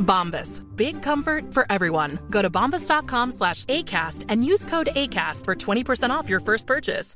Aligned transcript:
Bombas. 0.00 0.60
Big 0.76 1.02
comfort 1.02 1.54
for 1.54 1.64
everyone. 1.70 2.18
Go 2.30 2.42
to 2.42 2.50
bombas.com 2.50 3.32
slash 3.32 3.64
ACAST 3.66 4.24
and 4.28 4.44
use 4.44 4.64
code 4.64 4.88
ACAST 4.96 5.44
for 5.44 5.54
20% 5.54 6.10
off 6.10 6.28
your 6.28 6.40
first 6.40 6.66
purchase. 6.66 7.14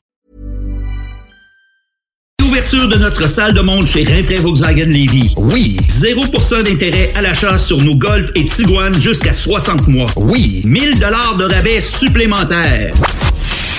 Ouverture 2.43 2.89
de 2.89 2.99
notre 2.99 3.27
salle 3.27 3.55
de 3.55 3.63
monde 3.63 3.87
chez 3.87 4.05
Rinfraie 4.05 4.39
Volkswagen 4.39 4.91
Lévy. 4.91 5.33
Oui. 5.37 5.77
0% 5.89 6.63
d'intérêt 6.63 7.11
à 7.15 7.23
l'achat 7.23 7.59
sur 7.59 7.81
nos 7.81 7.97
Golf 7.97 8.31
et 8.35 8.47
Tiguan 8.47 8.93
jusqu'à 8.93 9.33
60 9.33 9.89
mois. 9.89 10.11
Oui. 10.17 10.63
1000 10.65 11.01
dollars 11.01 11.37
de 11.39 11.45
rabais 11.45 11.81
supplémentaires. 11.81 12.93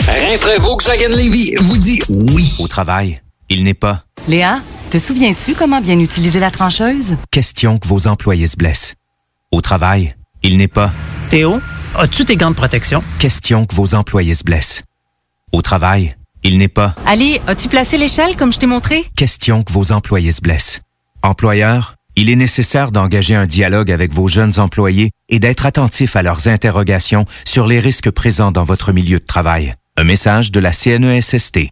Rinfraie 0.08 0.60
Volkswagen 0.60 1.10
Levy 1.10 1.54
vous 1.60 1.78
dit 1.78 2.02
oui. 2.10 2.54
Au 2.60 2.68
travail, 2.68 3.22
il 3.50 3.64
n'est 3.64 3.76
pas 3.76 4.05
Léa, 4.28 4.62
te 4.90 4.98
souviens-tu 4.98 5.54
comment 5.54 5.82
bien 5.82 6.00
utiliser 6.00 6.40
la 6.40 6.52
trancheuse? 6.52 7.16
question 7.32 7.78
que 7.78 7.88
vos 7.88 8.08
employés 8.08 8.48
se 8.48 8.56
blessent. 8.58 8.96
Au 9.52 9.62
travail, 9.62 10.16
il 10.44 10.58
n'est 10.58 10.68
pas 10.68 10.92
Théo, 11.30 11.60
as-tu 11.98 12.26
tes 12.26 12.36
gants 12.36 12.50
de 12.52 12.56
protection? 12.56 13.04
question 13.20 13.66
que 13.66 13.76
vos 13.76 13.94
employés 13.94 14.34
se 14.34 14.44
blessent. 14.44 14.82
Au 15.52 15.62
travail, 15.62 16.16
il 16.44 16.58
n'est 16.58 16.68
pas 16.68 16.96
Ali, 17.06 17.40
as-tu 17.48 17.68
placé 17.70 17.98
l'échelle 17.98 18.36
comme 18.36 18.52
je 18.52 18.60
t'ai 18.60 18.68
montré? 18.68 19.06
question 19.16 19.64
que 19.64 19.72
vos 19.72 19.92
employés 19.92 20.32
se 20.32 20.42
blessent. 20.42 20.82
Employeur, 21.22 21.96
il 22.16 22.30
est 22.30 22.36
nécessaire 22.36 22.92
d'engager 22.92 23.36
un 23.36 23.46
dialogue 23.46 23.92
avec 23.92 24.12
vos 24.12 24.28
jeunes 24.28 24.60
employés 24.60 25.12
et 25.30 25.40
d'être 25.40 25.66
attentif 25.66 26.16
à 26.16 26.24
leurs 26.24 26.48
interrogations 26.48 27.26
sur 27.46 27.68
les 27.68 27.80
risques 27.80 28.12
présents 28.12 28.52
dans 28.52 28.64
votre 28.64 28.92
milieu 28.92 29.20
de 29.20 29.26
travail. 29.26 29.76
Un 29.98 30.04
message 30.04 30.52
de 30.52 30.60
la 30.60 30.72
CNESST. 30.72 31.70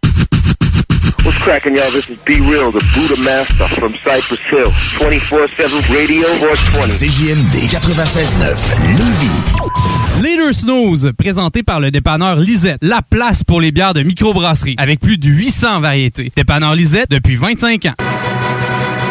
What's 1.22 1.38
cracking, 1.38 1.74
y'all? 1.76 1.90
This 1.90 2.10
is 2.10 2.18
Be 2.24 2.40
Real, 2.40 2.70
the 2.70 2.84
Buddha 2.94 3.16
Master 3.22 3.66
from 3.68 3.94
Cypress 3.94 4.40
Hill. 4.40 4.70
24-7 4.98 5.88
Radio 5.94 6.26
420. 6.38 6.88
CJMD 6.98 7.70
96.9 7.70 8.56
Lévis. 8.96 10.22
Leader 10.22 10.52
Snooze, 10.54 11.12
présenté 11.18 11.62
par 11.62 11.80
le 11.80 11.90
dépanneur 11.90 12.36
Lisette, 12.36 12.78
la 12.82 13.02
place 13.02 13.42
pour 13.44 13.60
les 13.60 13.72
bières 13.72 13.94
de 13.94 14.02
microbrasserie, 14.02 14.74
avec 14.78 15.00
plus 15.00 15.18
de 15.18 15.28
800 15.28 15.80
variétés. 15.80 16.32
Dépanneur 16.36 16.74
Lisette 16.74 17.10
depuis 17.10 17.36
25 17.36 17.86
ans. 17.86 17.94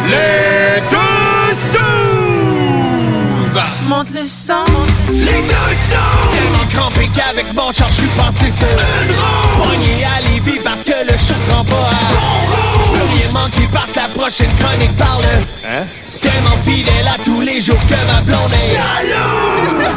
Les 0.08 0.80
tous! 0.88 1.14
Monte 3.86 4.12
le 4.14 4.26
sang. 4.26 4.64
Les 5.12 5.24
tous 5.24 5.28
douze! 5.28 6.32
Tellement 6.32 6.66
crampé 6.72 7.08
qu'avec 7.14 7.52
mon 7.54 7.70
char, 7.70 7.88
je 7.88 7.94
suis 7.94 8.08
passé 8.16 8.50
sur 8.50 8.66
une 8.66 9.12
roue! 9.12 9.62
Pogné 9.62 10.04
à 10.04 10.20
Parce 10.44 10.82
que 10.84 10.90
le 11.10 11.16
chat 11.16 11.34
se 11.34 11.50
rend 11.52 11.64
pas 11.64 11.74
à 11.74 12.12
bon 12.12 12.20
rouge! 12.50 12.98
Veux 12.98 13.08
rien 13.16 13.32
manquer 13.32 13.66
parce 13.72 13.90
que 13.90 13.96
la 13.98 14.08
prochaine 14.08 14.54
chronique 14.56 14.96
parle 14.96 15.24
Hein? 15.66 15.84
Tellement 16.20 16.56
fidèle 16.66 17.08
à 17.08 17.16
tous 17.24 17.40
les 17.40 17.60
jours 17.62 17.80
que 17.88 17.94
ma 18.12 18.20
blonde 18.20 18.52
est 18.52 18.74
jalouse! 18.74 19.96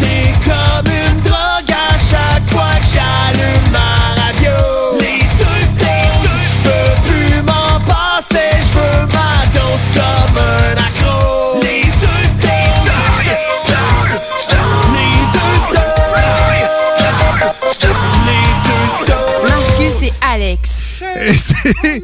C'est 0.00 0.32
comme 0.44 0.86
une 0.92 1.20
drogue 1.22 1.72
à 1.72 1.98
chaque 1.98 2.48
fois 2.50 2.74
que 2.80 2.86
j'allume 2.94 3.70
ma 3.72 4.14
radio! 4.22 4.56
Les 5.00 5.20
deux 5.36 5.62
je 5.62 6.54
peux 6.62 6.90
plus 7.08 7.42
m'en 7.42 7.80
passer, 7.80 8.50
je 8.60 8.78
veux 8.78 9.06
ma 9.06 9.46
dose 9.52 9.86
comme 9.94 10.38
un 10.38 10.72
accro. 10.74 11.05
Alex. 20.36 20.70
C'est- 21.34 22.02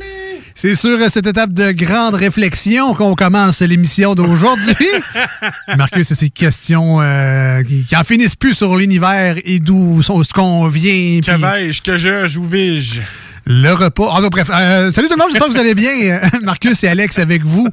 C'est 0.55 0.75
sur 0.75 0.99
cette 1.11 1.27
étape 1.27 1.53
de 1.55 1.73
grande 1.73 2.15
réflexion 2.15 2.93
qu'on 2.95 3.15
commence 3.15 3.61
l'émission 3.63 4.15
d'aujourd'hui. 4.15 4.87
Marcus 5.79 6.11
et 6.11 6.15
ses 6.15 6.29
questions 6.31 7.01
euh, 7.01 7.63
qui, 7.63 7.85
qui 7.85 7.97
en 7.97 8.05
finissent 8.05 8.37
plus 8.37 8.53
sur 8.55 8.77
l'univers 8.77 9.37
et 9.45 9.59
d'où 9.61 10.03
ce 10.03 10.13
qu'on 10.33 10.69
vient. 10.69 11.21
Que 11.21 11.41
vais-je, 11.41 11.83
que 11.83 11.97
je, 11.99 12.39
où 12.39 12.45
vais-je? 12.45 13.01
Le 13.45 13.73
repas. 13.73 14.09
Ah, 14.15 14.21
non, 14.21 14.29
bref, 14.29 14.49
euh, 14.53 14.93
salut 14.93 15.09
tout 15.09 15.15
le 15.15 15.19
monde, 15.19 15.29
j'espère 15.33 15.49
que 15.49 15.53
vous 15.53 15.59
allez 15.59 15.75
bien. 15.75 16.21
Marcus 16.43 16.83
et 16.85 16.89
Alex 16.89 17.19
avec 17.19 17.45
vous 17.45 17.67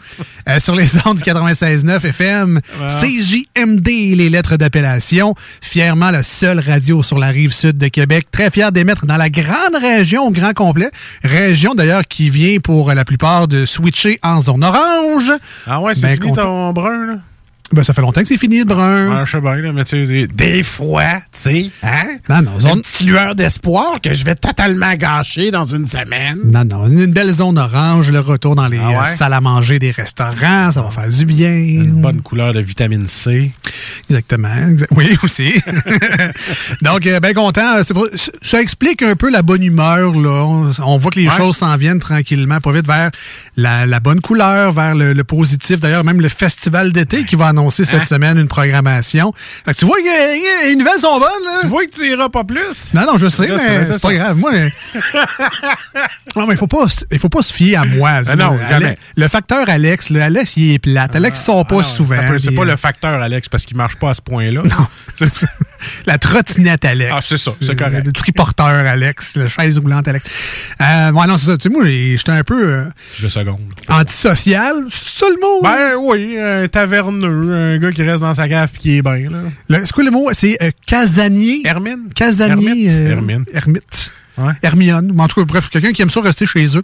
euh, 0.47 0.59
sur 0.59 0.75
les 0.75 0.87
ondes 1.05 1.17
du 1.17 1.23
96.9 1.23 2.05
FM. 2.07 2.59
CJMD, 2.87 3.87
les 3.87 4.29
lettres 4.29 4.57
d'appellation. 4.57 5.35
Fièrement 5.61 6.09
la 6.09 6.23
seule 6.23 6.59
radio 6.59 7.03
sur 7.03 7.19
la 7.19 7.27
rive 7.27 7.53
sud 7.53 7.77
de 7.77 7.87
Québec. 7.87 8.27
Très 8.31 8.49
fier 8.49 8.71
d'émettre 8.71 9.05
dans 9.05 9.17
la 9.17 9.29
grande 9.29 9.75
région 9.79 10.23
au 10.27 10.31
grand 10.31 10.53
complet. 10.53 10.89
Région 11.23 11.75
d'ailleurs 11.75 12.07
qui 12.07 12.29
vient 12.31 12.57
pour 12.59 12.91
la 12.93 13.05
plupart 13.05 13.47
de 13.47 13.65
switcher 13.65 14.19
en 14.23 14.39
zone 14.39 14.63
orange. 14.63 15.31
Ah 15.67 15.81
ouais, 15.81 15.93
c'est 15.93 16.01
Ben, 16.01 16.19
fini 16.19 16.33
ton 16.33 16.73
brun, 16.73 17.05
là? 17.05 17.13
Ben, 17.71 17.83
ça 17.83 17.93
fait 17.93 18.01
longtemps 18.01 18.21
que 18.21 18.27
c'est 18.27 18.37
fini 18.37 18.59
le 18.59 18.65
brun. 18.65 19.25
Je 19.25 19.31
sais 19.31 19.41
bien, 19.41 19.55
là, 19.57 19.71
mais 19.71 19.85
tu 19.85 20.05
des, 20.07 20.27
des 20.27 20.63
fois, 20.63 21.03
tu 21.17 21.21
sais, 21.33 21.69
hein? 21.83 22.17
Non, 22.27 22.41
non, 22.41 22.75
Une 22.75 22.81
petite 22.81 23.01
lueur 23.07 23.35
d'espoir 23.35 24.01
que 24.01 24.13
je 24.13 24.25
vais 24.25 24.33
totalement 24.35 24.93
gâcher 24.95 25.51
dans 25.51 25.65
une 25.65 25.85
semaine. 25.85 26.39
Non, 26.45 26.65
non, 26.65 26.87
une 26.87 27.13
belle 27.13 27.31
zone 27.31 27.59
orange, 27.59 28.09
le 28.11 28.19
retour 28.21 28.55
dans 28.55 28.67
les 28.67 28.79
Ah 28.79 28.89
ouais? 28.89 28.95
euh, 29.13 29.15
salles 29.15 29.33
à 29.33 29.41
manger 29.41 29.77
des 29.77 29.91
restaurants, 29.91 30.71
ça 30.71 30.81
va 30.81 30.89
faire 30.89 31.09
du 31.09 31.25
bien. 31.25 31.51
Une 31.51 32.01
bonne 32.01 32.21
couleur 32.21 32.53
de 32.53 32.59
vitamine 32.59 33.05
C. 33.05 33.51
Exactement. 34.09 34.47
exa- 34.49 34.87
Oui, 34.91 35.15
aussi. 35.23 35.53
Donc, 36.81 37.05
euh, 37.05 37.19
bien 37.19 37.33
content. 37.33 37.83
Pour- 37.93 38.07
Ça 38.41 38.61
explique 38.61 39.03
un 39.03 39.15
peu 39.15 39.29
la 39.29 39.41
bonne 39.43 39.63
humeur. 39.63 40.13
Là. 40.13 40.43
On, 40.45 40.71
on 40.83 40.97
voit 40.97 41.11
que 41.11 41.19
les 41.19 41.27
Ouais. 41.29 41.35
choses 41.37 41.57
s'en 41.57 41.77
viennent 41.77 41.99
tranquillement, 41.99 42.59
pas 42.59 42.71
vite, 42.71 42.87
vers 42.87 43.11
la, 43.55 43.85
la 43.85 43.99
bonne 43.99 44.21
couleur, 44.21 44.71
vers 44.73 44.95
le, 44.95 45.13
le 45.13 45.23
positif. 45.23 45.79
D'ailleurs, 45.79 46.03
même 46.03 46.19
le 46.21 46.29
festival 46.29 46.91
d'été 46.91 47.25
qui 47.25 47.35
va 47.35 47.45
annoncer 47.47 47.58
cette 47.69 47.93
Hein? 47.93 48.03
semaine 48.03 48.37
une 48.37 48.47
programmation. 48.47 49.33
Fait 49.65 49.73
que 49.73 49.77
tu 49.79 49.85
vois 49.85 49.97
que 49.97 50.67
les 50.67 50.75
nouvelles 50.75 50.99
sont 50.99 51.19
bonnes. 51.19 51.43
Là. 51.45 51.59
Tu 51.61 51.67
vois 51.67 51.85
que 51.85 51.91
tu 51.91 52.09
iras 52.09 52.29
pas 52.29 52.43
plus? 52.43 52.93
Non, 52.93 53.05
non, 53.05 53.17
je 53.17 53.27
sais, 53.27 53.47
Là, 53.47 53.55
mais 53.57 53.85
c'est- 53.85 54.01
pas 54.01 54.13
grave. 54.13 54.37
Moi, 54.37 54.51
non, 56.35 56.47
mais 56.47 56.53
il 56.53 56.57
faut 56.57 56.67
pas, 56.67 56.85
il 57.11 57.19
faut 57.19 57.29
pas 57.29 57.41
se 57.41 57.53
fier 57.53 57.75
à 57.75 57.85
moi. 57.85 58.21
Ah 58.27 58.35
non, 58.35 58.57
jamais. 58.69 58.97
Le 59.15 59.27
facteur 59.27 59.67
Alex, 59.67 60.09
le 60.09 60.21
Alex, 60.21 60.55
il 60.57 60.73
est 60.75 60.79
plate. 60.79 61.15
Alex, 61.15 61.39
il 61.39 61.43
sort 61.43 61.65
pas 61.65 61.79
Ah 61.81 61.83
souvent. 61.83 62.15
C'est 62.39 62.51
pas 62.55 62.61
euh, 62.61 62.65
le 62.65 62.75
facteur, 62.75 63.21
Alex, 63.21 63.49
parce 63.49 63.65
qu'il 63.65 63.77
marche 63.77 63.95
pas 63.97 64.11
à 64.11 64.13
ce 64.13 64.21
point-là. 64.21 64.61
Non. 64.63 65.27
La 66.05 66.17
trottinette 66.17 66.85
Alex. 66.85 67.11
Ah, 67.13 67.19
c'est 67.21 67.37
ça, 67.37 67.51
c'est 67.61 67.75
correct. 67.77 68.05
Le 68.05 68.11
triporteur 68.11 68.67
Alex, 68.67 69.35
la 69.35 69.47
chaise 69.49 69.77
roulante 69.79 70.07
Alex. 70.07 70.25
Euh, 70.81 71.11
ouais, 71.11 71.27
non, 71.27 71.37
c'est 71.37 71.47
ça. 71.47 71.57
Tu 71.57 71.63
sais, 71.63 71.69
moi, 71.69 71.83
j'étais 71.85 72.31
un 72.31 72.43
peu 72.43 72.73
euh, 72.73 72.85
Deux 73.21 73.29
secondes. 73.29 73.59
antisocial. 73.87 74.75
C'est 74.89 75.19
ça 75.19 75.25
le 75.29 75.39
mot? 75.39 75.61
Ben 75.63 75.95
oui, 75.99 76.37
un 76.39 76.67
taverneux, 76.67 77.53
un 77.53 77.77
gars 77.77 77.91
qui 77.91 78.03
reste 78.03 78.21
dans 78.21 78.33
sa 78.33 78.47
cave 78.47 78.69
puis 78.71 78.81
qui 78.81 78.97
est 78.97 79.01
bien, 79.01 79.29
là. 79.29 79.39
Le- 79.69 79.85
C'est 79.85 79.91
quoi 79.93 80.03
le 80.03 80.11
mot? 80.11 80.29
C'est 80.33 80.57
euh, 80.61 80.71
casanier. 80.85 81.61
Hermine? 81.65 82.09
Casanier. 82.15 82.87
Euh, 82.89 83.09
Hermine. 83.11 83.45
Hermite. 83.53 84.11
Ouais. 84.37 84.53
Hermione. 84.63 85.13
En 85.19 85.27
tout 85.27 85.39
cas, 85.41 85.45
bref, 85.45 85.69
quelqu'un 85.69 85.91
qui 85.91 86.01
aime 86.01 86.09
ça 86.09 86.21
rester 86.21 86.45
chez 86.45 86.65
eux. 86.77 86.83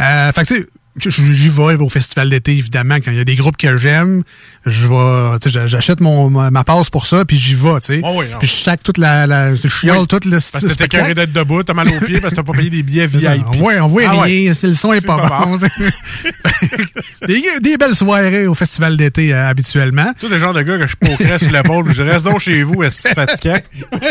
Euh, 0.00 0.32
fait 0.32 0.42
que, 0.42 0.46
tu 0.48 0.54
sais, 0.60 0.66
J'y 0.96 1.48
vais 1.48 1.74
au 1.76 1.88
festival 1.88 2.28
d'été, 2.28 2.52
évidemment. 2.52 2.96
Quand 2.96 3.10
il 3.12 3.16
y 3.16 3.20
a 3.20 3.24
des 3.24 3.34
groupes 3.36 3.56
que 3.56 3.78
j'aime, 3.78 4.22
je 4.66 4.86
vais, 4.86 5.38
tu 5.40 5.48
j'achète 5.48 6.00
mon, 6.00 6.28
ma 6.28 6.64
passe 6.64 6.90
pour 6.90 7.06
ça, 7.06 7.24
puis 7.24 7.38
j'y 7.38 7.54
vais, 7.54 7.80
tu 7.80 7.86
sais. 7.86 8.00
Oh 8.04 8.16
oui, 8.18 8.26
non. 8.30 8.38
puis 8.38 8.46
je 8.46 8.52
sac 8.52 8.82
toute 8.82 8.98
la, 8.98 9.26
la 9.26 9.54
je 9.54 9.68
chiale 9.68 9.98
Oui. 10.00 10.06
tout 10.06 10.20
le, 10.24 10.38
Parce 10.52 10.64
que 10.66 10.72
t'es 10.74 10.88
carré 10.88 11.14
d'être 11.14 11.32
debout, 11.32 11.62
t'as 11.62 11.72
mal 11.72 11.88
aux 11.88 12.04
pieds 12.04 12.20
parce 12.20 12.32
que 12.34 12.36
t'as 12.36 12.42
pas 12.42 12.52
payé 12.52 12.68
des 12.68 12.82
billets. 12.82 13.06
VIP. 13.06 13.26
On 13.48 13.50
voit, 13.52 13.72
on 13.80 13.86
voit 13.86 14.02
Ah 14.06 14.16
ouais. 14.16 14.22
rien, 14.24 14.54
c'est 14.54 14.66
le 14.66 14.74
son 14.74 14.92
est 14.92 15.00
pas, 15.00 15.16
pas 15.16 15.46
bon. 15.46 15.58
des, 17.26 17.42
des 17.62 17.76
belles 17.78 17.94
soirées 17.96 18.46
au 18.46 18.54
festival 18.54 18.96
d'été, 18.98 19.32
euh, 19.32 19.48
habituellement. 19.48 20.12
T'es 20.20 20.28
le 20.28 20.38
genre 20.38 20.52
de 20.54 20.62
gars 20.62 20.78
que 20.78 20.86
je 20.86 20.96
poquerais 20.96 21.38
sur 21.38 21.52
l'épaule, 21.52 21.90
je 21.92 22.02
reste 22.02 22.24
donc 22.26 22.40
chez 22.40 22.62
vous, 22.62 22.82
est-ce 22.82 23.08
fatigant? 23.08 23.58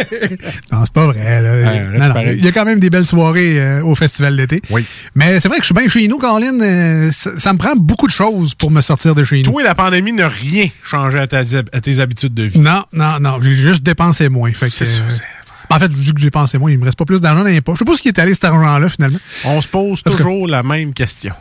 Non, 0.71 0.79
c'est 0.83 0.93
pas 0.93 1.05
vrai. 1.05 1.41
Là. 1.41 1.51
reste 1.53 1.91
Non, 1.93 2.07
non, 2.07 2.13
pareil. 2.13 2.35
Il 2.39 2.45
y 2.45 2.47
a 2.47 2.51
quand 2.51 2.65
même 2.65 2.79
des 2.79 2.89
belles 2.89 3.05
soirées 3.05 3.59
euh, 3.59 3.83
au 3.83 3.93
festival 3.95 4.35
d'été. 4.37 4.61
Oui. 4.69 4.85
Mais 5.15 5.39
c'est 5.39 5.47
vrai 5.47 5.57
que 5.57 5.63
je 5.63 5.67
suis 5.67 5.75
bien 5.75 5.87
chez 5.87 6.07
nous, 6.07 6.17
Colin. 6.17 6.59
Euh, 6.71 7.11
ça, 7.11 7.31
ça 7.37 7.53
me 7.53 7.57
prend 7.57 7.75
beaucoup 7.75 8.07
de 8.07 8.11
choses 8.11 8.53
pour 8.55 8.71
me 8.71 8.81
sortir 8.81 9.13
de 9.15 9.23
chez 9.23 9.37
nous. 9.43 9.51
Toi, 9.51 9.63
la 9.63 9.75
pandémie 9.75 10.13
n'a 10.13 10.27
rien 10.29 10.67
changé 10.83 11.19
à, 11.19 11.27
ta- 11.27 11.39
à 11.39 11.81
tes 11.81 11.99
habitudes 11.99 12.33
de 12.33 12.43
vie. 12.43 12.59
Non, 12.59 12.83
non, 12.93 13.19
non. 13.19 13.39
J'ai 13.41 13.53
juste 13.55 13.83
dépensé 13.83 14.29
moins. 14.29 14.51
Fait 14.53 14.69
que, 14.69 14.73
ça, 14.73 14.83
euh, 14.85 15.11
en 15.69 15.79
fait, 15.79 15.93
vu 15.93 16.13
que 16.13 16.19
j'ai 16.19 16.25
dépensé 16.27 16.57
moins, 16.57 16.71
il 16.71 16.77
me 16.79 16.85
reste 16.85 16.97
pas 16.97 17.05
plus 17.05 17.21
d'argent 17.21 17.43
dans 17.43 17.49
les 17.49 17.61
poches. 17.61 17.79
Je 17.79 17.85
sais 17.85 17.91
pas 17.91 17.97
ce 17.97 18.01
qui 18.01 18.07
est 18.09 18.19
allé 18.19 18.33
cet 18.33 18.45
argent-là, 18.45 18.89
finalement. 18.89 19.19
On 19.45 19.61
se 19.61 19.67
pose 19.67 20.01
cas. 20.01 20.11
toujours 20.11 20.47
la 20.47 20.63
même 20.63 20.93
question. 20.93 21.33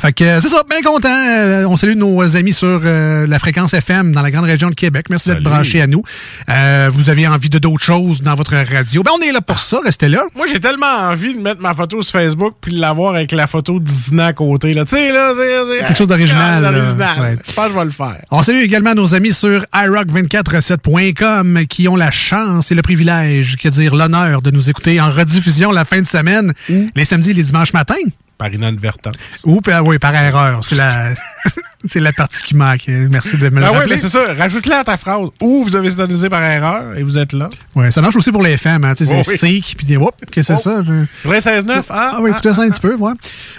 Fait 0.00 0.12
que 0.12 0.24
euh, 0.24 0.40
c'est 0.40 0.48
ça, 0.48 0.62
bien 0.68 0.82
content. 0.82 1.08
Euh, 1.08 1.64
on 1.66 1.76
salue 1.76 1.96
nos 1.96 2.36
amis 2.36 2.52
sur 2.52 2.80
euh, 2.84 3.26
la 3.26 3.38
fréquence 3.38 3.72
FM 3.74 4.12
dans 4.12 4.22
la 4.22 4.30
grande 4.30 4.44
région 4.44 4.68
de 4.70 4.74
Québec. 4.74 5.06
Merci 5.10 5.30
d'être 5.30 5.42
branchés 5.42 5.80
à 5.80 5.86
nous. 5.86 6.02
Euh, 6.50 6.90
vous 6.92 7.08
avez 7.10 7.26
envie 7.26 7.48
de 7.48 7.58
d'autres 7.58 7.82
choses 7.84 8.20
dans 8.22 8.34
votre 8.34 8.54
radio? 8.54 9.02
Ben, 9.02 9.12
on 9.18 9.22
est 9.22 9.32
là 9.32 9.40
pour 9.40 9.58
ça, 9.58 9.78
restez 9.84 10.08
là. 10.08 10.24
Moi, 10.34 10.46
j'ai 10.52 10.60
tellement 10.60 10.86
envie 11.10 11.34
de 11.34 11.40
mettre 11.40 11.60
ma 11.60 11.72
photo 11.74 12.02
sur 12.02 12.12
Facebook 12.12 12.54
puis 12.60 12.72
de 12.74 12.80
l'avoir 12.80 13.14
avec 13.14 13.32
la 13.32 13.46
photo 13.46 13.80
Disney 13.80 14.22
à 14.22 14.32
côté. 14.32 14.74
là. 14.74 14.84
Tu 14.84 14.96
sais, 14.96 15.12
là, 15.12 15.32
c'est- 15.36 15.86
Quelque 15.86 15.98
chose 15.98 16.08
d'original, 16.08 16.64
Ah. 16.64 17.20
Ouais. 17.22 17.36
Je 17.46 17.52
pense 17.52 17.66
que 17.66 17.72
je 17.72 17.78
vais 17.78 17.84
le 17.84 17.90
faire. 17.90 18.20
On 18.30 18.42
salue 18.42 18.60
également 18.60 18.94
nos 18.94 19.14
amis 19.14 19.32
sur 19.32 19.64
iRock247.com 19.72 21.66
qui 21.68 21.88
ont 21.88 21.96
la 21.96 22.10
chance 22.10 22.70
et 22.70 22.74
le 22.74 22.82
privilège, 22.82 23.56
que 23.56 23.68
dire 23.68 23.94
l'honneur 23.94 24.42
de 24.42 24.50
nous 24.50 24.68
écouter 24.70 25.00
en 25.00 25.10
rediffusion 25.10 25.70
la 25.72 25.84
fin 25.84 26.00
de 26.00 26.06
semaine, 26.06 26.52
les 26.94 27.04
samedis 27.04 27.30
et 27.30 27.34
les 27.34 27.42
dimanches 27.42 27.72
matins. 27.72 27.94
Par 28.38 28.52
inadvertance. 28.52 29.16
Ou 29.44 29.60
par- 29.60 29.84
oui, 29.86 29.98
par 29.98 30.14
erreur. 30.14 30.64
C'est 30.64 30.74
la, 30.74 31.10
c'est 31.88 32.00
la 32.00 32.12
partie 32.12 32.42
qui 32.42 32.56
manque. 32.56 32.84
Merci 32.88 33.36
de 33.36 33.48
me 33.50 33.60
le 33.60 33.64
Ah 33.66 33.70
rappeler. 33.70 33.90
mais 33.94 33.96
c'est 33.98 34.08
ça. 34.08 34.34
Rajoute-le 34.34 34.74
à 34.74 34.84
ta 34.84 34.96
phrase. 34.96 35.28
Ou 35.42 35.64
vous 35.64 35.76
avez 35.76 35.90
syntonisé 35.90 36.28
par 36.28 36.42
erreur 36.42 36.96
et 36.96 37.02
vous 37.02 37.18
êtes 37.18 37.32
là. 37.32 37.48
Ouais, 37.74 37.90
ça 37.90 38.00
marche 38.02 38.16
aussi 38.16 38.32
pour 38.32 38.42
les 38.42 38.56
femmes. 38.56 38.84
Hein, 38.84 38.94
tu 38.94 39.06
sais, 39.06 39.14
Oh 39.18 39.22
c'est 39.24 39.40
oui. 39.42 39.62
puis 39.76 39.86
des 39.86 39.96
whoop, 39.96 40.14
qu'est-ce 40.30 40.48
que 40.52 40.56
c'est 40.56 40.62
ça? 40.62 40.82
Je... 40.86 41.28
Vrai 41.28 41.38
16-9? 41.38 41.82
Ah, 41.90 42.12
Ah 42.16 42.18
oui, 42.20 42.30
écoutez 42.30 42.52
ça 42.54 42.62
un 42.62 42.70
petit 42.70 42.80
peu, 42.80 42.94
ouais. 42.94 43.12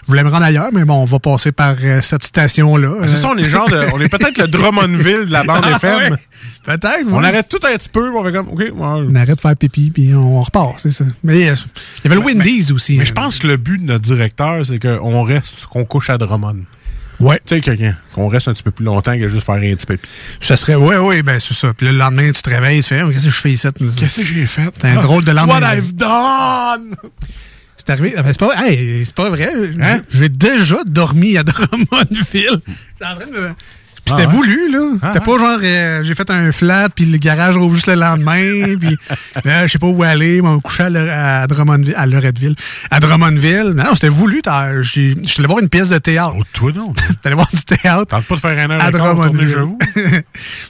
Je 0.04 0.08
voulais 0.08 0.24
me 0.24 0.30
rendre 0.30 0.46
ailleurs, 0.46 0.70
mais 0.72 0.86
bon, 0.86 0.96
on 0.96 1.06
va 1.06 1.20
passer 1.20 1.52
par 1.52 1.76
euh, 1.84 2.02
cette 2.02 2.24
station-là. 2.24 2.94
Ah, 3.02 3.08
C'est 3.08 3.18
ça, 3.18 3.30
on 3.34 3.38
est 3.38 3.50
genre 3.50 3.70
de, 3.70 3.88
on 3.94 4.00
est 4.00 4.10
peut-être 4.10 4.38
le 4.38 4.48
Drummondville 4.48 5.26
de 5.28 5.32
la 5.32 5.44
bande 5.44 5.64
Ah 5.64 5.76
FM. 5.78 6.18
Peut-être, 6.66 7.06
On 7.12 7.24
arrête 7.24 7.48
tout 7.48 7.60
un 7.66 7.76
petit 7.78 7.90
peu, 7.90 8.12
on 8.14 8.24
fait 8.26 8.32
comme, 8.34 8.50
OK. 8.50 8.64
On 8.78 9.16
arrête 9.16 9.36
de 9.36 9.40
faire 9.40 9.56
pipi, 9.56 9.90
puis 9.90 10.14
on 10.14 10.42
repart, 10.42 10.76
c'est 10.80 10.92
ça. 10.92 11.06
Mais 11.24 11.50
euh, 11.50 11.56
il 12.04 12.10
y 12.10 12.12
avait 12.12 12.16
le 12.16 12.26
Wendy's 12.26 12.72
aussi. 12.72 12.96
Mais 12.96 13.02
hein. 13.04 13.06
je 13.06 13.14
pense 13.14 13.40
que 13.40 13.48
le 13.48 13.58
but 13.58 13.78
de 13.82 13.86
notre 13.86 14.04
directeur, 14.04 14.66
c'est 14.66 14.80
qu'on 14.80 15.24
reste, 15.24 15.66
qu'on 15.68 15.86
couche 15.86 16.10
à 16.10 16.18
Drummond. 16.18 16.58
Ouais. 17.20 17.40
Tu 17.46 17.56
sais, 17.56 17.62
quelqu'un, 17.62 17.96
qu'on 18.14 18.28
reste 18.28 18.48
un 18.48 18.54
petit 18.54 18.64
peu 18.64 18.72
plus 18.72 18.86
longtemps 18.86 19.18
que 19.18 19.28
juste 19.28 19.46
faire 19.46 19.56
un 19.56 19.60
petit 19.76 19.86
pipi. 19.86 20.08
Ça 20.40 20.56
serait, 20.58 20.76
ouais, 20.76 20.98
ouais, 20.98 21.24
ben 21.24 21.40
c'est 21.40 21.54
ça. 21.56 21.74
Puis 21.74 21.86
là, 21.88 21.92
le 21.92 21.98
lendemain, 21.98 22.32
tu 22.32 22.42
te 22.42 22.50
réveilles, 22.50 22.82
tu 22.84 22.90
fais, 22.90 23.00
Ah, 23.02 23.10
qu'est-ce 23.12 23.26
que 23.26 23.30
je 23.32 23.40
fais 23.42 23.52
ici? 23.52 23.68
Qu'est-ce 23.98 24.22
que 24.22 24.26
j'ai 24.28 24.46
fait? 24.46 24.70
C'est 24.80 24.88
un 24.90 24.98
Ah, 25.00 25.02
drôle 25.02 25.24
de 25.26 25.32
lendemain. 25.32 25.60
What 25.60 25.76
I've 25.76 25.94
done! 25.96 26.96
C'est 27.78 27.90
arrivé. 27.92 28.14
ah, 28.18 28.24
ben, 28.24 28.32
c'est 28.34 28.40
pas, 28.40 28.68
hey, 28.68 29.04
c'est 29.06 29.16
pas 29.16 29.30
vrai. 29.30 29.50
Hein? 29.82 30.02
J'ai 30.10 30.30
déjà 30.30 30.84
dormi 30.86 31.38
à 31.38 31.44
Drummondville. 31.44 32.62
J'étais 32.66 33.06
en 33.06 33.16
train 33.16 33.26
de 33.28 33.32
me- 33.32 33.54
Puis 34.08 34.12
c'était 34.18 34.24
Ah 34.24 34.28
ouais? 34.30 34.36
voulu, 34.36 34.72
là. 34.72 35.12
C'était 35.14 35.26
pas 35.26 35.38
genre, 35.38 35.60
euh, 35.62 36.04
j'ai 36.04 36.16
fait 36.16 36.30
un 36.30 36.52
flat, 36.54 36.88
puis 36.94 37.06
le 37.06 37.18
garage 37.18 37.58
rouvre 37.58 37.76
juste 37.76 37.88
le 37.88 37.96
lendemain, 37.96 38.76
puis 38.80 38.98
là, 39.44 39.68
je 39.68 39.72
sais 39.74 39.80
pas 39.80 39.88
où 39.88 40.02
aller, 40.04 40.42
m'en 40.42 40.60
coucher 40.62 40.84
à, 40.84 40.90
Lor- 40.90 41.10
à 41.12 41.48
Drummondville, 41.48 41.94
à 41.98 42.06
Loretteville. 42.06 42.56
À 42.90 43.00
Drummondville. 43.02 43.74
Non, 43.76 43.84
non, 43.84 43.94
c'était 43.96 44.08
voulu. 44.10 44.42
Je 44.46 44.82
suis 44.84 45.16
allé 45.40 45.48
voir 45.48 45.60
une 45.60 45.70
pièce 45.70 45.90
de 45.90 45.98
théâtre. 45.98 46.36
Oh, 46.40 46.44
toi 46.54 46.72
non. 46.74 46.94
Allé 47.26 47.36
voir 47.36 47.48
du 47.54 47.64
théâtre. 47.64 48.06
Tente 48.08 48.26
pas 48.26 48.36
de 48.36 48.40
faire 48.40 48.58
un 48.58 48.72
heure 48.72 48.82
À 48.82 48.92
Drummondville. 48.92 49.58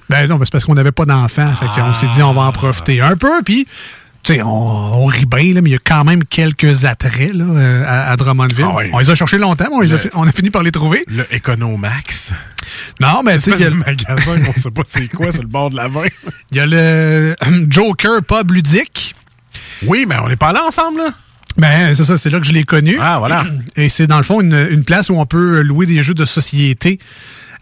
ben 0.10 0.28
non, 0.28 0.38
ben 0.38 0.46
c'est 0.46 0.52
parce 0.52 0.66
qu'on 0.66 0.76
n'avait 0.76 0.92
pas 0.92 1.06
d'enfants. 1.06 1.50
Fait 1.60 1.68
qu'on 1.80 1.94
s'est 1.94 2.08
dit, 2.08 2.24
on 2.24 2.34
va 2.34 2.42
en 2.42 2.52
profiter 2.52 3.02
un 3.02 3.16
peu, 3.16 3.42
puis... 3.46 3.68
Tu 4.24 4.34
sais, 4.34 4.42
on, 4.42 4.48
on 4.50 5.06
rit 5.06 5.26
bien, 5.26 5.54
là, 5.54 5.62
mais 5.62 5.70
il 5.70 5.74
y 5.74 5.76
a 5.78 5.80
quand 5.84 6.04
même 6.04 6.24
quelques 6.26 6.84
attraits 6.86 7.34
là, 7.34 7.46
euh, 7.46 7.84
à, 7.88 8.12
à 8.12 8.18
Drummondville. 8.18 8.66
Ah 8.68 8.76
oui. 8.76 8.86
On 8.92 9.00
les 9.00 9.10
a 9.10 9.16
cherchés 9.16 9.38
longtemps, 9.38 9.68
mais 9.70 9.76
on, 9.78 9.82
les 9.82 9.94
a 9.94 9.98
on 10.16 10.26
fini 10.32 10.50
par 10.50 10.64
les 10.64 10.72
trouver. 10.72 11.06
Le 11.08 11.26
Economax. 11.34 12.34
Non, 13.00 13.22
mais 13.24 13.36
tu 13.38 13.44
sais, 13.44 13.52
il 13.52 13.56
y 13.56 13.58
C'est 13.60 13.66
a- 13.66 13.70
le 13.70 13.76
magasin, 13.78 14.42
on 14.56 14.60
sait 14.60 14.72
pas 14.72 14.82
c'est 14.86 15.08
quoi, 15.08 15.32
sur 15.32 15.44
le 15.44 15.48
bord 15.48 15.70
de 15.70 15.78
la 15.78 15.88
main. 15.88 16.04
il 16.52 16.58
y, 16.58 16.60
a 16.60 16.66
le 16.66 17.36
Joker 17.70 18.22
Pub 18.24 18.52
Ludique. 18.52 19.16
Oui, 19.86 20.06
mais 20.08 20.16
on 20.22 20.28
n'est 20.28 20.36
pas 20.36 20.52
là 20.52 20.66
ensemble, 20.68 20.98
là. 21.00 21.10
Ben, 21.58 21.96
c'est 21.96 22.06
ça, 22.06 22.18
c'est 22.18 22.30
là 22.30 22.40
que 22.40 22.46
je 22.46 22.52
l'ai 22.52 22.66
connu. 22.66 22.98
Ah, 23.00 23.18
voilà. 23.20 23.46
Et 23.78 23.88
c'est 23.90 24.08
dans 24.08 24.18
le 24.18 24.24
fond 24.24 24.42
une, 24.42 24.68
une 24.72 24.84
place 24.84 25.10
où 25.10 25.16
on 25.16 25.26
peut 25.26 25.62
louer 25.62 25.86
des 25.86 26.04
jeux 26.04 26.14
de 26.14 26.26
société. 26.26 27.00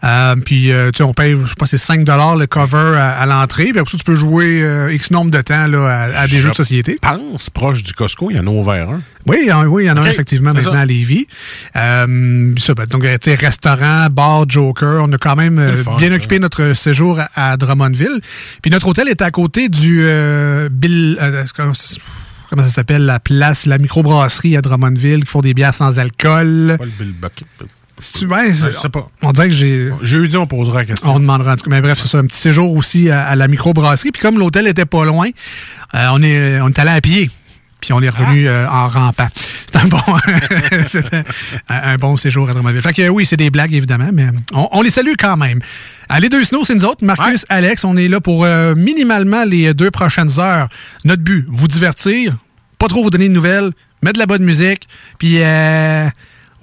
Euh, 0.03 0.35
puis, 0.35 0.71
euh, 0.71 0.91
tu 0.91 0.97
sais, 0.97 1.03
on 1.03 1.13
paye, 1.13 1.35
je 1.43 1.49
sais 1.49 1.55
pas, 1.57 1.65
c'est 1.65 1.77
5 1.77 2.05
le 2.05 2.45
cover 2.45 2.97
à, 2.97 3.11
à 3.19 3.25
l'entrée. 3.25 3.71
Puis 3.71 3.79
après 3.79 3.91
ça, 3.91 3.97
tu 3.97 4.03
peux 4.03 4.15
jouer 4.15 4.61
euh, 4.63 4.93
X 4.93 5.11
nombre 5.11 5.31
de 5.31 5.41
temps 5.41 5.67
là, 5.67 5.87
à, 5.87 6.21
à 6.21 6.27
des 6.27 6.37
Je 6.37 6.41
jeux 6.41 6.49
de 6.51 6.55
société. 6.55 6.99
pense, 7.01 7.49
proche 7.49 7.83
du 7.83 7.93
Costco, 7.93 8.29
il 8.31 8.37
y 8.37 8.39
en 8.39 8.47
a 8.47 8.49
ouvert 8.51 8.89
un. 8.89 9.01
Oui, 9.27 9.37
il 9.43 9.47
y 9.47 9.51
en- 9.51 9.65
oui, 9.65 9.85
il 9.85 9.87
y 9.87 9.91
en 9.91 9.97
a 9.97 10.01
un 10.01 10.03
effectivement 10.05 10.53
maintenant 10.53 10.73
ça. 10.73 10.79
à 10.81 10.85
Lévis. 10.85 11.27
Euh, 11.75 12.53
ça, 12.59 12.73
ben, 12.75 12.85
donc, 12.85 13.03
euh, 13.05 13.17
tu 13.19 13.31
sais, 13.31 13.35
restaurant, 13.35 14.07
bar, 14.11 14.45
Joker, 14.47 15.01
on 15.03 15.11
a 15.13 15.17
quand 15.17 15.35
même 15.35 15.77
fun, 15.83 15.97
bien 15.97 16.09
ça. 16.09 16.15
occupé 16.15 16.39
notre 16.39 16.73
séjour 16.75 17.19
à, 17.19 17.51
à 17.53 17.57
Drummondville. 17.57 18.19
Puis 18.61 18.69
notre 18.71 18.87
hôtel 18.87 19.07
est 19.07 19.21
à 19.21 19.31
côté 19.31 19.69
du 19.69 20.01
euh, 20.03 20.69
Bill... 20.71 21.17
euh, 21.21 21.43
comment 21.55 21.73
ça, 21.73 21.95
comment 22.51 22.63
ça 22.63 22.69
s'appelle? 22.69 23.05
La 23.05 23.19
place, 23.19 23.65
la 23.65 23.77
microbrasserie 23.79 24.55
à 24.57 24.61
Drummondville 24.61 25.23
qui 25.25 25.31
font 25.31 25.41
des 25.41 25.53
bières 25.55 25.73
sans 25.73 25.97
alcool. 25.97 26.75
Pas 26.77 26.85
le 26.85 26.91
Bill 26.91 27.13
Bucket. 27.13 27.47
C'est- 27.99 28.25
ouais, 28.25 28.53
c'est- 28.53 28.71
Je 28.71 28.77
sais 28.77 28.89
pas. 28.89 29.07
on 29.21 29.31
dirait 29.31 29.47
que 29.49 29.53
j'ai... 29.55 29.89
Jeudi, 30.01 30.35
on 30.37 30.47
posera 30.47 30.79
la 30.79 30.85
question. 30.85 31.13
On 31.15 31.19
demandera. 31.19 31.53
en 31.53 31.55
tout 31.55 31.63
cas. 31.65 31.69
Mais 31.69 31.81
bref, 31.81 31.99
c'est 32.01 32.07
ça. 32.09 32.17
Un 32.17 32.25
petit 32.25 32.39
séjour 32.39 32.71
aussi 32.75 33.09
à, 33.09 33.25
à 33.25 33.35
la 33.35 33.47
microbrasserie. 33.47 34.11
Puis 34.11 34.21
comme 34.21 34.37
l'hôtel 34.37 34.67
était 34.67 34.85
pas 34.85 35.05
loin, 35.05 35.29
euh, 35.93 36.07
on, 36.11 36.21
est, 36.21 36.59
on 36.61 36.67
est 36.69 36.79
allé 36.79 36.91
à 36.91 36.99
pied. 37.01 37.29
Puis 37.81 37.93
on 37.93 38.01
est 38.01 38.09
revenu 38.09 38.47
euh, 38.47 38.67
en 38.67 38.87
rampant. 38.87 39.27
C'était 39.65 39.79
un 39.79 39.87
bon, 39.87 39.99
c'était 40.87 41.23
un, 41.69 41.75
un 41.93 41.95
bon 41.97 42.17
séjour 42.17 42.49
à 42.49 42.53
Drummondville. 42.53 42.81
Fait 42.81 42.93
que 42.93 43.01
euh, 43.03 43.09
oui, 43.09 43.25
c'est 43.25 43.37
des 43.37 43.49
blagues, 43.49 43.73
évidemment, 43.73 44.09
mais 44.13 44.27
on, 44.53 44.67
on 44.71 44.81
les 44.81 44.89
salue 44.89 45.13
quand 45.19 45.37
même. 45.37 45.59
À 46.09 46.19
les 46.19 46.29
deux 46.29 46.43
snows, 46.45 46.63
c'est 46.65 46.75
nous 46.75 46.85
autres. 46.85 47.03
Marcus, 47.05 47.45
Alex, 47.49 47.83
on 47.83 47.95
est 47.97 48.07
là 48.07 48.19
pour 48.21 48.45
euh, 48.45 48.73
minimalement 48.75 49.43
les 49.45 49.73
deux 49.73 49.91
prochaines 49.91 50.39
heures. 50.39 50.69
Notre 51.03 51.21
but, 51.23 51.45
vous 51.49 51.67
divertir, 51.67 52.35
pas 52.79 52.87
trop 52.87 53.03
vous 53.03 53.09
donner 53.09 53.27
de 53.27 53.33
nouvelles, 53.33 53.71
mettre 54.01 54.13
de 54.15 54.19
la 54.19 54.25
bonne 54.27 54.43
musique, 54.43 54.87
puis... 55.19 55.39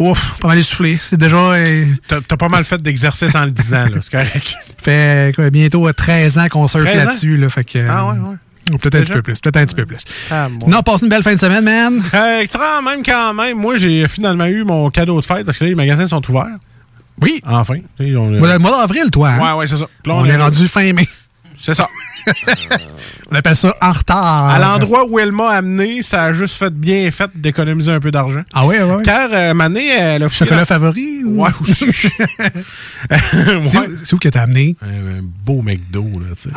Euh, 0.00 0.04
Ouf, 0.10 0.34
pas 0.40 0.48
mal 0.48 0.58
essoufflé. 0.58 0.98
C'est 1.02 1.16
déjà... 1.18 1.36
euh, 1.36 1.84
T'as 2.08 2.36
pas 2.36 2.48
mal 2.48 2.64
fait 2.64 2.80
d'exercice 2.82 3.34
en 3.34 3.44
le 3.44 3.50
disant, 3.50 3.84
là. 3.84 3.98
C'est 4.00 4.10
correct. 4.10 4.54
fait 4.78 5.34
quoi, 5.34 5.50
bientôt 5.50 5.86
euh, 5.86 5.92
13 5.92 6.38
ans 6.38 6.48
qu'on 6.48 6.66
surfe 6.68 6.84
13 6.84 6.94
ans? 6.94 7.04
là-dessus. 7.06 7.36
Là, 7.36 7.48
fait 7.48 7.64
que, 7.64 7.78
Ah 7.88 8.06
ouais, 8.08 8.18
ouais. 8.18 8.36
euh, 8.72 8.78
Peut-être 8.78 8.96
un 8.96 9.00
petit 9.02 9.12
peu 9.12 9.22
plus. 9.22 9.40
Peut-être 9.40 9.56
un 9.58 9.64
petit 9.66 9.74
peu 9.74 9.86
plus. 9.86 10.02
Ah. 10.30 10.48
Non, 10.66 10.82
passe 10.82 11.02
une 11.02 11.08
belle 11.08 11.22
fin 11.22 11.34
de 11.34 11.38
semaine, 11.40 11.64
man. 11.64 12.02
Euh, 12.14 12.44
quand 12.52 12.82
même, 12.82 13.02
quand 13.04 13.34
même. 13.34 13.58
Moi, 13.58 13.76
j'ai 13.76 14.08
finalement 14.08 14.46
eu 14.46 14.64
mon 14.64 14.90
cadeau 14.90 15.20
de 15.20 15.24
fête 15.24 15.44
parce 15.44 15.58
que 15.58 15.64
là, 15.64 15.70
les 15.70 15.76
magasins 15.76 16.08
sont 16.08 16.22
ouverts. 16.30 16.46
Oui. 17.20 17.40
Enfin. 17.46 17.74
Le 18.00 18.58
mois 18.58 18.70
d'avril, 18.80 19.10
toi. 19.12 19.28
hein? 19.30 19.40
Ouais, 19.52 19.58
ouais, 19.60 19.66
c'est 19.66 19.76
ça. 19.76 19.86
Là, 20.06 20.14
on, 20.14 20.24
est 20.24 20.36
rendu 20.36 20.66
fin 20.66 20.92
mai. 20.92 21.06
C'est 21.64 21.74
ça. 21.74 21.86
On 23.30 23.34
appelle 23.36 23.54
ça 23.56 23.74
en 23.80 23.92
retard. 23.92 24.46
À 24.50 24.58
l'endroit 24.58 25.04
où 25.08 25.18
elle 25.18 25.30
m'a 25.32 25.50
amené, 25.50 26.02
ça 26.02 26.24
a 26.24 26.32
juste 26.32 26.56
fait 26.56 26.70
bien 26.74 27.08
fait 27.12 27.30
d'économiser 27.34 27.92
un 27.92 28.00
peu 28.00 28.10
d'argent. 28.10 28.42
Ah 28.52 28.66
ouais, 28.66 28.82
ouais. 28.82 29.02
Car, 29.04 29.28
euh, 29.32 29.54
Mané, 29.54 29.88
elle 29.88 30.24
a 30.24 30.28
Chocolat 30.28 30.56
la- 30.56 30.66
favori? 30.66 31.22
ou- 31.24 31.42
Ouais, 31.44 31.50
aussi. 31.60 31.86
C'est 33.10 33.78
Ouais. 33.78 33.86
où- 33.88 33.98
c'est 34.04 34.14
où 34.14 34.18
que 34.18 34.28
t'as 34.28 34.42
amené? 34.42 34.76
Un, 34.82 35.22
beau 35.44 35.62
McDo, 35.62 36.02
là, 36.20 36.34
tu 36.34 36.42
sais. 36.42 36.50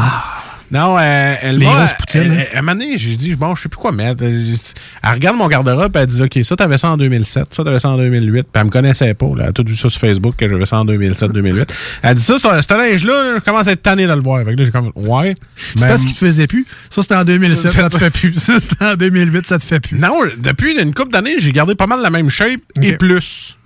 Non, 0.72 0.98
euh, 0.98 1.36
elle 1.42 1.58
Les 1.58 1.66
m'a... 1.66 1.72
grosses 1.74 1.94
poutines, 2.00 2.22
elle- 2.22 2.48
elle- 2.52 2.56
À 2.56 2.60
un 2.60 2.62
moment 2.64 2.74
donné, 2.80 2.98
j'ai 2.98 3.16
dit, 3.16 3.36
bon, 3.36 3.56
je 3.56 3.64
sais 3.64 3.70
plus 3.70 3.78
quoi 3.78 3.92
mettre. 3.92 4.24
Elle 4.24 4.58
regarde 5.04 5.38
mon 5.38 5.48
garde-robe, 5.48 5.96
elle 5.96 6.08
dit, 6.08 6.22
OK, 6.24 6.40
ça, 6.44 6.56
t'avais 6.56 6.78
ça 6.78 6.90
en 6.90 6.98
2007, 6.98 7.54
ça, 7.54 7.64
t'avais 7.64 7.80
ça 7.80 7.90
en 7.90 7.98
2008. 7.98 8.44
Puis 8.44 8.52
elle 8.56 8.64
me 8.66 8.70
connaissait 8.72 9.14
pas, 9.14 9.28
là. 9.28 9.44
Elle 9.44 9.50
a 9.50 9.52
tout 9.54 9.64
vu 9.68 9.76
ça 9.76 9.90
sur 9.90 10.00
Facebook 10.00 10.36
que 10.36 10.48
j'avais 10.50 10.66
ça 10.66 10.80
en 10.80 10.86
2007-2008. 10.86 11.68
Elle 12.02 12.16
dit, 12.16 12.24
ça, 12.24 12.38
ce 12.40 12.74
linge-là, 12.78 13.36
je 13.36 13.40
commence 13.42 13.68
à 13.68 13.72
être 13.74 13.82
tanné 13.84 14.08
de 14.08 14.14
le 14.14 14.22
voir. 14.22 14.44
Fait 14.44 14.54
que 14.56 14.60
là, 14.60 14.66
j'ai 14.66 14.72
comme, 14.72 14.92
ouais. 14.96 15.36
C'est 15.56 15.82
Mais- 15.82 15.88
pas 15.88 15.98
ce 15.98 16.06
qui 16.06 16.14
te 16.14 16.20
faisait 16.20 16.48
plus. 16.48 16.66
Ça, 16.90 17.02
c'était 17.04 17.16
en 17.16 17.24
2007, 17.26 17.72
ça 17.72 17.90
te 17.90 17.98
fait 17.98 18.10
plus. 18.10 18.34
Ça, 18.36 18.60
c'était 18.60 18.84
en 18.86 18.96
2008, 18.96 19.46
ça 19.46 19.60
te 19.60 19.64
fait 19.66 19.80
plus. 19.80 20.00
Non, 20.00 20.16
depuis 20.38 20.80
une 20.82 20.94
couple 20.94 21.12
d'années, 21.12 21.36
j'ai 21.40 21.52
gardé 21.52 21.76
pas 21.76 21.88
mal 21.88 22.02
la 22.02 22.10
même 22.10 22.30
shape 22.30 22.60
et 22.82 22.98
plus. 22.98 23.58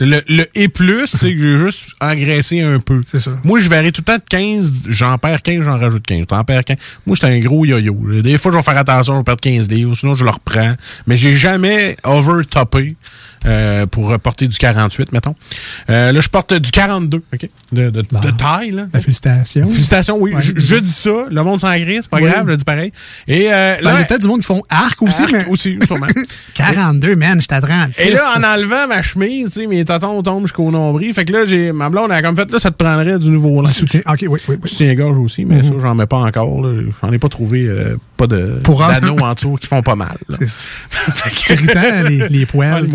Le, 0.00 0.22
le 0.28 0.46
et 0.54 0.68
plus, 0.68 1.06
c'est 1.06 1.32
que 1.34 1.38
j'ai 1.38 1.58
juste 1.58 1.90
engraissé 2.00 2.62
un 2.62 2.80
peu. 2.80 3.02
C'est 3.06 3.20
ça. 3.20 3.32
Moi, 3.44 3.60
je 3.60 3.68
varie 3.68 3.92
tout 3.92 4.00
le 4.00 4.12
temps 4.12 4.16
de 4.16 4.22
15, 4.28 4.84
j'en 4.88 5.18
perds 5.18 5.42
15, 5.42 5.62
j'en 5.62 5.78
rajoute 5.78 6.04
15. 6.04 6.26
T'en 6.26 6.42
perds 6.44 6.64
15. 6.64 6.76
Moi, 7.06 7.14
j'étais 7.14 7.32
un 7.32 7.38
gros 7.40 7.64
yo-yo. 7.64 8.22
Des 8.22 8.38
fois, 8.38 8.52
je 8.52 8.56
vais 8.56 8.62
faire 8.62 8.78
attention, 8.78 9.14
je 9.14 9.18
vais 9.18 9.24
perdre 9.24 9.40
15 9.40 9.68
livres, 9.68 9.94
sinon 9.94 10.14
je 10.14 10.24
le 10.24 10.30
reprends. 10.30 10.74
Mais 11.06 11.16
j'ai 11.16 11.34
jamais 11.36 11.96
overtopé 12.04 12.96
euh, 13.46 13.86
pour 13.86 14.18
porter 14.20 14.48
du 14.48 14.56
48, 14.56 15.12
mettons. 15.12 15.34
Euh, 15.90 16.12
là, 16.12 16.20
je 16.20 16.28
porte 16.28 16.52
du 16.54 16.70
42, 16.70 17.22
OK? 17.32 17.48
De, 17.72 17.90
de, 17.90 18.02
de 18.02 18.30
taille, 18.36 18.70
là. 18.72 18.86
La 18.92 19.00
félicitation. 19.00 19.66
Félicitations, 19.68 20.16
oui. 20.20 20.34
Ouais. 20.34 20.42
Je, 20.42 20.52
je 20.56 20.76
dis 20.76 20.90
ça, 20.92 21.26
le 21.30 21.42
monde 21.42 21.60
s'en 21.60 21.74
grise, 21.76 22.00
c'est 22.02 22.10
pas 22.10 22.20
grave, 22.20 22.46
je 22.48 22.54
dis 22.54 22.64
pareil. 22.64 22.92
Et 23.28 23.52
euh, 23.52 23.76
Ben, 23.82 23.90
il 23.94 23.98
y 24.00 24.02
a 24.02 24.04
peut-être 24.04 24.20
du 24.22 24.28
monde 24.28 24.40
qui 24.40 24.46
font 24.46 24.62
arc 24.68 25.00
aussi, 25.02 25.22
Arc 25.22 25.32
mais. 25.32 25.46
aussi, 25.48 25.78
sûrement. 25.86 26.06
42, 26.54 27.16
man, 27.16 27.40
à 27.50 27.60
36. 27.60 28.00
Et 28.00 28.10
là, 28.10 28.34
en 28.36 28.42
enlevant 28.42 28.86
ma 28.88 29.02
chemise, 29.02 29.48
tu 29.52 29.60
sais, 29.62 29.66
mes 29.66 29.84
tatons 29.84 30.22
tombent 30.22 30.44
jusqu'au 30.44 30.70
nombril. 30.70 31.12
Fait 31.12 31.24
que 31.24 31.32
là, 31.32 31.44
j'ai 31.44 31.72
ma 31.72 31.88
blonde, 31.90 32.10
elle 32.10 32.16
a 32.18 32.22
comme 32.22 32.36
fait, 32.36 32.50
là, 32.50 32.58
ça 32.58 32.70
te 32.70 32.76
prendrait 32.76 33.18
du 33.18 33.28
nouveau. 33.30 33.66
Soutien. 33.66 34.00
OK, 34.06 34.18
oui, 34.22 34.28
oui. 34.28 34.38
oui. 34.48 34.68
Soutien-gorge 34.68 35.18
aussi, 35.18 35.44
mais 35.44 35.62
ça, 35.62 35.70
j'en 35.80 35.94
mets 35.94 36.06
pas 36.06 36.18
encore. 36.18 36.62
J'en 37.02 37.12
ai 37.12 37.18
pas 37.18 37.28
trouvé 37.28 37.62
euh, 37.66 37.96
pas 38.16 38.26
de 38.26 38.60
d'anneaux 38.62 39.18
en 39.20 39.34
dessous 39.34 39.56
qui 39.56 39.66
font 39.66 39.82
pas 39.82 39.94
mal. 39.96 40.16
C'est 41.32 41.54
irritant, 41.54 41.80
les, 42.08 42.28
les 42.28 42.42
Ah, 42.52 42.52
poils. 42.52 42.82
le 42.82 42.88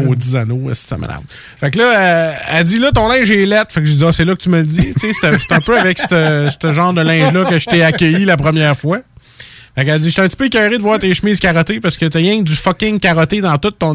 maudit 0.45 0.51
anneau, 0.51 0.71
est-ce 0.71 0.83
que 0.83 0.89
ça 0.89 0.97
m'énerve? 0.97 1.23
Fait 1.29 1.71
que 1.71 1.79
là, 1.79 1.99
euh, 1.99 2.33
elle 2.51 2.63
dit 2.63 2.79
là, 2.79 2.91
ton 2.91 3.07
linge 3.07 3.29
est 3.31 3.45
lettre. 3.45 3.71
Fait 3.71 3.81
que 3.81 3.87
je 3.87 3.93
dis, 3.93 4.03
ah, 4.05 4.11
c'est 4.11 4.25
là 4.25 4.35
que 4.35 4.41
tu 4.41 4.49
me 4.49 4.59
le 4.59 4.65
dis. 4.65 4.93
C'est 4.99 5.51
un 5.51 5.59
peu 5.59 5.77
avec 5.77 5.99
ce 6.09 6.73
genre 6.73 6.93
de 6.93 7.01
linge-là 7.01 7.45
que 7.45 7.59
je 7.59 7.65
t'ai 7.65 7.83
accueilli 7.83 8.25
la 8.25 8.37
première 8.37 8.75
fois. 8.75 8.99
Fait 9.77 9.85
qu'elle 9.85 9.99
dit, 9.99 10.07
je 10.07 10.13
suis 10.13 10.21
un 10.21 10.27
petit 10.27 10.35
peu 10.35 10.45
écœuré 10.45 10.75
de 10.75 10.81
voir 10.81 10.97
tes 10.97 11.13
chemises 11.13 11.39
carottées 11.39 11.79
parce 11.79 11.97
que 11.97 12.07
t'as 12.07 12.17
rien 12.17 12.39
que 12.39 12.45
du 12.45 12.55
fucking 12.55 12.99
carotté 12.99 13.41
dans 13.41 13.55
toute 13.59 13.77
ton 13.77 13.93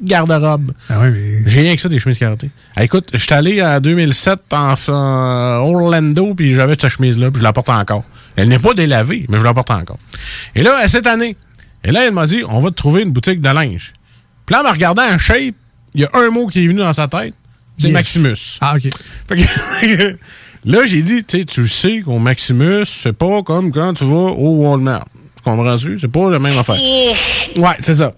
garde-robe. 0.00 0.70
Ah 0.88 1.00
oui, 1.02 1.08
mais. 1.10 1.50
J'ai 1.50 1.62
rien 1.62 1.74
que 1.74 1.80
ça, 1.80 1.88
des 1.88 1.98
chemises 1.98 2.20
carottées. 2.20 2.50
Ah, 2.76 2.84
écoute, 2.84 3.08
je 3.12 3.18
suis 3.18 3.34
allé 3.34 3.60
en 3.60 3.80
2007 3.80 4.38
en, 4.52 4.74
en 4.86 5.74
Orlando, 5.74 6.32
puis 6.34 6.54
j'avais 6.54 6.76
cette 6.80 6.90
chemise-là, 6.90 7.32
puis 7.32 7.40
je 7.40 7.44
la 7.44 7.52
porte 7.52 7.70
encore. 7.70 8.04
Elle 8.36 8.48
n'est 8.48 8.60
pas 8.60 8.72
délavée, 8.72 9.26
mais 9.28 9.38
je 9.38 9.42
la 9.42 9.52
porte 9.52 9.72
encore. 9.72 9.98
Et 10.54 10.62
là, 10.62 10.86
cette 10.86 11.08
année, 11.08 11.36
et 11.82 11.90
là, 11.90 12.06
elle 12.06 12.14
m'a 12.14 12.26
dit, 12.26 12.44
on 12.48 12.60
va 12.60 12.70
te 12.70 12.76
trouver 12.76 13.02
une 13.02 13.10
boutique 13.10 13.40
de 13.40 13.48
linge. 13.48 13.94
Puis 14.44 14.54
là, 14.54 14.60
en 14.60 14.64
me 14.64 14.70
regardant 14.70 15.02
en 15.02 15.18
shape, 15.18 15.56
il 15.96 16.02
y 16.02 16.04
a 16.04 16.10
un 16.14 16.30
mot 16.30 16.46
qui 16.46 16.62
est 16.64 16.68
venu 16.68 16.78
dans 16.78 16.92
sa 16.92 17.08
tête, 17.08 17.34
c'est 17.78 17.88
Yes. 17.88 17.92
Maximus. 17.94 18.58
Ah, 18.60 18.74
OK. 18.76 18.82
Fait 19.28 19.36
que- 19.36 20.16
là, 20.64 20.86
j'ai 20.86 21.02
dit, 21.02 21.24
tu 21.24 21.38
sais, 21.38 21.44
tu 21.44 21.66
sais 21.66 22.00
qu'au 22.04 22.18
Maximus, 22.18 22.84
c'est 22.86 23.12
pas 23.12 23.42
comme 23.42 23.72
quand 23.72 23.94
tu 23.94 24.04
vas 24.04 24.14
au 24.32 24.56
Walmart. 24.62 25.06
Tu 25.36 25.42
comprends-tu? 25.42 25.98
C'est 26.00 26.08
pas 26.08 26.30
la 26.30 26.38
même 26.38 26.56
affaire. 26.58 26.76
Ouais, 27.56 27.76
c'est 27.80 27.94
ça. 27.94 28.12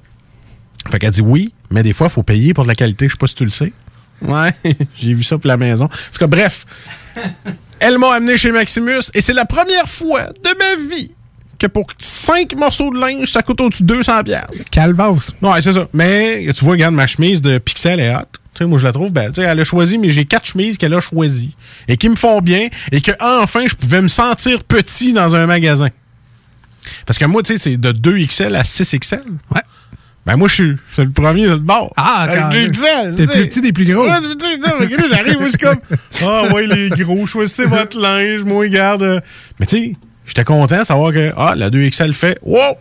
Fait 0.90 0.98
qu'elle 0.98 1.10
dit 1.10 1.20
oui, 1.20 1.52
mais 1.70 1.82
des 1.82 1.92
fois, 1.92 2.06
il 2.08 2.12
faut 2.12 2.22
payer 2.22 2.54
pour 2.54 2.64
de 2.64 2.68
la 2.68 2.74
qualité. 2.74 3.06
Je 3.08 3.12
sais 3.12 3.18
pas 3.18 3.26
si 3.26 3.34
tu 3.34 3.44
le 3.44 3.50
sais. 3.50 3.72
Ouais, 4.22 4.50
j'ai 4.96 5.14
vu 5.14 5.22
ça 5.22 5.38
pour 5.38 5.46
la 5.48 5.56
maison. 5.56 5.86
Parce 5.88 6.18
que 6.18 6.24
bref, 6.24 6.64
elle 7.80 7.98
m'a 7.98 8.14
amené 8.14 8.36
chez 8.38 8.50
Maximus 8.50 9.02
et 9.14 9.20
c'est 9.20 9.32
la 9.34 9.44
première 9.44 9.88
fois 9.88 10.24
de 10.24 10.48
ma 10.58 10.88
vie 10.94 11.12
que 11.58 11.66
pour 11.66 11.86
5 11.98 12.54
morceaux 12.56 12.92
de 12.92 12.98
linge, 13.00 13.32
ça 13.32 13.42
coûte 13.42 13.60
au-dessus 13.60 13.82
de 13.82 13.94
200 13.94 14.22
piastres. 14.24 14.52
Calvas. 14.70 15.32
Ouais, 15.42 15.60
c'est 15.60 15.72
ça. 15.72 15.88
Mais 15.92 16.46
tu 16.54 16.64
vois, 16.64 16.72
regarde, 16.72 16.94
ma 16.94 17.06
chemise 17.06 17.42
de 17.42 17.58
Pixel 17.58 17.98
est 18.00 18.14
hot. 18.14 18.20
Tu 18.54 18.64
sais, 18.64 18.64
moi, 18.64 18.78
je 18.78 18.84
la 18.84 18.92
trouve 18.92 19.12
belle. 19.12 19.32
Tu 19.32 19.40
sais, 19.40 19.46
elle 19.46 19.58
a 19.60 19.64
choisi, 19.64 19.98
mais 19.98 20.08
j'ai 20.10 20.24
quatre 20.24 20.46
chemises 20.46 20.78
qu'elle 20.78 20.94
a 20.94 21.00
choisies 21.00 21.54
et 21.88 21.96
qui 21.96 22.08
me 22.08 22.16
font 22.16 22.40
bien 22.40 22.68
et 22.92 23.00
que 23.00 23.12
enfin, 23.20 23.64
je 23.68 23.74
pouvais 23.74 24.00
me 24.02 24.08
sentir 24.08 24.64
petit 24.64 25.12
dans 25.12 25.34
un 25.36 25.46
magasin. 25.46 25.88
Parce 27.06 27.18
que 27.18 27.24
moi, 27.24 27.42
tu 27.42 27.52
sais, 27.56 27.58
c'est 27.58 27.76
de 27.76 27.92
2XL 27.92 28.54
à 28.54 28.62
6XL. 28.62 29.20
Ouais. 29.54 29.60
Ben 30.26 30.36
moi, 30.36 30.46
je 30.48 30.54
suis 30.54 30.76
c'est 30.94 31.04
le 31.04 31.10
premier 31.10 31.44
de 31.46 31.50
le 31.52 31.56
bord. 31.56 31.92
Ah, 31.96 32.22
Avec 32.28 32.38
quand 32.40 32.50
deux 32.50 32.62
même. 32.62 32.70
XL, 32.70 33.16
T'es 33.16 33.26
tu 33.26 33.32
sais. 33.32 33.38
plus 33.40 33.48
petit 33.48 33.60
des 33.62 33.72
plus 33.72 33.84
gros. 33.86 34.04
Ouais, 34.04 34.10
j'arrive, 35.10 35.38
moi, 35.38 35.46
je 35.46 35.48
suis 35.48 35.58
comme, 35.58 35.78
ah 36.26 36.52
ouais, 36.52 36.66
les 36.66 36.90
gros, 36.90 37.26
choisissez 37.26 37.64
votre 37.66 37.98
linge, 37.98 38.42
moi, 38.42 38.60
regarde. 38.60 39.02
euh. 39.02 39.20
Mais 39.58 39.66
tu 39.66 39.76
sais, 39.76 39.96
j'étais 40.28 40.44
content 40.44 40.78
de 40.80 40.84
savoir 40.84 41.12
que, 41.12 41.32
ah, 41.36 41.54
la 41.56 41.70
2XL 41.70 42.12
fait, 42.12 42.38
wow! 42.42 42.76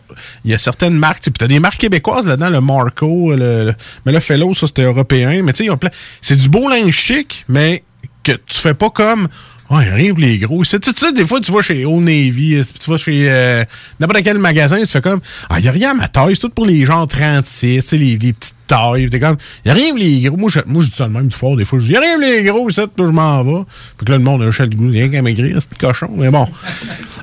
Il 0.45 0.51
y 0.51 0.53
a 0.53 0.57
certaines 0.57 0.93
marques, 0.95 1.23
puis 1.23 1.31
t'as 1.33 1.47
des 1.47 1.59
marques 1.59 1.79
québécoises 1.79 2.25
là-dedans, 2.27 2.49
le 2.49 2.61
Marco, 2.61 3.31
le, 3.31 3.37
le- 3.65 3.73
mais 4.05 4.11
le 4.11 4.19
Fellow, 4.19 4.53
ça, 4.53 4.67
c'était 4.67 4.83
européen. 4.83 5.41
Mais 5.43 5.53
tu 5.53 5.65
sais, 5.67 5.77
plein- 5.77 5.89
c'est 6.21 6.35
du 6.35 6.49
beau 6.49 6.69
linge 6.69 6.93
chic, 6.95 7.45
mais 7.47 7.83
que 8.23 8.33
tu 8.33 8.57
fais 8.59 8.73
pas 8.73 8.89
comme, 8.89 9.27
ah, 9.69 9.79
a 9.79 9.95
rien 9.95 10.11
pour 10.11 10.19
les 10.19 10.37
gros. 10.37 10.63
Tu 10.63 10.69
sais, 10.69 10.79
tu 10.79 10.91
sais, 10.95 11.11
des 11.11 11.25
fois, 11.25 11.41
tu 11.41 11.51
vas 11.51 11.61
chez 11.61 11.85
Old 11.85 12.03
Navy, 12.03 12.61
tu 12.79 12.89
vas 12.89 12.97
chez 12.97 13.29
euh, 13.29 13.63
n'importe 13.99 14.23
quel 14.23 14.37
magasin, 14.37 14.79
tu 14.79 14.87
fais 14.87 15.01
comme, 15.01 15.19
ah, 15.49 15.59
il 15.59 15.65
y 15.65 15.67
a 15.67 15.71
rien 15.71 15.91
à 15.91 15.93
ma 15.93 16.07
taille, 16.07 16.35
c'est 16.35 16.41
tout 16.41 16.49
pour 16.49 16.65
les 16.65 16.85
gens 16.85 17.05
36, 17.05 17.75
tu 17.75 17.81
sais, 17.81 17.97
les, 17.97 18.17
les 18.17 18.33
petites 18.33 18.55
tailles. 18.65 19.09
T'es 19.09 19.19
comme, 19.19 19.37
il 19.65 19.67
y 19.67 19.71
a 19.71 19.73
rien 19.73 19.89
pour 19.89 19.97
les 19.97 20.21
gros. 20.21 20.37
Moi, 20.37 20.49
je, 20.49 20.59
moi, 20.65 20.83
je 20.83 20.89
dis 20.89 20.95
ça 20.95 21.07
de 21.07 21.11
même 21.11 21.27
du 21.27 21.35
fort, 21.35 21.57
des 21.57 21.65
fois. 21.65 21.79
Je 21.79 21.85
dis, 21.85 21.89
il 21.91 21.93
y 21.93 21.97
a 21.97 22.01
rien 22.01 22.13
pour 22.13 22.21
les 22.21 22.43
gros, 22.43 22.69
ça, 22.69 22.85
je 22.97 23.03
m'en 23.03 23.43
vais. 23.43 23.65
Puis 23.97 24.05
que 24.05 24.11
là, 24.11 24.17
le 24.17 24.23
monde, 24.23 24.41
a 24.41 24.45
le 24.45 24.75
goût, 24.75 24.89
rien 24.89 25.09
qu'à 25.09 25.21
maigrir, 25.21 25.57
c'est 25.59 25.77
cochon. 25.77 26.11
Mais 26.15 26.29
bon. 26.29 26.47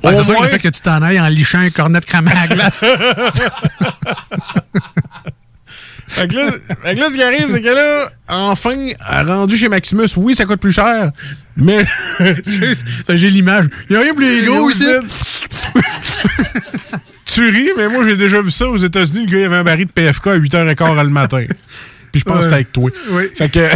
Ouais, 0.02 0.14
c'est 0.14 0.24
sûr 0.24 0.36
que 0.36 0.42
le 0.42 0.48
fait 0.48 0.58
que 0.58 0.68
tu 0.68 0.80
t'en 0.80 1.00
ailles 1.02 1.20
en 1.20 1.28
lichant 1.28 1.60
un 1.60 1.70
cornet 1.70 2.00
de 2.00 2.04
crème 2.04 2.28
à 2.28 2.46
la 2.46 2.54
glace. 2.54 2.84
Fait 6.14 6.28
que 6.28 6.36
là, 6.36 6.52
fait 6.84 6.94
que 6.94 7.00
là, 7.00 7.06
ce 7.08 7.14
qui 7.14 7.22
arrive, 7.24 7.48
c'est 7.50 7.60
que 7.60 7.74
là, 7.74 8.08
enfin, 8.28 8.76
rendu 9.26 9.56
chez 9.56 9.68
Maximus, 9.68 10.06
oui, 10.16 10.36
ça 10.36 10.44
coûte 10.44 10.60
plus 10.60 10.72
cher, 10.72 11.10
mais. 11.56 11.84
J'ai 13.08 13.30
l'image. 13.30 13.66
Il 13.88 13.94
y 13.94 13.96
a 13.96 14.00
rien 14.00 14.12
pour 14.12 14.20
les 14.20 14.42
gros 14.42 14.70
ici. 14.70 14.84
tu 17.26 17.50
ris, 17.50 17.70
mais 17.76 17.88
moi, 17.88 18.04
j'ai 18.04 18.16
déjà 18.16 18.40
vu 18.40 18.50
ça 18.50 18.68
aux 18.68 18.76
États-Unis. 18.76 19.26
Le 19.26 19.32
gars, 19.32 19.38
il 19.38 19.44
avait 19.44 19.56
un 19.56 19.64
baril 19.64 19.86
de 19.86 19.90
PFK 19.90 20.26
à 20.28 20.38
8h15 20.38 21.02
le 21.02 21.10
matin. 21.10 21.44
Puis 22.12 22.20
je 22.20 22.24
pense 22.24 22.38
que 22.38 22.42
c'était 22.44 22.54
avec 22.54 22.72
toi. 22.72 22.90
Oui. 23.10 23.24
Fait 23.34 23.48
que. 23.48 23.68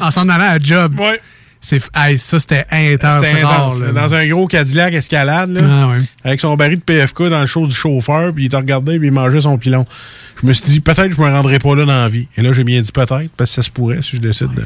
En 0.00 0.10
s'en 0.10 0.28
allant 0.28 0.50
à 0.50 0.58
job. 0.58 0.98
Ouais. 0.98 1.20
C'est, 1.60 1.82
hey, 1.96 2.16
ça, 2.18 2.38
c'était 2.38 2.64
intense. 2.70 3.14
C'était 3.24 3.42
rare, 3.42 3.66
intense. 3.66 3.80
là. 3.82 3.90
Dans 3.92 4.14
un 4.14 4.26
gros 4.28 4.46
Cadillac 4.46 4.94
escalade, 4.94 5.50
là, 5.50 5.60
Ah, 5.64 5.88
ouais. 5.88 5.98
avec 6.24 6.40
son 6.40 6.56
baril 6.56 6.76
de 6.78 6.82
PFK 6.82 7.24
dans 7.24 7.40
le 7.40 7.46
show 7.46 7.66
du 7.66 7.74
chauffeur, 7.74 8.32
puis 8.32 8.44
il 8.44 8.48
te 8.48 8.56
regardait, 8.56 8.96
puis 8.98 9.08
il 9.08 9.12
mangeait 9.12 9.40
son 9.40 9.58
pilon. 9.58 9.84
Je 10.40 10.46
me 10.46 10.52
suis 10.52 10.66
dit, 10.66 10.80
peut-être 10.80 11.08
que 11.08 11.16
je 11.16 11.20
me 11.20 11.28
rendrai 11.28 11.58
pas 11.58 11.74
là 11.74 11.84
dans 11.84 12.00
la 12.02 12.08
vie. 12.08 12.28
Et 12.36 12.42
là, 12.42 12.52
j'ai 12.52 12.62
bien 12.62 12.80
dit 12.80 12.92
peut-être, 12.92 13.28
parce 13.36 13.50
que 13.50 13.54
ça 13.56 13.62
se 13.62 13.70
pourrait 13.70 13.98
si 14.02 14.16
je 14.16 14.20
décide 14.20 14.54
de. 14.54 14.62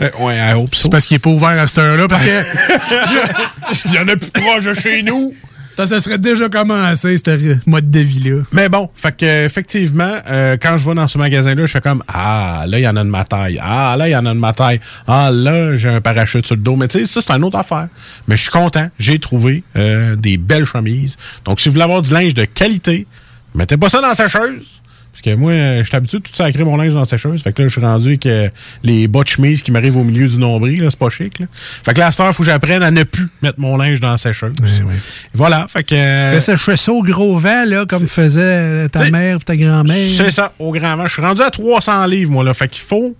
Euh, 0.00 0.08
ouais, 0.20 0.36
I 0.38 0.54
hope 0.54 0.74
so. 0.74 0.84
C'est 0.84 0.90
parce 0.90 1.04
qu'il 1.04 1.16
est 1.16 1.18
pas 1.18 1.28
ouvert 1.30 1.50
à 1.50 1.66
cette 1.66 1.78
heure-là, 1.78 2.08
parce 2.08 2.22
que 2.24 3.86
Il 3.86 3.92
y 3.94 3.98
en 3.98 4.08
a 4.08 4.16
plus 4.16 4.30
proche 4.30 4.64
de 4.64 4.74
chez 4.74 5.02
nous. 5.02 5.34
Ça, 5.76 5.86
ça 5.86 6.00
serait 6.00 6.18
déjà 6.18 6.48
commencé, 6.48 7.18
ce 7.18 7.56
mode 7.66 7.90
de 7.90 8.00
vie-là. 8.00 8.42
Mais 8.52 8.68
bon, 8.68 8.90
fait 8.94 9.16
que 9.16 9.44
effectivement, 9.44 10.16
euh, 10.28 10.56
quand 10.60 10.78
je 10.78 10.88
vais 10.88 10.94
dans 10.94 11.08
ce 11.08 11.18
magasin-là, 11.18 11.66
je 11.66 11.72
fais 11.72 11.80
comme 11.80 12.02
Ah, 12.08 12.64
là, 12.66 12.78
il 12.78 12.82
y 12.82 12.88
en 12.88 12.96
a 12.96 13.04
de 13.04 13.08
ma 13.08 13.24
taille. 13.24 13.58
Ah, 13.62 13.94
là, 13.96 14.08
il 14.08 14.12
y 14.12 14.16
en 14.16 14.26
a 14.26 14.34
de 14.34 14.38
ma 14.38 14.52
taille. 14.52 14.80
Ah, 15.06 15.30
là, 15.32 15.76
j'ai 15.76 15.88
un 15.88 16.00
parachute 16.00 16.46
sur 16.46 16.56
le 16.56 16.62
dos. 16.62 16.76
Mais 16.76 16.88
tu 16.88 17.00
sais, 17.00 17.06
ça, 17.06 17.20
c'est 17.20 17.32
une 17.32 17.44
autre 17.44 17.58
affaire. 17.58 17.88
Mais 18.28 18.36
je 18.36 18.42
suis 18.42 18.50
content. 18.50 18.88
J'ai 18.98 19.18
trouvé 19.18 19.64
euh, 19.76 20.16
des 20.16 20.36
belles 20.36 20.66
chemises. 20.66 21.16
Donc, 21.44 21.60
si 21.60 21.68
vous 21.68 21.74
voulez 21.74 21.84
avoir 21.84 22.02
du 22.02 22.12
linge 22.12 22.34
de 22.34 22.44
qualité, 22.44 23.06
mettez 23.54 23.76
pas 23.76 23.88
ça 23.88 24.00
dans 24.00 24.08
la 24.08 24.14
sécheuse. 24.14 24.81
Parce 25.12 25.22
que 25.22 25.34
moi, 25.34 25.52
euh, 25.52 25.82
je 25.82 25.88
suis 25.88 25.94
habitué 25.96 26.18
de 26.18 26.22
tout 26.22 26.34
sacrer 26.34 26.64
mon 26.64 26.76
linge 26.76 26.94
dans 26.94 27.00
la 27.00 27.04
sécheuse. 27.06 27.42
Fait 27.42 27.52
que 27.52 27.60
là, 27.62 27.68
je 27.68 27.72
suis 27.72 27.80
rendu 27.82 28.06
avec 28.08 28.24
euh, 28.26 28.48
les 28.82 29.06
bas 29.08 29.22
de 29.22 29.28
chemise 29.28 29.62
qui 29.62 29.70
m'arrivent 29.70 29.98
au 29.98 30.04
milieu 30.04 30.26
du 30.26 30.38
nombril. 30.38 30.86
C'est 30.88 30.98
pas 30.98 31.10
chic. 31.10 31.38
Là. 31.38 31.46
Fait 31.84 31.92
que 31.92 31.98
là, 32.00 32.06
à 32.06 32.10
cette 32.12 32.20
heure, 32.20 32.28
il 32.30 32.32
faut 32.34 32.42
que 32.42 32.48
j'apprenne 32.48 32.82
à 32.82 32.90
ne 32.90 33.02
plus 33.02 33.28
mettre 33.42 33.60
mon 33.60 33.76
linge 33.76 34.00
dans 34.00 34.10
la 34.12 34.18
sécheuse. 34.18 34.54
Voilà. 35.34 35.66
Fait 35.68 35.84
que. 35.84 35.94
euh, 35.94 36.32
Fais 36.32 36.40
sécher 36.40 36.76
ça 36.78 36.92
au 36.92 37.02
gros 37.02 37.38
vent, 37.38 37.64
là, 37.66 37.84
comme 37.86 38.06
faisait 38.08 38.88
ta 38.88 39.10
mère 39.10 39.36
et 39.36 39.40
ta 39.40 39.56
grand-mère. 39.56 40.08
C'est 40.16 40.30
ça, 40.30 40.52
au 40.58 40.72
grand 40.72 40.96
vent. 40.96 41.06
Je 41.06 41.12
suis 41.12 41.22
rendu 41.22 41.42
à 41.42 41.50
300 41.50 42.06
livres, 42.06 42.30
moi, 42.30 42.42
là. 42.44 42.54
Fait 42.54 42.68
qu'il 42.68 42.82
faut 42.82 43.14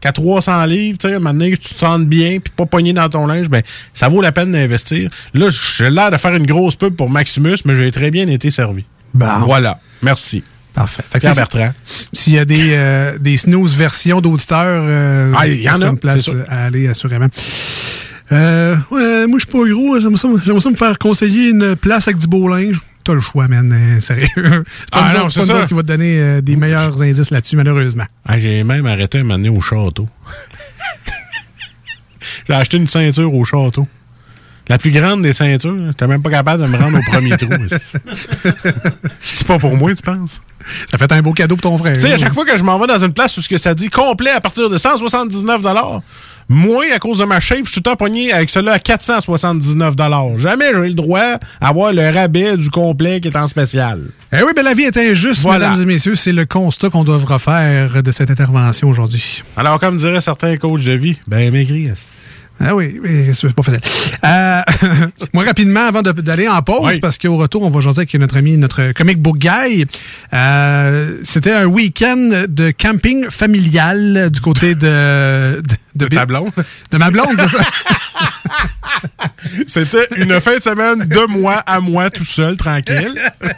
qu'à 0.00 0.10
300 0.12 0.64
livres, 0.66 0.98
tu 0.98 1.08
sais, 1.08 1.18
maintenant 1.20 1.48
que 1.48 1.54
tu 1.54 1.72
te 1.74 1.78
sentes 1.78 2.06
bien 2.06 2.38
puis 2.40 2.52
pas 2.56 2.66
pogné 2.66 2.92
dans 2.92 3.08
ton 3.08 3.26
linge, 3.26 3.48
ben, 3.48 3.62
ça 3.94 4.08
vaut 4.08 4.20
la 4.20 4.32
peine 4.32 4.50
d'investir. 4.52 5.10
Là, 5.32 5.46
j'ai 5.78 5.90
l'air 5.90 6.10
de 6.10 6.16
faire 6.16 6.34
une 6.34 6.46
grosse 6.46 6.74
pub 6.76 6.94
pour 6.96 7.08
Maximus, 7.08 7.56
mais 7.64 7.76
j'ai 7.76 7.90
très 7.92 8.10
bien 8.10 8.26
été 8.26 8.50
servi. 8.50 8.84
Bon. 9.14 9.26
Voilà. 9.46 9.78
Merci. 10.02 10.42
Parfait. 10.76 11.02
Fait 11.10 11.18
Pierre 11.18 11.34
Bertrand. 11.34 11.72
S'il 12.12 12.34
y 12.34 12.38
a 12.38 12.44
des, 12.44 12.74
euh, 12.74 13.18
des 13.18 13.38
snooze 13.38 13.74
versions 13.74 14.20
d'auditeurs, 14.20 14.82
euh, 14.84 15.32
Ah, 15.36 15.48
il 15.48 15.62
y 15.62 15.70
en 15.70 15.80
a, 15.80 15.86
une 15.88 15.98
place 15.98 16.20
sûr. 16.22 16.44
à 16.48 16.66
aller, 16.66 16.86
assurément. 16.86 17.28
Euh, 18.30 18.76
ouais, 18.90 19.26
moi, 19.26 19.38
je 19.38 19.46
suis 19.46 19.52
pas 19.52 19.68
gros. 19.70 19.98
J'aimerais 19.98 20.18
ça, 20.18 20.28
j'aimerais 20.44 20.60
ça 20.60 20.70
me 20.70 20.76
faire 20.76 20.98
conseiller 20.98 21.48
une 21.48 21.76
place 21.76 22.06
avec 22.08 22.18
du 22.20 22.26
beau 22.28 22.46
linge. 22.48 22.80
T'as 23.04 23.14
le 23.14 23.20
choix, 23.20 23.48
man. 23.48 23.72
euh, 23.72 24.00
sérieux. 24.02 24.26
C'est 24.34 24.42
pas 24.44 24.62
Ah, 24.92 25.08
nous 25.12 25.18
non, 25.18 25.24
autres- 25.24 25.30
c'est 25.32 25.40
c'est 25.40 25.40
pas 25.40 25.46
nous 25.46 25.52
ça. 25.52 25.58
autres 25.60 25.68
qui 25.68 25.74
va 25.74 25.82
te 25.82 25.86
donner 25.86 26.20
euh, 26.20 26.40
des 26.42 26.56
meilleurs 26.56 27.00
indices 27.00 27.30
là-dessus, 27.30 27.56
malheureusement. 27.56 28.04
Ah, 28.28 28.38
j'ai 28.38 28.62
même 28.62 28.84
arrêté 28.86 29.18
un 29.18 29.22
moment 29.22 29.36
donné 29.38 29.48
au 29.48 29.60
château. 29.62 30.08
j'ai 32.48 32.54
acheté 32.54 32.76
une 32.76 32.88
ceinture 32.88 33.32
au 33.32 33.44
château. 33.44 33.88
La 34.68 34.78
plus 34.78 34.90
grande 34.90 35.22
des 35.22 35.32
ceintures. 35.32 35.76
J'étais 35.88 36.06
même 36.06 36.22
pas 36.22 36.30
capable 36.30 36.62
de 36.64 36.68
me 36.68 36.76
rendre 36.76 36.98
au 36.98 37.10
premier 37.10 37.36
trou. 37.36 37.48
C'est 39.20 39.46
pas 39.46 39.58
pour 39.58 39.76
moi, 39.76 39.94
tu 39.94 40.02
penses? 40.02 40.42
Ça 40.90 40.98
fait 40.98 41.12
un 41.12 41.22
beau 41.22 41.32
cadeau 41.32 41.56
pour 41.56 41.70
ton 41.70 41.78
frère. 41.78 41.94
Tu 41.94 42.00
sais, 42.00 42.10
à 42.10 42.14
hein. 42.14 42.18
chaque 42.18 42.34
fois 42.34 42.44
que 42.44 42.56
je 42.58 42.64
m'en 42.64 42.78
vais 42.78 42.88
dans 42.88 42.98
une 42.98 43.12
place 43.12 43.36
où 43.36 43.42
ce 43.42 43.48
que 43.48 43.58
ça 43.58 43.74
dit 43.74 43.90
complet 43.90 44.30
à 44.30 44.40
partir 44.40 44.68
de 44.68 44.76
179 44.76 45.62
moi, 46.48 46.84
à 46.94 46.98
cause 47.00 47.18
de 47.18 47.24
ma 47.24 47.40
shape, 47.40 47.64
je 47.64 47.72
suis 47.72 47.82
tout 47.82 47.90
le 47.90 47.96
temps 47.96 48.34
avec 48.36 48.50
cela 48.50 48.74
à 48.74 48.78
479 48.78 49.94
Jamais 50.36 50.66
j'ai 50.72 50.88
le 50.88 50.94
droit 50.94 51.38
d'avoir 51.60 51.92
le 51.92 52.08
rabais 52.08 52.56
du 52.56 52.70
complet 52.70 53.20
qui 53.20 53.28
est 53.28 53.36
en 53.36 53.48
spécial. 53.48 54.00
Eh 54.32 54.42
oui, 54.44 54.52
ben 54.54 54.64
la 54.64 54.74
vie 54.74 54.84
est 54.84 54.96
injuste, 54.96 55.42
Voilà. 55.42 55.70
mesdames 55.70 55.82
et 55.82 55.94
messieurs. 55.94 56.14
C'est 56.14 56.32
le 56.32 56.46
constat 56.46 56.90
qu'on 56.90 57.02
doit 57.02 57.18
refaire 57.18 58.00
de 58.00 58.12
cette 58.12 58.30
intervention 58.30 58.88
aujourd'hui. 58.88 59.42
Alors, 59.56 59.80
comme 59.80 59.96
diraient 59.96 60.20
certains 60.20 60.56
coachs 60.56 60.84
de 60.84 60.92
vie, 60.92 61.16
ben 61.26 61.50
maigri. 61.52 61.90
Ah 62.58 62.74
oui, 62.74 63.00
c'est 63.34 63.52
pas 63.52 63.62
facile. 63.62 63.80
Euh, 64.24 64.60
moi, 65.34 65.44
rapidement, 65.44 65.86
avant 65.88 66.02
d'aller 66.02 66.48
en 66.48 66.62
pause, 66.62 66.80
Oui. 66.84 67.00
parce 67.00 67.18
qu'au 67.18 67.36
retour, 67.36 67.62
on 67.62 67.70
va 67.70 67.80
jaser 67.80 68.00
avec 68.00 68.14
notre 68.14 68.36
ami, 68.36 68.56
notre 68.56 68.92
comic 68.92 69.20
book 69.20 69.36
guy. 69.38 69.84
Euh, 70.32 71.18
C'était 71.22 71.52
un 71.52 71.66
week-end 71.66 72.44
de 72.48 72.70
camping 72.70 73.26
familial 73.28 74.30
du 74.30 74.40
côté 74.40 74.74
de... 74.74 75.60
De, 75.60 75.74
ta 76.04 76.26
blonde? 76.26 76.50
De 76.90 76.98
ma 76.98 77.10
blonde, 77.10 77.36
c'est 77.38 77.56
ça. 77.56 77.64
C'était 79.66 80.06
une 80.16 80.40
fin 80.40 80.56
de 80.56 80.62
semaine 80.62 81.00
de 81.06 81.26
moi 81.28 81.54
à 81.66 81.80
moi 81.80 82.10
tout 82.10 82.24
seul, 82.24 82.56
tranquille. 82.56 83.14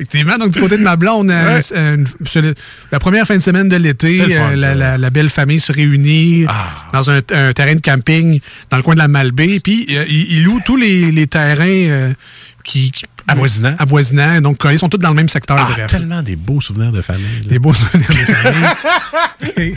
Effectivement, 0.00 0.38
donc 0.38 0.52
du 0.52 0.60
côté 0.60 0.76
de 0.78 0.82
ma 0.82 0.96
blonde, 0.96 1.30
euh, 1.30 1.54
Ouais. 1.56 1.62
c'est 1.62 1.76
une- 1.76 2.06
c'est 2.24 2.40
le- 2.40 2.54
la 2.92 2.98
première 3.00 3.26
fin 3.26 3.36
de 3.36 3.42
semaine 3.42 3.68
de 3.68 3.76
l'été, 3.76 4.20
euh, 4.36 4.54
la, 4.54 4.68
ça. 4.68 4.74
la- 4.74 4.98
la 4.98 5.10
belle 5.10 5.30
famille 5.30 5.58
se 5.60 5.72
réunit 5.72 6.46
Ah. 6.48 6.66
dans 6.92 7.10
un, 7.10 7.18
un 7.32 7.52
terrain 7.52 7.74
de 7.74 7.80
camping 7.80 8.40
dans 8.70 8.76
le 8.76 8.82
coin 8.82 8.94
de 8.94 9.00
la 9.00 9.08
Malbaie, 9.08 9.58
puis 9.60 9.86
euh, 9.90 10.04
ils 10.08 10.32
ils 10.38 10.42
louent 10.44 10.60
tous 10.64 10.76
les, 10.76 11.10
les 11.10 11.26
terrains 11.26 11.64
euh, 11.66 12.12
qui, 12.64 12.92
qui- 12.92 13.04
Avoisinants. 13.28 13.76
avoisinants, 13.78 14.40
donc 14.40 14.64
euh, 14.64 14.72
ils 14.72 14.78
sont 14.78 14.88
tous 14.88 14.98
dans 14.98 15.10
le 15.10 15.14
même 15.14 15.28
secteur. 15.28 15.56
Ah, 15.58 15.86
tellement 15.86 16.22
des 16.22 16.36
beaux 16.36 16.60
souvenirs 16.60 16.92
de 16.92 17.00
famille. 17.00 17.24
là. 17.44 17.48
Des 17.50 17.58
beaux 17.58 17.74
souvenirs 17.74 18.08
de 18.08 18.14
famille. 18.34 18.68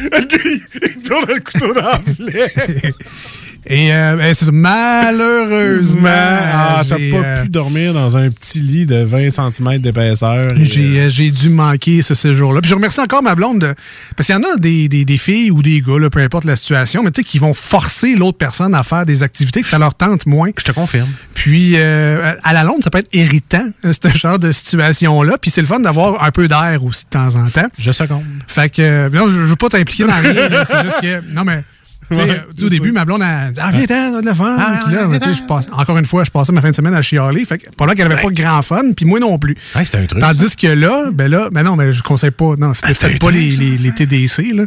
Il 0.94 1.02
tourne 1.04 1.26
le 1.28 1.40
couteau 1.42 1.74
dans 1.74 2.00
le. 2.20 2.92
Et 3.68 3.94
euh, 3.94 4.16
ben, 4.18 4.34
c'est 4.34 4.46
ça, 4.46 4.52
malheureusement, 4.52 6.10
Ah, 6.10 6.82
t'as 6.88 6.96
pas 6.96 7.02
euh, 7.02 7.44
pu 7.44 7.50
dormir 7.50 7.94
dans 7.94 8.18
un 8.18 8.30
petit 8.32 8.60
lit 8.60 8.86
de 8.86 9.04
20 9.04 9.30
cm 9.30 9.78
d'épaisseur. 9.80 10.48
J'ai, 10.56 11.00
euh, 11.02 11.10
j'ai 11.10 11.30
dû 11.32 11.50
manquer 11.50 12.02
ce 12.02 12.16
séjour-là. 12.16 12.62
Puis 12.62 12.70
je 12.70 12.76
remercie 12.76 13.00
encore 13.00 13.22
ma 13.22 13.36
blonde 13.36 13.60
de- 13.62 13.76
parce 14.16 14.28
qu'il 14.28 14.36
y 14.36 14.38
en 14.38 14.44
a 14.44 14.58
des, 14.58 14.88
des, 14.90 15.06
des 15.06 15.18
filles 15.18 15.52
ou 15.52 15.62
des 15.62 15.82
gars, 15.82 16.00
là, 16.00 16.10
peu 16.10 16.20
importe 16.22 16.46
la 16.46 16.56
situation, 16.56 17.04
mais 17.04 17.12
tu 17.12 17.22
sais, 17.22 17.28
qui 17.28 17.38
vont 17.40 17.54
forcer 17.54 18.16
l'autre 18.16 18.38
personne 18.38 18.74
à 18.74 18.84
faire 18.84 19.06
des 19.06 19.22
activités 19.24 19.62
que 19.62 19.68
ça 19.68 19.78
leur 19.78 19.94
tente 19.96 20.26
moins. 20.26 20.50
Je 20.58 20.64
te 20.64 20.72
confirme. 20.72 21.10
Puis 21.34 21.74
euh, 21.76 22.34
à 22.44 22.54
la 22.54 22.64
longue, 22.64 22.84
ça 22.84 22.90
peut 22.90 23.00
être 23.00 23.14
irritant, 23.14 23.66
euh, 23.86 23.94
ce 23.94 24.18
genre 24.18 24.40
de 24.40 24.52
situation-là. 24.52 25.38
Puis 25.40 25.52
c'est 25.52 25.62
le 25.62 25.68
fun 25.68 25.80
d'avoir 25.80 26.24
un 26.24 26.32
peu 26.32 26.48
d'air 26.48 26.84
aussi 26.84 27.06
de 27.06 27.10
temps 27.10 27.36
en 27.36 27.50
temps. 27.50 27.68
Je 27.78 27.92
seconde. 27.92 28.24
Fait 28.48 28.70
que, 28.70 28.82
euh, 28.82 29.10
non, 29.12 29.28
je, 29.28 29.34
je 29.34 29.38
veux 29.46 29.56
pas 29.56 29.70
t'impliquer 29.70 30.06
dans 30.06 30.16
rien. 30.16 30.34
c'est 30.66 30.82
juste 30.84 31.02
que, 31.02 31.34
non, 31.34 31.44
mais, 31.46 31.64
Ouais, 32.22 32.42
au 32.66 32.70
début, 32.70 32.92
ma 32.92 33.06
blonde, 33.06 33.24
elle 33.24 33.54
dit, 33.54 33.60
ah, 33.64 33.72
viens, 33.72 33.86
t'en, 33.86 33.96
on 33.96 34.12
va 34.16 34.22
de 34.22 34.26
la 34.26 34.36
fun. 34.36 34.56
Ah, 34.60 34.82
Puis 34.86 34.94
là, 34.94 35.08
je 35.12 35.48
passe, 35.48 35.68
encore 35.72 35.98
une 35.98 36.06
fois, 36.06 36.24
je 36.24 36.30
passais 36.30 36.52
ma 36.52 36.62
fin 36.62 36.70
de 36.70 36.76
semaine 36.76 36.94
à 36.94 37.02
chialer. 37.02 37.46
Fait 37.46 37.58
que, 37.58 37.68
pendant 37.76 37.94
qu'elle 37.94 38.12
avait 38.12 38.22
pas 38.22 38.30
grand 38.30 38.62
fun, 38.62 38.92
puis 38.96 39.06
moi 39.06 39.20
non 39.20 39.40
plus. 39.40 39.56
Ouais, 39.76 39.86
c'était 39.86 39.98
un 39.98 40.06
truc. 40.06 40.22
Tandis 40.22 40.56
que 40.56 40.68
là, 40.68 41.06
ben 41.12 41.30
là, 41.30 41.50
ben 41.52 41.64
non, 41.64 41.76
mais 41.76 41.94
je 41.94 42.04
conseille 42.04 42.32
pas, 42.32 42.56
non, 42.58 42.74
faites, 42.74 42.98
faites 42.98 43.20
pas 43.20 43.32
les, 43.32 43.52
les, 43.52 43.78
les 43.78 43.92
TDC, 43.92 44.54
là. 44.54 44.64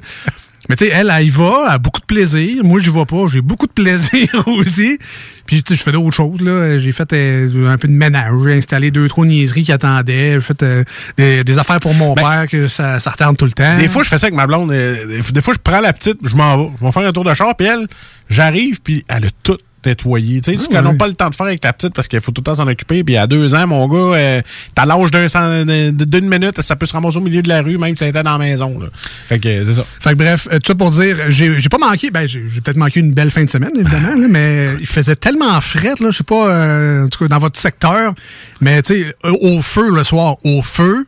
Mais 0.69 0.77
tu 0.77 0.85
sais, 0.87 0.91
elle, 0.95 1.13
elle 1.15 1.27
y 1.27 1.31
va, 1.31 1.65
elle 1.69 1.75
a 1.75 1.79
beaucoup 1.79 2.01
de 2.01 2.07
plaisir. 2.07 2.65
Moi, 2.65 2.81
je 2.81 2.91
vais 2.91 3.05
pas, 3.05 3.27
j'ai 3.31 3.41
beaucoup 3.43 3.67
de 3.67 3.73
plaisir 3.73 4.29
aussi. 4.47 4.99
Puis, 5.47 5.63
tu 5.63 5.75
sais, 5.75 5.79
je 5.79 5.83
fais 5.83 5.93
d'autres 5.93 6.15
choses, 6.17 6.41
là. 6.41 6.79
J'ai 6.79 6.93
fait 6.93 7.13
euh, 7.13 7.69
un 7.71 7.77
peu 7.77 7.87
de 7.87 7.93
ménage, 7.93 8.33
j'ai 8.45 8.55
installé 8.55 8.91
deux, 8.91 9.07
trois 9.09 9.27
niaiseries 9.27 9.63
qui 9.63 9.73
attendaient. 9.73 10.35
J'ai 10.35 10.41
fait 10.41 10.63
euh, 10.63 10.85
des, 11.19 11.45
des 11.45 11.59
affaires 11.59 11.81
pour 11.81 11.93
mon 11.93 12.15
père 12.15 12.47
que 12.51 12.67
ça, 12.69 12.99
ça 12.99 13.11
retarde 13.11 13.37
tout 13.37 13.45
le 13.45 13.53
temps. 13.53 13.75
Ben, 13.75 13.79
Des 13.79 13.89
fois, 13.89 14.03
je 14.03 14.09
fais 14.09 14.17
ça 14.19 14.27
avec 14.29 14.35
ma 14.37 14.47
blonde. 14.47 14.71
euh, 14.73 15.07
Des 15.07 15.33
des 15.33 15.43
fois, 15.43 15.53
je 15.53 15.61
prends 15.63 15.81
la 15.81 15.93
petite, 15.93 16.19
je 16.25 16.35
m'en 16.35 16.57
vais. 16.57 16.71
Je 16.81 16.85
vais 16.87 16.93
faire 16.93 17.07
un 17.07 17.13
tour 17.13 17.25
de 17.25 17.35
char, 17.35 17.55
puis 17.57 17.67
elle, 17.67 17.87
j'arrive, 18.31 18.81
puis 18.83 19.05
elle 19.09 19.27
a 19.27 19.29
tout 19.43 19.59
nettoyé. 19.87 20.41
Tu 20.41 20.59
sais, 20.59 20.69
ouais. 20.69 20.97
pas 20.97 21.07
le 21.07 21.15
temps 21.15 21.31
de 21.31 21.35
faire 21.35 21.47
avec 21.47 21.63
la 21.65 21.73
petite 21.73 21.95
parce 21.95 22.09
qu'il 22.09 22.21
faut 22.21 22.33
tout 22.33 22.41
le 22.41 22.45
temps 22.45 22.55
s'en 22.57 22.69
occuper. 22.69 23.05
Puis 23.05 23.17
à 23.17 23.27
deux 23.27 23.55
ans, 23.55 23.67
mon 23.67 23.89
gars, 23.89 24.17
euh, 24.17 24.43
t'as 24.75 24.87
l'âge 24.87 25.11
d'une 25.11 26.29
minute, 26.29 26.61
ça 26.61 26.77
peut 26.77 26.87
se 26.87 26.93
ramasser 26.93 27.19
au 27.19 27.21
milieu 27.21 27.43
de 27.43 27.49
la 27.49 27.63
rue, 27.63 27.79
même 27.79 27.97
si 27.97 28.01
ça 28.01 28.09
était 28.09 28.23
dans 28.23 28.33
la 28.33 28.39
maison. 28.39 28.79
Là. 28.79 28.87
Fait 29.29 29.39
que 29.39 29.65
c'est 29.65 29.75
ça. 29.75 29.87
Fait 30.01 30.11
que 30.11 30.15
bref, 30.17 30.49
tout 30.51 30.61
ça 30.67 30.75
pour 30.75 30.91
dire, 30.91 31.17
j'ai 31.29 31.69
pas 31.69 31.79
manqué, 31.79 32.11
ben 32.11 32.27
j'ai 32.27 32.61
peut-être 32.61 32.77
manqué 32.77 33.01
une 33.01 33.13
belle 33.13 33.31
fin 33.31 33.45
de 33.45 33.51
semaine, 33.51 33.73
évidemment, 33.75 34.15
là, 34.15 34.27
mais 34.29 34.69
il 34.81 34.87
faisait 34.87 35.17
tellement 35.17 35.61
fret, 35.61 35.95
là, 36.01 36.11
je 36.11 36.19
sais 36.19 36.25
pas, 36.25 36.49
euh, 36.49 37.05
en 37.05 37.09
tout 37.09 37.21
cas 37.21 37.29
dans 37.29 37.39
votre 37.39 37.59
secteur, 37.59 38.15
mais 38.61 38.83
tu 38.83 38.95
sais, 38.95 39.17
au 39.25 39.63
feu 39.63 39.91
le 39.91 40.05
soir, 40.05 40.37
au 40.45 40.63
feu, 40.63 41.07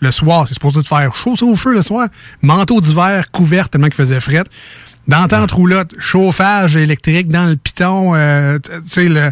le 0.00 0.10
soir, 0.12 0.46
c'est 0.46 0.54
supposé 0.54 0.80
de 0.82 0.86
faire 0.86 1.14
chaud, 1.14 1.36
ça, 1.36 1.44
au 1.44 1.56
feu 1.56 1.72
le 1.72 1.82
soir, 1.82 2.08
manteau 2.42 2.80
d'hiver 2.80 3.30
couvert 3.30 3.68
tellement 3.68 3.88
qu'il 3.88 3.96
faisait 3.96 4.20
fret. 4.20 4.44
Dans 5.08 5.26
tente 5.26 5.50
roulotte, 5.52 5.94
chauffage 5.98 6.76
électrique 6.76 7.28
dans 7.28 7.46
le 7.48 7.56
piton, 7.56 8.14
euh, 8.14 8.58
tu 8.58 8.70
sais, 8.86 9.08
le, 9.08 9.30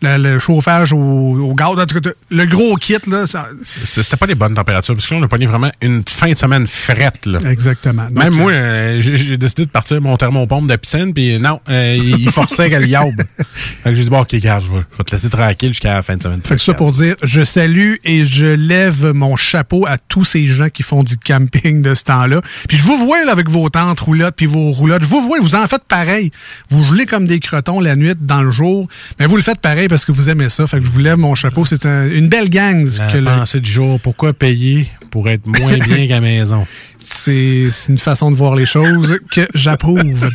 le, 0.00 0.16
le 0.16 0.38
chauffage 0.38 0.92
au, 0.94 0.96
au 0.98 1.54
gaz, 1.54 1.68
en 1.78 1.84
tout 1.86 2.00
cas, 2.00 2.10
le 2.30 2.46
gros 2.46 2.76
kit, 2.76 2.96
là, 3.06 3.26
ça- 3.26 3.48
C'était 3.84 4.16
pas 4.16 4.24
les 4.26 4.34
bonnes 4.34 4.54
températures, 4.54 4.94
parce 4.94 5.06
que 5.06 5.14
là, 5.14 5.20
on 5.20 5.24
a 5.24 5.28
pogné 5.28 5.44
vraiment 5.46 5.70
une 5.82 6.02
fin 6.08 6.30
de 6.32 6.36
semaine 6.36 6.66
frette. 6.66 7.26
Là. 7.26 7.40
exactement. 7.50 8.04
Donc, 8.06 8.14
Même 8.24 8.32
moi, 8.34 8.52
euh, 8.52 9.00
j'ai 9.00 9.16
j'ai 9.18 9.36
décidé 9.36 9.66
de 9.66 9.70
partir 9.70 10.00
mon 10.00 10.16
thermopompe 10.16 10.66
de 10.66 10.76
piscine, 10.76 11.12
puis 11.12 11.38
non, 11.38 11.60
euh, 11.68 11.98
il 12.02 12.30
forçait 12.30 12.70
qu'elle 12.70 12.88
yaube. 12.88 13.20
Fait 13.84 13.90
que 13.90 13.94
j'ai 13.96 14.04
dit, 14.04 14.10
bon, 14.10 14.20
ok, 14.20 14.34
gars, 14.36 14.60
je 14.60 14.70
vais, 14.70 14.80
je 14.92 14.96
vais 14.98 15.04
te 15.04 15.12
laisser 15.14 15.28
tranquille 15.28 15.68
jusqu'à 15.70 15.94
la 15.94 16.02
fin 16.02 16.16
de 16.16 16.22
semaine. 16.22 16.40
Fait 16.42 16.56
que 16.56 16.62
ça 16.62 16.72
pour 16.72 16.92
dire, 16.92 17.16
je 17.22 17.44
salue 17.44 17.94
et 18.04 18.24
je 18.24 18.46
lève 18.46 19.12
mon 19.12 19.36
chapeau 19.36 19.84
à 19.86 19.98
tous 19.98 20.24
ces 20.24 20.48
gens 20.48 20.70
qui 20.70 20.82
font 20.82 21.02
du 21.04 21.18
camping 21.18 21.82
de 21.82 21.94
ce 21.94 22.04
temps-là. 22.04 22.40
Puis 22.66 22.78
je 22.78 22.82
vous 22.84 22.96
vois 23.04 23.24
là, 23.26 23.32
avec 23.32 23.50
vos 23.50 23.68
tentes 23.68 24.00
roulottes 24.00 24.36
puis 24.36 24.46
vos 24.46 24.70
roulottes. 24.72 25.02
Je 25.02 25.08
vous 25.08 25.17
vous 25.20 25.54
en 25.54 25.66
faites 25.66 25.84
pareil. 25.84 26.30
Vous 26.70 26.82
gelez 26.84 27.06
comme 27.06 27.26
des 27.26 27.40
crotons 27.40 27.80
la 27.80 27.96
nuit 27.96 28.12
dans 28.20 28.42
le 28.42 28.50
jour, 28.50 28.88
mais 29.18 29.26
vous 29.26 29.36
le 29.36 29.42
faites 29.42 29.60
pareil 29.60 29.88
parce 29.88 30.04
que 30.04 30.12
vous 30.12 30.28
aimez 30.28 30.48
ça. 30.48 30.66
Fait 30.66 30.78
que 30.80 30.84
je 30.86 30.90
vous 30.90 30.98
lève 30.98 31.16
mon 31.18 31.34
chapeau. 31.34 31.64
C'est 31.66 31.86
un- 31.86 32.08
une 32.10 32.28
belle 32.28 32.50
gang. 32.50 32.88
La 32.98 33.12
que 33.12 33.18
le- 33.18 33.24
pensée 33.24 33.60
du 33.60 33.70
jour, 33.70 34.00
pourquoi 34.00 34.32
payer 34.32 34.90
pour 35.10 35.28
être 35.28 35.46
moins 35.46 35.76
bien 35.78 36.06
qu'à 36.06 36.14
la 36.14 36.20
maison? 36.20 36.66
C'est 37.10 37.70
une 37.88 37.98
façon 37.98 38.30
de 38.30 38.36
voir 38.36 38.54
les 38.54 38.66
choses 38.66 39.18
que 39.32 39.46
j'approuve. 39.54 40.28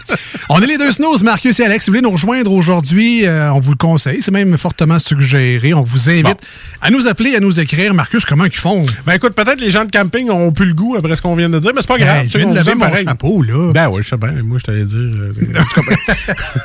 on 0.50 0.60
est 0.60 0.66
les 0.66 0.78
deux 0.80 0.92
snooze, 0.92 1.22
Marcus 1.22 1.60
et 1.60 1.66
Alex. 1.66 1.86
Si 1.86 1.92
vous 1.92 1.94
voulez 1.98 2.02
nous 2.02 2.10
rejoindre 2.12 2.52
aujourd'hui, 2.52 3.26
euh, 3.28 3.54
on 3.54 3.60
vous 3.60 3.72
le 3.72 3.78
conseille. 3.78 4.22
C'est 4.24 4.32
même 4.32 4.58
fortement 4.58 4.98
suggéré. 4.98 5.74
On 5.76 5.84
vous 5.84 6.10
invite 6.10 6.40
à 6.82 6.90
nous 6.90 7.08
appeler, 7.08 7.36
à 7.36 7.40
nous 7.40 7.60
écrire. 7.60 7.94
Marcus, 7.94 8.26
comment 8.26 8.46
ils 8.46 8.56
font? 8.56 8.82
Ben 9.06 9.14
écoute, 9.14 9.34
peut-être 9.36 9.62
les 9.62 9.70
gens 9.70 9.86
de 9.86 9.92
camping 9.92 10.30
ont 10.32 10.52
plus 10.52 10.66
le 10.66 10.74
goût 10.74 10.96
après 10.98 11.16
ce 11.16 11.22
qu'on 11.22 11.36
vient 11.36 11.50
de 11.50 11.60
dire, 11.60 11.72
mais 11.76 11.82
c'est 11.82 11.88
pas 11.88 11.98
grave. 12.00 12.24
Tu 12.24 12.28
je 12.30 12.32
sais, 12.34 12.40
viens 12.40 12.48
de 12.50 12.56
lever 12.58 12.74
mon 12.74 12.80
pareil. 12.88 13.06
chapeau, 13.06 13.44
là. 13.44 13.72
Ben 13.72 13.90
oui, 13.90 14.02
je 14.02 14.10
sais 14.10 14.18
bien, 14.18 14.34
moi 14.44 14.58
je 14.58 14.64
t'allais 14.64 14.86
dire. 14.86 14.98
euh, 14.98 15.32
ben, 15.42 15.66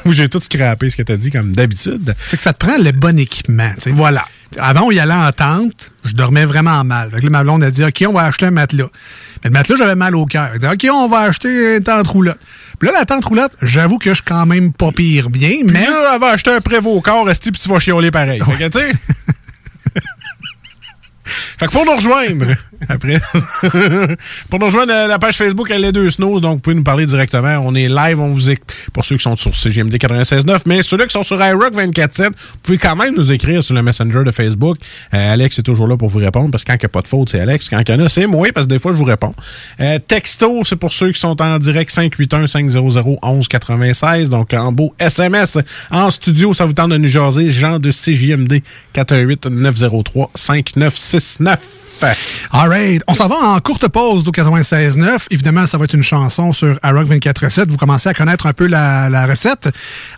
j'ai 0.12 0.28
tout 0.30 0.40
scrappé 0.40 0.88
ce 0.88 0.96
que 0.96 1.02
t'as 1.02 1.16
dit 1.16 1.30
comme 1.30 1.52
d'habitude. 1.52 2.14
C'est 2.26 2.38
que 2.38 2.42
ça 2.42 2.54
te 2.54 2.64
prend 2.64 2.78
le 2.78 2.92
bon 2.92 3.18
équipement. 3.18 3.70
Voilà. 3.88 4.24
Avant, 4.58 4.84
on 4.86 4.90
y 4.90 4.98
allait 4.98 5.12
en 5.12 5.30
tente, 5.30 5.92
je 6.04 6.14
dormais 6.14 6.46
vraiment 6.46 6.82
mal. 6.82 7.10
Fait 7.12 7.18
que 7.20 7.24
là, 7.24 7.30
ma 7.30 7.42
blonde 7.42 7.62
a 7.62 7.70
dit, 7.70 7.84
OK, 7.84 8.02
on 8.08 8.14
va 8.14 8.22
acheter 8.22 8.46
un 8.46 8.50
matelas. 8.50 8.88
Mais 9.44 9.50
le 9.50 9.50
matelas, 9.50 9.76
j'avais 9.76 9.94
mal 9.94 10.14
au 10.16 10.26
cœur. 10.26 10.50
OK, 10.54 10.86
on 10.92 11.08
va 11.08 11.20
acheter 11.20 11.76
une 11.76 11.82
tente 11.82 12.06
roulotte. 12.06 12.38
Puis 12.78 12.88
là, 12.88 12.94
la 12.98 13.04
tente 13.04 13.24
roulotte, 13.24 13.52
j'avoue 13.62 13.98
que 13.98 14.10
je 14.10 14.14
suis 14.14 14.24
quand 14.24 14.46
même 14.46 14.72
pas 14.72 14.92
pire 14.92 15.30
bien, 15.30 15.58
Mais 15.64 15.72
mais... 15.72 15.86
là, 15.86 16.12
elle 16.14 16.20
va 16.20 16.28
acheter 16.28 16.50
un 16.52 16.60
prévôt 16.60 17.00
corps, 17.00 17.26
rester 17.26 17.50
puis 17.50 17.60
tu 17.60 17.68
vas 17.68 17.78
chialer 17.78 18.10
pareil. 18.10 18.40
Fait 18.44 18.68
que, 18.68 18.68
tu 18.68 18.78
sais. 18.78 18.92
Fait 21.58 21.66
que 21.66 21.72
pour 21.72 21.84
nous 21.84 21.96
rejoindre, 21.96 22.46
après, 22.88 23.18
pour 24.50 24.58
nous 24.60 24.66
rejoindre 24.66 24.92
à 24.92 25.06
la 25.06 25.18
page 25.18 25.36
Facebook 25.36 25.68
Elle 25.70 25.84
est 25.84 25.92
deux 25.92 26.10
snows, 26.10 26.40
donc 26.40 26.54
vous 26.56 26.60
pouvez 26.60 26.76
nous 26.76 26.82
parler 26.84 27.06
directement. 27.06 27.58
On 27.64 27.74
est 27.74 27.88
live, 27.88 28.20
on 28.20 28.28
vous 28.28 28.50
éc- 28.50 28.60
pour 28.92 29.02
ceux 29.04 29.16
qui 29.16 29.22
sont 29.22 29.36
sur 29.36 29.54
CGMD 29.54 29.94
96.9, 29.94 30.60
mais 30.66 30.82
ceux-là 30.82 31.06
qui 31.06 31.12
sont 31.12 31.22
sur 31.22 31.42
iRock 31.44 31.74
24.7, 31.74 32.26
vous 32.28 32.32
pouvez 32.62 32.78
quand 32.78 32.96
même 32.96 33.14
nous 33.16 33.32
écrire 33.32 33.62
sur 33.64 33.74
le 33.74 33.82
Messenger 33.82 34.22
de 34.24 34.30
Facebook. 34.30 34.78
Euh, 35.14 35.32
Alex 35.32 35.58
est 35.58 35.62
toujours 35.62 35.88
là 35.88 35.96
pour 35.96 36.08
vous 36.08 36.18
répondre, 36.20 36.50
parce 36.50 36.64
que 36.64 36.68
quand 36.72 36.76
il 36.76 36.80
n'y 36.82 36.86
a 36.86 36.90
pas 36.90 37.02
de 37.02 37.08
faute, 37.08 37.30
c'est 37.30 37.40
Alex. 37.40 37.68
Quand 37.68 37.80
il 37.80 37.90
y 37.90 37.94
en 37.94 38.00
a, 38.04 38.08
c'est 38.08 38.26
moi, 38.26 38.48
parce 38.54 38.66
que 38.66 38.70
des 38.72 38.78
fois, 38.78 38.92
je 38.92 38.96
vous 38.98 39.04
réponds. 39.04 39.34
Euh, 39.80 39.98
texto, 39.98 40.62
c'est 40.64 40.76
pour 40.76 40.92
ceux 40.92 41.10
qui 41.12 41.20
sont 41.20 41.40
en 41.42 41.58
direct 41.58 41.90
581-500-1196, 41.94 44.28
donc 44.28 44.52
en 44.54 44.70
beau 44.72 44.94
SMS. 44.98 45.58
En 45.90 46.10
studio, 46.10 46.52
ça 46.54 46.64
vous 46.64 46.72
tente 46.74 46.90
de 46.90 46.96
nous 46.98 47.08
jaser, 47.08 47.50
Jean 47.50 47.78
de 47.78 47.90
CJMD 47.90 48.62
418-903-5969. 48.94 51.56
All 52.52 52.67
On 53.06 53.14
s'en 53.14 53.28
va 53.28 53.36
en 53.36 53.60
courte 53.60 53.88
pause 53.88 54.28
au 54.28 54.30
96.9. 54.30 55.26
Évidemment, 55.30 55.66
ça 55.66 55.78
va 55.78 55.84
être 55.84 55.94
une 55.94 56.02
chanson 56.02 56.52
sur 56.52 56.78
iRock 56.84 57.08
24.7. 57.08 57.68
Vous 57.68 57.76
commencez 57.76 58.08
à 58.08 58.14
connaître 58.14 58.46
un 58.46 58.52
peu 58.52 58.66
la, 58.66 59.08
la 59.08 59.26
recette. 59.26 59.70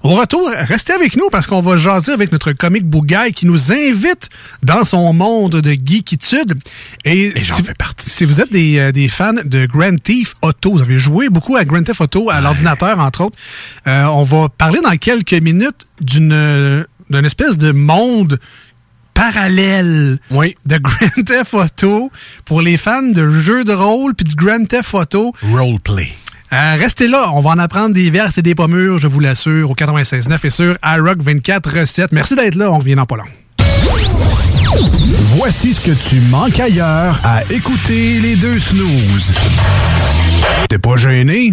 Au 0.03 0.11
retour, 0.11 0.51
restez 0.51 0.93
avec 0.93 1.17
nous 1.17 1.29
parce 1.31 1.47
qu'on 1.47 1.61
va 1.61 1.77
jaser 1.77 2.13
avec 2.13 2.33
notre 2.33 2.53
comic 2.53 2.85
book 2.85 3.07
guy 3.07 3.33
qui 3.33 3.47
nous 3.47 3.73
invite 3.73 4.31
dans 4.63 4.85
son 4.85 5.13
monde 5.13 5.61
de 5.61 5.71
geekitude. 5.71 6.55
Et, 7.05 7.33
j'en 7.37 7.57
si, 7.57 7.63
fais 7.63 7.75
partie. 7.75 8.11
Si 8.11 8.25
vous 8.25 8.41
êtes 8.41 8.53
des, 8.53 8.79
euh, 8.79 8.93
des 8.93 9.09
fans 9.09 9.35
de 9.45 9.67
Grand 9.67 9.97
Theft 10.03 10.37
Auto, 10.43 10.73
vous 10.73 10.83
avez 10.83 10.99
joué 10.99 11.29
beaucoup 11.29 11.57
à 11.57 11.65
Grand 11.65 11.85
Theft 11.85 12.01
Auto 12.01 12.31
à 12.31 12.41
l'ordinateur, 12.41 12.99
entre 12.99 13.23
autres, 13.23 13.39
euh, 13.87 14.05
on 14.07 14.25
va 14.25 14.49
parler 14.49 14.81
dans 14.83 14.97
quelques 14.97 15.35
minutes 15.35 15.87
d'une 16.01 16.87
d'une 17.11 17.25
espèce 17.25 17.59
de 17.59 17.73
monde 17.73 18.39
parallèle 19.21 20.19
Oui. 20.31 20.57
de 20.65 20.79
Grand 20.79 21.23
Theft 21.27 21.53
Auto 21.53 22.11
pour 22.47 22.63
les 22.63 22.79
fans 22.79 23.03
de 23.03 23.29
jeux 23.31 23.65
de 23.65 23.73
rôle 23.75 24.15
puis 24.15 24.25
de 24.25 24.35
Grand 24.35 24.65
Theft 24.67 24.95
Auto. 24.95 25.35
Roleplay. 25.53 26.09
Euh, 26.55 26.77
restez 26.79 27.07
là, 27.07 27.31
on 27.35 27.43
va 27.43 27.51
en 27.51 27.59
apprendre 27.59 27.95
des 27.95 28.11
verses 28.11 28.39
et 28.39 28.43
des 28.43 28.55
pommures, 28.55 28.99
je 28.99 29.07
vous 29.07 29.21
l'assure, 29.21 29.71
au 29.71 29.75
96.9 29.75 30.39
et 30.43 30.51
sur 30.51 30.77
iRock 30.83 31.19
24 31.21 31.81
recettes. 31.81 32.13
Merci 32.13 32.35
d'être 32.35 32.55
là, 32.55 32.73
on 32.73 32.79
revient 32.79 32.95
dans 32.95 33.05
pas 33.05 33.17
long. 33.19 33.25
Voici 35.37 35.75
ce 35.75 35.81
que 35.81 36.09
tu 36.09 36.17
manques 36.31 36.59
ailleurs 36.59 37.21
à 37.23 37.43
écouter 37.51 38.21
les 38.21 38.37
deux 38.37 38.59
snooze. 38.59 39.35
T'es 40.71 40.79
pas 40.79 40.97
gêné? 40.97 41.53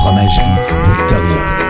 Fromagerie 0.00 0.56
Victoria. 0.86 1.69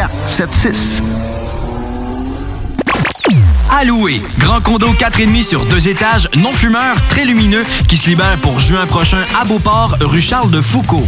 681 0.07 0.07
4476. 0.07 1.21
Alloué. 3.69 4.21
Grand 4.37 4.61
condo 4.61 4.93
4,5 4.93 5.43
sur 5.43 5.65
deux 5.65 5.87
étages, 5.87 6.29
non 6.35 6.53
fumeur, 6.53 6.95
très 7.07 7.25
lumineux, 7.25 7.65
qui 7.87 7.97
se 7.97 8.09
libère 8.09 8.37
pour 8.37 8.59
juin 8.59 8.85
prochain 8.85 9.23
à 9.39 9.45
Beauport, 9.45 9.97
rue 10.01 10.21
Charles 10.21 10.51
de 10.51 10.61
Foucault. 10.61 11.07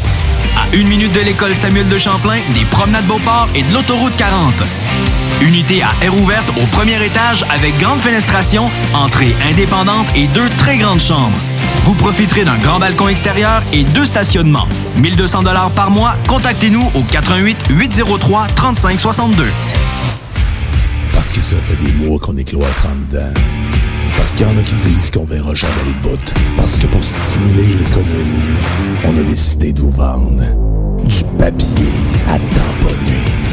À 0.57 0.75
une 0.75 0.87
minute 0.87 1.11
de 1.11 1.19
l'école 1.19 1.55
Samuel 1.55 1.89
de 1.89 1.97
Champlain, 1.97 2.39
des 2.53 2.65
promenades 2.65 3.05
Beauport 3.05 3.49
et 3.55 3.63
de 3.63 3.73
l'autoroute 3.73 4.15
40. 4.15 4.53
Unité 5.41 5.81
à 5.81 5.91
air 6.01 6.15
ouverte 6.15 6.49
au 6.61 6.65
premier 6.67 7.03
étage 7.03 7.43
avec 7.49 7.77
grande 7.79 7.99
fenestration, 7.99 8.69
entrée 8.93 9.35
indépendante 9.49 10.07
et 10.15 10.27
deux 10.27 10.49
très 10.57 10.77
grandes 10.77 10.99
chambres. 11.01 11.37
Vous 11.83 11.95
profiterez 11.95 12.45
d'un 12.45 12.57
grand 12.57 12.79
balcon 12.79 13.09
extérieur 13.09 13.61
et 13.73 13.83
deux 13.83 14.05
stationnements. 14.05 14.67
1200 14.97 15.43
dollars 15.43 15.71
par 15.71 15.91
mois. 15.91 16.15
Contactez-nous 16.27 16.89
au 16.95 17.01
88 17.01 17.65
803 17.69 18.47
3562. 18.55 19.45
Parce 21.11 21.31
que 21.31 21.41
ça 21.41 21.57
fait 21.57 21.75
des 21.75 21.91
mois 21.91 22.19
qu'on 22.19 22.37
est 22.37 22.45
cloître 22.45 22.87
en 22.87 22.95
dedans. 23.11 23.33
Parce 24.17 24.33
qu'il 24.33 24.47
y 24.47 24.49
en 24.49 24.57
a 24.57 24.61
qui 24.61 24.75
disent 24.75 25.11
qu'on 25.11 25.25
verra 25.25 25.53
jamais 25.53 25.73
le 25.85 26.09
bout. 26.09 26.33
Parce 26.55 26.77
que 26.77 26.87
pour 26.87 27.03
stimuler 27.03 27.73
l'économie, 27.73 28.57
on 29.03 29.19
a 29.19 29.23
décidé 29.23 29.73
de 29.73 29.81
vous 29.81 29.89
vendre 29.89 30.43
du 31.03 31.23
papier 31.37 31.91
à 32.27 32.39
tamponner. 32.39 33.52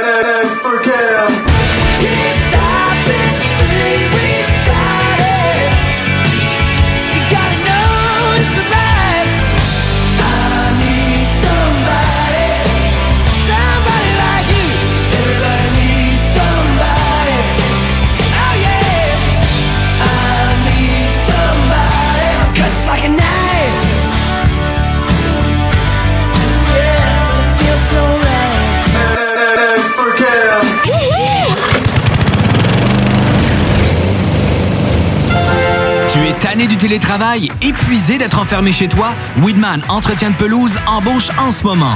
Tanné 36.51 36.67
du 36.67 36.75
télétravail, 36.75 37.49
épuisé 37.61 38.17
d'être 38.17 38.37
enfermé 38.37 38.73
chez 38.73 38.89
toi? 38.89 39.13
Weedman 39.41 39.81
Entretien 39.87 40.31
de 40.31 40.35
pelouse 40.35 40.77
embauche 40.85 41.29
en 41.37 41.49
ce 41.49 41.63
moment. 41.63 41.95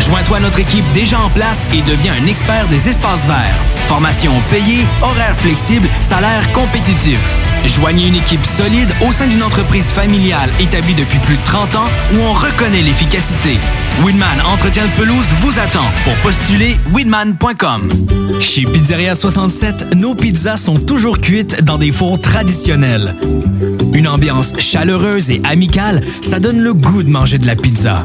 Joins-toi 0.00 0.38
à 0.38 0.40
notre 0.40 0.58
équipe 0.58 0.84
déjà 0.92 1.20
en 1.20 1.30
place 1.30 1.64
et 1.72 1.80
deviens 1.82 2.14
un 2.20 2.26
expert 2.26 2.66
des 2.66 2.88
espaces 2.88 3.28
verts. 3.28 3.54
Formation 3.86 4.32
payée, 4.50 4.84
horaires 5.02 5.36
flexibles, 5.36 5.88
salaire 6.00 6.50
compétitif. 6.52 7.20
Joignez 7.66 8.08
une 8.08 8.14
équipe 8.16 8.44
solide 8.44 8.90
au 9.06 9.12
sein 9.12 9.26
d'une 9.26 9.42
entreprise 9.42 9.86
familiale 9.86 10.50
établie 10.60 10.94
depuis 10.94 11.18
plus 11.20 11.36
de 11.36 11.44
30 11.44 11.76
ans 11.76 11.88
où 12.14 12.18
on 12.20 12.32
reconnaît 12.32 12.82
l'efficacité. 12.82 13.58
Winman 14.04 14.40
Entretien 14.46 14.84
de 14.84 14.90
pelouse 14.92 15.26
vous 15.40 15.58
attend. 15.58 15.86
Pour 16.04 16.14
postuler, 16.16 16.76
winman.com. 16.92 17.88
Chez 18.40 18.64
Pizzeria 18.64 19.14
67, 19.14 19.94
nos 19.96 20.14
pizzas 20.14 20.56
sont 20.56 20.76
toujours 20.76 21.20
cuites 21.20 21.62
dans 21.62 21.78
des 21.78 21.92
fours 21.92 22.20
traditionnels. 22.20 23.16
Une 23.92 24.08
ambiance 24.08 24.52
chaleureuse 24.58 25.30
et 25.30 25.40
amicale, 25.44 26.02
ça 26.20 26.40
donne 26.40 26.60
le 26.60 26.74
goût 26.74 27.02
de 27.02 27.10
manger 27.10 27.38
de 27.38 27.46
la 27.46 27.56
pizza. 27.56 28.04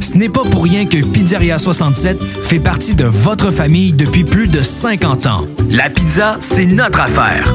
Ce 0.00 0.16
n'est 0.16 0.28
pas 0.28 0.44
pour 0.44 0.64
rien 0.64 0.86
que 0.86 1.04
Pizzeria 1.04 1.58
67 1.58 2.18
fait 2.42 2.58
partie 2.58 2.94
de 2.94 3.04
votre 3.04 3.50
famille 3.50 3.92
depuis 3.92 4.24
plus 4.24 4.48
de 4.48 4.62
50 4.62 5.26
ans. 5.26 5.46
La 5.68 5.90
pizza, 5.90 6.38
c'est 6.40 6.66
notre 6.66 7.00
affaire. 7.00 7.54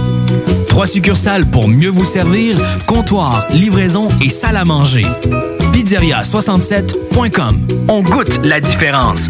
Trois 0.75 0.88
succursales 0.88 1.45
pour 1.45 1.69
mieux 1.69 1.88
vous 1.88 2.03
servir, 2.03 2.57
comptoir, 2.85 3.47
livraison 3.49 4.09
et 4.21 4.27
salle 4.27 4.57
à 4.57 4.65
manger. 4.65 5.05
Pizzeria67.com. 5.71 7.59
On 7.88 8.01
goûte 8.01 8.41
la 8.43 8.59
différence. 8.59 9.29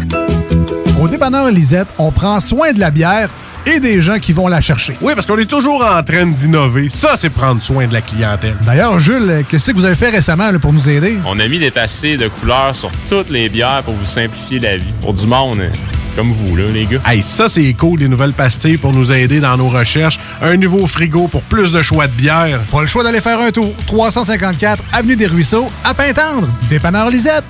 Au 1.00 1.06
dépanneur 1.06 1.52
Lisette, 1.52 1.86
on 1.98 2.10
prend 2.10 2.40
soin 2.40 2.72
de 2.72 2.80
la 2.80 2.90
bière 2.90 3.30
et 3.64 3.78
des 3.78 4.00
gens 4.00 4.18
qui 4.18 4.32
vont 4.32 4.48
la 4.48 4.60
chercher. 4.60 4.96
Oui, 5.00 5.12
parce 5.14 5.24
qu'on 5.24 5.38
est 5.38 5.48
toujours 5.48 5.86
en 5.86 6.02
train 6.02 6.26
d'innover. 6.26 6.88
Ça, 6.88 7.14
c'est 7.16 7.30
prendre 7.30 7.62
soin 7.62 7.86
de 7.86 7.92
la 7.92 8.00
clientèle. 8.00 8.56
D'ailleurs, 8.66 8.98
Jules, 8.98 9.44
qu'est-ce 9.48 9.70
que 9.70 9.76
vous 9.76 9.84
avez 9.84 9.94
fait 9.94 10.10
récemment 10.10 10.50
là, 10.50 10.58
pour 10.58 10.72
nous 10.72 10.90
aider? 10.90 11.16
On 11.26 11.38
a 11.38 11.46
mis 11.46 11.60
des 11.60 11.70
passés 11.70 12.16
de 12.16 12.26
couleurs 12.26 12.74
sur 12.74 12.90
toutes 13.08 13.30
les 13.30 13.48
bières 13.48 13.84
pour 13.84 13.94
vous 13.94 14.04
simplifier 14.04 14.58
la 14.58 14.78
vie. 14.78 14.92
Pour 15.00 15.12
du 15.12 15.28
monde, 15.28 15.60
hein, 15.60 15.70
comme 16.16 16.32
vous, 16.32 16.56
là, 16.56 16.64
les 16.72 16.86
gars. 16.86 17.00
Hey, 17.06 17.22
ça, 17.22 17.48
c'est 17.48 17.72
cool, 17.74 17.98
des 17.98 18.08
nouvelles 18.08 18.32
pastilles 18.32 18.78
pour 18.78 18.92
nous 18.92 19.12
aider 19.12 19.38
dans 19.38 19.56
nos 19.56 19.68
recherches. 19.68 20.18
Un 20.40 20.56
nouveau 20.56 20.86
frigo 20.86 21.28
pour 21.28 21.42
plus 21.42 21.72
de 21.72 21.82
choix 21.82 22.06
de 22.06 22.12
bière. 22.12 22.60
Pas 22.72 22.80
le 22.80 22.86
choix 22.86 23.04
d'aller 23.04 23.20
faire 23.20 23.38
un 23.38 23.52
tour. 23.52 23.72
354 23.86 24.82
Avenue 24.92 25.16
des 25.16 25.26
Ruisseaux, 25.26 25.70
à 25.84 25.92
Pintendre, 25.94 26.48
dépanneur 26.68 27.10
Lisette. 27.10 27.44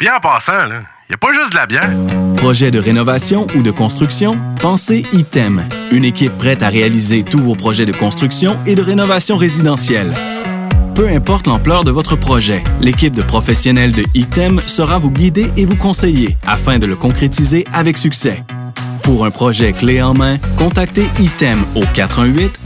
Bien 0.00 0.14
en 0.16 0.20
passant, 0.20 0.66
là, 0.66 0.82
y 1.08 1.14
a 1.14 1.16
pas 1.16 1.32
juste 1.32 1.52
de 1.52 1.56
la 1.56 1.66
bière. 1.66 1.90
Projet 2.36 2.70
de 2.70 2.78
rénovation 2.78 3.46
ou 3.54 3.62
de 3.62 3.70
construction? 3.70 4.38
Pensez 4.60 5.06
ITEM. 5.12 5.68
Une 5.90 6.04
équipe 6.04 6.36
prête 6.36 6.62
à 6.62 6.68
réaliser 6.68 7.22
tous 7.22 7.40
vos 7.40 7.54
projets 7.54 7.86
de 7.86 7.92
construction 7.92 8.58
et 8.66 8.74
de 8.74 8.82
rénovation 8.82 9.36
résidentielle. 9.36 10.14
Peu 10.98 11.08
importe 11.08 11.46
l'ampleur 11.46 11.84
de 11.84 11.92
votre 11.92 12.16
projet, 12.16 12.64
l'équipe 12.80 13.14
de 13.14 13.22
professionnels 13.22 13.92
de 13.92 14.02
ITEM 14.14 14.60
sera 14.66 14.98
vous 14.98 15.12
guider 15.12 15.52
et 15.56 15.64
vous 15.64 15.76
conseiller 15.76 16.36
afin 16.44 16.80
de 16.80 16.86
le 16.86 16.96
concrétiser 16.96 17.64
avec 17.72 17.96
succès. 17.96 18.42
Pour 19.02 19.24
un 19.24 19.30
projet 19.30 19.72
clé 19.72 20.02
en 20.02 20.12
main, 20.12 20.38
contactez 20.56 21.06
ITEM 21.20 21.64
au 21.76 21.84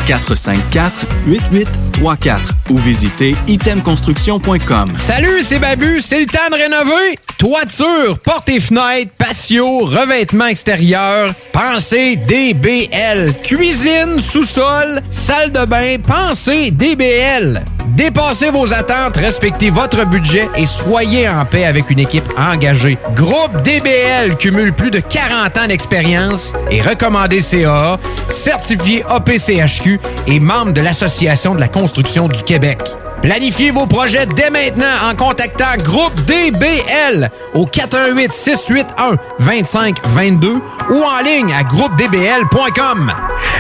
418-454-8834 0.09 2.39
ou 2.71 2.79
visitez 2.79 3.37
itemconstruction.com. 3.49 4.93
Salut, 4.97 5.43
c'est 5.43 5.59
Babu, 5.59 6.01
c'est 6.01 6.21
le 6.21 6.27
temps 6.27 6.49
de 6.51 6.55
rénover. 6.55 7.19
Toiture, 7.37 8.19
portes 8.19 8.49
et 8.49 8.61
fenêtres, 8.61 9.13
patio, 9.19 9.81
revêtement 9.81 10.47
extérieur, 10.47 11.35
pensez 11.53 12.17
DBL. 12.17 13.35
Cuisine, 13.45 14.21
sous-sol, 14.21 15.03
salle 15.11 15.53
de 15.53 15.67
bain, 15.67 15.99
pensez 15.99 16.71
DBL. 16.71 17.63
Dépassez 17.89 18.51
vos 18.51 18.73
attentes, 18.73 19.17
respectez 19.17 19.71
votre 19.71 20.07
budget 20.07 20.49
et 20.57 20.67
soyez 20.67 21.29
en 21.29 21.45
paix 21.45 21.65
avec 21.65 21.91
une 21.91 21.99
équipe 21.99 22.29
engagée. 22.39 22.99
Groupe 23.15 23.63
DBL 23.63 24.37
cumule 24.39 24.73
plus 24.73 24.91
de 24.91 25.01
40 25.01 25.59
ans 25.59 25.67
d'expérience 25.69 26.53
et 26.71 26.81
recommandé 26.81 27.41
CA, 27.41 27.99
certifié 28.29 29.05
APCHQ 29.09 30.01
et 30.27 30.41
membre 30.41 30.73
de 30.73 30.81
l'Association 30.81 31.55
de 31.55 31.61
la 31.61 31.69
construction 31.69 32.29
du 32.29 32.43
Québec. 32.43 32.79
Planifiez 33.23 33.71
vos 33.71 33.87
projets 33.87 34.27
dès 34.27 34.51
maintenant 34.51 35.09
en 35.09 35.15
contactant 35.15 35.77
Groupe 35.79 36.15
DBL 36.23 37.31
au 37.55 37.67
418 37.67 38.33
681 38.33 39.17
2522 39.39 40.61
ou 40.91 41.03
en 41.05 41.21
ligne 41.23 41.55
à 41.55 41.63
groupedbl.com. 41.63 43.13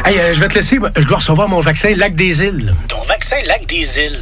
Hey, 0.04 0.18
euh, 0.18 0.32
je 0.32 0.40
vais 0.40 0.48
te 0.48 0.54
laisser. 0.54 0.80
Je 0.96 1.06
dois 1.06 1.18
recevoir 1.18 1.48
mon 1.48 1.60
vaccin 1.60 1.94
Lac 1.94 2.16
des 2.16 2.42
Îles. 2.42 2.74
Ton 2.88 3.02
vaccin 3.02 3.36
Lac 3.46 3.64
des 3.66 4.00
Îles. 4.00 4.21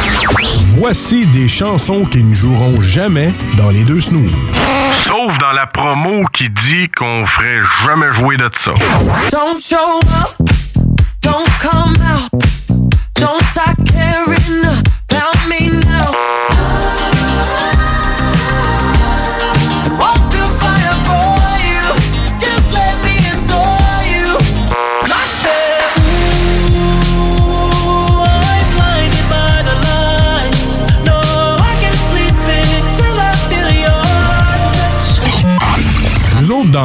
Voici 0.77 1.27
des 1.27 1.47
chansons 1.47 2.05
qui 2.05 2.23
ne 2.23 2.33
joueront 2.33 2.79
jamais 2.79 3.33
dans 3.57 3.69
les 3.69 3.83
deux 3.83 3.99
snooze. 3.99 4.31
Sauf 5.05 5.37
dans 5.39 5.51
la 5.53 5.65
promo 5.67 6.23
qui 6.33 6.49
dit 6.49 6.89
qu'on 6.97 7.25
ferait 7.25 7.59
jamais 7.85 8.11
jouer 8.13 8.37
de 8.37 8.49
ça. 8.57 8.71
Don't 9.31 9.57
show 9.59 9.99
up, 10.21 10.49
don't 11.21 11.49
come 11.59 11.93
out, 12.01 12.43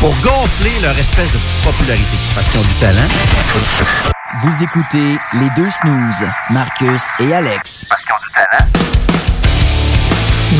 Pour 0.00 0.14
gonfler 0.20 0.72
leur 0.82 0.96
espèce 0.98 1.32
de 1.32 1.38
petite 1.38 1.64
popularité, 1.64 2.16
parce 2.34 2.48
qu'ils 2.48 2.60
ont 2.60 2.64
du 2.64 2.74
talent. 2.74 3.08
Vous 4.42 4.62
écoutez 4.62 5.18
les 5.34 5.48
deux 5.56 5.70
snooze, 5.70 6.28
Marcus 6.50 7.02
et 7.18 7.32
Alex. 7.32 7.86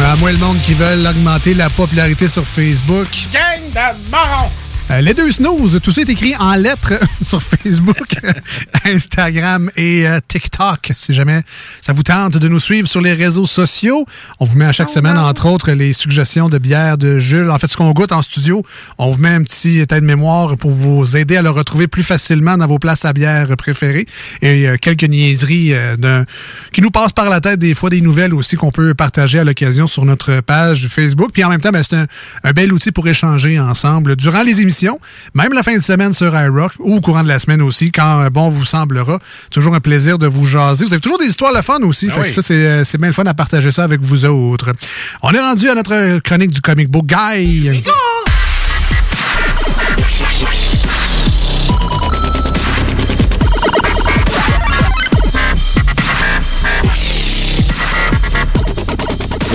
À 0.02 0.16
moi, 0.16 0.32
le 0.32 0.38
monde 0.38 0.60
qui 0.62 0.74
veulent 0.74 1.06
augmenter 1.06 1.54
la 1.54 1.68
popularité 1.68 2.28
sur 2.28 2.46
Facebook. 2.46 3.08
Gang 3.32 3.70
de 3.72 4.10
morons! 4.10 4.50
Euh, 4.92 5.00
les 5.00 5.14
deux 5.14 5.32
snooze, 5.32 5.80
tout 5.82 5.90
ça 5.90 6.02
est 6.02 6.08
écrit 6.08 6.36
en 6.36 6.54
lettres 6.54 6.94
sur 7.26 7.42
Facebook, 7.42 8.06
Instagram 8.84 9.68
et 9.76 10.06
euh, 10.06 10.20
TikTok. 10.28 10.92
Si 10.94 11.12
jamais 11.12 11.42
ça 11.80 11.92
vous 11.92 12.04
tente 12.04 12.36
de 12.36 12.48
nous 12.48 12.60
suivre 12.60 12.86
sur 12.86 13.00
les 13.00 13.12
réseaux 13.12 13.46
sociaux, 13.46 14.06
on 14.38 14.44
vous 14.44 14.56
met 14.56 14.64
à 14.64 14.70
chaque 14.70 14.88
semaine, 14.88 15.18
entre 15.18 15.46
autres, 15.46 15.72
les 15.72 15.92
suggestions 15.92 16.48
de 16.48 16.58
bière 16.58 16.98
de 16.98 17.18
Jules. 17.18 17.50
En 17.50 17.58
fait, 17.58 17.66
ce 17.66 17.76
qu'on 17.76 17.90
goûte 17.90 18.12
en 18.12 18.22
studio, 18.22 18.64
on 18.98 19.10
vous 19.10 19.18
met 19.18 19.30
un 19.30 19.42
petit 19.42 19.80
état 19.80 19.98
de 19.98 20.06
mémoire 20.06 20.56
pour 20.56 20.70
vous 20.70 21.16
aider 21.16 21.36
à 21.36 21.42
le 21.42 21.50
retrouver 21.50 21.88
plus 21.88 22.04
facilement 22.04 22.56
dans 22.56 22.68
vos 22.68 22.78
places 22.78 23.04
à 23.04 23.12
bière 23.12 23.48
préférées. 23.58 24.06
Et 24.40 24.68
euh, 24.68 24.76
quelques 24.80 25.02
niaiseries 25.02 25.74
qui 26.72 26.80
nous 26.80 26.90
passent 26.92 27.12
par 27.12 27.28
la 27.28 27.40
tête, 27.40 27.58
des 27.58 27.74
fois 27.74 27.90
des 27.90 28.00
nouvelles 28.00 28.34
aussi 28.34 28.54
qu'on 28.54 28.70
peut 28.70 28.94
partager 28.94 29.40
à 29.40 29.44
l'occasion 29.44 29.88
sur 29.88 30.04
notre 30.04 30.40
page 30.42 30.86
Facebook. 30.88 31.30
Puis 31.32 31.42
en 31.42 31.48
même 31.48 31.60
temps, 31.60 31.72
ben, 31.72 31.82
c'est 31.82 31.96
un, 31.96 32.06
un 32.44 32.52
bel 32.52 32.72
outil 32.72 32.92
pour 32.92 33.08
échanger 33.08 33.58
ensemble 33.58 34.14
durant 34.14 34.42
les 34.42 34.60
émissions, 34.60 34.75
même 35.34 35.52
la 35.52 35.62
fin 35.62 35.74
de 35.74 35.82
semaine 35.82 36.12
sur 36.12 36.34
iRock 36.34 36.72
ou 36.78 36.96
au 36.96 37.00
courant 37.00 37.22
de 37.22 37.28
la 37.28 37.38
semaine 37.38 37.62
aussi, 37.62 37.92
quand 37.92 38.22
euh, 38.22 38.30
bon 38.30 38.50
vous 38.50 38.64
semblera. 38.64 39.18
Toujours 39.50 39.74
un 39.74 39.80
plaisir 39.80 40.18
de 40.18 40.26
vous 40.26 40.46
jaser. 40.46 40.84
Vous 40.84 40.92
avez 40.92 41.00
toujours 41.00 41.18
des 41.18 41.26
histoires 41.26 41.52
le 41.52 41.62
fun 41.62 41.80
aussi. 41.82 42.06
Ben 42.06 42.12
fait 42.12 42.20
que 42.20 42.26
oui. 42.26 42.30
ça, 42.32 42.42
c'est 42.42 42.54
euh, 42.54 42.84
c'est 42.84 42.98
bien 42.98 43.08
le 43.08 43.12
fun 43.12 43.24
à 43.24 43.34
partager 43.34 43.72
ça 43.72 43.84
avec 43.84 44.00
vous 44.00 44.24
autres. 44.24 44.72
On 45.22 45.32
est 45.32 45.40
rendu 45.40 45.68
à 45.68 45.74
notre 45.74 46.18
chronique 46.20 46.50
du 46.50 46.60
comic 46.60 46.90
book 46.90 47.06
guy. 47.06 47.82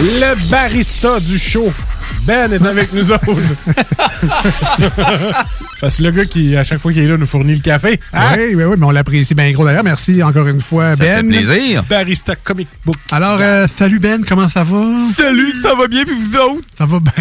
Le 0.04 0.50
barista 0.50 1.20
du 1.20 1.38
show. 1.38 1.72
Ben 2.26 2.52
est 2.54 2.66
avec 2.66 2.94
nous 2.94 3.12
autres. 3.12 3.26
Parce 5.82 5.98
que 5.98 6.04
le 6.04 6.12
gars 6.12 6.26
qui, 6.26 6.56
à 6.56 6.64
chaque 6.64 6.80
fois 6.80 6.94
qu'il 6.94 7.02
est 7.04 7.08
là, 7.08 7.18
nous 7.18 7.26
fournit 7.26 7.56
le 7.56 7.62
café. 7.62 8.00
Hein? 8.14 8.36
Oui, 8.38 8.54
oui, 8.56 8.64
oui, 8.64 8.76
mais 8.78 8.86
on 8.86 8.92
l'apprécie 8.92 9.34
bien 9.34 9.52
gros 9.52 9.66
d'ailleurs. 9.66 9.84
Merci 9.84 10.22
encore 10.22 10.48
une 10.48 10.62
fois, 10.62 10.96
Ben. 10.96 11.28
Barista 11.90 12.36
Comic 12.36 12.68
Book. 12.86 12.96
Alors, 13.12 13.40
euh, 13.42 13.66
salut 13.76 13.98
Ben, 14.00 14.24
comment 14.24 14.48
ça 14.48 14.64
va? 14.64 14.84
Salut, 15.16 15.52
ça 15.64 15.74
va 15.74 15.88
bien, 15.88 16.04
puis 16.04 16.14
vous 16.16 16.36
autres? 16.38 16.68
Ça 16.78 16.86
va 16.86 17.00
bien. 17.00 17.12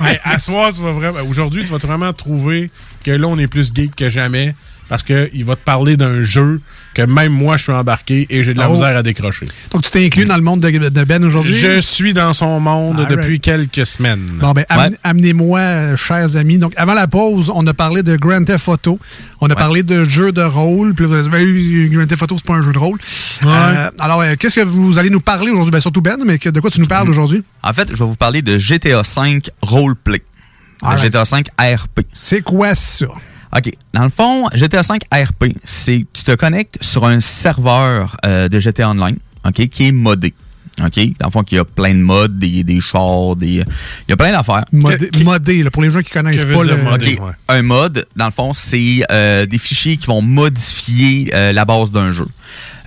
Hey, 0.06 0.20
à 0.24 0.38
soir, 0.38 0.72
tu 0.72 0.82
vas 0.82 0.92
vraiment. 0.92 1.18
Aujourd'hui, 1.28 1.64
tu 1.64 1.70
vas 1.70 1.78
vraiment 1.78 2.12
trouver 2.12 2.70
que 3.04 3.10
là, 3.10 3.26
on 3.26 3.38
est 3.38 3.48
plus 3.48 3.72
geek 3.74 3.96
que 3.96 4.10
jamais. 4.10 4.54
parce 4.88 5.02
qu'il 5.02 5.44
va 5.44 5.56
te 5.56 5.64
parler 5.64 5.96
d'un 5.96 6.22
jeu 6.22 6.60
que 6.96 7.02
même 7.02 7.32
moi, 7.32 7.56
je 7.58 7.64
suis 7.64 7.72
embarqué 7.72 8.26
et 8.30 8.42
j'ai 8.42 8.54
de 8.54 8.58
la 8.58 8.70
Oh. 8.70 8.72
misère 8.72 8.96
à 8.96 9.02
décrocher. 9.02 9.46
Donc, 9.72 9.82
tu 9.82 9.90
t'es 9.90 10.06
inclus 10.06 10.24
dans 10.24 10.36
le 10.36 10.42
monde 10.42 10.60
de, 10.60 10.70
de 10.88 11.04
Ben 11.04 11.22
aujourd'hui? 11.24 11.54
Je 11.54 11.78
suis 11.80 12.14
dans 12.14 12.32
son 12.32 12.58
monde 12.58 13.06
depuis 13.10 13.38
right. 13.38 13.42
quelques 13.42 13.86
semaines. 13.86 14.26
Bon, 14.40 14.52
ben, 14.52 14.64
am- 14.70 14.96
amenez-moi, 15.02 15.58
euh, 15.60 15.96
chers 15.96 16.36
amis. 16.36 16.58
Donc, 16.58 16.72
avant 16.76 16.94
la 16.94 17.06
pause, 17.06 17.52
on 17.54 17.66
a 17.66 17.74
parlé 17.74 18.02
de 18.02 18.16
Grand 18.16 18.42
Theft 18.44 18.66
Auto. 18.68 18.98
On 19.40 19.50
a 19.50 19.54
parlé 19.54 19.82
de 19.82 20.08
jeux 20.08 20.32
de 20.32 20.42
rôle. 20.42 20.94
Puis 20.94 21.04
là, 21.06 21.22
vous 21.22 21.34
avez 21.34 21.52
dit, 21.52 21.88
Grand 21.90 22.06
Theft 22.06 22.22
Auto, 22.22 22.36
c'est 22.38 22.46
pas 22.46 22.54
un 22.54 22.62
jeu 22.62 22.72
de 22.72 22.78
rôle. 22.78 22.98
Euh, 23.44 23.90
alors, 23.98 24.22
euh, 24.22 24.34
qu'est-ce 24.38 24.56
que 24.56 24.64
vous 24.64 24.98
allez 24.98 25.10
nous 25.10 25.20
parler 25.20 25.50
aujourd'hui? 25.50 25.70
Ben, 25.72 25.80
surtout 25.80 26.00
Ben, 26.00 26.16
mais 26.24 26.38
que- 26.38 26.48
de 26.48 26.60
quoi 26.60 26.70
tu 26.70 26.80
nous 26.80 26.86
parles 26.86 27.10
aujourd'hui? 27.10 27.42
En 27.62 27.72
fait, 27.74 27.88
je 27.90 27.96
vais 27.96 28.04
vous 28.04 28.16
parler 28.16 28.40
de 28.40 28.58
GTA 28.58 29.02
V 29.02 29.42
Roleplay. 29.60 30.22
De 30.82 30.86
Alright. 30.88 31.04
GTA 31.12 31.24
V 31.24 31.74
RP. 31.74 32.06
C'est 32.12 32.42
quoi 32.42 32.74
ça? 32.74 33.06
OK. 33.54 33.70
Dans 33.92 34.04
le 34.04 34.10
fond, 34.10 34.46
GTA 34.52 34.82
V 34.82 34.98
RP, 35.12 35.56
c'est 35.64 36.04
tu 36.12 36.24
te 36.24 36.32
connectes 36.32 36.78
sur 36.80 37.04
un 37.04 37.20
serveur 37.20 38.16
euh, 38.24 38.48
de 38.48 38.60
GTA 38.60 38.90
Online, 38.90 39.18
OK, 39.44 39.68
qui 39.68 39.88
est 39.88 39.92
modé. 39.92 40.34
OK? 40.84 40.98
Dans 41.18 41.26
le 41.26 41.30
fond, 41.30 41.42
il 41.50 41.56
y 41.56 41.58
a 41.58 41.64
plein 41.64 41.94
de 41.94 42.00
modes, 42.00 42.38
des, 42.38 42.62
des 42.62 42.80
chars, 42.80 43.36
des. 43.36 43.46
Il 43.46 44.10
y 44.10 44.12
a 44.12 44.16
plein 44.16 44.32
d'affaires. 44.32 44.64
Modé, 44.72 45.10
modé, 45.24 45.62
là, 45.62 45.70
pour 45.70 45.82
les 45.82 45.90
gens 45.90 46.02
qui 46.02 46.10
connaissent 46.10 46.44
pas 46.44 46.64
le. 46.64 46.94
OK. 46.94 47.20
Un 47.48 47.62
mode, 47.62 48.06
dans 48.16 48.26
le 48.26 48.32
fond, 48.32 48.52
c'est 48.52 49.02
euh, 49.10 49.46
des 49.46 49.58
fichiers 49.58 49.96
qui 49.96 50.06
vont 50.06 50.22
modifier 50.22 51.30
euh, 51.34 51.52
la 51.52 51.64
base 51.64 51.92
d'un 51.92 52.12
jeu. 52.12 52.26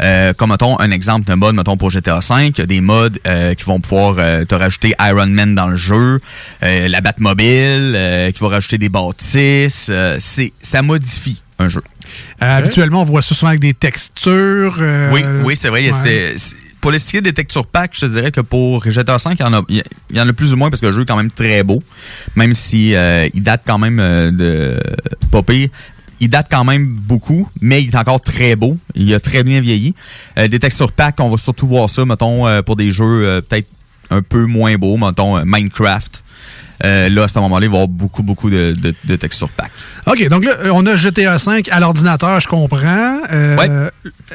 Euh, 0.01 0.33
comme, 0.33 0.51
mettons, 0.51 0.79
un 0.79 0.91
exemple 0.91 1.25
d'un 1.27 1.35
mode, 1.35 1.55
mettons, 1.55 1.75
pour 1.77 1.89
GTA 1.89 2.19
V, 2.19 2.47
il 2.47 2.57
y 2.57 2.61
a 2.61 2.65
des 2.65 2.81
modes 2.81 3.19
euh, 3.27 3.53
qui 3.53 3.65
vont 3.65 3.79
pouvoir 3.79 4.15
euh, 4.17 4.45
te 4.45 4.55
rajouter 4.55 4.93
Iron 5.01 5.27
Man 5.27 5.55
dans 5.55 5.67
le 5.67 5.75
jeu, 5.75 6.19
euh, 6.63 6.87
la 6.87 7.01
Batmobile, 7.01 7.93
euh, 7.95 8.31
qui 8.31 8.41
va 8.41 8.49
rajouter 8.49 8.77
des 8.77 8.89
bâtisses. 8.89 9.87
euh, 9.89 10.17
c'est 10.19 10.53
Ça 10.61 10.81
modifie 10.81 11.41
un 11.59 11.67
jeu. 11.67 11.81
Euh, 12.41 12.57
Habituellement, 12.57 13.01
on 13.01 13.05
voit 13.05 13.21
ça 13.21 13.35
souvent 13.35 13.49
avec 13.49 13.59
des 13.61 13.73
textures. 13.73 14.77
euh, 14.79 15.11
Oui, 15.11 15.21
oui, 15.43 15.55
c'est 15.59 15.69
vrai. 15.69 15.81
ouais. 15.91 15.97
c'est- 16.03 16.37
c'est- 16.37 16.55
pour 16.81 16.91
les 16.91 16.99
des 17.21 17.33
textures 17.33 17.65
pack, 17.67 17.91
je 17.93 18.05
te 18.05 18.05
dirais 18.05 18.31
que 18.31 18.39
pour 18.39 18.89
GTA 18.89 19.17
V, 19.17 19.31
il 19.37 19.39
y, 19.41 19.43
en 19.43 19.53
a, 19.53 19.61
il 19.67 19.83
y 20.13 20.21
en 20.21 20.29
a 20.29 20.31
plus 20.31 20.53
ou 20.53 20.55
moins 20.55 20.69
parce 20.69 20.79
que 20.79 20.85
le 20.85 20.93
jeu 20.93 21.01
est 21.01 21.05
quand 21.05 21.17
même 21.17 21.29
très 21.29 21.61
beau. 21.63 21.83
Même 22.37 22.53
si 22.53 22.95
euh, 22.95 23.27
il 23.33 23.43
date 23.43 23.63
quand 23.67 23.77
même 23.77 23.99
euh, 23.99 24.31
de 24.31 24.79
pas 25.29 25.43
pire. 25.43 25.67
Il 26.21 26.29
date 26.29 26.47
quand 26.51 26.63
même 26.63 26.85
beaucoup, 26.87 27.47
mais 27.61 27.81
il 27.83 27.89
est 27.89 27.97
encore 27.97 28.21
très 28.21 28.55
beau. 28.55 28.77
Il 28.95 29.13
a 29.13 29.19
très 29.19 29.43
bien 29.43 29.61
vieilli. 29.61 29.93
Euh, 30.37 30.47
des 30.47 30.59
textures 30.59 30.91
pack, 30.91 31.15
on 31.19 31.29
va 31.29 31.37
surtout 31.37 31.67
voir 31.67 31.89
ça, 31.89 32.05
mettons, 32.05 32.47
euh, 32.47 32.61
pour 32.61 32.75
des 32.75 32.91
jeux 32.91 33.05
euh, 33.25 33.41
peut-être 33.41 33.67
un 34.09 34.21
peu 34.21 34.45
moins 34.45 34.75
beaux, 34.75 34.97
mettons 34.97 35.37
euh, 35.37 35.43
Minecraft. 35.45 36.23
Euh, 36.85 37.09
là, 37.09 37.23
à 37.23 37.27
ce 37.27 37.37
moment-là, 37.39 37.65
il 37.65 37.69
va 37.69 37.77
y 37.77 37.81
avoir 37.81 37.87
beaucoup, 37.87 38.23
beaucoup 38.23 38.49
de, 38.49 38.73
de, 38.73 38.93
de 39.03 39.15
textures 39.15 39.49
pack. 39.49 39.71
OK, 40.07 40.27
donc 40.29 40.45
là, 40.45 40.55
on 40.73 40.85
a 40.85 40.95
GTA 40.95 41.37
V 41.37 41.63
à 41.71 41.79
l'ordinateur, 41.79 42.39
je 42.39 42.47
comprends. 42.47 43.19
Euh, 43.31 43.89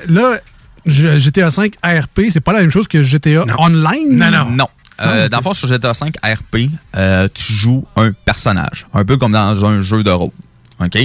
Là, 0.09 0.39
GTA 0.87 1.49
V 1.49 1.71
RP, 1.83 2.31
c'est 2.31 2.41
pas 2.43 2.53
la 2.53 2.61
même 2.61 2.71
chose 2.71 2.87
que 2.87 3.03
GTA 3.03 3.45
Online? 3.59 4.19
Non. 4.57 4.69
Euh, 5.01 5.29
dans 5.29 5.39
le 5.39 5.43
fond, 5.43 5.55
sur 5.55 5.69
GTA 5.69 5.93
V 5.93 6.13
RP, 6.23 6.71
euh, 6.97 7.29
tu 7.33 7.53
joues 7.53 7.85
un 7.97 8.13
personnage. 8.13 8.87
Un 8.93 9.05
peu 9.05 9.17
comme 9.17 9.33
dans 9.33 9.65
un 9.65 9.81
jeu 9.81 10.03
de 10.05 10.11
rôle. 10.11 10.31
OK? 10.81 10.99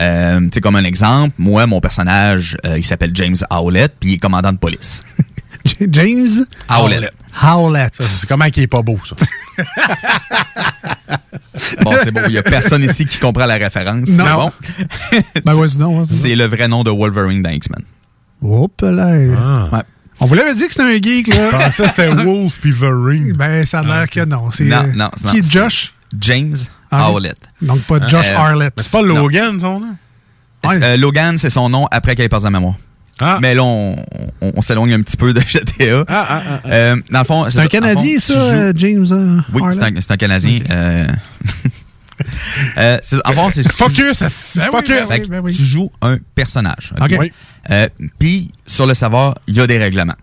Euh, 0.00 0.40
tu 0.40 0.48
sais, 0.54 0.60
comme 0.60 0.76
un 0.76 0.84
exemple, 0.84 1.34
moi, 1.38 1.66
mon 1.66 1.80
personnage, 1.80 2.56
euh, 2.64 2.78
il 2.78 2.84
s'appelle 2.84 3.10
James 3.14 3.36
Howlett, 3.50 3.94
puis 4.00 4.10
il 4.10 4.14
est 4.14 4.18
commandant 4.18 4.52
de 4.52 4.58
police. 4.58 5.02
James? 5.90 6.46
Howlett. 6.68 7.12
Howlett. 7.42 7.94
C'est 8.00 8.28
comment 8.28 8.48
qui 8.50 8.62
est 8.62 8.66
pas 8.66 8.82
beau, 8.82 8.98
ça? 9.04 9.16
Bon, 11.82 11.92
c'est 12.02 12.10
bon, 12.10 12.22
il 12.26 12.32
y 12.34 12.38
a 12.38 12.42
personne 12.42 12.82
ici 12.82 13.04
qui 13.06 13.18
comprend 13.18 13.46
la 13.46 13.54
référence. 13.54 14.08
Non. 14.08 14.24
C'est 14.24 14.32
bon? 14.34 15.22
Ben, 15.44 15.54
vas-y, 15.54 15.78
non. 15.78 16.04
C'est 16.04 16.34
le 16.34 16.46
vrai 16.46 16.66
nom 16.68 16.82
de 16.82 16.90
Wolverine 16.90 17.42
dans 17.42 17.50
X-Men. 17.50 17.82
Hop 18.42 18.80
là. 18.82 19.06
Ouais. 19.72 19.80
On 20.20 20.26
vous 20.26 20.34
l'avait 20.34 20.54
dit 20.54 20.66
que 20.66 20.72
c'était 20.72 20.82
un 20.82 20.96
geek, 21.00 21.28
là. 21.28 21.50
Je 21.50 21.56
pensais 21.56 21.82
que 21.84 21.88
c'était 21.88 22.08
Wolf 22.08 22.58
puis 22.60 22.70
Wolverine. 22.72 23.32
Ben, 23.34 23.64
ça 23.66 23.80
a 23.80 23.82
l'air 23.84 24.10
que 24.10 24.24
non. 24.24 24.50
C'est, 24.52 24.64
Non, 24.64 24.82
euh, 24.84 24.92
non, 24.94 25.10
Qui 25.30 25.38
est 25.38 25.42
c'est- 25.42 25.50
Josh? 25.52 25.93
James 26.20 26.56
Ah, 26.90 27.08
Howlett. 27.08 27.36
Donc, 27.62 27.80
pas 27.82 28.06
Josh 28.06 28.28
Euh, 28.30 28.36
Arlett. 28.36 28.72
mais 28.76 28.82
c'est 28.82 28.92
pas 28.92 29.02
Logan, 29.02 29.58
son 29.58 29.80
nom? 29.80 29.96
Euh, 30.66 30.96
Logan, 30.96 31.36
c'est 31.38 31.50
son 31.50 31.68
nom 31.68 31.86
après 31.90 32.14
qu'elle 32.14 32.28
passe 32.28 32.44
la 32.44 32.50
mémoire. 32.50 32.74
Ah. 33.20 33.38
Mais 33.40 33.54
là, 33.54 33.62
on, 33.62 33.96
on- 34.40 34.52
on 34.56 34.60
s'éloigne 34.62 34.92
un 34.94 35.02
petit 35.02 35.16
peu 35.16 35.32
de 35.32 35.40
GTA. 35.46 36.04
Ah, 36.08 36.26
ah, 36.28 36.42
ah, 36.46 36.60
ah. 36.64 36.68
Euh, 36.68 36.96
dans 37.10 37.18
le 37.20 37.24
fond, 37.24 37.46
C'est 37.50 37.58
un 37.58 37.62
ça, 37.62 37.68
Canadien, 37.68 38.18
ça, 38.18 38.32
euh, 38.32 38.72
James 38.76 39.06
euh, 39.10 39.40
Oui, 39.52 39.62
c'est 39.72 39.82
un, 39.84 39.90
c'est 40.00 40.10
un 40.10 40.16
Canadien. 40.16 40.60
euh, 40.70 41.06
euh, 42.78 42.98
c'est- 43.02 43.16
en 43.24 43.32
fond, 43.32 43.50
c'est 43.52 43.70
Focus, 43.72 44.20
Ben 44.20 44.28
oui, 44.28 44.66
focus. 44.70 45.08
ben 45.08 45.20
oui, 45.20 45.28
ben 45.28 45.40
oui. 45.44 45.54
Tu 45.54 45.62
joues 45.64 45.90
un 46.02 46.18
personnage. 46.34 46.92
ok? 47.00 47.02
Ok. 47.12 47.16
Oui. 47.20 47.32
Euh, 47.70 47.88
Puis 48.18 48.50
sur 48.66 48.86
le 48.86 48.94
serveur, 48.94 49.34
il 49.46 49.56
y 49.56 49.60
a 49.60 49.66
des 49.66 49.78
règlements. 49.78 50.16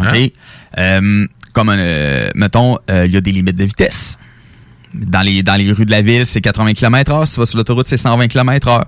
OK? 0.00 0.32
Euh, 0.78 1.26
comme, 1.52 1.68
euh, 1.70 2.28
mettons, 2.34 2.78
euh, 2.90 3.04
il 3.06 3.12
y 3.12 3.16
a 3.16 3.20
des 3.20 3.32
limites 3.32 3.56
de 3.56 3.64
vitesse. 3.64 4.18
Dans 4.94 5.22
les, 5.22 5.72
rues 5.72 5.86
de 5.86 5.90
la 5.90 6.02
ville, 6.02 6.26
c'est 6.26 6.40
80 6.40 6.74
km/h. 6.74 7.26
Si 7.26 7.34
tu 7.34 7.40
vas 7.40 7.46
sur 7.46 7.58
l'autoroute, 7.58 7.86
c'est 7.86 7.96
120 7.96 8.28
km/h. 8.28 8.84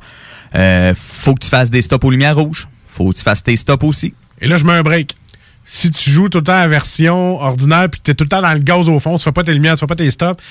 Euh, 0.54 0.94
faut 0.96 1.34
que 1.34 1.44
tu 1.44 1.48
fasses 1.48 1.70
des 1.70 1.82
stops 1.82 2.04
aux 2.04 2.10
lumières 2.10 2.36
rouges. 2.36 2.68
Faut 2.86 3.10
que 3.10 3.16
tu 3.16 3.22
fasses 3.22 3.42
tes 3.42 3.56
stops 3.56 3.84
aussi. 3.84 4.14
Et 4.40 4.46
là, 4.46 4.56
je 4.56 4.64
mets 4.64 4.72
un 4.72 4.82
break. 4.82 5.16
Si 5.66 5.90
tu 5.90 6.11
joues 6.11 6.29
tout 6.29 6.38
le 6.38 6.44
temps 6.44 6.53
à 6.53 6.61
la 6.61 6.68
version 6.68 7.40
ordinaire 7.40 7.88
puis 7.90 7.98
que 8.00 8.05
t'es 8.05 8.14
tout 8.14 8.24
le 8.24 8.29
temps 8.29 8.42
dans 8.42 8.53
le 8.53 8.59
gaz 8.59 8.88
au 8.88 9.00
fond, 9.00 9.16
tu 9.16 9.24
fais 9.24 9.33
pas 9.33 9.44
tes 9.44 9.55
lumières, 9.55 9.74
tu 9.74 9.81
fais 9.81 9.87
pas 9.87 9.94
tes 9.96 10.11
stops, 10.11 10.42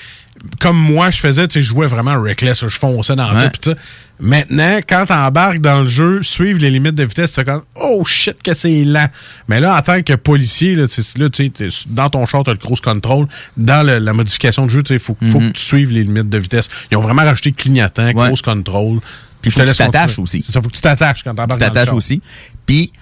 comme 0.58 0.76
moi 0.76 1.10
je 1.12 1.18
faisais, 1.18 1.46
tu 1.46 1.54
sais, 1.54 1.62
je 1.62 1.68
jouais 1.68 1.86
vraiment 1.86 2.20
reckless, 2.20 2.66
je 2.66 2.78
fonçais 2.78 3.14
dans 3.14 3.32
Ouais. 3.34 3.48
tout 3.50 3.60
pis 3.60 3.70
ça. 3.70 3.76
Maintenant, 4.20 4.78
quand 4.88 5.06
t'embarques 5.06 5.60
dans 5.60 5.82
le 5.82 5.88
jeu, 5.88 6.22
suivre 6.22 6.60
les 6.60 6.70
limites 6.70 6.94
de 6.96 7.04
vitesse, 7.04 7.30
tu 7.30 7.36
fais 7.36 7.44
comme 7.44 7.62
Oh 7.80 8.04
shit 8.04 8.42
que 8.42 8.54
c'est 8.54 8.84
lent. 8.84 9.08
Mais 9.48 9.60
là, 9.60 9.76
en 9.76 9.82
tant 9.82 10.02
que 10.02 10.12
policier, 10.14 10.74
là, 10.74 10.86
tu 10.88 11.02
sais, 11.02 11.50
tu 11.50 11.70
dans 11.88 12.10
ton 12.10 12.24
char, 12.26 12.42
t'as 12.44 12.52
le 12.52 12.58
cruise 12.58 12.80
control. 12.80 13.26
Dans 13.56 13.84
le- 13.86 13.98
la 13.98 14.12
modification 14.12 14.66
de 14.66 14.70
jeu, 14.70 14.82
il 14.90 14.98
faut, 14.98 15.16
faut 15.30 15.38
que 15.40 15.50
tu 15.50 15.60
suives 15.60 15.90
les 15.90 16.02
limites 16.04 16.28
de 16.28 16.38
vitesse. 16.38 16.68
Ils 16.90 16.96
ont 16.96 17.00
vraiment 17.02 17.22
rajouté 17.22 17.52
clignotant, 17.52 18.12
cruise 18.12 18.42
control. 18.42 18.98
Puis 19.42 19.50
faut 19.52 19.60
que 19.60 19.70
tu 19.70 19.76
t'attaches 19.76 20.18
aussi. 20.18 20.42
Ça, 20.42 20.60
faut 20.62 20.68
que 20.68 20.74
tu 20.76 20.80
t'attaches 20.80 21.22
quand 21.22 21.30
Tu 21.30 21.36
t'embarques 21.36 21.60
dans 21.60 21.66
le 21.66 21.72
t'attaches 21.72 21.92
aussi. 21.92 22.20
Puis, 22.66 22.92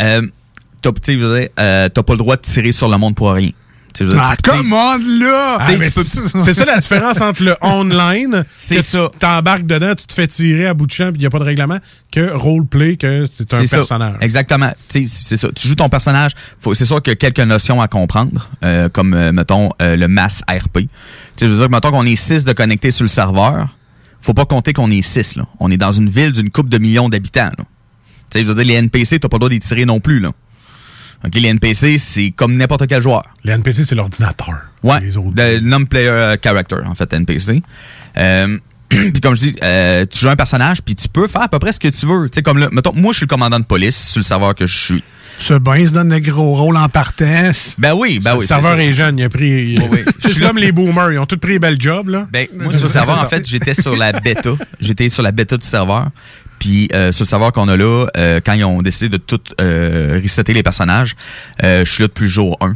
euh, 0.00 0.22
t'as 0.82 0.90
euh, 1.60 1.88
t'as 1.88 2.02
pas 2.02 2.12
le 2.12 2.18
droit 2.18 2.36
de 2.36 2.42
tirer 2.42 2.72
sur 2.72 2.88
le 2.88 2.98
monde 2.98 3.14
pour 3.14 3.32
rien. 3.32 3.50
Dire, 4.00 4.18
Ah, 4.18 4.34
on, 4.50 4.98
là! 5.20 5.58
Ah, 5.60 5.66
c'est 6.44 6.54
ça 6.54 6.64
la 6.64 6.78
différence 6.78 7.20
entre 7.20 7.44
le 7.44 7.56
online, 7.60 8.44
C'est 8.56 8.82
ça. 8.82 9.10
T'embarques 9.18 9.66
dedans, 9.66 9.94
tu 9.94 10.06
te 10.06 10.14
fais 10.14 10.26
tirer 10.26 10.66
à 10.66 10.74
bout 10.74 10.86
de 10.86 10.92
champ, 10.92 11.08
puis 11.12 11.16
il 11.16 11.20
n'y 11.20 11.26
a 11.26 11.30
pas 11.30 11.38
de 11.38 11.44
règlement, 11.44 11.78
que 12.10 12.32
roleplay, 12.32 12.96
que 12.96 13.28
c'est 13.36 13.52
un 13.54 13.66
ça. 13.66 13.76
personnage. 13.76 14.16
Exactement. 14.20 14.72
C'est 14.88 15.06
ça. 15.06 15.48
Tu 15.54 15.68
joues 15.68 15.74
ton 15.74 15.88
personnage. 15.88 16.32
C'est 16.74 16.84
sûr 16.86 17.02
qu'il 17.02 17.10
y 17.10 17.12
a 17.12 17.16
quelques 17.16 17.40
notions 17.46 17.80
à 17.80 17.88
comprendre, 17.88 18.48
euh, 18.64 18.88
comme, 18.88 19.14
euh, 19.14 19.32
mettons, 19.32 19.70
euh, 19.82 19.96
le 19.96 20.08
mass 20.08 20.42
RP. 20.48 20.88
Je 21.40 21.46
veux 21.46 21.58
dire, 21.58 21.70
mettons 21.70 21.90
qu'on 21.90 22.06
est 22.06 22.16
six 22.16 22.44
de 22.44 22.52
connectés 22.52 22.90
sur 22.90 23.04
le 23.04 23.08
serveur. 23.08 23.76
Faut 24.20 24.34
pas 24.34 24.44
compter 24.44 24.72
qu'on 24.72 24.90
est 24.90 25.02
six. 25.02 25.36
Là. 25.36 25.44
On 25.58 25.70
est 25.70 25.76
dans 25.76 25.92
une 25.92 26.08
ville 26.08 26.32
d'une 26.32 26.50
couple 26.50 26.68
de 26.70 26.78
millions 26.78 27.08
d'habitants. 27.08 27.50
là. 27.58 27.64
Tu 28.30 28.38
sais, 28.38 28.42
je 28.44 28.48
veux 28.48 28.54
dire, 28.54 28.64
les 28.64 28.74
NPC, 28.74 29.18
t'as 29.18 29.28
pas 29.28 29.36
le 29.36 29.40
droit 29.40 29.50
d'y 29.50 29.60
tirer 29.60 29.84
non 29.84 30.00
plus. 30.00 30.20
Là. 30.20 30.30
OK, 31.24 31.34
les 31.34 31.48
NPC, 31.48 31.98
c'est 31.98 32.30
comme 32.30 32.56
n'importe 32.56 32.86
quel 32.86 33.02
joueur. 33.02 33.22
Les 33.44 33.52
NPC, 33.52 33.84
c'est 33.84 33.94
l'ordinateur. 33.94 34.54
Ouais, 34.82 35.00
de 35.00 35.60
non-player 35.60 36.08
euh, 36.08 36.36
character, 36.42 36.76
en 36.84 36.94
fait, 36.94 37.12
NPC. 37.12 37.62
Euh, 38.18 38.58
puis 38.88 39.20
comme 39.22 39.36
je 39.36 39.46
dis, 39.46 39.56
euh, 39.62 40.04
tu 40.10 40.18
joues 40.18 40.28
un 40.28 40.36
personnage, 40.36 40.82
puis 40.82 40.94
tu 40.94 41.08
peux 41.08 41.28
faire 41.28 41.42
à 41.42 41.48
peu 41.48 41.58
près 41.58 41.72
ce 41.72 41.80
que 41.80 41.88
tu 41.88 42.06
veux. 42.06 42.28
Tu 42.28 42.36
sais, 42.36 42.42
comme 42.42 42.58
là, 42.58 42.68
mettons, 42.72 42.92
moi, 42.94 43.12
je 43.12 43.18
suis 43.18 43.26
le 43.26 43.28
commandant 43.28 43.60
de 43.60 43.64
police 43.64 44.10
sur 44.10 44.18
le 44.18 44.24
serveur 44.24 44.54
que 44.54 44.66
je 44.66 44.84
suis. 44.84 45.04
Ce 45.38 45.54
bain 45.54 45.86
se 45.86 45.92
donne 45.92 46.10
le 46.10 46.20
gros 46.20 46.54
rôle 46.54 46.76
en 46.76 46.88
partance. 46.88 47.74
Ben 47.78 47.94
oui, 47.94 48.20
ben 48.22 48.34
le 48.34 48.40
oui. 48.40 48.46
serveur 48.46 48.72
c'est 48.72 48.84
ça. 48.84 48.84
est 48.84 48.92
jeune, 48.92 49.18
il 49.18 49.24
a 49.24 49.28
pris. 49.28 49.76
c'est 50.22 50.40
comme 50.40 50.58
les 50.58 50.72
boomers, 50.72 51.12
ils 51.12 51.18
ont 51.18 51.26
tous 51.26 51.38
pris 51.38 51.52
les 51.52 51.58
belles 51.58 51.80
jobs, 51.80 52.08
là. 52.08 52.28
Ben, 52.30 52.46
moi, 52.58 52.72
sur 52.72 52.82
le 52.82 52.88
serveur, 52.88 53.22
en 53.22 53.26
fait, 53.26 53.48
j'étais 53.48 53.74
sur 53.74 53.96
la 53.96 54.12
bêta. 54.12 54.50
J'étais 54.80 55.08
sur 55.08 55.22
la 55.22 55.32
bêta 55.32 55.56
du 55.56 55.66
serveur. 55.66 56.10
Puis 56.62 56.86
euh, 56.94 57.10
sur 57.10 57.24
le 57.24 57.28
serveur 57.28 57.50
qu'on 57.50 57.66
a 57.66 57.76
là, 57.76 58.06
euh, 58.16 58.38
quand 58.44 58.52
ils 58.52 58.64
ont 58.64 58.82
décidé 58.82 59.08
de 59.08 59.16
tout 59.16 59.40
euh, 59.60 60.20
resetter 60.22 60.54
les 60.54 60.62
personnages, 60.62 61.16
euh, 61.64 61.84
je 61.84 61.90
suis 61.90 62.02
là 62.02 62.06
depuis 62.06 62.28
jour 62.28 62.56
1. 62.60 62.74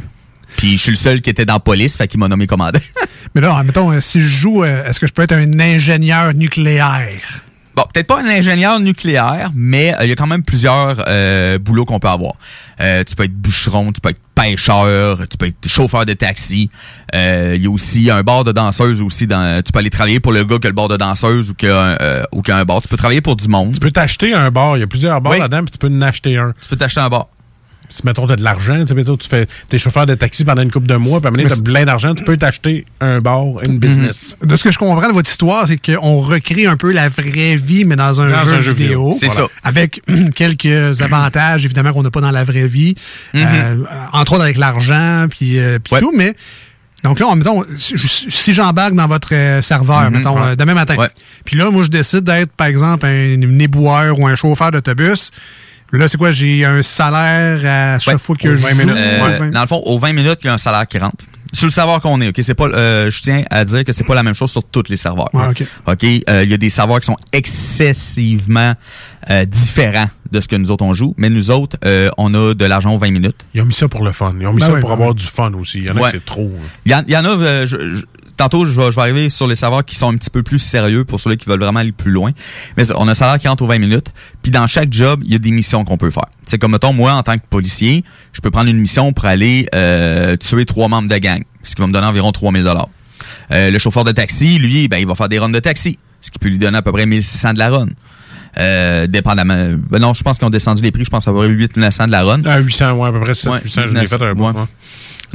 Puis 0.57 0.73
je 0.73 0.81
suis 0.81 0.91
le 0.91 0.97
seul 0.97 1.21
qui 1.21 1.29
était 1.29 1.45
dans 1.45 1.53
la 1.53 1.59
police, 1.61 1.95
fait 1.95 2.05
qu'il 2.05 2.19
m'a 2.19 2.27
nommé 2.27 2.47
commandant. 2.47 2.79
Mais 3.33 3.39
là, 3.39 3.63
mettons, 3.63 3.93
euh, 3.93 4.01
si 4.01 4.19
je 4.19 4.27
joue, 4.27 4.65
euh, 4.65 4.83
est-ce 4.89 4.99
que 4.99 5.07
je 5.07 5.13
peux 5.13 5.21
être 5.21 5.31
un 5.31 5.57
ingénieur 5.61 6.33
nucléaire? 6.33 7.45
Bon, 7.77 7.83
peut-être 7.93 8.07
pas 8.07 8.19
un 8.19 8.25
ingénieur 8.25 8.79
nucléaire, 8.79 9.51
mais 9.53 9.93
euh, 9.93 9.97
il 10.05 10.09
y 10.09 10.11
a 10.11 10.15
quand 10.15 10.25
même 10.25 10.41
plusieurs 10.41 10.95
euh, 11.07 11.59
boulots 11.59 11.85
qu'on 11.85 11.99
peut 11.99 12.07
avoir. 12.07 12.33
Euh, 12.81 13.03
tu 13.03 13.15
peux 13.15 13.23
être 13.25 13.35
bûcheron, 13.39 13.91
tu 13.91 14.01
peux 14.01 14.09
être 14.09 14.19
pêcheur, 14.33 15.19
tu 15.29 15.37
peux 15.37 15.45
être 15.45 15.67
chauffeur 15.67 16.03
de 16.07 16.13
taxi. 16.13 16.71
Euh, 17.13 17.53
Il 17.55 17.63
y 17.63 17.67
a 17.67 17.69
aussi 17.69 18.09
un 18.09 18.23
bar 18.23 18.43
de 18.43 18.51
danseuse 18.51 18.99
aussi. 19.03 19.27
Dans, 19.27 19.61
tu 19.63 19.71
peux 19.71 19.77
aller 19.77 19.91
travailler 19.91 20.19
pour 20.19 20.31
le 20.31 20.43
gars 20.43 20.57
qui 20.57 20.65
a 20.65 20.69
le 20.71 20.75
bar 20.75 20.87
de 20.87 20.97
danseuse 20.97 21.51
ou 21.51 21.53
qui 21.53 21.67
a, 21.67 21.79
un, 21.79 21.97
euh, 22.01 22.23
ou 22.31 22.41
qui 22.41 22.51
a 22.51 22.57
un 22.57 22.65
bar. 22.65 22.81
Tu 22.81 22.87
peux 22.87 22.97
travailler 22.97 23.21
pour 23.21 23.35
du 23.35 23.47
monde. 23.47 23.73
Tu 23.73 23.79
peux 23.79 23.91
t'acheter 23.91 24.33
un 24.33 24.49
bar, 24.49 24.75
il 24.75 24.79
y 24.79 24.83
a 24.83 24.87
plusieurs 24.87 25.21
bars 25.21 25.33
Oui. 25.33 25.39
là-dedans, 25.39 25.61
puis 25.61 25.71
tu 25.71 25.77
peux 25.77 25.87
en 25.87 26.01
acheter 26.01 26.35
un. 26.35 26.53
Tu 26.59 26.67
peux 26.69 26.77
t'acheter 26.77 27.01
un 27.01 27.09
bar. 27.09 27.27
Si, 27.89 28.05
mettons, 28.05 28.27
t'as 28.27 28.35
de 28.35 28.43
l'argent, 28.43 28.83
tu 28.85 28.93
tu 28.93 29.29
fais, 29.29 29.47
t'es 29.69 29.77
chauffeur 29.77 30.05
de 30.05 30.13
taxi 30.13 30.43
pendant 30.43 30.61
une 30.61 30.71
couple 30.71 30.87
de 30.87 30.95
mois, 30.95 31.21
puis 31.21 31.29
à 31.29 31.31
un 31.31 31.47
t'as 31.47 31.55
c'est- 31.55 31.63
plein 31.63 31.85
d'argent, 31.85 32.13
tu 32.13 32.23
peux 32.25 32.35
t'acheter 32.35 32.85
un 32.99 33.21
bar, 33.21 33.45
une 33.65 33.79
business. 33.79 34.35
De 34.43 34.55
ce 34.57 34.63
que 34.63 34.71
je 34.71 34.77
comprends 34.77 35.07
de 35.07 35.13
votre 35.13 35.29
histoire, 35.29 35.65
c'est 35.67 35.77
qu'on 35.77 36.17
recrée 36.17 36.65
un 36.65 36.75
peu 36.75 36.91
la 36.91 37.07
vraie 37.07 37.55
vie, 37.55 37.85
mais 37.85 37.95
dans 37.95 38.19
un, 38.19 38.29
Dans 38.29 38.43
jeu, 38.43 38.53
un 38.55 38.59
jeu 38.59 38.73
vidéo. 38.73 39.11
vidéo. 39.13 39.17
C'est 39.19 39.29
ça. 39.29 39.47
Avec 39.63 40.01
quelques 40.35 41.01
avantages, 41.01 41.63
évidemment, 41.63 41.93
qu'on 41.93 42.03
n'a 42.03 42.11
pas 42.11 42.21
dans 42.21 42.31
la 42.31 42.43
vraie 42.43 42.67
vie. 42.67 42.95
Mhm. 43.33 43.43
Euh, 43.45 43.75
entre 44.11 44.33
autres 44.33 44.43
avec 44.43 44.57
l'argent, 44.57 45.27
puis, 45.29 45.57
euh, 45.59 45.79
tout, 45.79 46.11
mais... 46.15 46.35
Donc 47.03 47.19
là, 47.19 47.27
on- 47.27 47.35
mettons, 47.35 47.63
si, 47.79 48.53
j'embarque 48.53 48.95
dans 48.95 49.07
votre 49.07 49.29
euh, 49.33 49.61
serveur, 49.61 50.09
Mhm. 50.09 50.17
mettons, 50.17 50.41
Ouais. 50.41 50.55
demain 50.55 50.73
matin, 50.73 50.95
puis 51.45 51.55
là, 51.55 51.69
moi, 51.71 51.83
je 51.83 51.89
décide 51.89 52.21
d'être, 52.21 52.51
par 52.51 52.67
exemple, 52.67 53.05
un 53.05 53.59
éboueur 53.59 54.19
ou 54.19 54.27
un 54.27 54.35
chauffeur 54.35 54.71
d'autobus, 54.71 55.31
là, 55.91 56.07
c'est 56.07 56.17
quoi? 56.17 56.31
J'ai 56.31 56.65
un 56.65 56.81
salaire 56.83 57.95
à 57.95 57.99
chaque 57.99 58.17
fois 58.19 58.35
que 58.35 58.55
je 58.55 58.61
joue? 58.61 58.67
Euh, 58.67 59.39
Ouais, 59.39 59.51
Dans 59.51 59.61
le 59.61 59.67
fond, 59.67 59.81
aux 59.85 59.97
20 59.99 60.13
minutes, 60.13 60.39
il 60.43 60.47
y 60.47 60.49
a 60.49 60.53
un 60.53 60.57
salaire 60.57 60.87
qui 60.87 60.97
rentre. 60.97 61.25
Sur 61.53 61.67
le 61.67 61.71
serveur 61.71 62.01
qu'on 62.01 62.19
est, 62.19 62.27
ok, 62.27 62.35
c'est 62.41 62.53
pas, 62.55 62.65
euh, 62.67 63.09
je 63.09 63.21
tiens 63.21 63.43
à 63.49 63.63
dire 63.63 63.85
que 63.85 63.93
c'est 63.93 64.03
pas 64.03 64.13
la 64.15 64.21
même 64.23 64.33
chose 64.33 64.51
sur 64.51 64.63
tous 64.65 64.83
les 64.89 64.97
serveurs. 64.97 65.29
Ouais, 65.33 65.47
ok. 65.49 65.63
Ok, 65.87 66.03
euh, 66.03 66.43
il 66.43 66.49
y 66.51 66.53
a 66.53 66.57
des 66.57 66.69
serveurs 66.69 66.99
qui 66.99 67.05
sont 67.05 67.15
excessivement 67.31 68.73
euh, 69.29 69.45
différents 69.45 70.09
de 70.31 70.41
ce 70.41 70.47
que 70.49 70.57
nous 70.57 70.71
autres 70.71 70.83
on 70.83 70.93
joue, 70.93 71.13
mais 71.17 71.29
nous 71.29 71.51
autres, 71.51 71.77
euh, 71.85 72.09
on 72.17 72.33
a 72.33 72.53
de 72.53 72.65
l'argent 72.65 72.93
aux 72.93 72.97
20 72.97 73.11
minutes. 73.11 73.37
Ils 73.53 73.61
ont 73.61 73.65
mis 73.65 73.73
ça 73.73 73.87
pour 73.87 74.03
le 74.03 74.11
fun. 74.11 74.35
Ils 74.39 74.45
ont 74.47 74.51
mis 74.53 74.59
Ben 74.59 74.65
ça 74.67 74.71
pour 74.73 74.89
ben 74.89 74.93
avoir 74.93 75.15
du 75.15 75.23
fun 75.23 75.53
aussi. 75.53 75.79
Il 75.79 75.85
y 75.85 75.89
en 75.89 75.95
a 75.97 76.01
Ouais. 76.01 76.11
qui 76.11 76.17
c'est 76.17 76.25
trop. 76.25 76.51
hein. 76.53 76.67
Il 76.85 76.91
y, 76.91 76.95
en- 76.95 77.03
il 77.07 77.13
y 77.13 77.17
en 77.17 77.23
a, 77.23 77.29
euh, 77.29 77.65
je- 77.67 77.95
je- 77.95 78.03
tantôt, 78.37 78.65
je 78.65 78.79
vais, 78.79 78.91
je 78.91 78.95
vais 78.95 79.01
arriver 79.01 79.29
sur 79.29 79.47
les 79.47 79.55
serveurs 79.55 79.83
qui 79.83 79.95
sont 79.95 80.11
un 80.11 80.15
petit 80.15 80.29
peu 80.29 80.43
plus 80.43 80.59
sérieux 80.59 81.03
pour 81.03 81.19
ceux 81.19 81.35
qui 81.35 81.49
veulent 81.49 81.59
vraiment 81.59 81.79
aller 81.79 81.91
plus 81.91 82.11
loin. 82.11 82.31
Mais 82.77 82.83
on 82.95 83.07
a 83.07 83.11
un 83.11 83.15
salaire 83.15 83.39
qui 83.39 83.47
rentre 83.47 83.63
aux 83.63 83.67
20 83.67 83.79
minutes. 83.79 84.13
Puis 84.41 84.51
dans 84.51 84.67
chaque 84.67 84.93
job, 84.93 85.21
il 85.25 85.31
y 85.31 85.35
a 85.35 85.39
des 85.39 85.51
missions 85.51 85.83
qu'on 85.83 85.97
peut 85.97 86.11
faire. 86.11 86.27
C'est 86.45 86.57
comme, 86.57 86.71
mettons, 86.71 86.93
moi, 86.93 87.13
en 87.13 87.23
tant 87.23 87.37
que 87.37 87.45
policier, 87.49 88.03
je 88.33 88.41
peux 88.41 88.51
prendre 88.51 88.69
une 88.69 88.79
mission 88.79 89.11
pour 89.11 89.25
aller 89.25 89.67
euh, 89.75 90.37
tuer 90.37 90.65
trois 90.65 90.87
membres 90.87 91.09
de 91.09 91.17
gang, 91.17 91.43
ce 91.63 91.75
qui 91.75 91.81
va 91.81 91.87
me 91.87 91.93
donner 91.93 92.07
environ 92.07 92.31
3000 92.31 92.63
dollars. 92.63 92.89
Le 93.49 93.77
chauffeur 93.77 94.03
de 94.03 94.11
taxi, 94.11 94.59
lui, 94.59 94.87
ben, 94.87 94.97
il 94.97 95.07
va 95.07 95.15
faire 95.15 95.29
des 95.29 95.39
runs 95.39 95.49
de 95.49 95.59
taxi, 95.59 95.97
ce 96.21 96.31
qui 96.31 96.39
peut 96.39 96.49
lui 96.49 96.57
donner 96.57 96.77
à 96.77 96.81
peu 96.81 96.91
près 96.91 97.05
1600 97.05 97.53
de 97.53 97.59
la 97.59 97.69
run. 97.69 97.87
Euh, 98.59 99.05
dépendamment. 99.07 99.75
Ben 99.89 99.99
non, 99.99 100.13
je 100.13 100.23
pense 100.23 100.37
qu'ils 100.37 100.47
ont 100.47 100.51
descendu 100.51 100.81
les 100.81 100.91
prix. 100.91 101.05
Je 101.05 101.09
pense 101.09 101.25
peu 101.25 101.33
près 101.33 101.47
8 101.47 101.77
900 101.77 102.07
de 102.07 102.11
la 102.11 102.23
run. 102.23 102.43
À 102.45 102.59
800, 102.59 102.93
ouais, 102.93 103.09
à 103.09 103.11
peu 103.11 103.19
près 103.19 103.33
700, 103.33 103.59
800, 103.63 103.81
je 103.87 103.93
l'ai 103.93 104.07
fait 104.07 104.21
un 104.21 104.33
bout. 104.33 104.45
Ouais. 104.45 104.53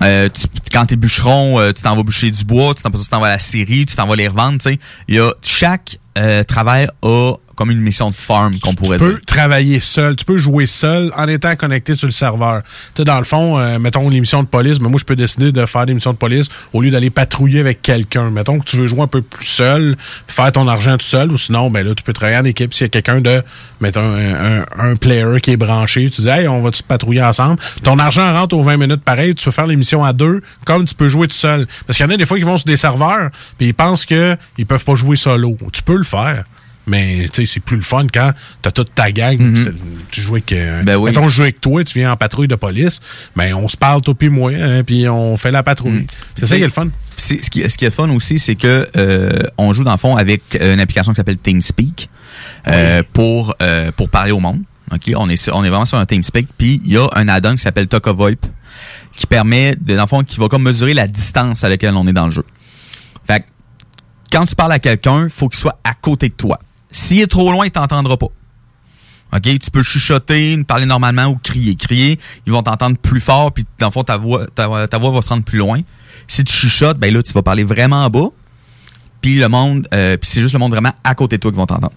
Euh, 0.02 0.28
tu- 0.28 0.46
quand 0.72 0.86
t'es 0.86 0.96
bûcheron, 0.96 1.58
euh, 1.60 1.72
tu 1.72 1.82
t'en 1.82 1.94
vas 1.94 2.02
bûcher 2.02 2.30
du 2.30 2.44
bois, 2.44 2.74
tu 2.74 2.82
t'en 2.82 3.20
vas 3.20 3.26
à 3.26 3.30
la 3.30 3.38
série, 3.38 3.84
tu 3.86 3.94
t'en 3.94 4.06
vas 4.06 4.16
les 4.16 4.28
revendre, 4.28 4.58
tu 4.58 4.70
sais. 4.70 4.78
Il 5.08 5.16
y 5.16 5.18
a 5.20 5.30
chaque 5.42 5.98
euh, 6.18 6.44
travail 6.44 6.88
a 7.02 7.34
comme 7.54 7.70
une 7.70 7.80
mission 7.80 8.10
de 8.10 8.14
farm 8.16 8.58
qu'on 8.60 8.74
pourrait 8.74 8.98
Tu 8.98 9.04
dire. 9.04 9.14
peux 9.14 9.20
travailler 9.20 9.80
seul, 9.80 10.16
tu 10.16 10.24
peux 10.24 10.38
jouer 10.38 10.66
seul 10.66 11.12
en 11.16 11.28
étant 11.28 11.54
connecté 11.56 11.94
sur 11.94 12.06
le 12.06 12.12
serveur. 12.12 12.62
Tu 12.62 12.68
sais, 12.98 13.04
dans 13.04 13.18
le 13.18 13.24
fond, 13.24 13.58
euh, 13.58 13.78
mettons 13.78 14.08
l'émission 14.08 14.42
de 14.42 14.48
police, 14.48 14.80
mais 14.80 14.88
moi, 14.88 14.98
je 14.98 15.04
peux 15.04 15.16
décider 15.16 15.52
de 15.52 15.66
faire 15.66 15.86
des 15.86 15.94
missions 15.94 16.12
de 16.12 16.18
police 16.18 16.48
au 16.72 16.80
lieu 16.82 16.90
d'aller 16.90 17.10
patrouiller 17.10 17.60
avec 17.60 17.82
quelqu'un. 17.82 18.30
Mettons 18.30 18.58
que 18.58 18.64
tu 18.64 18.76
veux 18.76 18.86
jouer 18.86 19.02
un 19.02 19.06
peu 19.06 19.22
plus 19.22 19.46
seul, 19.46 19.96
faire 20.28 20.50
ton 20.52 20.66
argent 20.68 20.96
tout 20.96 21.06
seul, 21.06 21.30
ou 21.32 21.38
sinon, 21.38 21.70
ben 21.70 21.86
là, 21.86 21.94
tu 21.94 22.02
peux 22.02 22.12
travailler 22.12 22.38
en 22.38 22.44
équipe. 22.44 22.72
S'il 22.74 22.84
y 22.84 22.86
a 22.86 22.88
quelqu'un 22.88 23.20
de, 23.20 23.42
mettons, 23.80 24.00
un, 24.00 24.60
un- 24.60 24.64
un 24.78 24.96
player 24.96 25.40
qui 25.42 25.52
est 25.52 25.56
branché, 25.56 26.10
tu 26.10 26.22
dis, 26.22 26.28
hey, 26.28 26.48
on 26.48 26.62
va-tu 26.62 26.82
patrouiller 26.82 27.22
ensemble? 27.22 27.58
Ton 27.82 27.98
argent 27.98 28.32
rentre 28.32 28.56
aux 28.56 28.62
20 28.62 28.76
minutes 28.76 29.02
pareil, 29.02 29.34
tu 29.34 29.44
peux 29.44 29.50
faire 29.50 29.66
l'émission 29.66 30.04
à 30.04 30.12
deux, 30.12 30.42
comme 30.64 30.84
tu 30.84 30.94
peux 30.94 31.08
jouer 31.08 31.26
tout 31.28 31.34
seul. 31.34 31.66
Parce 31.86 31.96
qu'il 31.96 32.06
y 32.06 32.08
en 32.08 32.12
a 32.12 32.16
des 32.16 32.26
fois 32.26 32.38
qui 32.38 32.44
vont 32.44 32.58
sur 32.58 32.66
des 32.66 32.76
serveurs, 32.76 33.30
puis 33.58 33.68
ils 33.68 33.74
pensent 33.74 34.04
qu'ils 34.06 34.38
peuvent 34.66 34.84
pas 34.84 34.94
jouer 34.94 35.16
solo. 35.16 35.56
Tu 35.72 35.82
peux 35.82 35.96
le 35.96 36.04
faire. 36.04 36.44
Mais 36.86 37.26
tu 37.32 37.42
sais, 37.42 37.46
c'est 37.54 37.60
plus 37.60 37.76
le 37.76 37.82
fun 37.82 38.06
quand 38.12 38.32
t'as 38.60 38.72
toute 38.72 38.92
ta 38.94 39.12
gang. 39.12 39.38
c'est- 39.62 39.72
Tu 40.10 40.20
joues 40.20 40.32
avec. 40.34 40.50
euh, 40.52 40.82
Ben 40.82 40.96
oui. 40.96 41.10
Mettons, 41.10 41.28
je 41.28 41.36
joue 41.36 41.42
avec 41.42 41.60
toi, 41.60 41.84
tu 41.84 41.98
viens 42.00 42.10
en 42.12 42.16
patrouille 42.16 42.48
de 42.48 42.56
police. 42.56 43.00
Ben, 43.36 43.54
on 43.54 43.68
se 43.68 43.76
parle, 43.76 44.02
toi 44.02 44.14
puis 44.14 44.28
moi, 44.30 44.50
hein, 44.52 44.82
puis 44.82 45.08
on 45.08 45.36
fait 45.36 45.52
la 45.52 45.62
patrouille. 45.62 46.06
C'est 46.36 46.46
ça 46.46 46.56
qui 46.56 46.62
est 46.62 46.66
le 46.66 46.72
fun. 46.72 46.88
Ce 47.16 47.34
qui, 47.34 47.70
ce 47.70 47.76
qui 47.78 47.84
est 47.84 47.90
fun 47.90 48.08
aussi, 48.10 48.38
c'est 48.40 48.56
que 48.56 48.88
euh, 48.96 49.30
on 49.58 49.72
joue 49.72 49.84
dans 49.84 49.92
le 49.92 49.96
fond 49.98 50.16
avec 50.16 50.42
euh, 50.56 50.74
une 50.74 50.80
application 50.80 51.12
qui 51.12 51.18
s'appelle 51.18 51.36
TeamSpeak 51.36 52.08
euh, 52.66 53.02
pour 53.12 53.54
euh, 53.62 53.92
pour 53.92 54.08
parler 54.08 54.32
au 54.32 54.40
monde. 54.40 54.60
Ok, 54.92 55.12
on 55.16 55.28
est 55.30 55.48
on 55.52 55.62
est 55.62 55.68
vraiment 55.70 55.84
sur 55.84 55.98
un 55.98 56.04
TeamSpeak. 56.06 56.48
Puis 56.58 56.80
il 56.84 56.92
y 56.92 56.96
a 56.98 57.06
un 57.14 57.28
add-on 57.28 57.52
qui 57.54 57.62
s'appelle 57.62 57.86
Talk 57.86 58.08
VoIP 58.08 58.44
qui 59.14 59.26
permet 59.28 59.76
de, 59.80 59.94
dans 59.94 60.02
le 60.02 60.08
fond 60.08 60.24
qui 60.24 60.40
va 60.40 60.48
comme 60.48 60.62
mesurer 60.64 60.94
la 60.94 61.06
distance 61.06 61.62
à 61.62 61.68
laquelle 61.68 61.94
on 61.94 62.06
est 62.08 62.12
dans 62.12 62.24
le 62.24 62.32
jeu. 62.32 62.44
Fait 63.26 63.40
que 63.40 63.44
quand 64.32 64.46
tu 64.46 64.54
parles 64.56 64.72
à 64.72 64.78
quelqu'un, 64.78 65.28
faut 65.28 65.48
qu'il 65.48 65.60
soit 65.60 65.78
à 65.84 65.94
côté 65.94 66.28
de 66.28 66.34
toi. 66.34 66.58
S'il 66.92 67.20
est 67.20 67.26
trop 67.26 67.50
loin, 67.50 67.64
il 67.66 67.70
t'entendra 67.70 68.16
pas. 68.16 68.28
OK? 69.34 69.42
Tu 69.42 69.70
peux 69.70 69.82
chuchoter, 69.82 70.62
parler 70.64 70.84
normalement 70.86 71.26
ou 71.26 71.36
crier. 71.42 71.74
Crier, 71.74 72.18
ils 72.46 72.52
vont 72.52 72.62
t'entendre 72.62 72.98
plus 72.98 73.20
fort, 73.20 73.50
puis 73.52 73.64
dans 73.78 73.86
le 73.88 73.92
fond, 73.92 74.04
ta 74.04 74.18
voix, 74.18 74.46
ta, 74.54 74.86
ta 74.86 74.98
voix 74.98 75.10
va 75.10 75.22
se 75.22 75.28
rendre 75.30 75.42
plus 75.44 75.58
loin. 75.58 75.80
Si 76.28 76.44
tu 76.44 76.52
chuchotes, 76.52 76.98
ben 76.98 77.12
là, 77.12 77.22
tu 77.22 77.32
vas 77.32 77.42
parler 77.42 77.64
vraiment 77.64 78.08
bas. 78.10 78.28
Puis 79.22 79.36
le 79.38 79.48
monde, 79.48 79.88
euh, 79.94 80.16
puis 80.16 80.28
c'est 80.30 80.40
juste 80.40 80.52
le 80.52 80.58
monde 80.58 80.72
vraiment 80.72 80.92
à 81.04 81.14
côté 81.14 81.36
de 81.36 81.40
toi 81.40 81.50
qui 81.50 81.56
vont 81.56 81.66
t'entendre. 81.66 81.92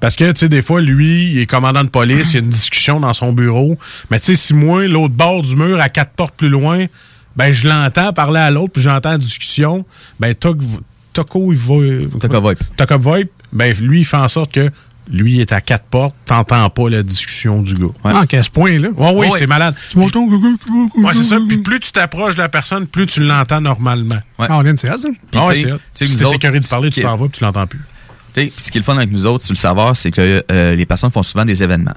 Parce 0.00 0.16
que, 0.16 0.32
tu 0.32 0.40
sais, 0.40 0.48
des 0.48 0.62
fois, 0.62 0.80
lui, 0.80 1.32
il 1.32 1.38
est 1.38 1.46
commandant 1.46 1.84
de 1.84 1.88
police, 1.88 2.30
il 2.30 2.34
y 2.34 2.36
a 2.38 2.40
une 2.40 2.48
discussion 2.50 2.98
dans 2.98 3.12
son 3.12 3.32
bureau. 3.32 3.78
Mais 4.10 4.18
tu 4.18 4.26
sais, 4.26 4.34
si 4.34 4.54
moi, 4.54 4.86
l'autre 4.88 5.14
bord 5.14 5.42
du 5.42 5.54
mur, 5.54 5.80
à 5.80 5.88
quatre 5.88 6.12
portes 6.12 6.34
plus 6.34 6.48
loin, 6.48 6.86
ben, 7.36 7.52
je 7.52 7.68
l'entends 7.68 8.12
parler 8.12 8.40
à 8.40 8.50
l'autre, 8.50 8.72
puis 8.72 8.82
j'entends 8.82 9.10
la 9.10 9.18
discussion, 9.18 9.84
ben, 10.18 10.32
Toc- 10.34 10.58
Toco, 11.12 11.52
il 11.52 11.58
va. 11.58 12.08
Toco 12.76 12.98
VoIP. 12.98 13.30
Ben, 13.52 13.74
lui, 13.80 14.00
il 14.00 14.04
fait 14.04 14.16
en 14.16 14.28
sorte 14.28 14.52
que 14.52 14.70
lui, 15.10 15.34
il 15.34 15.40
est 15.40 15.52
à 15.52 15.60
quatre 15.60 15.84
portes, 15.84 16.14
t'entends 16.24 16.70
pas 16.70 16.88
la 16.88 17.02
discussion 17.02 17.60
du 17.60 17.74
gars. 17.74 17.88
Ah, 18.04 18.24
qu'à 18.26 18.42
ce 18.42 18.50
point-là. 18.50 18.88
Ouais, 18.96 19.10
oui, 19.14 19.26
Ouais. 19.28 19.38
c'est 19.38 19.46
malade. 19.46 19.74
Tu 19.90 19.98
m'entends? 19.98 20.24
Ouais, 20.26 21.12
c'est 21.12 21.24
ça. 21.24 21.38
Puis 21.48 21.58
plus 21.58 21.80
tu 21.80 21.92
t'approches 21.92 22.34
de 22.36 22.40
la 22.40 22.48
personne, 22.48 22.86
plus 22.86 23.06
tu 23.06 23.20
l'entends 23.20 23.60
normalement. 23.60 24.14
Ah, 24.38 24.62
c'est 24.76 24.86
ça. 24.86 24.96
Puis, 24.98 25.18
Ah 25.34 25.46
ouais, 25.48 25.54
tu 25.54 25.60
sais, 25.62 25.68
c'est 25.94 26.04
tu 26.06 26.06
sais, 26.06 26.06
Si 26.06 26.16
t'es 26.16 26.30
écœuré 26.34 26.60
de 26.60 26.66
parler, 26.66 26.90
ce 26.90 26.94
tu 26.96 27.02
t'en 27.02 27.16
vas, 27.16 27.26
puis 27.28 27.38
tu 27.38 27.44
l'entends 27.44 27.66
plus. 27.66 27.80
Tu 28.34 28.40
sais, 28.40 28.46
puis 28.46 28.64
ce 28.64 28.70
qui 28.72 28.78
est 28.78 28.80
le 28.80 28.84
fun 28.84 28.96
avec 28.96 29.10
nous 29.10 29.26
autres 29.26 29.44
sur 29.44 29.52
le 29.52 29.58
serveur, 29.58 29.94
c'est 29.94 30.10
que 30.10 30.42
euh, 30.50 30.74
les 30.74 30.86
personnes 30.86 31.10
font 31.10 31.22
souvent 31.22 31.44
des 31.44 31.62
événements. 31.62 31.92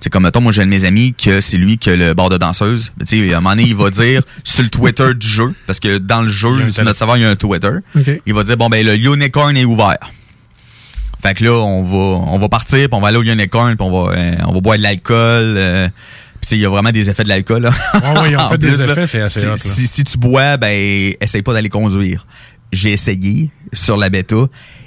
C'est 0.00 0.10
comme 0.10 0.24
mettons, 0.24 0.42
moi 0.42 0.52
j'ai 0.52 0.60
un 0.60 0.66
de 0.66 0.70
mes 0.70 0.84
amis 0.84 1.14
que 1.14 1.40
c'est 1.40 1.56
lui 1.56 1.78
qui 1.78 1.88
a 1.88 1.96
le 1.96 2.12
bord 2.12 2.28
de 2.28 2.36
danseuse. 2.36 2.92
Tu 3.06 3.06
sais, 3.28 3.32
à 3.32 3.38
un 3.38 3.40
moment 3.40 3.56
donné, 3.56 3.68
il 3.68 3.74
va 3.76 3.88
dire 3.90 4.20
sur 4.44 4.64
le 4.64 4.68
Twitter 4.68 5.14
du 5.14 5.26
jeu, 5.26 5.54
parce 5.66 5.80
que 5.80 5.96
dans 5.96 6.20
le 6.22 6.30
jeu, 6.30 6.68
sur 6.70 6.84
notre 6.84 6.98
serveur, 6.98 7.16
il 7.16 7.22
y 7.22 7.24
a 7.24 7.30
un 7.30 7.36
Twitter. 7.36 7.70
Il 8.26 8.34
va 8.34 8.42
dire 8.42 8.56
bon 8.58 8.68
ben 8.68 8.84
le 8.84 8.96
unicorn 8.98 9.56
est 9.56 9.64
ouvert. 9.64 9.96
Fait 11.22 11.34
que 11.34 11.44
là, 11.44 11.52
on 11.52 11.82
va 11.84 11.96
on 12.32 12.38
va 12.38 12.48
partir, 12.48 12.78
puis 12.88 12.88
on 12.92 13.00
va 13.00 13.08
aller 13.08 13.18
au 13.18 13.22
unicorn, 13.22 13.76
puis 13.76 13.86
on 13.86 13.90
va 14.06 14.12
euh, 14.16 14.34
on 14.46 14.52
va 14.52 14.60
boire 14.60 14.78
de 14.78 14.82
l'alcool. 14.82 15.54
euh, 15.56 15.88
puis 16.40 16.42
tu 16.42 16.48
sais, 16.50 16.56
il 16.56 16.60
y 16.62 16.66
a 16.66 16.68
vraiment 16.70 16.92
des 16.92 17.10
effets 17.10 17.24
de 17.24 17.28
l'alcool. 17.28 17.62
là. 17.62 17.70
Ouais, 17.94 18.20
ouais, 18.30 18.36
ont 18.36 18.40
En 18.42 18.48
fait 18.50 18.58
des 18.58 18.70
là, 18.76 18.84
effets, 18.92 19.06
c'est 19.06 19.20
assez 19.22 19.40
si, 19.40 19.46
hot, 19.46 19.50
là. 19.50 19.56
Si, 19.56 19.86
si 19.86 20.04
tu 20.04 20.16
bois, 20.18 20.56
ben 20.56 21.12
essaye 21.20 21.42
pas 21.42 21.52
d'aller 21.52 21.68
conduire. 21.68 22.24
J'ai 22.72 22.92
essayé 22.92 23.50
sur 23.72 23.96
la 23.96 24.10
bêta 24.10 24.36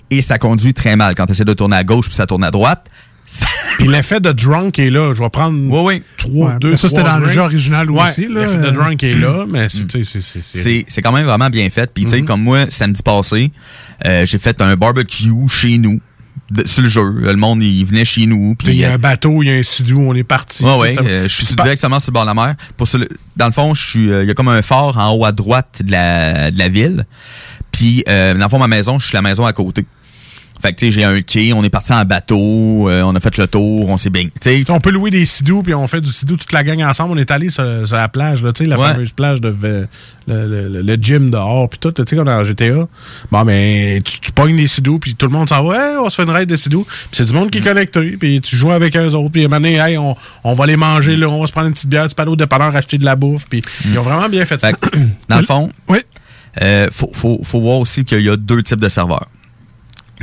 et 0.10 0.22
ça 0.22 0.38
conduit 0.38 0.74
très 0.74 0.96
mal 0.96 1.16
quand 1.16 1.26
tu 1.26 1.32
essaies 1.34 1.46
de 1.46 1.54
tourner 1.54 1.76
à 1.78 1.84
gauche 1.84 2.06
puis 2.08 2.16
ça 2.16 2.26
tourne 2.28 2.44
à 2.44 2.52
droite. 2.52 2.86
Puis 3.78 3.88
l'effet 3.88 4.20
de 4.20 4.34
drunk 4.34 4.78
est 4.78 4.90
là. 4.90 5.14
Je 5.16 5.24
vais 5.24 5.30
prendre 5.30 5.58
trois, 6.18 6.50
Ouais, 6.50 6.60
deux, 6.60 6.72
mais 6.72 6.78
ça, 6.78 6.90
c'était 6.90 7.02
dans 7.04 7.18
le 7.18 7.30
jeu 7.30 7.40
original 7.40 7.90
Ouais, 7.90 8.10
aussi, 8.10 8.28
là. 8.28 8.42
L'effet 8.46 8.58
de 8.58 8.70
drunk 8.72 9.02
est 9.04 9.16
là, 9.16 9.46
mais 9.50 9.70
c'est- 9.70 9.88
tu 9.88 10.04
sais, 10.04 10.20
c'est- 10.22 10.42
c'est- 10.44 10.58
C'est 10.62 10.86
c'est 10.90 11.02
quand 11.02 11.14
même 11.14 11.26
vraiment 11.26 11.50
bien 11.50 11.70
fait. 11.70 11.90
Puis 11.94 12.04
tu 12.04 12.10
Mm-hmm. 12.12 12.14
sais, 12.20 12.22
comme 12.24 12.42
moi, 12.44 12.66
samedi 12.70 13.02
passé, 13.02 13.52
euh, 14.06 14.26
j'ai 14.26 14.38
fait 14.38 14.62
un 14.62 14.76
barbecue 14.76 15.32
chez 15.50 15.78
nous. 15.78 16.02
De- 16.52 16.68
sur 16.68 16.84
le 16.84 16.90
jeu. 16.90 17.12
Le 17.22 17.36
monde, 17.36 17.64
il 17.64 17.84
venait 17.86 18.06
chez 18.06 18.26
nous. 18.28 18.56
Tu 18.60 18.68
sais, 18.68 18.72
Il 18.74 18.80
y 18.80 18.86
a 18.86 18.94
un 18.94 18.98
bateau, 18.98 19.42
il 19.42 19.48
y 19.48 19.52
a 19.52 19.56
un 19.56 19.64
sidou, 19.64 20.00
on 20.02 20.14
est 20.14 20.24
parti. 20.24 20.64
Ouais, 20.64 20.78
ouais. 20.78 20.96
euh, 21.00 21.24
je 21.24 21.28
suis 21.46 21.56
directement 21.64 22.00
sur 22.00 22.12
le 22.12 22.14
bord 22.14 22.24
de 22.24 22.28
la 22.28 22.34
mer. 22.34 22.56
Pour 22.78 22.88
ce- 22.88 22.98
dans 23.38 23.46
le 23.48 23.52
fond, 23.52 23.74
je 23.74 23.90
suis, 23.90 24.12
euh, 24.12 24.24
il 24.24 24.28
y 24.28 24.32
a 24.32 24.34
comme 24.34 24.50
un 24.50 24.62
phare 24.62 24.98
en 24.98 25.12
haut 25.16 25.26
à 25.26 25.32
droite 25.32 25.82
de 25.84 25.92
la, 25.92 26.52
de 26.52 26.60
la 26.60 26.68
ville. 26.70 27.06
Puis, 27.72 28.04
euh, 28.10 28.34
dans 28.34 28.44
le 28.44 28.50
fond, 28.50 28.60
ma 28.60 28.68
maison, 28.68 29.00
je 29.00 29.08
suis 29.08 29.16
la 29.16 29.22
maison 29.22 29.46
à 29.46 29.54
côté. 29.54 29.86
Fait 30.62 30.74
que, 30.74 30.80
tu 30.80 30.86
sais, 30.88 30.92
j'ai 30.92 31.04
un 31.04 31.22
quai, 31.22 31.54
on 31.54 31.64
est 31.64 31.70
parti 31.70 31.92
en 31.92 32.06
bateau, 32.06 32.88
euh, 32.90 33.02
on 33.04 33.16
a 33.16 33.20
fait 33.20 33.36
le 33.38 33.48
tour, 33.48 33.90
on 33.90 33.98
s'est 33.98 34.10
baigné. 34.10 34.32
On 34.70 34.80
peut 34.80 34.92
louer 34.92 35.10
des 35.10 35.26
sidous, 35.26 35.64
puis 35.64 35.74
on 35.74 35.88
fait 35.88 36.02
du 36.02 36.12
sidou 36.12 36.38
toute 36.38 36.52
la 36.54 36.64
gang 36.64 36.82
ensemble. 36.84 37.14
On 37.14 37.18
est 37.18 37.32
allé 37.32 37.50
sur, 37.50 37.88
sur 37.88 37.96
la 37.98 38.08
plage, 38.10 38.44
là, 38.44 38.52
la 38.60 38.80
Ouais. 38.80 38.88
fameuse 38.94 39.12
plage 39.12 39.42
de 39.42 39.50
le, 39.62 39.88
le- 40.28 40.68
le- 40.70 40.82
le 40.84 40.96
gym 41.02 41.32
dehors, 41.32 41.68
puis 41.68 41.80
tout, 41.80 41.92
tu 41.92 42.04
sais, 42.08 42.16
comme 42.16 42.26
dans 42.26 42.44
GTA. 42.44 42.88
Bon, 43.32 43.44
mais 43.44 44.00
tu, 44.06 44.20
tu 44.20 44.32
pognes 44.32 44.56
les 44.56 44.68
sidous, 44.68 45.00
puis 45.00 45.16
tout 45.16 45.26
le 45.26 45.32
monde 45.32 45.50
s'en 45.50 45.64
va, 45.64 45.76
Hey, 45.92 45.98
on 45.98 46.10
se 46.10 46.16
fait 46.16 46.24
une 46.24 46.30
raid 46.30 46.48
de 46.48 46.56
sidous. 46.56 46.84
Puis 46.86 47.10
c'est 47.14 47.26
du 47.26 47.34
monde 47.34 47.50
qui 47.50 47.58
est 47.58 47.62
connecté, 47.62 48.18
puis 48.20 48.40
tu 48.42 48.56
joues 48.56 48.72
avec 48.72 48.96
eux 48.96 49.14
autres, 49.16 49.32
puis 49.32 49.44
hey, 49.44 49.98
on, 49.98 50.16
on 50.44 50.54
va 50.54 50.66
les 50.68 50.78
manger, 50.78 51.18
là, 51.18 51.28
on 51.28 51.42
va 51.42 51.48
se 51.48 51.52
prendre 51.52 51.68
une 51.68 51.74
petite 51.74 51.90
bière, 51.90 52.08
tu 52.08 52.14
peux 52.16 52.22
aller 52.22 52.32
au 52.32 52.36
dépanneur 52.36 52.76
acheter 52.76 52.98
de 53.00 53.06
la 53.06 53.16
bouffe, 53.16 53.46
puis 53.50 53.62
ils 53.86 53.98
ont 53.98 54.04
vraiment 54.04 54.30
bien 54.30 54.46
fait 54.46 54.62
ça. 54.62 54.70
Dans 55.28 55.40
le 55.40 55.44
fond, 55.46 55.70
euh, 56.62 56.88
faut, 56.92 57.10
faut, 57.14 57.40
faut 57.44 57.62
voir 57.62 57.78
aussi 57.80 58.04
qu'il 58.06 58.22
y 58.22 58.30
a 58.30 58.36
deux 58.36 58.62
types 58.62 58.80
de 58.80 58.90
serveurs. 58.90 59.28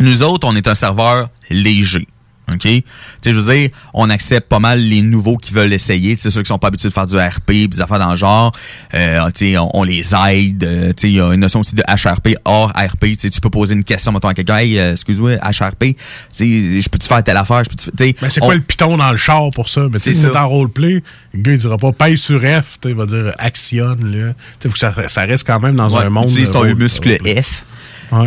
Nous 0.01 0.23
autres, 0.23 0.47
on 0.49 0.55
est 0.57 0.67
un 0.69 0.75
serveur 0.75 1.31
léger. 1.51 2.07
OK? 2.51 2.61
Tu 2.63 2.83
sais, 3.21 3.33
je 3.33 3.39
veux 3.39 3.55
dire, 3.55 3.69
on 3.93 4.09
accepte 4.09 4.49
pas 4.49 4.59
mal 4.59 4.81
les 4.81 5.03
nouveaux 5.03 5.37
qui 5.37 5.53
veulent 5.53 5.75
essayer. 5.75 6.17
Tu 6.17 6.23
sais, 6.23 6.31
ceux 6.31 6.41
qui 6.41 6.49
sont 6.49 6.57
pas 6.57 6.69
habitués 6.69 6.89
de 6.89 6.95
faire 6.95 7.07
du 7.07 7.15
RP, 7.19 7.69
des 7.69 7.83
affaires 7.83 7.99
dans 7.99 8.09
le 8.13 8.17
genre. 8.17 8.53
Euh, 8.95 9.27
tu 9.37 9.51
sais, 9.53 9.59
on, 9.59 9.69
on 9.77 9.83
les 9.85 10.15
aide. 10.15 10.65
Euh, 10.65 10.87
tu 10.89 10.95
sais, 10.97 11.09
il 11.11 11.17
y 11.17 11.21
a 11.21 11.31
une 11.35 11.41
notion 11.41 11.61
aussi 11.61 11.75
de 11.75 11.83
HRP, 11.83 12.37
hors 12.47 12.71
RP. 12.71 13.01
Tu 13.05 13.17
sais, 13.19 13.29
tu 13.29 13.43
peux 13.43 13.51
poser 13.51 13.75
une 13.75 13.85
question, 13.85 14.13
mettons, 14.13 14.29
à 14.29 14.33
quelqu'un. 14.35 14.57
Hey, 14.57 14.79
euh, 14.79 14.93
excuse-moi, 14.93 15.33
HRP, 15.37 15.83
tu 15.89 15.95
sais, 16.33 16.81
je 16.81 16.89
peux-tu 16.89 17.07
faire 17.07 17.23
telle 17.23 17.37
affaire? 17.37 17.65
Je 17.65 17.69
peux 17.69 17.77
tu 17.77 17.91
sais, 17.99 18.17
Mais 18.23 18.31
c'est 18.31 18.43
on- 18.43 18.47
quoi 18.47 18.55
le 18.55 18.63
piton 18.63 18.97
dans 18.97 19.11
le 19.11 19.19
char 19.19 19.51
pour 19.55 19.69
ça? 19.69 19.83
Mais 19.93 19.99
C'est 19.99 20.15
c'est 20.15 20.29
ça. 20.29 20.33
ça. 20.33 20.45
en 20.47 20.49
roleplay, 20.49 21.03
le 21.35 21.43
gars, 21.43 21.53
il 21.53 21.59
dira 21.59 21.77
pas 21.77 21.93
paye 21.93 22.17
sur 22.17 22.41
F, 22.41 22.79
tu 22.81 22.89
sais, 22.89 22.91
il 22.93 22.95
va 22.95 23.05
dire 23.05 23.35
actionne, 23.37 24.11
là. 24.11 24.33
Tu 24.33 24.39
sais, 24.63 24.69
faut 24.71 24.73
que 24.73 24.79
ça, 24.79 24.95
ça 25.09 25.25
reste 25.27 25.47
quand 25.47 25.61
même 25.61 25.77
dans 25.77 25.91
Ouais, 25.95 26.03
un 26.07 26.09
monde. 26.09 26.31
ton 26.51 26.61
role- 26.61 26.75
muscle 26.77 27.11
roleplay. 27.11 27.43
F. 27.43 27.65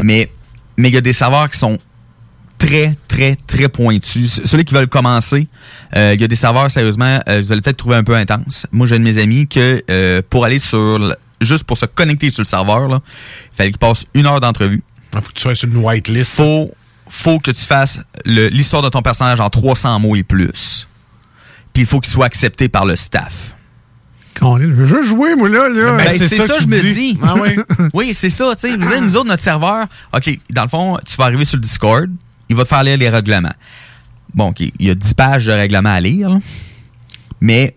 Mais 0.03 0.29
mais 0.77 0.89
il 0.89 0.93
y 0.93 0.97
a 0.97 1.01
des 1.01 1.13
saveurs 1.13 1.49
qui 1.49 1.57
sont 1.59 1.77
très, 2.57 2.95
très, 3.07 3.35
très 3.47 3.69
pointus. 3.69 4.33
C- 4.33 4.41
Ceux 4.45 4.61
qui 4.63 4.73
veulent 4.73 4.87
commencer, 4.87 5.47
euh, 5.95 6.13
il 6.13 6.21
y 6.21 6.23
a 6.23 6.27
des 6.27 6.35
saveurs, 6.35 6.69
sérieusement, 6.69 7.19
euh, 7.27 7.41
vous 7.41 7.51
allez 7.51 7.61
peut-être 7.61 7.77
trouver 7.77 7.95
un 7.95 8.03
peu 8.03 8.15
intense. 8.15 8.67
Moi, 8.71 8.85
j'ai 8.87 8.95
un 8.95 8.99
de 8.99 9.03
mes 9.03 9.17
amis 9.17 9.47
que 9.47 9.81
euh, 9.89 10.21
pour 10.29 10.45
aller 10.45 10.59
sur... 10.59 10.99
le- 10.99 11.15
juste 11.41 11.63
pour 11.63 11.77
se 11.77 11.87
connecter 11.87 12.29
sur 12.29 12.41
le 12.41 12.45
serveur, 12.47 12.87
là, 12.87 12.99
il 13.51 13.55
fallait 13.55 13.71
qu'il 13.71 13.79
passe 13.79 14.05
une 14.13 14.27
heure 14.27 14.39
d'entrevue. 14.39 14.83
Il 15.15 15.21
faut 15.21 15.29
que 15.29 15.33
tu 15.33 15.41
sois 15.41 15.55
sur 15.55 15.67
une 15.69 15.77
whitelist. 15.77 16.35
Faut, 16.35 16.71
faut 17.09 17.39
que 17.39 17.49
tu 17.51 17.61
fasses 17.65 17.99
l'histoire 18.25 18.83
de 18.83 18.89
ton 18.89 19.01
personnage 19.01 19.39
en 19.39 19.49
300 19.49 19.99
mots 19.99 20.15
et 20.15 20.21
plus. 20.23 20.87
Puis 21.73 21.81
il 21.83 21.85
faut 21.87 21.99
qu'il 21.99 22.11
soit 22.13 22.25
accepté 22.27 22.69
par 22.69 22.85
le 22.85 22.95
staff. 22.95 23.55
Colin, 24.35 24.69
je 24.69 24.73
veux 24.73 24.85
juste 24.85 25.09
jouer, 25.09 25.35
moi, 25.35 25.49
là. 25.49 25.69
là. 25.69 25.97
Ben, 25.97 26.09
c'est 26.17 26.27
ça, 26.29 26.55
je 26.61 26.67
me 26.67 26.81
dis. 26.93 27.17
Ah 27.21 27.35
oui? 27.35 27.57
oui, 27.93 28.13
c'est 28.13 28.29
ça. 28.29 28.53
Tu 28.55 28.61
sais, 28.61 28.77
vous 28.77 28.87
savez, 28.87 29.01
nous 29.01 29.15
autres, 29.17 29.27
notre 29.27 29.43
serveur, 29.43 29.87
OK, 30.13 30.39
dans 30.49 30.63
le 30.63 30.69
fond, 30.69 30.97
tu 31.05 31.15
vas 31.17 31.25
arriver 31.25 31.45
sur 31.45 31.57
le 31.57 31.61
Discord, 31.61 32.09
il 32.49 32.55
va 32.55 32.63
te 32.63 32.69
faire 32.69 32.83
lire 32.83 32.97
les 32.97 33.09
règlements. 33.09 33.53
Bon, 34.33 34.49
OK, 34.49 34.61
il 34.61 34.71
y 34.79 34.89
a 34.89 34.95
10 34.95 35.13
pages 35.13 35.45
de 35.45 35.51
règlements 35.51 35.93
à 35.93 35.99
lire, 35.99 36.29
là. 36.29 36.39
mais, 37.41 37.75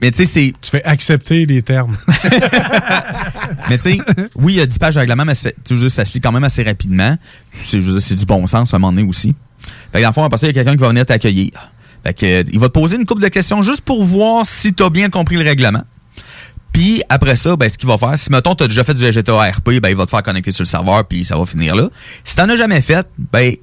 mais 0.00 0.10
tu 0.10 0.18
sais, 0.18 0.26
c'est... 0.26 0.52
Tu 0.60 0.70
fais 0.70 0.84
accepter 0.84 1.46
les 1.46 1.62
termes. 1.62 1.96
Mais 3.68 3.78
tu 3.78 3.92
sais, 3.92 3.98
oui, 4.34 4.54
il 4.54 4.56
y 4.56 4.60
a 4.60 4.66
10 4.66 4.78
pages 4.78 4.94
de 4.94 5.00
règlement, 5.00 5.24
mais 5.24 5.34
ça 5.34 5.50
se 6.04 6.12
lit 6.12 6.20
quand 6.20 6.32
même 6.32 6.44
assez 6.44 6.62
rapidement. 6.62 7.16
C'est 7.58 7.80
je 7.80 7.86
veux 7.86 7.92
dire, 7.92 8.02
c'est 8.02 8.14
du 8.14 8.26
bon 8.26 8.46
sens 8.46 8.74
à 8.74 8.76
un 8.76 8.80
moment 8.80 8.92
donné 8.92 9.08
aussi. 9.08 9.34
Fait 9.92 9.98
que 9.98 10.02
dans 10.02 10.08
le 10.08 10.14
fond, 10.14 10.24
après 10.24 10.38
ça, 10.38 10.46
il 10.46 10.54
y 10.54 10.58
a 10.58 10.62
quelqu'un 10.62 10.76
qui 10.76 10.82
va 10.82 10.88
venir 10.88 11.06
t'accueillir. 11.06 11.50
Il 12.20 12.58
va 12.58 12.68
te 12.68 12.72
poser 12.72 12.96
une 12.96 13.06
couple 13.06 13.22
de 13.22 13.28
questions 13.28 13.62
juste 13.62 13.80
pour 13.80 14.04
voir 14.04 14.46
si 14.46 14.74
tu 14.74 14.82
as 14.82 14.90
bien 14.90 15.08
compris 15.08 15.36
le 15.36 15.44
règlement. 15.44 15.82
Puis 16.72 17.02
après 17.08 17.36
ça, 17.36 17.54
ben, 17.54 17.68
ce 17.68 17.78
qu'il 17.78 17.88
va 17.88 17.96
faire, 17.98 18.18
si 18.18 18.32
mettons 18.32 18.54
tu 18.56 18.64
as 18.64 18.68
déjà 18.68 18.82
fait 18.82 18.94
du 18.94 19.12
GTA 19.12 19.50
RP, 19.50 19.80
ben, 19.80 19.88
il 19.88 19.96
va 19.96 20.06
te 20.06 20.10
faire 20.10 20.24
connecter 20.24 20.50
sur 20.50 20.62
le 20.62 20.68
serveur, 20.68 21.06
puis 21.06 21.24
ça 21.24 21.36
va 21.36 21.46
finir 21.46 21.76
là. 21.76 21.88
Si 22.24 22.34
t'en 22.34 22.48
as 22.48 22.56
jamais 22.56 22.80
fait, 22.80 23.06
ben, 23.16 23.54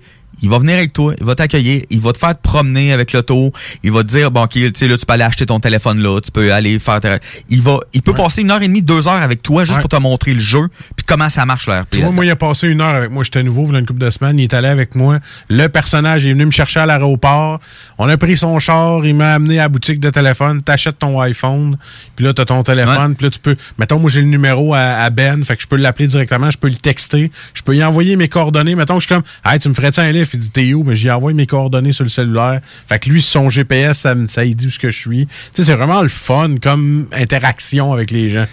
il 0.42 0.50
va 0.50 0.58
venir 0.60 0.76
avec 0.76 0.94
toi, 0.94 1.14
il 1.20 1.26
va 1.26 1.36
t'accueillir, 1.36 1.84
il 1.90 2.00
va 2.00 2.14
te 2.14 2.18
faire 2.18 2.36
te 2.36 2.42
promener 2.42 2.94
avec 2.94 3.14
l'auto, 3.14 3.52
il 3.84 3.92
va 3.92 4.04
te 4.04 4.08
dire, 4.10 4.32
bon, 4.32 4.44
ok, 4.44 4.52
tu 4.54 4.72
sais, 4.76 4.88
là, 4.88 4.98
tu 4.98 5.06
peux 5.06 5.14
aller 5.14 5.24
acheter 5.24 5.46
ton 5.46 5.60
téléphone 5.60 6.00
là, 6.00 6.20
tu 6.22 6.32
peux 6.32 6.52
aller 6.54 6.80
faire... 6.80 7.00
ta- 7.00 7.20
Il 7.50 7.62
va, 7.62 7.80
il 7.94 8.02
peut 8.02 8.14
passer 8.14 8.42
une 8.42 8.52
heure 8.52 8.62
et 8.62 8.68
demie, 8.68 8.82
deux 8.82 9.08
heures 9.08 9.14
avec 9.22 9.42
toi 9.42 9.64
juste 9.64 9.76
Ouais. 9.78 9.82
pour 9.82 9.90
te 9.90 9.96
montrer 10.02 10.34
le 10.34 10.40
jeu, 10.40 10.68
puis 10.96 11.06
comment 11.08 11.30
ça 11.30 11.46
marche 11.46 11.68
le 11.68 11.74
RP. 11.80 11.88
Tu 11.92 12.00
vois, 12.02 12.12
moi, 12.12 12.26
il 12.26 12.32
a 12.32 12.36
passé 12.36 12.68
une 12.68 12.82
heure 12.82 12.96
avec 12.96 13.12
moi. 13.12 13.24
J'étais 13.24 13.44
nouveau, 13.44 13.66
il 13.68 13.74
y 13.74 13.76
a 13.76 13.80
une 13.80 13.86
couple 13.86 14.00
de 14.00 14.10
semaines. 14.10 14.38
Il 14.40 14.44
est 14.44 14.54
allé 14.54 14.68
avec 14.68 14.96
moi. 14.96 15.20
Le 15.50 15.68
personnage 15.68 16.26
est 16.26 16.34
venu 16.34 16.46
me 16.46 16.52
chercher 16.52 16.80
à 16.82 16.86
l'aéroport. 16.86 17.60
On 17.98 18.08
a 18.10 18.18
pris 18.18 18.38
son 18.38 18.58
char. 18.60 19.06
Il 19.06 19.16
m'a 19.16 19.34
amené 19.36 19.60
à 19.60 19.64
la 19.64 19.70
boutique 19.70 20.00
de 20.00 20.10
téléphone. 20.10 20.62
T'achètes 20.62 21.00
ton 21.00 21.20
iPhone. 21.22 21.78
Puis 22.16 22.26
là, 22.26 22.34
t'as 22.34 22.46
ton 22.46 22.64
téléphone. 22.64 23.16
Puis 23.16 23.26
là, 23.26 23.30
tu 23.30 23.40
peux. 23.40 23.56
Mettons, 23.78 24.00
moi, 24.00 24.10
j'ai 24.10 24.22
le 24.22 24.28
numéro 24.28 24.74
à, 24.74 24.80
à 24.80 25.10
Ben. 25.10 25.44
Fait 25.44 25.56
que 25.56 25.62
je 25.64 25.68
peux 25.68 25.76
l'appeler 25.78 26.08
directement. 26.08 26.50
Je 26.52 26.58
peux 26.58 26.68
le 26.70 26.76
texter. 26.76 27.32
Je 27.54 27.62
peux 27.64 27.76
y 27.76 27.84
envoyer 27.84 28.16
mes 28.16 28.28
coordonnées. 28.28 28.76
Mettons 28.76 28.96
que 28.96 29.02
je 29.02 29.08
suis 29.08 29.16
comme, 29.16 29.24
hey, 29.46 29.60
tu 29.60 29.70
me 29.70 29.74
ferais-tu 29.74 30.00
un 30.00 30.12
livre? 30.12 30.28
Il 30.34 30.40
dit, 30.40 30.50
t'es 30.50 30.74
où? 30.74 30.84
Mais 30.84 30.96
j'y 30.96 31.10
envoie 31.12 31.34
mes 31.34 31.48
coordonnées 31.48 31.92
sur 31.92 32.04
le 32.04 32.10
cellulaire. 32.10 32.62
Fait 32.88 33.00
que 33.00 33.10
lui, 33.10 33.22
son 33.22 33.50
GPS, 33.50 34.00
ça, 34.00 34.44
lui 34.44 34.56
dit 34.56 34.68
où 34.68 34.70
ce 34.70 34.80
que 34.80 34.90
je 34.90 35.00
suis. 35.00 35.26
Tu 35.28 35.34
sais, 35.54 35.64
c'est 35.66 35.76
vraiment 35.76 36.02
le 36.02 36.10
fun 36.10 36.58
comme 36.62 37.08
interaction 37.12 37.94
avec 37.94 38.12
les 38.12 38.30
gens. 38.30 38.46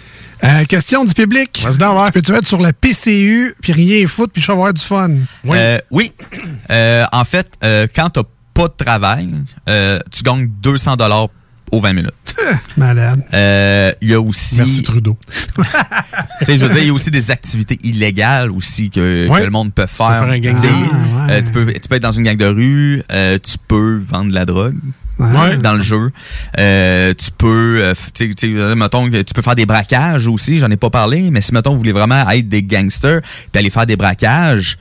Euh, 0.43 0.63
question 0.65 1.03
du 1.03 1.13
public. 1.13 1.51
Tu 1.53 2.11
peux-tu 2.13 2.33
être 2.33 2.47
sur 2.47 2.61
la 2.61 2.71
PCU, 2.71 3.55
puis 3.61 3.73
rien 3.73 4.07
foutre, 4.07 4.31
puis 4.31 4.41
je 4.41 4.47
vais 4.47 4.53
avoir 4.53 4.73
du 4.73 4.81
fun? 4.81 5.11
Euh, 5.47 5.79
oui. 5.91 6.13
Euh, 6.71 7.05
en 7.11 7.25
fait, 7.25 7.47
euh, 7.63 7.87
quand 7.93 8.09
t'as 8.09 8.23
pas 8.53 8.67
de 8.67 8.73
travail, 8.85 9.29
euh, 9.67 9.99
tu 10.11 10.23
gagnes 10.23 10.47
200 10.61 10.95
dollars 10.95 11.27
aux 11.71 11.81
20 11.81 11.93
minutes. 11.93 12.11
Malade. 12.77 13.23
Euh, 13.33 13.91
Il 14.01 14.09
y 14.09 14.13
a 14.13 14.21
aussi. 14.21 14.57
Merci 14.57 14.83
Trudeau. 14.83 15.17
Tu 16.39 16.45
sais, 16.45 16.57
je 16.57 16.65
veux 16.65 16.73
dire, 16.73 16.81
il 16.83 16.87
y 16.87 16.89
a 16.89 16.93
aussi 16.93 17.11
des 17.11 17.31
activités 17.31 17.77
illégales 17.83 18.49
aussi 18.51 18.89
que, 18.89 19.27
Ouais. 19.27 19.39
que 19.41 19.45
le 19.45 19.51
monde 19.51 19.73
peut 19.73 19.85
faire. 19.87 20.19
faire 20.19 20.23
un 20.29 20.39
gang 20.39 20.55
Tu 20.55 20.61
sais, 20.61 20.67
de 20.67 20.73
rue. 20.73 20.89
Ah, 21.17 21.31
euh, 21.31 21.41
tu, 21.41 21.51
peux, 21.51 21.65
tu 21.73 21.87
peux 21.89 21.95
être 21.95 22.01
dans 22.03 22.11
une 22.13 22.23
gang 22.23 22.37
de 22.37 22.45
rue, 22.45 23.03
euh, 23.11 23.37
tu 23.43 23.57
peux 23.67 24.01
vendre 24.09 24.29
de 24.29 24.35
la 24.35 24.45
drogue. 24.45 24.75
Ouais. 25.19 25.57
Dans 25.57 25.73
le 25.73 25.83
jeu, 25.83 26.11
Euh, 26.57 27.13
tu 27.13 27.29
peux, 27.37 27.79
euh, 27.81 27.93
euh, 28.43 28.75
mettons, 28.75 29.09
tu 29.09 29.33
peux 29.35 29.41
faire 29.41 29.55
des 29.55 29.65
braquages 29.65 30.27
aussi. 30.27 30.59
J'en 30.59 30.71
ai 30.71 30.77
pas 30.77 30.89
parlé, 30.89 31.29
mais 31.29 31.41
si 31.41 31.53
mettons 31.53 31.71
vous 31.71 31.77
voulez 31.79 31.91
vraiment 31.91 32.27
être 32.29 32.47
des 32.47 32.63
gangsters, 32.63 33.21
puis 33.51 33.59
aller 33.59 33.69
faire 33.69 33.85
des 33.85 33.97
braquages, 33.97 34.77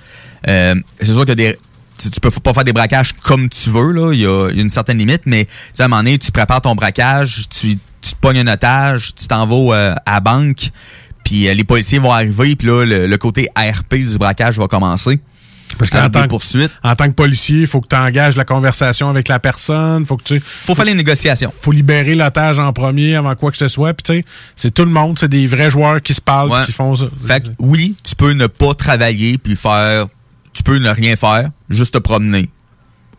euh, 0.46 0.76
c'est 1.00 1.06
sûr 1.12 1.26
que 1.26 1.32
des, 1.32 1.58
tu, 1.98 2.10
tu 2.10 2.20
peux 2.20 2.30
pas 2.30 2.52
faire 2.54 2.64
des 2.64 2.72
braquages 2.72 3.12
comme 3.22 3.48
tu 3.48 3.70
veux 3.70 3.92
là. 3.92 4.12
Il 4.12 4.20
y 4.20 4.26
a, 4.26 4.48
une 4.50 4.70
certaine 4.70 4.98
limite, 4.98 5.22
mais 5.26 5.44
tu 5.44 5.50
sais, 5.74 5.82
à 5.82 5.86
un 5.86 5.88
moment 5.88 6.02
donné, 6.02 6.18
tu 6.18 6.30
prépares 6.32 6.60
ton 6.62 6.74
braquage, 6.74 7.42
tu, 7.50 7.76
tu 8.00 8.10
te 8.12 8.16
pognes 8.20 8.38
un 8.40 8.46
otage, 8.52 9.14
tu 9.14 9.26
t'en 9.26 9.46
vas 9.46 9.74
euh, 9.76 9.94
à 10.06 10.14
la 10.14 10.20
banque, 10.20 10.70
puis 11.24 11.48
euh, 11.48 11.54
les 11.54 11.64
policiers 11.64 11.98
vont 11.98 12.12
arriver, 12.12 12.56
puis 12.56 12.66
là 12.68 12.84
le, 12.84 13.06
le 13.06 13.16
côté 13.18 13.48
ARP 13.54 13.94
du 13.94 14.16
braquage 14.18 14.58
va 14.58 14.66
commencer. 14.66 15.20
Parce 15.76 15.90
qu'en 15.90 16.08
tant, 16.08 16.26
que- 16.26 16.68
en 16.82 16.96
tant 16.96 17.06
que 17.08 17.12
policier, 17.14 17.60
il 17.60 17.66
faut 17.66 17.82
que 17.82 17.88
tu 17.88 17.94
engages 17.94 18.36
la 18.36 18.46
conversation 18.46 19.10
avec 19.10 19.28
la 19.28 19.38
personne. 19.38 20.06
Faut 20.06 20.16
que 20.16 20.22
tu. 20.24 20.40
Faut 20.40 20.74
faire 20.74 20.86
les 20.86 20.94
négociations. 20.94 21.52
Faut 21.60 21.72
libérer 21.72 22.14
l'otage 22.14 22.58
en 22.58 22.72
premier 22.72 23.14
avant 23.16 23.34
quoi 23.36 23.50
que 23.52 23.58
ce 23.58 23.68
soit. 23.68 23.92
Puis 23.92 24.02
tu 24.02 24.12
sais, 24.20 24.24
c'est 24.56 24.72
tout 24.72 24.86
le 24.86 24.90
monde, 24.90 25.18
c'est 25.18 25.28
des 25.28 25.46
vrais 25.46 25.68
joueurs 25.70 26.00
qui 26.00 26.14
se 26.14 26.22
parlent, 26.22 26.50
Ouais. 26.50 26.64
qui 26.64 26.72
font 26.72 26.96
ça. 26.96 27.04
Fait 27.24 27.42
que 27.42 27.48
oui, 27.58 27.94
tu 28.02 28.16
peux 28.16 28.32
ne 28.32 28.46
pas 28.46 28.72
travailler 28.74 29.36
puis 29.36 29.56
faire. 29.56 30.06
Tu 30.58 30.64
peux 30.64 30.78
ne 30.78 30.90
rien 30.90 31.14
faire, 31.14 31.50
juste 31.70 31.94
te 31.94 31.98
promener. 31.98 32.50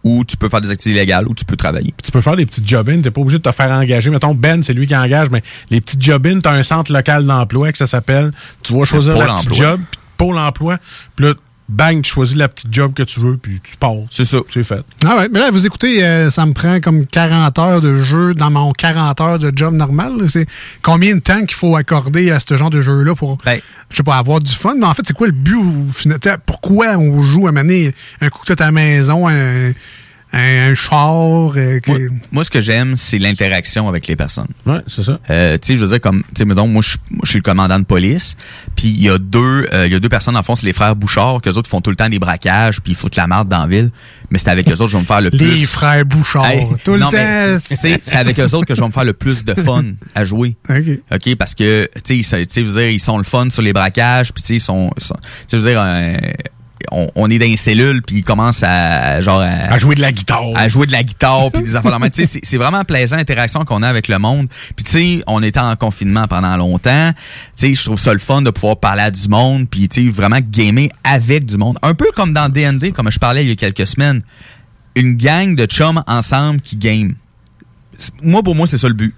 Ou 0.03 0.25
tu 0.25 0.35
peux 0.35 0.49
faire 0.49 0.59
des 0.59 0.71
activités 0.71 0.99
illégales 0.99 1.25
ou 1.25 1.33
tu 1.33 1.45
peux 1.45 1.55
travailler. 1.55 1.93
tu 2.03 2.11
peux 2.11 2.19
faire 2.19 2.35
des 2.35 2.45
petites 2.45 2.67
job-ins, 2.67 3.01
t'es 3.01 3.11
pas 3.11 3.21
obligé 3.21 3.37
de 3.37 3.43
te 3.43 3.51
faire 3.53 3.71
engager. 3.71 4.09
Mettons, 4.09 4.35
Ben, 4.35 4.61
c'est 4.61 4.73
lui 4.73 4.87
qui 4.87 4.95
engage, 4.95 5.29
mais 5.29 5.41
les 5.69 5.79
petites 5.79 6.01
job-ins, 6.01 6.41
t'as 6.41 6.51
un 6.51 6.63
centre 6.63 6.91
local 6.91 7.25
d'emploi 7.25 7.71
que 7.71 7.77
ça 7.77 7.87
s'appelle. 7.87 8.33
Tu 8.61 8.77
vas 8.77 8.83
choisir 8.83 9.13
Pôle 9.13 9.25
la 9.25 9.35
petite 9.35 9.53
job, 9.53 9.79
puis 9.89 9.99
Pôle 10.17 10.37
emploi, 10.37 10.77
puis 11.15 11.27
là, 11.27 11.33
bang, 11.69 12.01
tu 12.01 12.11
choisis 12.11 12.35
la 12.35 12.49
petite 12.49 12.73
job 12.73 12.93
que 12.93 13.03
tu 13.03 13.19
veux, 13.19 13.37
puis 13.37 13.61
tu 13.63 13.77
pars. 13.77 13.93
C'est 14.09 14.25
ça. 14.25 14.39
C'est 14.53 14.63
fait. 14.63 14.83
Ah 15.05 15.17
ouais, 15.17 15.29
mais 15.31 15.39
là, 15.39 15.51
vous 15.51 15.65
écoutez, 15.65 16.03
euh, 16.03 16.29
ça 16.31 16.45
me 16.45 16.53
prend 16.53 16.79
comme 16.79 17.05
40 17.05 17.59
heures 17.59 17.81
de 17.81 18.01
jeu 18.01 18.33
dans 18.33 18.49
mon 18.49 18.73
40 18.73 19.21
heures 19.21 19.39
de 19.39 19.51
job 19.55 19.73
normal. 19.73 20.13
C'est 20.27 20.47
combien 20.81 21.15
de 21.15 21.21
temps 21.21 21.39
qu'il 21.41 21.53
faut 21.55 21.75
accorder 21.75 22.31
à 22.31 22.39
ce 22.39 22.57
genre 22.57 22.69
de 22.71 22.81
jeu-là 22.81 23.15
pour, 23.15 23.37
Ben. 23.45 23.59
je 23.89 23.97
sais 23.97 24.03
pas, 24.03 24.17
avoir 24.17 24.39
du 24.39 24.51
fun? 24.51 24.73
Mais 24.77 24.85
en 24.85 24.93
fait, 24.93 25.03
c'est 25.05 25.13
quoi 25.13 25.27
le 25.27 25.33
but? 25.33 25.55
Pourquoi 26.45 26.97
on 26.97 27.23
joue 27.23 27.47
à 27.47 27.51
mener 27.51 27.93
un 28.21 28.29
coup 28.29 28.41
de 28.43 28.47
tête 28.47 28.61
à 28.61 28.65
la 28.65 28.71
maison, 28.71 29.27
un, 29.29 29.71
un, 30.33 30.71
un 30.71 30.75
char? 30.75 31.51
euh, 31.57 31.79
que- 31.79 31.89
Moi, 31.91 31.99
moi, 32.31 32.43
ce 32.43 32.49
que 32.51 32.61
j'aime, 32.61 32.95
c'est 32.95 33.17
l'interaction 33.19 33.87
avec 33.89 34.07
les 34.07 34.15
personnes. 34.15 34.47
Ouais, 34.65 34.79
c'est 34.87 35.03
ça. 35.03 35.19
Euh, 35.29 35.57
tu 35.57 35.67
sais, 35.67 35.75
je 35.75 35.81
veux 35.83 35.87
dire, 35.89 35.99
comme, 36.01 36.21
tu 36.23 36.29
sais, 36.39 36.45
mettons, 36.45 36.67
moi, 36.67 36.81
je 36.85 36.97
moi, 37.09 37.21
je 37.23 37.29
suis 37.29 37.39
le 37.39 37.43
commandant 37.43 37.79
de 37.79 37.85
police, 37.85 38.35
puis 38.75 38.87
il 38.89 39.01
y 39.03 39.09
a 39.09 39.17
deux, 39.17 39.65
euh, 39.73 39.87
il 39.87 39.91
y 39.91 39.95
a 39.95 39.99
deux 39.99 40.09
personnes, 40.09 40.37
en 40.37 40.43
fond, 40.43 40.55
c'est 40.55 40.65
les 40.65 40.73
frères 40.73 40.95
Bouchard, 40.95 41.41
qu'eux 41.41 41.53
autres 41.53 41.69
font 41.69 41.81
tout 41.81 41.89
le 41.89 41.95
temps 41.95 42.09
des 42.09 42.19
braquages, 42.19 42.81
puis 42.81 42.91
ils 42.93 42.95
foutent 42.95 43.15
la 43.15 43.27
marde 43.27 43.49
dans 43.49 43.59
la 43.59 43.67
ville, 43.67 43.89
mais 44.29 44.37
c'est 44.37 44.49
avec 44.49 44.67
eux 44.69 44.73
autres 44.73 44.85
que 44.85 44.91
je 44.91 44.97
vais 44.97 45.01
me 45.01 45.07
faire 45.07 45.21
le 45.21 45.31
plus... 45.31 45.39
Les 45.55 45.65
frères 45.65 46.05
Bouchard, 46.05 46.45
Hey, 46.45 46.67
tout 46.83 46.91
le 46.93 46.99
mais, 46.99 47.03
temps. 47.55 47.57
tu 47.67 47.75
sais, 47.75 47.99
c'est 48.01 48.15
avec 48.17 48.39
eux 48.39 48.53
autres 48.55 48.65
que 48.65 48.75
je 48.75 48.81
vais 48.81 48.87
me 48.87 48.91
faire 48.93 49.05
le 49.05 49.13
plus 49.13 49.43
de 49.45 49.53
fun 49.55 49.83
à 50.15 50.25
jouer. 50.25 50.55
OK. 50.69 50.99
OK, 51.11 51.35
parce 51.35 51.55
que, 51.55 51.85
tu 51.95 52.01
sais, 52.05 52.17
ils 52.17 52.23
sont- 52.23 52.37
tu 52.37 52.45
sais, 52.49 52.61
je 52.61 52.65
veux 52.67 52.81
dire, 52.81 52.89
ils 52.91 52.99
sont 52.99 53.17
le 53.17 53.23
fun 53.23 53.49
sur 53.49 53.61
les 53.63 53.73
braquages, 53.73 54.31
puis 54.33 54.43
tu 54.43 54.47
sais, 54.47 54.55
ils 54.55 54.59
sont, 54.61 54.91
ils 54.97 55.03
sont- 55.03 55.15
tu 55.15 55.21
sais, 55.47 55.57
je 55.57 55.57
veux 55.57 55.69
dire, 55.71 55.81
euh, 55.83 56.17
on, 56.91 57.09
on 57.15 57.29
est 57.29 57.39
dans 57.39 57.45
une 57.45 57.57
cellule, 57.57 58.01
puis 58.01 58.17
ils 58.17 58.23
commencent 58.23 58.63
à, 58.63 59.21
genre, 59.21 59.41
à, 59.41 59.45
À 59.73 59.77
jouer 59.77 59.95
de 59.95 60.01
la 60.01 60.11
guitare. 60.11 60.43
à 60.55 60.67
jouer 60.67 60.87
de 60.87 60.91
la 60.91 61.03
guitare, 61.03 61.51
puis 61.51 61.61
des 61.61 61.75
affaires. 61.75 61.97
Tu 62.13 62.25
sais, 62.25 62.39
c'est- 62.43 62.57
vraiment 62.57 62.83
plaisant 62.83 63.17
l'interaction 63.17 63.65
qu'on 63.65 63.83
a 63.83 63.87
avec 63.89 64.07
le 64.07 64.17
monde. 64.19 64.47
Puis 64.75 64.83
tu 64.85 64.91
sais, 64.91 65.23
on 65.27 65.43
était 65.43 65.59
en 65.59 65.75
confinement 65.75 66.27
pendant 66.27 66.55
longtemps. 66.57 67.11
Tu 67.57 67.67
sais, 67.67 67.73
je 67.73 67.83
trouve 67.85 67.99
ça 67.99 68.13
le 68.13 68.19
fun 68.19 68.41
de 68.41 68.49
pouvoir 68.49 68.77
parler 68.77 69.01
à 69.03 69.11
du 69.11 69.27
monde, 69.27 69.67
puis 69.69 69.87
tu 69.89 70.05
sais, 70.05 70.09
vraiment 70.11 70.39
gamer 70.41 70.89
avec 71.03 71.45
du 71.45 71.57
monde. 71.57 71.77
Un 71.81 71.93
peu 71.93 72.07
comme 72.15 72.33
dans 72.33 72.49
D&D, 72.49 72.91
comme 72.91 73.11
je 73.11 73.19
parlais 73.19 73.43
il 73.43 73.49
y 73.49 73.51
a 73.51 73.55
quelques 73.55 73.87
semaines. 73.87 74.21
Une 74.95 75.15
gang 75.15 75.55
de 75.55 75.65
chums 75.65 76.03
ensemble 76.07 76.61
qui 76.61 76.77
game. 76.77 77.13
Moi, 78.23 78.41
pour 78.43 78.55
moi, 78.55 78.65
c'est 78.67 78.77
ça 78.77 78.87
le 78.87 78.93
but. 78.93 79.13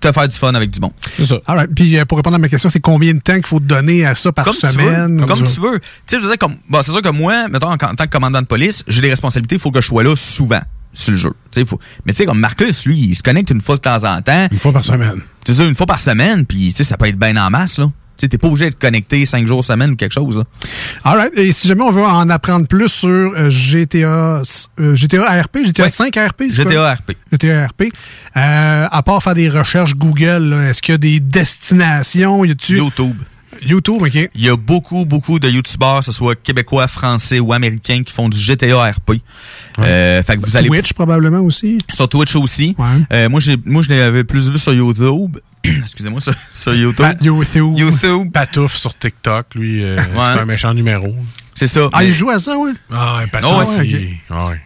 Te 0.00 0.12
faire 0.12 0.28
du 0.28 0.36
fun 0.36 0.54
avec 0.54 0.70
du 0.70 0.80
monde. 0.80 0.92
C'est 1.16 1.26
ça. 1.26 1.40
All 1.46 1.56
right. 1.56 1.74
Puis 1.74 1.98
euh, 1.98 2.04
pour 2.04 2.18
répondre 2.18 2.36
à 2.36 2.38
ma 2.38 2.48
question, 2.48 2.68
c'est 2.68 2.80
combien 2.80 3.14
de 3.14 3.18
temps 3.18 3.34
qu'il 3.34 3.46
faut 3.46 3.58
te 3.58 3.64
donner 3.64 4.06
à 4.06 4.14
ça 4.14 4.30
par 4.30 4.44
comme 4.44 4.54
semaine? 4.54 5.18
Tu 5.20 5.26
comme 5.26 5.42
tu 5.44 5.60
veux. 5.60 5.80
Tu 5.80 5.86
sais, 6.06 6.16
je 6.18 6.22
veux 6.22 6.28
dire, 6.28 6.38
comme, 6.38 6.56
bon, 6.68 6.80
c'est 6.82 6.92
sûr 6.92 7.02
que 7.02 7.08
moi, 7.08 7.48
mettons, 7.48 7.68
en, 7.68 7.72
en 7.72 7.76
tant 7.76 7.94
que 7.96 8.10
commandant 8.10 8.40
de 8.40 8.46
police, 8.46 8.84
j'ai 8.86 9.00
des 9.00 9.10
responsabilités, 9.10 9.56
il 9.56 9.60
faut 9.60 9.70
que 9.72 9.80
je 9.80 9.86
sois 9.88 10.04
là 10.04 10.14
souvent 10.14 10.60
sur 10.92 11.12
le 11.12 11.18
jeu. 11.18 11.32
Tu 11.50 11.60
sais, 11.60 11.66
faut, 11.66 11.80
mais 12.04 12.12
tu 12.12 12.18
sais, 12.18 12.26
comme 12.26 12.38
Marcus, 12.38 12.86
lui, 12.86 12.98
il 12.98 13.14
se 13.16 13.22
connecte 13.22 13.50
une 13.50 13.60
fois 13.60 13.76
de 13.76 13.80
temps 13.80 14.04
en 14.04 14.20
temps. 14.20 14.48
Une 14.50 14.58
fois 14.58 14.72
par 14.72 14.84
semaine. 14.84 15.20
C'est 15.44 15.54
ça, 15.54 15.64
une 15.64 15.74
fois 15.74 15.86
par 15.86 15.98
semaine, 16.00 16.46
puis 16.46 16.68
tu 16.68 16.76
sais, 16.76 16.84
ça 16.84 16.96
peut 16.96 17.06
être 17.06 17.18
bien 17.18 17.36
en 17.36 17.50
masse, 17.50 17.78
là. 17.78 17.90
Tu 18.18 18.28
t'es 18.28 18.36
pas 18.38 18.48
obligé 18.48 18.64
d'être 18.66 18.78
connecté 18.78 19.24
5 19.24 19.46
jours 19.46 19.64
semaine 19.64 19.92
ou 19.92 19.96
quelque 19.96 20.12
chose. 20.12 20.36
Là. 20.38 20.44
All 21.04 21.16
right. 21.18 21.32
Et 21.38 21.52
si 21.52 21.68
jamais 21.68 21.82
on 21.82 21.92
veut 21.92 22.02
en 22.02 22.28
apprendre 22.30 22.66
plus 22.66 22.88
sur 22.88 23.08
euh, 23.08 23.48
GTA, 23.48 24.42
euh, 24.80 24.94
GTA 24.94 25.24
ARP, 25.30 25.58
GTA 25.64 25.84
Ouais. 25.84 25.88
5 25.90 26.16
ARP? 26.16 26.42
GTA 26.50 26.94
RP. 26.94 27.12
GTA 27.32 27.62
ARP. 27.64 27.82
Euh, 28.36 28.86
à 28.90 29.02
part 29.02 29.22
faire 29.22 29.34
des 29.34 29.48
recherches 29.48 29.94
Google, 29.94 30.54
est-ce 30.68 30.82
qu'il 30.82 30.92
y 30.92 30.96
a 30.96 30.98
des 30.98 31.20
destinations? 31.20 32.44
Y 32.44 32.50
a-tu... 32.50 32.76
YouTube. 32.78 33.16
YouTube, 33.62 34.02
OK. 34.02 34.14
Il 34.34 34.44
y 34.44 34.48
a 34.48 34.56
beaucoup, 34.56 35.04
beaucoup 35.04 35.38
de 35.38 35.48
youtubeurs, 35.48 36.00
que 36.00 36.04
ce 36.04 36.12
soit 36.12 36.36
québécois, 36.36 36.86
français 36.86 37.40
ou 37.40 37.52
américains, 37.52 38.02
qui 38.04 38.12
font 38.12 38.28
du 38.28 38.38
GTA 38.38 38.90
RP. 38.90 39.20
Euh, 39.80 40.22
fait 40.22 40.36
que 40.36 40.42
vous 40.42 40.56
allez 40.56 40.68
Twitch, 40.68 40.92
probablement 40.92 41.40
aussi. 41.40 41.78
sur 41.92 42.08
Twitch 42.08 42.36
aussi. 42.36 42.76
Euh, 43.12 43.28
moi, 43.28 43.40
j'ai, 43.40 43.56
moi, 43.64 43.82
je 43.82 43.88
l'avais 43.90 44.24
plus 44.24 44.48
vu 44.50 44.58
sur 44.58 44.72
YouTube. 44.72 45.38
Excusez-moi, 45.82 46.20
sur, 46.20 46.34
sur 46.52 46.74
YouTube. 46.74 47.06
YouTube. 47.20 47.74
YouTube. 47.76 48.30
Patouf 48.32 48.76
sur 48.76 48.96
TikTok, 48.96 49.54
lui, 49.54 49.82
euh, 49.84 49.96
c'est 50.14 50.40
un 50.40 50.44
méchant 50.44 50.74
numéro. 50.74 51.14
C'est 51.54 51.66
ça. 51.66 51.88
Ah, 51.92 51.98
Mais- 52.00 52.06
il 52.06 52.12
joue 52.12 52.30
à 52.30 52.38
ça, 52.38 52.56
ouais? 52.56 52.70
Ah, 52.92 53.22
Oh, 53.24 53.28
Patouf, 53.32 53.78
ouais. 53.78 54.20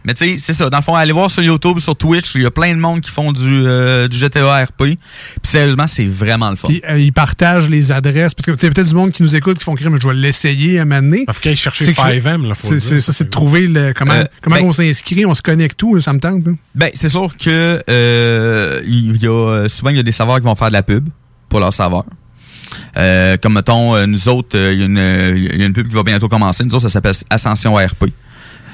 Mais 0.05 0.13
tu 0.13 0.27
sais, 0.27 0.37
c'est 0.39 0.53
ça. 0.53 0.69
Dans 0.69 0.77
le 0.77 0.83
fond, 0.83 0.95
allez 0.95 1.13
voir 1.13 1.31
sur 1.31 1.43
YouTube, 1.43 1.79
sur 1.79 1.97
Twitch, 1.97 2.35
il 2.35 2.43
y 2.43 2.47
a 2.47 2.51
plein 2.51 2.71
de 2.75 2.79
monde 2.79 3.01
qui 3.01 3.11
font 3.11 3.33
du, 3.33 3.63
euh, 3.65 4.09
du 4.09 4.19
GTA 4.19 4.65
RP. 4.65 4.77
Puis 4.85 4.99
sérieusement, 5.43 5.87
c'est 5.87 6.05
vraiment 6.05 6.51
le 6.51 6.57
fun. 6.57 6.69
Puis, 6.69 6.83
euh, 6.87 6.99
ils 6.99 7.13
partagent 7.15 7.71
les 7.71 7.93
adresses. 7.93 8.35
Parce 8.35 8.45
que 8.45 8.51
tu 8.51 8.59
sais, 8.67 8.71
peut-être 8.71 8.89
du 8.89 8.95
monde 8.95 9.11
qui 9.11 9.23
nous 9.23 9.35
écoute 9.35 9.57
qui 9.57 9.65
font 9.65 9.75
crime, 9.75 9.99
je 9.99 10.07
vais 10.07 10.13
l'essayer 10.13 10.81
à 10.81 10.85
m'amener. 10.85 11.25
Il 11.27 11.33
faut 11.33 11.41
qu'il 11.41 11.49
aille 11.53 11.57
chercher 11.57 11.93
5M, 11.95 12.47
là, 12.47 12.55
faut 12.55 12.79
C'est 12.79 13.01
ça, 13.01 13.11
c'est 13.15 13.25
de 13.25 13.31
trouver 13.31 13.69
le, 13.69 13.95
comment, 13.97 14.13
Euh, 14.13 14.25
comment 14.43 14.57
ben- 14.57 14.67
on 14.67 14.73
s'inscrit, 14.75 15.25
on 15.25 15.35
se 15.35 15.41
connecte 15.41 15.79
tout, 15.79 15.95
là, 15.95 16.03
ça 16.03 16.13
me 16.13 16.21
tente. 16.21 16.45
là. 16.45 16.53
Ben, 16.75 16.91
c'est 16.93 17.09
sûr 17.09 17.35
que 17.39 17.83
euh, 17.89 18.83
il 18.87 19.17
y 19.23 19.27
a 19.29 19.67
souvent 19.71 19.91
il 19.91 19.97
y 19.97 20.01
a 20.01 20.03
des 20.03 20.13
serveurs 20.13 20.37
qui 20.41 20.45
vont 20.45 20.55
faire 20.57 20.69
de 20.69 20.75
la 20.75 20.82
pub 20.83 21.09
pour 21.49 21.61
leur 21.61 21.73
serveur. 21.73 22.05
Euh, 22.97 23.37
comme 23.43 23.55
mettons 23.55 23.95
euh, 23.95 24.07
nous 24.07 24.29
autres, 24.29 24.57
euh, 24.57 24.73
il 24.73 24.79
y, 24.81 24.83
a 24.83 24.87
une, 24.87 24.99
euh, 24.99 25.37
il 25.37 25.61
y 25.61 25.63
a 25.63 25.67
une 25.67 25.73
pub 25.73 25.89
qui 25.89 25.95
va 25.95 26.03
bientôt 26.03 26.29
commencer. 26.29 26.65
Nous 26.65 26.71
autres, 26.75 26.83
ça 26.85 26.89
s'appelle 26.91 27.15
Ascension 27.31 27.75
RP. 27.75 28.07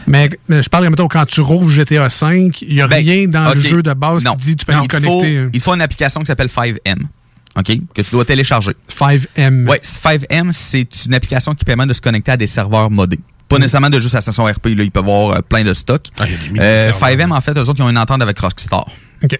Mais, 0.07 0.31
mais 0.49 0.63
je 0.63 0.69
parle, 0.69 0.89
mettons, 0.89 1.09
quand 1.09 1.27
tu 1.27 1.41
rouvres 1.41 1.69
GTA 1.69 2.09
5, 2.09 2.63
il 2.63 2.75
n'y 2.75 2.81
a 2.81 2.87
rien 2.87 3.27
dans 3.29 3.49
le 3.53 3.55
Ben, 3.55 3.61
jeu 3.61 3.83
de 3.83 3.93
base 3.93 4.25
Non. 4.25 4.35
qui 4.37 4.47
dit 4.47 4.57
tu 4.57 4.65
peux 4.65 4.73
Non, 4.73 4.83
y 4.83 4.85
il 4.85 4.91
faut, 4.91 5.01
connecter. 5.01 5.37
euh, 5.37 5.51
il 5.53 5.61
faut 5.61 5.75
une 5.75 5.83
application 5.83 6.21
qui 6.21 6.27
s'appelle 6.27 6.47
5M. 6.49 6.99
OK? 7.57 7.73
Que 7.95 8.03
tu 8.03 8.11
dois 8.13 8.25
télécharger. 8.25 8.73
5M. 8.89 9.67
Ouais, 9.69 9.81
5M, 9.83 10.53
c'est 10.53 11.05
une 11.07 11.15
application 11.15 11.55
qui 11.55 11.65
permet 11.65 11.87
de 11.87 11.93
se 11.93 12.01
connecter 12.01 12.31
à 12.33 12.37
des 12.37 12.47
serveurs 12.47 12.91
modés. 12.91 13.21
Pas 13.49 13.59
nécessairement 13.59 13.91
de 13.91 13.99
juste 13.99 14.15
Ascension 14.15 14.45
RP, 14.45 14.67
là, 14.77 14.85
il 14.85 14.91
peut 14.91 15.01
y 15.01 15.03
avoir 15.03 15.31
euh, 15.37 15.41
plein 15.41 15.65
de 15.65 15.75
stocks. 15.75 16.07
Ah, 16.19 16.25
milliers 16.27 16.59
de 16.59 16.61
Euh, 16.61 16.83
serveurs. 16.93 17.11
5M, 17.11 17.33
en 17.33 17.41
fait, 17.41 17.53
eux 17.59 17.63
autres, 17.63 17.75
ils 17.79 17.83
ont 17.83 17.91
une 17.91 17.99
entente 17.99 18.23
avec 18.23 18.39
Rockstar. 18.39 18.87
OK. 19.25 19.39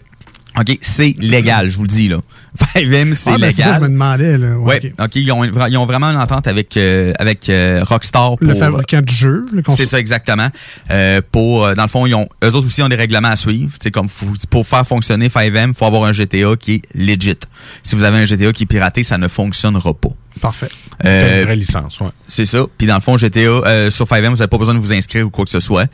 OK, 0.59 0.77
c'est 0.81 1.15
légal, 1.19 1.71
je 1.71 1.77
vous 1.77 1.83
le 1.83 1.89
dis, 1.89 2.09
là. 2.09 2.19
5M, 2.75 3.15
c'est 3.15 3.31
ah, 3.31 3.39
ben, 3.39 3.53
c'est 3.53 3.63
ça, 3.63 3.67
légal. 3.69 3.75
je 3.77 3.81
me 3.85 3.89
demandais. 3.93 4.39
Là. 4.39 4.57
Ouais, 4.59 4.81
Ouais, 4.83 4.93
ok. 4.99 5.11
ils, 5.17 5.31
ont, 5.31 5.45
ils 5.45 5.77
ont 5.77 5.87
vraiment 5.87 6.07
une 6.11 6.17
entente 6.17 6.47
avec 6.49 6.77
euh, 6.77 7.13
avec 7.19 7.49
euh, 7.49 7.85
Rockstar 7.85 8.37
pour 8.37 8.47
Le 8.49 8.55
fabricant 8.57 9.01
de 9.03 9.09
jeu. 9.09 9.45
le 9.53 9.63
c'est 9.69 9.87
ça 9.87 10.01
exactement. 10.01 10.49
Euh, 10.91 11.21
pour 11.31 11.65
euh, 11.65 11.75
dans 11.75 11.83
le 11.83 11.89
fond, 11.89 12.07
ils 12.07 12.15
ont 12.15 12.27
eux 12.43 12.53
autres 12.55 12.67
aussi 12.67 12.83
ont 12.83 12.89
des 12.89 12.97
règlements 12.97 13.29
à 13.29 13.37
suivre. 13.37 13.73
C'est 13.81 13.91
comme 13.93 14.09
faut- 14.09 14.27
pour 14.51 14.67
faire 14.67 14.87
fonctionner 14.87 15.29
5M, 15.29 15.75
faut 15.75 15.85
avoir 15.85 16.05
un 16.05 16.13
GTA 16.13 16.57
qui 16.59 16.75
est 16.75 16.83
legit. 16.95 17.37
Si 17.83 17.95
vous 17.95 18.03
avez 18.05 18.19
un 18.19 18.25
GTA 18.25 18.53
qui 18.53 18.65
est 18.65 18.67
piraté, 18.67 19.05
ça 19.05 19.19
ne 19.19 19.29
fonctionnera 19.29 19.95
pas. 19.95 20.11
Parfait. 20.41 20.69
Euh, 21.05 21.41
une 21.41 21.45
vraie 21.47 21.57
licence, 21.57 22.01
ouais. 22.01 22.09
C'est 22.27 22.47
ça. 22.47 22.65
Puis 22.77 22.87
dans 22.87 22.97
le 22.97 23.01
fond, 23.01 23.17
GTA, 23.17 23.41
euh, 23.41 23.91
sur 23.91 24.05
5M, 24.07 24.31
vous 24.31 24.37
n'avez 24.37 24.49
pas 24.49 24.59
besoin 24.59 24.75
de 24.75 24.81
vous 24.81 24.93
inscrire 24.93 25.27
ou 25.27 25.31
quoi 25.31 25.45
que 25.45 25.51
ce 25.51 25.61
soit. 25.61 25.87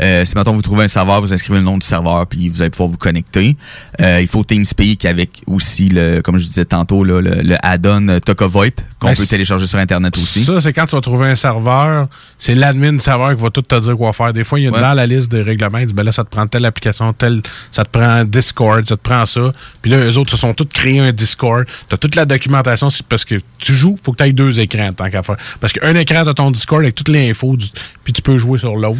Euh, 0.00 0.24
si 0.24 0.34
maintenant 0.34 0.54
vous 0.54 0.62
trouvez 0.62 0.84
un 0.84 0.88
serveur, 0.88 1.20
vous 1.20 1.32
inscrivez 1.32 1.58
le 1.58 1.64
nom 1.64 1.76
du 1.76 1.86
serveur, 1.86 2.26
puis 2.26 2.48
vous 2.48 2.62
allez 2.62 2.70
pouvoir 2.70 2.88
vous 2.88 2.96
connecter. 2.96 3.56
Euh, 4.00 4.20
il 4.20 4.26
faut 4.26 4.44
TeamSpeak 4.44 5.04
avec 5.04 5.30
aussi, 5.46 5.88
le, 5.90 6.20
comme 6.22 6.38
je 6.38 6.44
disais 6.44 6.64
tantôt, 6.64 7.04
là, 7.04 7.20
le, 7.20 7.42
le 7.42 7.56
add-on 7.62 8.08
euh, 8.08 8.18
Toka 8.18 8.46
VoIP 8.46 8.80
qu'on 8.98 9.08
Ben, 9.08 9.14
peut 9.16 9.26
télécharger 9.26 9.66
sur 9.66 9.78
Internet 9.78 10.16
aussi. 10.16 10.42
Ça, 10.44 10.58
c'est 10.60 10.72
quand 10.72 10.86
tu 10.86 10.96
vas 10.96 11.02
trouver 11.02 11.28
un 11.28 11.36
serveur, 11.36 12.08
c'est 12.38 12.54
l'admin 12.54 12.92
du 12.94 12.98
serveur 12.98 13.34
qui 13.34 13.42
va 13.42 13.50
tout 13.50 13.60
te 13.62 13.78
dire 13.78 13.94
quoi 13.96 14.14
faire. 14.14 14.32
Des 14.32 14.44
fois, 14.44 14.58
il 14.58 14.64
y 14.64 14.68
a 14.68 14.70
Ouais. 14.70 14.80
dans 14.80 14.94
la 14.94 15.06
liste 15.06 15.30
des 15.30 15.42
règlements, 15.42 15.78
il 15.78 15.86
dit, 15.88 15.92
ben 15.92 16.02
là, 16.02 16.12
ça 16.12 16.24
te 16.24 16.30
prend 16.30 16.46
telle 16.46 16.64
application, 16.64 17.12
telle, 17.12 17.42
ça 17.70 17.84
te 17.84 17.90
prend 17.90 18.24
Discord, 18.24 18.86
ça 18.88 18.96
te 18.96 19.02
prend 19.02 19.26
ça. 19.26 19.52
Puis 19.82 19.90
là, 19.90 19.98
eux 19.98 20.16
autres 20.16 20.30
se 20.30 20.36
sont 20.38 20.54
tous 20.54 20.64
créés 20.64 20.98
un 21.00 21.12
Discord. 21.12 21.66
T'as 21.90 21.98
toute 21.98 22.14
la 22.14 22.24
documentation, 22.24 22.88
c'est 22.90 23.04
parce 23.06 23.24
que 23.26 23.34
tu 23.58 23.74
joues, 23.74 23.85
faut 24.02 24.12
que 24.12 24.18
tu 24.22 24.28
aies 24.28 24.32
deux 24.32 24.58
écrans 24.58 24.92
tant 24.92 25.08
qu'à 25.10 25.22
faire. 25.22 25.36
Parce 25.60 25.72
qu'un 25.72 25.94
écran, 25.94 26.22
t'as 26.24 26.34
ton 26.34 26.50
Discord 26.50 26.82
avec 26.82 26.94
toutes 26.94 27.08
les 27.08 27.30
infos, 27.30 27.56
du- 27.56 27.66
puis 28.02 28.12
tu 28.12 28.22
peux 28.22 28.38
jouer 28.38 28.58
sur 28.58 28.74
l'autre. 28.76 28.98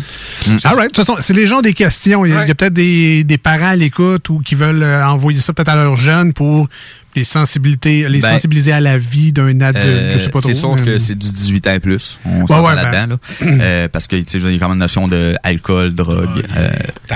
All 0.64 0.74
right. 0.76 0.91
De 0.91 0.95
toute 0.95 0.97
façon, 1.05 1.16
c'est 1.20 1.32
les 1.34 1.47
gens 1.47 1.61
des 1.62 1.72
questions. 1.74 2.24
Il 2.24 2.32
y 2.32 2.37
a, 2.37 2.43
il 2.45 2.49
y 2.49 2.51
a 2.51 2.55
peut-être 2.55 2.74
des, 2.74 3.24
des 3.24 3.39
parents 3.39 3.70
à 3.70 3.76
l'écoute 3.76 4.28
ou 4.28 4.41
qui 4.41 4.55
veulent 4.55 4.82
euh, 4.82 5.07
envoyer 5.07 5.41
ça 5.41 5.53
peut-être 5.53 5.68
à 5.70 5.76
leurs 5.76 5.97
jeunes 5.97 6.32
pour 6.32 6.68
les, 7.17 7.25
sensibiliser, 7.25 8.09
les 8.09 8.21
Ben, 8.21 8.33
sensibiliser 8.33 8.73
à 8.73 8.81
la 8.81 8.99
vie 8.99 9.33
d'un 9.33 9.61
adulte. 9.61 9.85
Euh, 9.87 10.12
je 10.12 10.19
sais 10.19 10.29
pas 10.29 10.41
trop. 10.41 10.49
c'est 10.49 10.55
sûr 10.55 10.75
mais- 10.77 10.83
que 10.85 10.99
c'est 10.99 11.14
du 11.17 11.27
18 11.29 11.67
ans 11.67 11.73
et 11.75 11.81
plus. 11.81 12.19
On 12.25 12.41
Ouais, 12.43 12.47
s'en 12.47 12.64
ouais, 12.64 12.75
là-dedans. 12.75 13.17
là. 13.43 13.47
Euh, 13.61 13.89
parce 13.89 14.07
que 14.07 14.17
tu 14.17 14.25
sais, 14.27 14.39
il 14.39 14.53
y 14.53 14.57
a 14.57 14.59
quand 14.59 14.69
même 14.69 14.75
une 14.75 14.81
notion 14.81 15.09
de 15.09 15.35
alcool, 15.43 15.95
drogue. 15.95 16.29
euh, 16.57 16.71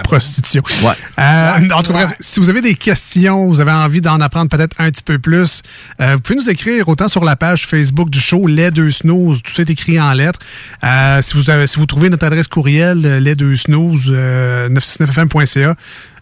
prostitution. 0.04 0.62
Ouais. 0.82 0.92
Euh, 1.18 1.68
en 1.72 1.82
tout 1.82 1.92
cas, 1.92 2.06
bref, 2.06 2.16
si 2.20 2.40
vous 2.40 2.48
avez 2.48 2.62
des 2.62 2.74
questions, 2.74 3.46
vous 3.46 3.60
avez 3.60 3.70
envie 3.72 4.00
d'en 4.00 4.20
apprendre 4.20 4.48
peut-être 4.50 4.74
un 4.78 4.90
petit 4.90 5.02
peu 5.02 5.18
plus, 5.18 5.62
euh, 6.00 6.14
vous 6.14 6.20
pouvez 6.20 6.38
nous 6.38 6.48
écrire 6.50 6.88
autant 6.88 7.08
sur 7.08 7.24
la 7.24 7.36
page 7.36 7.66
Facebook 7.66 8.10
du 8.10 8.20
show 8.20 8.46
Les 8.46 8.70
Deux 8.70 8.90
Snooze, 8.90 9.40
tout 9.42 9.52
ça 9.52 9.62
est 9.62 9.70
écrit 9.70 10.00
en 10.00 10.12
lettres. 10.12 10.40
Euh, 10.84 11.20
si, 11.22 11.34
vous 11.34 11.50
avez, 11.50 11.66
si 11.66 11.78
vous 11.78 11.86
trouvez 11.86 12.08
notre 12.08 12.24
adresse 12.26 12.48
courriel, 12.48 13.02
euh, 13.04 13.20
les 13.20 13.34
deux 13.34 13.56
snooze, 13.56 14.06
euh, 14.08 14.68
969fm.ca, 14.70 15.74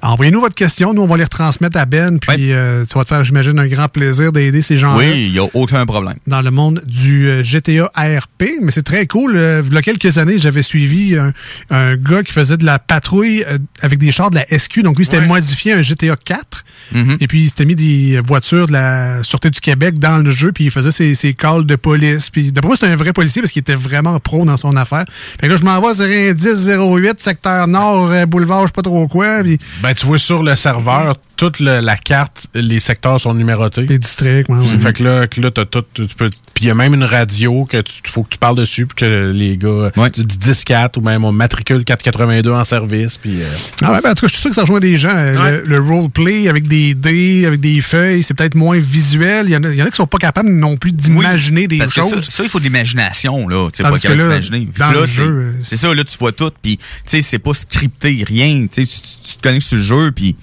envoyez-nous 0.02 0.40
votre 0.40 0.54
question, 0.54 0.94
nous 0.94 1.02
on 1.02 1.06
va 1.06 1.16
les 1.16 1.24
retransmettre 1.24 1.76
à 1.76 1.86
Ben, 1.86 2.18
puis 2.18 2.52
euh, 2.52 2.84
ça 2.86 2.98
va 2.98 3.04
te 3.04 3.08
faire, 3.08 3.24
j'imagine, 3.24 3.58
un 3.58 3.66
grand 3.66 3.88
plaisir 3.88 4.32
d'aider 4.32 4.62
ces 4.62 4.78
gens-là 4.78 4.98
oui, 4.98 5.26
il 5.26 5.32
n'y 5.32 5.38
a 5.38 5.46
aucun 5.54 5.86
problème. 5.86 6.16
dans 6.26 6.42
le 6.42 6.50
monde 6.50 6.82
du 6.86 7.28
euh, 7.28 7.42
GTA 7.42 7.90
ARP, 7.94 8.44
mais 8.62 8.72
c'est 8.72 8.82
très 8.82 9.06
cool. 9.06 9.36
Euh, 9.36 9.62
il 9.66 9.72
y 9.72 9.76
a 9.76 9.82
quelques 9.82 10.18
années, 10.18 10.38
j'avais 10.38 10.62
suivi 10.62 11.16
un, 11.16 11.32
un 11.70 11.96
gars 11.96 12.22
qui 12.22 12.32
faisait 12.32 12.56
de 12.56 12.64
la 12.64 12.78
patrouille 12.78 13.44
euh, 13.48 13.58
avec 13.80 13.98
des 13.98 14.12
chars 14.12 14.30
de 14.30 14.36
la 14.36 14.58
SQ. 14.58 14.82
Donc 14.82 14.98
lui, 14.98 15.04
c'était 15.04 15.20
modifié 15.20 15.72
un 15.72 15.82
GTA 15.82 16.16
4. 16.16 16.64
Mm-hmm. 16.94 17.16
Et 17.20 17.26
puis, 17.26 17.42
il 17.42 17.48
s'était 17.48 17.64
mis 17.64 17.74
des 17.74 18.20
voitures 18.24 18.66
de 18.66 18.72
la 18.72 19.22
Sûreté 19.22 19.50
du 19.50 19.60
Québec 19.60 19.98
dans 19.98 20.18
le 20.18 20.30
jeu, 20.30 20.52
puis 20.52 20.64
il 20.64 20.70
faisait 20.70 20.92
ses, 20.92 21.14
ses 21.14 21.34
calls 21.34 21.66
de 21.66 21.76
police. 21.76 22.30
Puis 22.30 22.52
d'après 22.52 22.68
moi, 22.68 22.76
c'était 22.76 22.92
un 22.92 22.96
vrai 22.96 23.12
policier 23.12 23.42
parce 23.42 23.52
qu'il 23.52 23.60
était 23.60 23.74
vraiment 23.74 24.18
pro 24.20 24.44
dans 24.44 24.56
son 24.56 24.76
affaire. 24.76 25.04
Fait 25.40 25.46
que 25.46 25.52
là, 25.52 25.58
je 25.58 25.64
m'en 25.64 25.80
vais 25.80 25.94
sur 25.94 26.04
un 26.04 26.34
1008, 26.34 27.20
secteur 27.20 27.66
nord, 27.68 28.26
boulevard, 28.26 28.62
je 28.62 28.66
sais 28.68 28.72
pas 28.72 28.82
trop 28.82 29.06
quoi. 29.06 29.42
Puis 29.42 29.58
Ben, 29.82 29.87
tu 29.94 30.06
vois 30.06 30.18
sur 30.18 30.42
le 30.42 30.54
serveur, 30.56 31.16
toute 31.36 31.60
le- 31.60 31.80
la 31.80 31.96
carte, 31.96 32.46
les 32.54 32.80
secteurs 32.80 33.20
sont 33.20 33.34
numérotés. 33.34 33.82
les 33.82 33.98
districts, 33.98 34.48
ouais, 34.48 34.56
ouais. 34.58 34.78
Fait 34.78 34.92
que 34.92 35.04
là, 35.04 35.26
que 35.26 35.40
là 35.40 35.50
t'as 35.50 35.64
tout, 35.64 35.84
tu 35.94 36.06
peux. 36.16 36.30
Puis 36.54 36.64
il 36.64 36.68
y 36.68 36.70
a 36.70 36.74
même 36.74 36.94
une 36.94 37.04
radio 37.04 37.64
que 37.66 37.80
tu 37.80 37.92
faut 38.06 38.24
que 38.24 38.30
tu 38.30 38.38
parles 38.38 38.56
dessus, 38.56 38.86
puis 38.86 38.96
que 39.06 39.30
les 39.32 39.56
gars, 39.56 39.90
tu 40.12 40.24
dis 40.24 40.36
10-4 40.38 40.96
ou 40.98 41.00
même 41.00 41.24
on 41.24 41.30
matricule 41.30 41.84
482 41.84 42.50
en 42.50 42.64
service, 42.64 43.16
puis. 43.16 43.42
euh, 43.42 43.46
Ah 43.82 43.92
ouais, 43.92 44.00
ben, 44.02 44.10
en 44.10 44.14
tout 44.14 44.22
cas, 44.22 44.28
je 44.28 44.32
suis 44.32 44.40
sûr 44.40 44.50
que 44.50 44.56
ça 44.56 44.62
rejoint 44.62 44.80
des 44.80 44.96
gens. 44.98 45.12
Euh, 45.14 45.62
Le, 45.62 45.68
le 45.68 45.78
roleplay 45.80 46.48
avec 46.48 46.66
des 46.66 46.94
dés, 46.94 47.44
avec 47.46 47.60
des 47.60 47.80
feuilles, 47.80 48.24
c'est 48.24 48.34
peut-être 48.34 48.56
moins 48.56 48.78
visuel. 48.80 49.46
Il 49.48 49.52
y, 49.52 49.56
en 49.56 49.62
a, 49.62 49.68
il 49.70 49.76
y 49.76 49.82
en 49.82 49.86
a 49.86 49.90
qui 49.90 49.96
sont 49.96 50.06
pas 50.08 50.18
capables 50.18 50.48
non 50.50 50.76
plus 50.76 50.90
d'imaginer 50.90 51.68
des 51.68 51.78
Parce 51.78 51.92
que 51.92 52.00
choses. 52.00 52.24
ça, 52.24 52.30
ça, 52.30 52.42
il 52.42 52.48
faut 52.48 52.58
de 52.58 52.64
l'imagination, 52.64 53.46
là. 53.48 53.68
Tu 53.72 53.82
pas 53.84 53.90
capable 53.98 54.02
que 54.02 54.08
là, 54.28 54.38
d'imaginer. 54.40 54.68
c'est- 55.06 55.20
euh, 55.20 55.52
C'est 55.62 55.76
ça, 55.76 55.94
là, 55.94 56.02
tu 56.02 56.18
vois 56.18 56.32
tout, 56.32 56.50
puis, 56.60 56.78
tu 56.78 56.84
sais, 57.06 57.22
c'est 57.22 57.38
pas 57.38 57.54
scripté, 57.54 58.24
rien. 58.26 58.66
Tu 58.72 58.84
sais, 58.84 58.90
tu- 59.02 59.30
tu 59.30 59.36
te 59.36 59.42
connectes 59.42 59.66
sur 59.66 59.77
le 59.78 59.84
jeu, 59.84 60.12
puis 60.12 60.36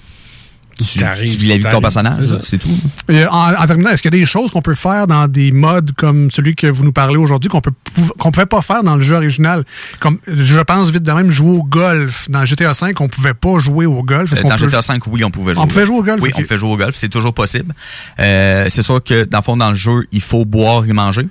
tu, 0.78 0.98
tu 0.98 1.24
vis 1.38 1.48
la 1.48 1.56
vie 1.56 1.64
de 1.64 1.70
ton 1.70 1.80
personnage, 1.80 2.28
C'est 2.42 2.58
tout. 2.58 2.68
Et 3.08 3.24
en, 3.24 3.54
en 3.54 3.66
terminant, 3.66 3.90
est-ce 3.90 4.02
qu'il 4.02 4.12
y 4.12 4.16
a 4.16 4.20
des 4.20 4.26
choses 4.26 4.50
qu'on 4.50 4.60
peut 4.60 4.74
faire 4.74 5.06
dans 5.06 5.26
des 5.26 5.50
modes 5.50 5.92
comme 5.96 6.30
celui 6.30 6.54
que 6.54 6.66
vous 6.66 6.84
nous 6.84 6.92
parlez 6.92 7.16
aujourd'hui 7.16 7.48
qu'on 7.48 7.62
peut 7.62 7.70
qu'on 8.18 8.30
pouvait 8.30 8.44
pas 8.44 8.60
faire 8.60 8.82
dans 8.82 8.96
le 8.96 9.00
jeu 9.02 9.16
original? 9.16 9.64
Comme 10.00 10.18
je 10.26 10.58
pense 10.60 10.90
vite 10.90 11.02
de 11.02 11.12
même 11.12 11.30
jouer 11.30 11.56
au 11.56 11.62
golf. 11.62 12.28
Dans 12.28 12.44
GTA 12.44 12.72
V, 12.72 12.92
on 13.00 13.08
pouvait 13.08 13.32
pas 13.32 13.58
jouer 13.58 13.86
au 13.86 14.02
golf. 14.02 14.32
Euh, 14.34 14.42
Dans 14.46 14.58
GTA 14.58 14.82
5, 14.82 15.06
oui, 15.06 15.24
on 15.24 15.30
pouvait 15.30 15.54
jouer. 15.54 15.62
On 15.62 15.66
pouvait 15.66 15.86
jouer 15.86 15.96
au 15.98 16.02
golf, 16.02 16.20
Oui, 16.22 16.30
on 16.36 16.42
pouvait 16.42 16.58
jouer 16.58 16.70
au 16.70 16.76
golf. 16.76 16.94
C'est 16.94 17.08
toujours 17.08 17.32
possible. 17.32 17.74
Euh, 18.20 18.66
c'est 18.68 18.82
sûr 18.82 19.02
que, 19.02 19.24
dans 19.24 19.38
le 19.38 19.44
fond, 19.44 19.56
dans 19.56 19.70
le 19.70 19.76
jeu, 19.76 20.04
il 20.12 20.20
faut 20.20 20.44
boire 20.44 20.84
et 20.84 20.92
manger. 20.92 21.26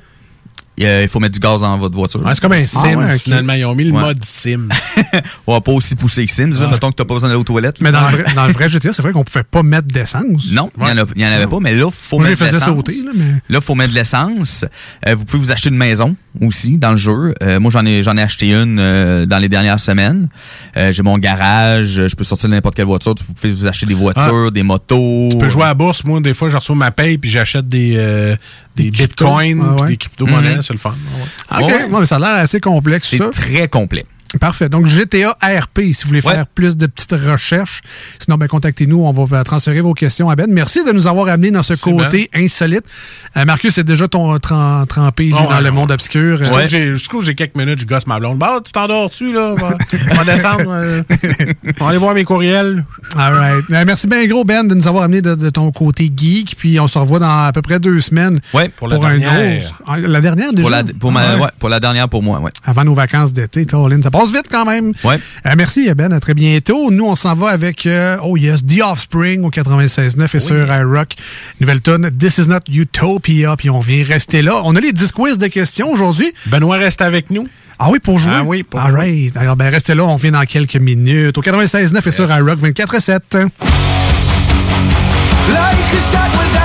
Euh, 0.82 1.04
il 1.04 1.10
faut 1.10 1.20
mettre 1.20 1.34
du 1.34 1.40
gaz 1.40 1.62
dans 1.62 1.78
votre 1.78 1.96
voiture. 1.96 2.22
Ouais, 2.26 2.34
c'est 2.36 2.42
comme 2.42 2.52
un 2.52 2.60
Ah, 2.60 2.64
Sims, 2.66 2.96
ouais, 2.96 3.18
finalement. 3.20 3.54
Ils 3.54 3.66
ont 3.66 3.76
mis 3.76 3.86
le 3.86 3.92
Ouais. 3.92 4.02
mode 4.02 4.24
Sims. 4.24 4.68
On 5.48 5.54
va 5.54 5.62
pas 5.62 5.72
aussi 5.72 5.96
pousser 5.96 6.26
que 6.26 6.32
Sims, 6.32 6.52
là. 6.52 6.66
Ah. 6.68 6.72
Mettons 6.72 6.90
que 6.92 6.96
t'as 6.96 7.06
pas 7.06 7.14
besoin 7.14 7.30
d'aller 7.30 7.40
aux 7.40 7.46
toilettes. 7.46 7.80
Mais 7.82 7.92
dans, 7.92 8.02
le 8.10 8.18
vrai, 8.18 8.34
dans 8.36 8.46
le 8.48 8.54
vrai 8.54 8.70
GTA, 8.70 8.92
c'est 8.92 9.02
vrai 9.02 9.12
qu'on 9.14 9.24
pouvait 9.24 9.44
pas 9.44 9.64
mettre 9.64 9.88
d'essence. 9.88 10.52
Non, 10.52 10.70
il 10.78 10.82
y 10.88 10.92
en 10.92 10.98
a- 10.98 11.06
il 11.16 11.22
y 11.22 11.26
en, 11.26 11.32
avait 11.32 11.48
pas, 11.48 11.60
mais 11.62 11.74
là, 11.74 11.90
faut 11.92 12.20
Moi, 12.20 12.30
mettre 12.30 12.42
de 12.46 12.52
l'essence. 12.52 12.64
sauter, 12.66 13.04
là, 13.06 13.12
mais- 13.16 13.36
Là, 13.50 13.62
faut 13.62 13.76
mettre 13.76 13.92
de 13.92 13.96
l'essence. 13.96 14.66
Euh, 15.08 15.16
vous 15.16 15.24
pouvez 15.26 15.40
vous 15.44 15.52
acheter 15.52 15.70
une 15.70 15.78
maison 15.78 16.16
aussi 16.42 16.78
dans 16.78 16.92
le 16.92 16.98
jeu. 16.98 17.34
Euh, 17.42 17.60
moi, 17.60 17.72
j'en 17.72 17.86
ai 17.86 18.04
j'en 18.04 18.18
ai 18.18 18.22
acheté 18.22 18.52
une 18.54 18.78
euh, 18.80 19.26
dans 19.26 19.38
les 19.40 19.50
dernières 19.50 19.80
semaines. 19.80 20.28
J'ai 20.92 21.04
mon 21.04 21.18
garage, 21.18 22.08
je 22.08 22.16
peux 22.16 22.24
sortir 22.26 22.50
de 22.50 22.56
n'importe 22.56 22.76
quelle 22.76 22.86
voiture. 22.86 23.16
Vous 23.28 23.34
pouvez 23.34 23.54
vous 23.54 23.68
acheter 23.68 23.86
des 23.86 23.94
voitures, 23.94 24.52
des 24.52 24.64
motos. 24.64 25.30
Tu 25.32 25.38
peux 25.38 25.48
jouer 25.50 25.64
à 25.64 25.68
la 25.68 25.74
bourse. 25.74 26.04
Moi, 26.04 26.20
des 26.20 26.34
fois, 26.34 26.50
je 26.50 26.58
reçois 26.58 26.76
ma 26.76 26.92
paye 26.92 27.18
puis 27.18 27.30
j'achète 27.30 27.70
des, 27.70 27.94
euh, 27.96 28.36
des, 28.76 28.92
bitcoins, 28.92 29.62
Ah 29.78 29.82
ouais. 29.82 29.88
des 29.90 29.98
crypto-monnaies. 29.98 30.56
Mhm. 30.56 30.62
C'est 30.62 30.74
le 30.74 30.80
fun. 30.80 30.96
OK, 31.60 31.72
Ouais. 31.92 32.06
ça 32.06 32.16
a 32.18 32.20
l'air 32.20 32.30
assez 32.44 32.60
complexe, 32.60 33.10
C'est 33.10 33.30
très 33.32 33.68
complet. 33.68 34.06
Parfait. 34.40 34.70
Donc, 34.70 34.86
GTA 34.88 35.38
RP, 35.42 35.94
si 35.94 36.04
vous 36.04 36.10
voulez 36.10 36.22
faire 36.22 36.46
plus 36.48 36.76
de 36.78 36.86
petites 36.88 37.12
recherches. 37.14 37.82
Sinon, 38.20 38.38
ben, 38.38 38.48
contactez-nous. 38.48 39.02
On 39.06 39.12
va 39.26 39.44
transférer 39.44 39.82
vos 39.82 39.94
questions 39.94 40.30
à 40.30 40.36
Ben. 40.36 40.48
Merci 40.52 40.84
de 40.84 40.92
nous 40.92 41.08
avoir 41.08 41.28
amené 41.30 41.52
dans 41.52 41.64
ce 41.64 41.74
côté 41.74 42.30
insolite. 42.34 42.84
Euh, 43.38 43.46
Marcus, 43.46 43.74
c'est 43.76 43.84
déjà 43.84 44.08
ton 44.08 44.38
trempé 44.40 45.26
lui, 45.26 45.34
Oh, 45.36 45.44
dans 45.50 45.56
ouais, 45.58 45.62
le 45.62 45.72
monde 45.72 45.92
obscur. 45.92 46.38
Je 46.40 46.44
trouve 46.46 46.58
Euh, 46.60 46.62
que 46.64 46.68
j'ai- 46.68 46.96
je 46.96 47.04
trouve 47.04 47.20
que 47.22 47.26
j'ai 47.26 47.36
quelques 47.36 47.56
minutes, 47.56 47.80
je 47.80 47.86
gosse 47.86 48.08
ma 48.08 48.20
blonde. 48.20 48.38
Bah, 48.38 48.60
tu 48.64 48.72
t'endors-tu, 48.72 49.34
là? 49.34 49.54
On 49.54 49.56
va, 49.56 49.78
on 50.12 50.16
va 50.16 50.24
descendre. 50.26 50.64
euh, 50.70 51.02
on 51.80 51.84
va 51.84 51.90
aller 51.90 51.98
voir 51.98 52.14
mes 52.14 52.24
courriels. 52.24 52.84
All 53.18 53.34
right. 53.34 53.66
Euh, 53.72 53.84
merci 53.86 54.08
bien 54.08 54.26
gros, 54.28 54.44
Ben, 54.44 54.68
de 54.68 54.76
nous 54.76 54.88
avoir 54.88 55.04
amené 55.04 55.22
de, 55.22 55.36
de 55.36 55.50
ton 55.50 55.72
côté 55.72 56.12
geek. 56.16 56.56
Puis 56.58 56.80
on 56.80 56.88
se 56.88 56.98
revoit 56.98 57.20
dans 57.20 57.46
à 57.46 57.52
peu 57.54 57.62
près 57.62 57.80
deux 57.80 58.00
semaines. 58.02 58.40
Ouais, 58.54 58.70
pour, 58.70 58.92
un 58.94 59.18
autre. 59.18 59.74
Ah, 59.88 59.98
La 60.00 60.22
dernière 60.22 60.52
déjà? 60.54 60.62
Pour 60.64 60.70
la, 60.72 60.84
pour, 61.00 61.12
ma- 61.12 61.22
Ah 61.22 61.36
ouais. 61.36 61.42
ouais, 61.44 61.50
pour 61.60 61.70
la 61.70 61.80
dernière 61.80 62.10
pour 62.10 62.24
moi, 62.24 62.40
ouais. 62.40 62.52
Avant 62.64 62.84
nos 62.84 62.96
vacances 62.96 63.34
d'été, 63.34 63.66
Colin. 63.66 64.02
Ça 64.02 64.12
passe 64.12 64.25
vite 64.32 64.46
quand 64.52 64.66
même. 64.66 64.94
Ouais. 65.04 65.20
Euh, 65.46 65.54
merci, 65.58 65.92
Ben. 65.94 66.12
À 66.14 66.20
très 66.20 66.34
bientôt. 66.34 66.92
Nous, 66.92 67.06
on 67.06 67.16
s'en 67.16 67.34
va 67.36 67.50
avec, 67.50 67.86
euh, 67.86 68.18
oh 68.24 68.38
yes, 68.38 68.62
The 68.66 68.82
Offspring 68.84 69.44
au 69.44 69.50
96.9 69.50 70.36
et 70.36 70.40
sur 70.40 70.56
iRock. 70.74 71.14
Nouvelle 71.60 71.82
tonne, 71.82 72.12
This 72.18 72.38
is 72.38 72.48
not 72.48 72.60
Utopia. 72.72 73.56
Puis 73.58 73.70
on 73.70 73.80
vient 73.80 74.04
rester 74.04 74.42
là. 74.42 74.62
On 74.64 74.76
a 74.76 74.80
les 74.80 74.92
10 74.94 75.12
quiz 75.12 75.38
de 75.38 75.48
questions 75.48 75.92
aujourd'hui. 75.92 76.34
Benoît 76.48 76.78
reste 76.78 77.02
avec 77.02 77.30
nous. 77.30 77.48
Ah 77.78 77.90
oui, 77.92 78.00
pour 78.00 78.20
jouer? 78.20 78.32
Ah 78.36 78.44
oui, 78.46 78.64
pour 78.64 78.80
All 78.80 78.92
jouer. 78.92 79.00
right. 79.00 79.38
Alors, 79.38 79.56
ben, 79.58 79.70
restez 79.70 79.96
là. 79.96 80.04
On 80.06 80.16
vient 80.16 80.32
dans 80.32 80.46
quelques 80.46 80.78
minutes. 80.78 81.38
Au 81.38 81.42
96.9 81.42 82.08
et 82.08 82.12
sur 82.12 82.32
iRock 82.32 82.60
24.7. 82.60 83.20
Like 83.42 83.52
a 85.52 86.00
shot 86.12 86.65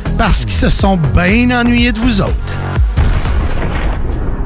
parce 0.23 0.45
qu'ils 0.45 0.51
se 0.51 0.69
sont 0.69 0.99
bien 1.15 1.49
ennuyés 1.49 1.91
de 1.91 1.97
vous 1.97 2.21
autres. 2.21 2.53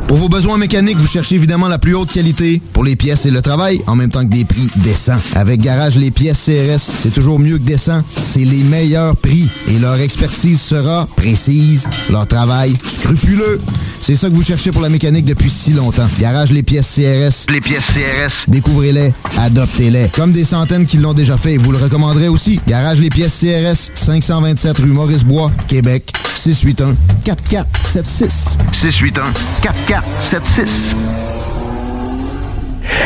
Pour 0.08 0.16
vos 0.16 0.30
besoins 0.30 0.58
mécaniques, 0.58 0.96
vous 0.96 1.06
cherchez 1.06 1.36
évidemment 1.36 1.68
la 1.68 1.80
plus 1.80 1.94
haute 1.94 2.14
qualité 2.14 2.62
pour 2.72 2.86
les 2.86 2.96
pièces 2.96 3.26
et 3.26 3.32
le 3.32 3.42
travail, 3.42 3.82
en 3.86 3.98
même 3.98 4.10
temps 4.10 4.22
que 4.22 4.30
des 4.32 4.46
prix 4.46 4.70
décents. 4.78 5.18
Avec 5.34 5.60
Garage, 5.60 5.98
les 5.98 6.12
pièces 6.12 6.46
CRS, 6.46 6.80
c'est 6.80 7.14
toujours 7.14 7.40
mieux 7.40 7.58
que 7.58 7.64
décent. 7.64 8.02
C'est 8.16 8.46
les 8.46 8.64
meilleurs 8.64 9.18
prix 9.18 9.50
et 9.68 9.78
leur 9.80 10.00
expertise 10.00 10.62
sera 10.62 11.10
précise, 11.18 11.90
leur 12.10 12.26
travail 12.26 12.74
scrupuleux. 12.82 13.60
C'est 14.06 14.16
ça 14.16 14.30
que 14.30 14.36
vous 14.36 14.44
cherchez 14.44 14.72
pour 14.72 14.84
la 14.84 14.90
mécanique 14.90 15.26
depuis 15.26 15.50
si 15.50 15.72
longtemps. 15.74 16.06
Garage 16.20 16.52
les 16.52 16.62
pièces 16.62 16.94
CRS. 16.94 17.52
Les 17.52 17.60
pièces 17.60 17.88
CRS. 17.88 18.48
Découvrez-les, 18.48 19.12
adoptez-les. 19.40 20.10
Comme 20.10 20.32
des 20.32 20.44
centaines 20.44 20.86
qui 20.86 20.98
l'ont 20.98 21.16
déjà 21.16 21.38
fait 21.38 21.54
et 21.54 21.58
vous 21.58 21.72
le 21.72 21.80
recommanderez 21.80 22.28
aussi. 22.28 22.60
Garage 22.68 23.00
les 23.02 23.10
pièces 23.10 23.40
CRS, 23.40 23.90
527 23.96 24.78
rue 24.78 24.90
Maurice-Bois, 24.90 25.52
Québec, 25.68 26.14
681 26.36 26.96
4476. 27.24 28.60
681 28.74 29.34
4476. 29.64 30.96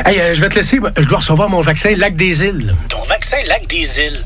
Hey, 0.06 0.20
euh, 0.20 0.34
je 0.34 0.42
vais 0.42 0.50
te 0.50 0.56
laisser. 0.56 0.82
Je 0.98 1.06
dois 1.06 1.20
recevoir 1.20 1.50
mon 1.50 1.62
vaccin 1.62 1.96
Lac 1.96 2.18
des 2.18 2.44
Îles. 2.44 2.76
Ton 2.90 3.02
vaccin 3.08 3.38
Lac 3.48 3.66
des 3.70 4.00
Îles. 4.02 4.26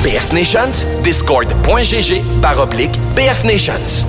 BF 0.00 0.32
Nations, 0.32 0.86
discord.gg 1.04 2.22
barre 2.40 2.60
oblique 2.60 2.98
BF 3.14 3.44
Nations. 3.44 4.04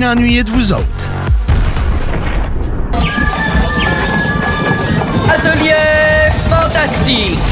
ennuyés 0.00 0.42
de 0.42 0.50
vous 0.50 0.72
autres. 0.72 1.06
Atelier 5.28 6.30
fantastique. 6.48 7.51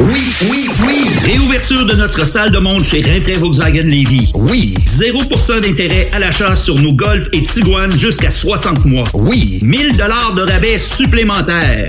Oui, 0.00 0.34
oui, 0.50 0.68
oui! 0.84 1.08
Réouverture 1.22 1.86
de 1.86 1.94
notre 1.94 2.26
salle 2.26 2.50
de 2.50 2.58
monde 2.58 2.82
chez 2.82 3.00
Rinfraie 3.00 3.36
Volkswagen 3.36 3.84
Lévy. 3.84 4.32
Oui! 4.34 4.74
0% 4.86 5.60
d'intérêt 5.60 6.08
à 6.12 6.18
l'achat 6.18 6.56
sur 6.56 6.74
nos 6.74 6.92
Golf 6.92 7.28
et 7.32 7.44
Tiguan 7.44 7.90
jusqu'à 7.92 8.30
60 8.30 8.84
mois. 8.86 9.06
Oui! 9.14 9.60
1000 9.62 9.96
dollars 9.96 10.34
de 10.34 10.42
rabais 10.42 10.78
supplémentaires. 10.78 11.88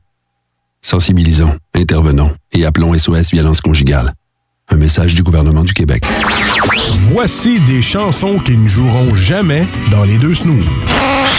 Sensibilisons, 0.81 1.57
intervenons 1.75 2.35
et 2.51 2.65
appelons 2.65 2.97
SOS 2.97 3.31
Violence 3.31 3.61
Conjugale. 3.61 4.13
Un 4.69 4.77
message 4.77 5.13
du 5.13 5.21
gouvernement 5.21 5.63
du 5.63 5.73
Québec. 5.73 6.03
Voici 7.13 7.59
des 7.61 7.81
chansons 7.81 8.39
qui 8.39 8.57
ne 8.57 8.67
joueront 8.67 9.13
jamais 9.13 9.67
dans 9.91 10.03
les 10.03 10.17
deux 10.17 10.33
snooze. 10.33 10.65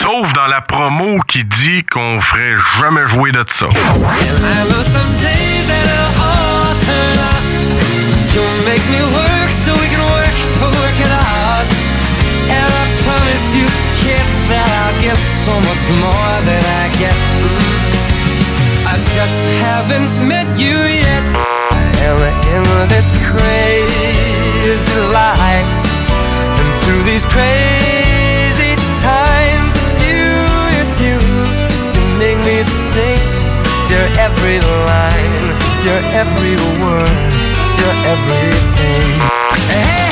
Sauf 0.01 0.33
dans 0.35 0.47
la 0.47 0.61
promo 0.61 1.19
qui 1.27 1.45
dit 1.45 1.83
qu'on 1.93 2.21
ferait 2.21 2.55
jamais 2.81 3.07
jouer 3.09 3.33
de 3.33 3.45
ça. 3.49 3.67
So 15.45 15.51
much 15.51 15.89
more 15.99 16.41
than 16.47 16.63
I 16.63 16.89
get. 17.01 17.82
Just 19.13 19.43
haven't 19.61 20.27
met 20.27 20.49
you 20.59 20.73
yet. 20.73 21.23
I 22.01 22.33
am 22.57 22.65
in 22.81 22.89
this 22.89 23.13
crazy 23.29 25.01
life. 25.13 25.69
And 26.59 26.71
through 26.83 27.03
these 27.05 27.27
crazy 27.29 28.73
times, 29.05 29.73
it's 29.83 29.99
you, 30.09 30.33
it's 30.81 30.97
you. 31.05 31.19
You 31.93 32.03
make 32.17 32.41
me 32.41 32.65
sing 32.93 33.21
your 33.93 34.09
every 34.17 34.59
line, 34.89 35.45
your 35.85 36.01
every 36.17 36.57
word, 36.81 37.13
your 37.81 37.95
everything. 38.13 39.09
Hey, 39.69 40.12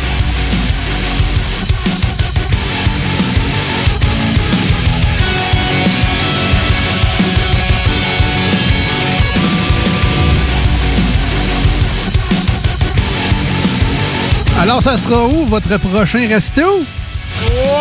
Alors, 14.61 14.81
ça 14.83 14.97
sera 14.97 15.25
où? 15.27 15.45
Votre 15.45 15.77
prochain 15.79 16.27
resto? 16.27 16.61
Oh. 16.61 17.79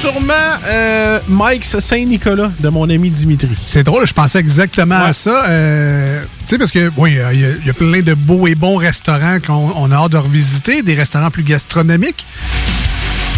Sûrement 0.00 0.32
euh, 0.66 1.18
Mike's 1.28 1.78
Saint-Nicolas 1.80 2.50
de 2.60 2.68
mon 2.68 2.88
ami 2.88 3.10
Dimitri. 3.10 3.48
C'est 3.64 3.82
drôle, 3.82 4.06
je 4.06 4.12
pensais 4.12 4.38
exactement 4.38 4.94
à 5.02 5.12
ça. 5.12 5.44
Euh, 5.46 6.22
tu 6.46 6.50
sais, 6.50 6.58
parce 6.58 6.70
que, 6.70 6.90
oui, 6.96 7.18
euh, 7.18 7.32
il 7.32 7.40
y 7.40 7.44
a- 7.44 7.48
il 7.60 7.66
y, 7.66 7.70
a 7.70 7.74
plein 7.74 8.00
de 8.02 8.14
beaux 8.14 8.46
et 8.46 8.54
bons 8.54 8.76
restaurants 8.76 9.38
qu'on 9.44 9.72
on 9.74 9.90
a 9.90 9.96
hâte 9.96 10.12
de 10.12 10.16
revisiter, 10.18 10.82
des 10.82 10.94
restaurants 10.94 11.30
plus 11.32 11.42
gastronomiques. 11.42 12.24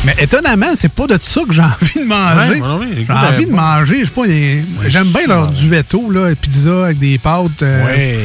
Mais 0.05 0.15
étonnamment, 0.19 0.73
c'est 0.79 0.93
pas 0.93 1.07
de 1.07 1.19
ça 1.21 1.41
que 1.49 1.53
j'ai 1.55 1.63
envie 1.63 2.01
de 2.01 2.05
manger. 2.05 2.61
Ouais, 2.61 3.05
j'ai 3.07 3.13
envie 3.13 3.47
de 3.47 3.53
manger, 3.53 4.01
je 4.01 4.05
sais 4.05 4.11
pas, 4.11 4.89
j'aime 4.89 5.09
bien 5.09 5.27
leur 5.29 5.47
duetto, 5.49 6.11
là, 6.11 6.35
pizza 6.35 6.85
avec 6.87 6.99
des 6.99 7.17
pâtes. 7.19 7.63
euh, 7.63 7.85
Ouais. 7.87 8.19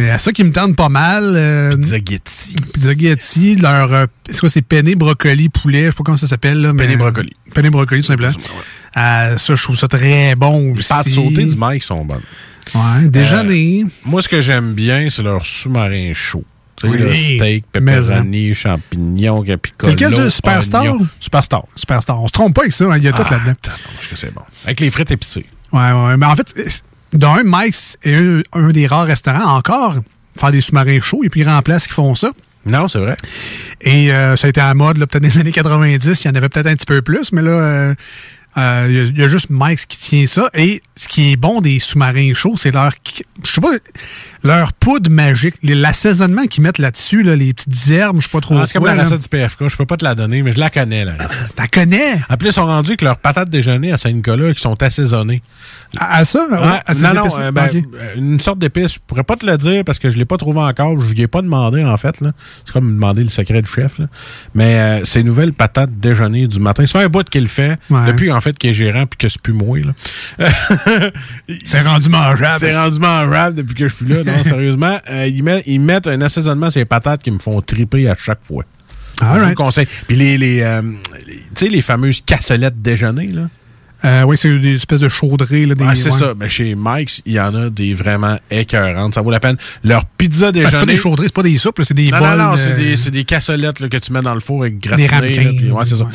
C'est 0.00 0.10
à 0.10 0.18
ça 0.18 0.32
qui 0.32 0.44
me 0.44 0.52
tente 0.52 0.76
pas 0.76 0.88
mal. 0.88 1.32
euh, 1.36 1.76
Pizza 1.76 1.96
Getty. 1.96 2.56
Pizza 2.72 2.94
Getty, 2.96 3.56
leur. 3.56 3.92
euh, 3.92 4.06
c'est 4.30 4.40
quoi, 4.40 4.48
c'est 4.48 4.62
penne 4.62 4.94
brocoli 4.94 5.48
poulet, 5.48 5.84
je 5.86 5.90
sais 5.90 5.92
pas 5.96 6.04
comment 6.04 6.16
ça 6.16 6.26
s'appelle. 6.26 6.60
là, 6.60 6.72
Penne 6.74 6.96
brocoli. 6.96 7.32
Penne 7.54 7.68
brocoli, 7.68 8.00
tout 8.00 8.06
simplement. 8.06 8.32
Euh, 8.96 9.36
ça, 9.38 9.54
je 9.56 9.62
trouve 9.62 9.76
ça 9.76 9.88
très 9.88 10.34
bon 10.36 10.72
Les 10.72 10.78
aussi. 10.78 10.88
pâtes 10.88 11.08
sautées 11.08 11.44
du 11.44 11.56
Mike 11.56 11.82
sont 11.82 12.04
bonnes. 12.04 12.22
Ouais, 12.74 13.08
déjeuner. 13.08 13.82
Euh, 13.84 13.88
moi, 14.04 14.22
ce 14.22 14.28
que 14.28 14.40
j'aime 14.40 14.72
bien, 14.74 15.08
c'est 15.10 15.22
leur 15.22 15.44
sous-marin 15.44 16.12
chaud. 16.14 16.44
Oui, 16.82 16.96
le 16.98 17.14
steak, 17.14 17.66
pepperoni, 17.70 18.54
champignons, 18.54 19.42
capicolo. 19.42 19.92
C'est 19.98 20.04
lequel 20.06 20.18
de 20.24 20.30
Superstar? 20.30 20.82
oignon. 20.84 21.06
Superstar. 21.20 21.64
Superstar. 21.76 22.22
On 22.22 22.26
se 22.26 22.32
trompe 22.32 22.54
pas 22.54 22.62
avec 22.62 22.72
ça, 22.72 22.86
hein, 22.86 22.96
il 22.96 23.04
y 23.04 23.08
a 23.08 23.12
tout 23.12 23.22
Ah, 23.26 23.32
là-dedans. 23.32 23.54
tabarnouche 23.60 24.08
que 24.08 24.16
c'est 24.16 24.32
bon. 24.32 24.40
Avec 24.64 24.80
les 24.80 24.90
frites 24.90 25.10
épicées. 25.10 25.44
Ouais, 25.72 25.92
ouais. 25.92 26.16
Mais 26.16 26.24
en 26.26 26.34
fait, 26.36 26.54
d'un, 27.12 27.42
Mike's 27.44 27.96
est 28.02 28.14
un, 28.14 28.42
un 28.52 28.70
des 28.70 28.86
rares 28.86 29.06
restaurants 29.06 29.56
encore 29.56 29.96
faire 30.38 30.52
des 30.52 30.60
sous-marins 30.60 31.00
chauds. 31.00 31.22
A 31.24 31.28
plus 31.28 31.44
grand 31.44 31.62
place 31.62 31.86
qui 31.86 31.92
font 31.92 32.14
ça. 32.14 32.30
Non, 32.66 32.88
c'est 32.88 32.98
vrai. 32.98 33.16
Et 33.80 34.12
euh, 34.12 34.36
ça 34.36 34.46
a 34.46 34.50
été 34.50 34.60
à 34.60 34.68
la 34.68 34.74
mode, 34.74 34.98
peut-être 34.98 35.22
dans 35.22 35.28
les 35.28 35.38
années 35.38 35.52
90. 35.52 36.24
Il 36.24 36.26
y 36.26 36.30
en 36.30 36.34
avait 36.34 36.48
peut-être 36.48 36.66
un 36.66 36.74
petit 36.74 36.86
peu 36.86 37.00
plus, 37.02 37.32
mais 37.32 37.42
là, 37.42 37.50
euh, 37.50 37.94
euh, 38.56 38.86
il 38.88 38.94
y 38.96 39.00
a- 39.00 39.04
il 39.04 39.18
y, 39.18 39.22
a 39.22 39.28
juste 39.28 39.46
Mike's 39.50 39.86
qui 39.86 39.96
tient 39.98 40.26
ça. 40.26 40.50
Et 40.54 40.82
ce 40.96 41.08
qui 41.08 41.32
est 41.32 41.36
bon 41.36 41.60
des 41.60 41.78
sous-marins 41.78 42.32
chauds, 42.34 42.56
c'est 42.56 42.72
leur, 42.72 42.92
je 43.44 43.50
sais 43.50 43.60
pas, 43.60 43.70
leur 44.42 44.72
poudre 44.72 45.10
magique, 45.10 45.54
l'assaisonnement 45.62 46.46
qu'ils 46.46 46.62
mettent 46.62 46.78
là-dessus, 46.78 47.22
là, 47.22 47.36
les 47.36 47.52
petites 47.52 47.90
herbes, 47.90 48.16
je 48.20 48.22
sais 48.22 48.30
pas 48.32 48.40
trop. 48.40 48.56
Ah, 48.58 48.66
c'est 48.66 48.74
comme 48.74 48.86
la 48.86 48.94
là. 48.94 49.04
recette 49.04 49.20
du 49.22 49.28
PFK. 49.28 49.68
Je 49.68 49.76
peux 49.76 49.86
pas 49.86 49.96
te 49.96 50.04
la 50.04 50.14
donner, 50.14 50.42
mais 50.42 50.52
je 50.52 50.58
la 50.58 50.70
connais, 50.70 51.04
la. 51.04 51.12
T'as 51.54 51.66
connais? 51.68 52.14
En 52.28 52.36
plus, 52.36 52.48
ils 52.48 52.52
sont 52.52 52.66
rendus 52.66 52.96
que 52.96 53.04
leurs 53.04 53.18
patates 53.18 53.50
déjeuner 53.50 53.92
à 53.92 53.96
Saint-Nicolas 53.96 54.54
qui 54.54 54.60
sont 54.60 54.82
assaisonnées. 54.82 55.42
À, 55.98 56.18
à 56.18 56.24
ça? 56.24 56.46
À 56.86 56.94
non, 56.94 57.14
non, 57.14 57.38
euh, 57.38 57.50
ben, 57.52 57.68
euh, 57.74 58.14
une 58.16 58.40
sorte 58.40 58.58
d'épice. 58.58 58.94
Je 58.94 58.98
pourrais 59.06 59.24
pas 59.24 59.36
te 59.36 59.44
le 59.44 59.56
dire 59.58 59.84
parce 59.84 59.98
que 59.98 60.10
je 60.10 60.16
l'ai 60.16 60.24
pas 60.24 60.38
trouvé 60.38 60.60
encore. 60.60 61.00
Je 61.00 61.08
lui 61.12 61.20
ai 61.20 61.26
pas 61.26 61.42
demandé, 61.42 61.84
en 61.84 61.96
fait. 61.96 62.16
C'est 62.64 62.72
comme 62.72 62.94
demander 62.94 63.22
le 63.22 63.28
secret 63.28 63.60
du 63.62 63.70
chef. 63.70 63.98
là. 63.98 64.06
Mais 64.54 64.78
euh, 64.78 65.04
ces 65.04 65.22
nouvelles 65.22 65.52
patates 65.52 65.90
déjeuner 65.98 66.46
du 66.46 66.60
matin, 66.60 66.84
fait 66.86 66.98
un 67.04 67.08
bout 67.08 67.28
qu'il 67.28 67.48
fait. 67.48 67.76
Ouais. 67.90 68.06
Depuis, 68.06 68.30
en 68.32 68.39
fait, 68.40 68.56
qu'il 68.58 68.70
est 68.70 68.74
gérant 68.74 69.06
puis 69.06 69.16
que 69.18 69.28
c'est 69.28 69.40
plus 69.40 69.52
moi. 69.52 69.78
là. 69.78 70.48
C'est 71.64 71.80
rendu 71.82 72.08
mangeable. 72.08 72.60
C'est 72.60 72.76
rendu 72.76 72.98
mangeable 72.98 73.56
depuis 73.56 73.74
que 73.74 73.88
je 73.88 73.94
suis 73.94 74.06
là. 74.06 74.22
Non, 74.24 74.44
sérieusement. 74.44 74.98
Euh, 75.10 75.26
ils, 75.26 75.42
mettent, 75.42 75.64
ils 75.66 75.80
mettent 75.80 76.06
un 76.06 76.20
assaisonnement 76.22 76.70
sur 76.70 76.78
les 76.80 76.84
patates 76.84 77.22
qui 77.22 77.30
me 77.30 77.38
font 77.38 77.60
triper 77.60 78.08
à 78.08 78.14
chaque 78.14 78.40
fois. 78.44 78.64
Vous 79.20 79.26
right. 79.26 79.48
le 79.50 79.54
conseille. 79.54 79.86
Puis 80.06 80.16
les, 80.16 80.38
les, 80.38 80.60
euh, 80.62 80.80
les- 81.26 81.34
tu 81.36 81.42
sais, 81.56 81.68
les 81.68 81.82
fameuses 81.82 82.22
cassolettes 82.24 82.80
déjeuner, 82.80 83.26
là. 83.28 83.48
Euh, 84.02 84.22
oui, 84.22 84.38
c'est 84.38 84.58
des 84.60 84.76
espèces 84.76 85.00
de 85.00 85.10
chaudrées. 85.10 85.66
Là, 85.66 85.74
des, 85.74 85.84
Ouais, 85.84 85.94
c'est 85.94 86.10
ouais. 86.10 86.18
ça. 86.18 86.32
Ben, 86.32 86.48
chez 86.48 86.74
Mike's, 86.74 87.20
il 87.26 87.34
y 87.34 87.40
en 87.40 87.54
a 87.54 87.68
des 87.68 87.92
vraiment 87.92 88.38
écœurantes. 88.50 89.12
Ça 89.14 89.20
vaut 89.20 89.30
la 89.30 89.40
peine. 89.40 89.58
Leur 89.84 90.06
pizza 90.06 90.50
Ben, 90.52 90.60
c'est 90.60 90.62
pas 90.62 90.70
déjeuner. 90.70 90.92
des 90.94 90.96
chaudrées, 90.98 91.26
c'est 91.26 91.34
pas 91.34 91.42
des 91.42 91.58
soupes, 91.58 91.80
c'est 91.84 91.92
des 91.92 92.10
non, 92.10 92.18
bols. 92.18 92.38
non, 92.38 92.50
non, 92.52 92.56
c'est 92.56 92.70
euh, 92.72 92.76
des, 92.78 92.96
c'est 92.96 93.10
des 93.10 93.24
cassolettes 93.24 93.78
là, 93.78 93.90
que 93.90 93.98
tu 93.98 94.10
mets 94.14 94.22
dans 94.22 94.32
le 94.32 94.40
four 94.40 94.62
avec 94.62 94.78
gratiné. 94.80 95.06
ramequins, 95.06 95.42
là, 95.44 95.50
puis- 95.54 95.70
ouais, 95.70 95.84
c'est 95.84 95.96
ça. 95.96 96.08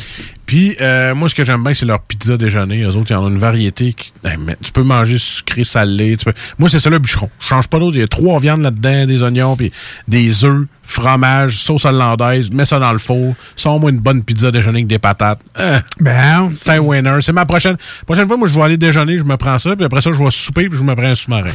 Puis, 0.46 0.76
euh, 0.82 1.16
moi, 1.16 1.30
ce 1.30 1.36
que 1.36 1.44
j'aime 1.44 1.64
bien, 1.64 1.74
c'est 1.74 1.86
leur 1.86 2.02
pizza 2.02 2.38
déjeuner. 2.38 2.84
Eux 2.84 2.96
autres, 2.96 3.12
ils 3.12 3.16
en 3.16 3.24
ont 3.24 3.30
une 3.30 3.40
variété. 3.40 3.94
Qui, 3.94 4.12
hey, 4.24 4.38
mais 4.38 4.56
tu 4.62 4.72
peux 4.72 4.84
manger 4.84 5.18
sucré, 5.18 5.64
salé. 5.64 6.18
Tu 6.18 6.26
peux... 6.26 6.34
Moi, 6.60 6.70
c'est 6.70 6.80
ça 6.80 6.90
le 6.90 7.00
bûcheron. 7.00 7.30
Je 7.40 7.48
change 7.48 7.68
pas 7.68 7.80
d'autre. 7.80 7.96
Il 7.96 8.02
y 8.02 8.04
a 8.04 8.08
trois 8.08 8.40
viandes 8.40 8.62
là-dedans, 8.62 9.06
des 9.06 9.24
oignons, 9.24 9.56
puis 9.56 9.72
des 10.08 10.46
œufs, 10.46 10.68
fromage, 10.84 11.60
sauce 11.62 11.86
hollandaise. 11.86 12.52
Mets 12.52 12.66
ça 12.66 12.80
dans 12.80 12.94
le 12.94 13.00
four. 13.00 13.36
Sors-moi 13.56 13.90
une 13.90 14.00
bonne 14.00 14.24
pizza 14.24 14.52
déjeuner 14.52 14.80
avec 14.80 14.88
des 14.88 15.00
patates. 15.00 15.40
Hein, 15.58 15.82
Ben, 16.00 16.52
c'est 16.56 16.72
un 16.72 16.80
winner. 16.80 17.18
C'est 17.22 17.34
ma 17.34 17.46
prochaine. 17.46 17.78
Prochaine 18.06 18.28
fois, 18.28 18.38
moi, 18.38 18.48
je 18.48 18.56
vais 18.56 18.62
aller 18.64 18.78
déjeuner, 18.78 19.18
je 19.18 19.24
me 19.24 19.38
prends 19.38 19.58
ça, 19.58 19.76
puis 19.76 19.86
après 19.86 20.02
ça, 20.02 20.12
je 20.12 20.24
vais 20.24 20.32
souper, 20.32 20.70
puis 20.70 20.78
je 20.78 20.84
me 20.84 20.96
prends 20.96 21.08
un 21.08 21.16
sous-marin. 21.16 21.50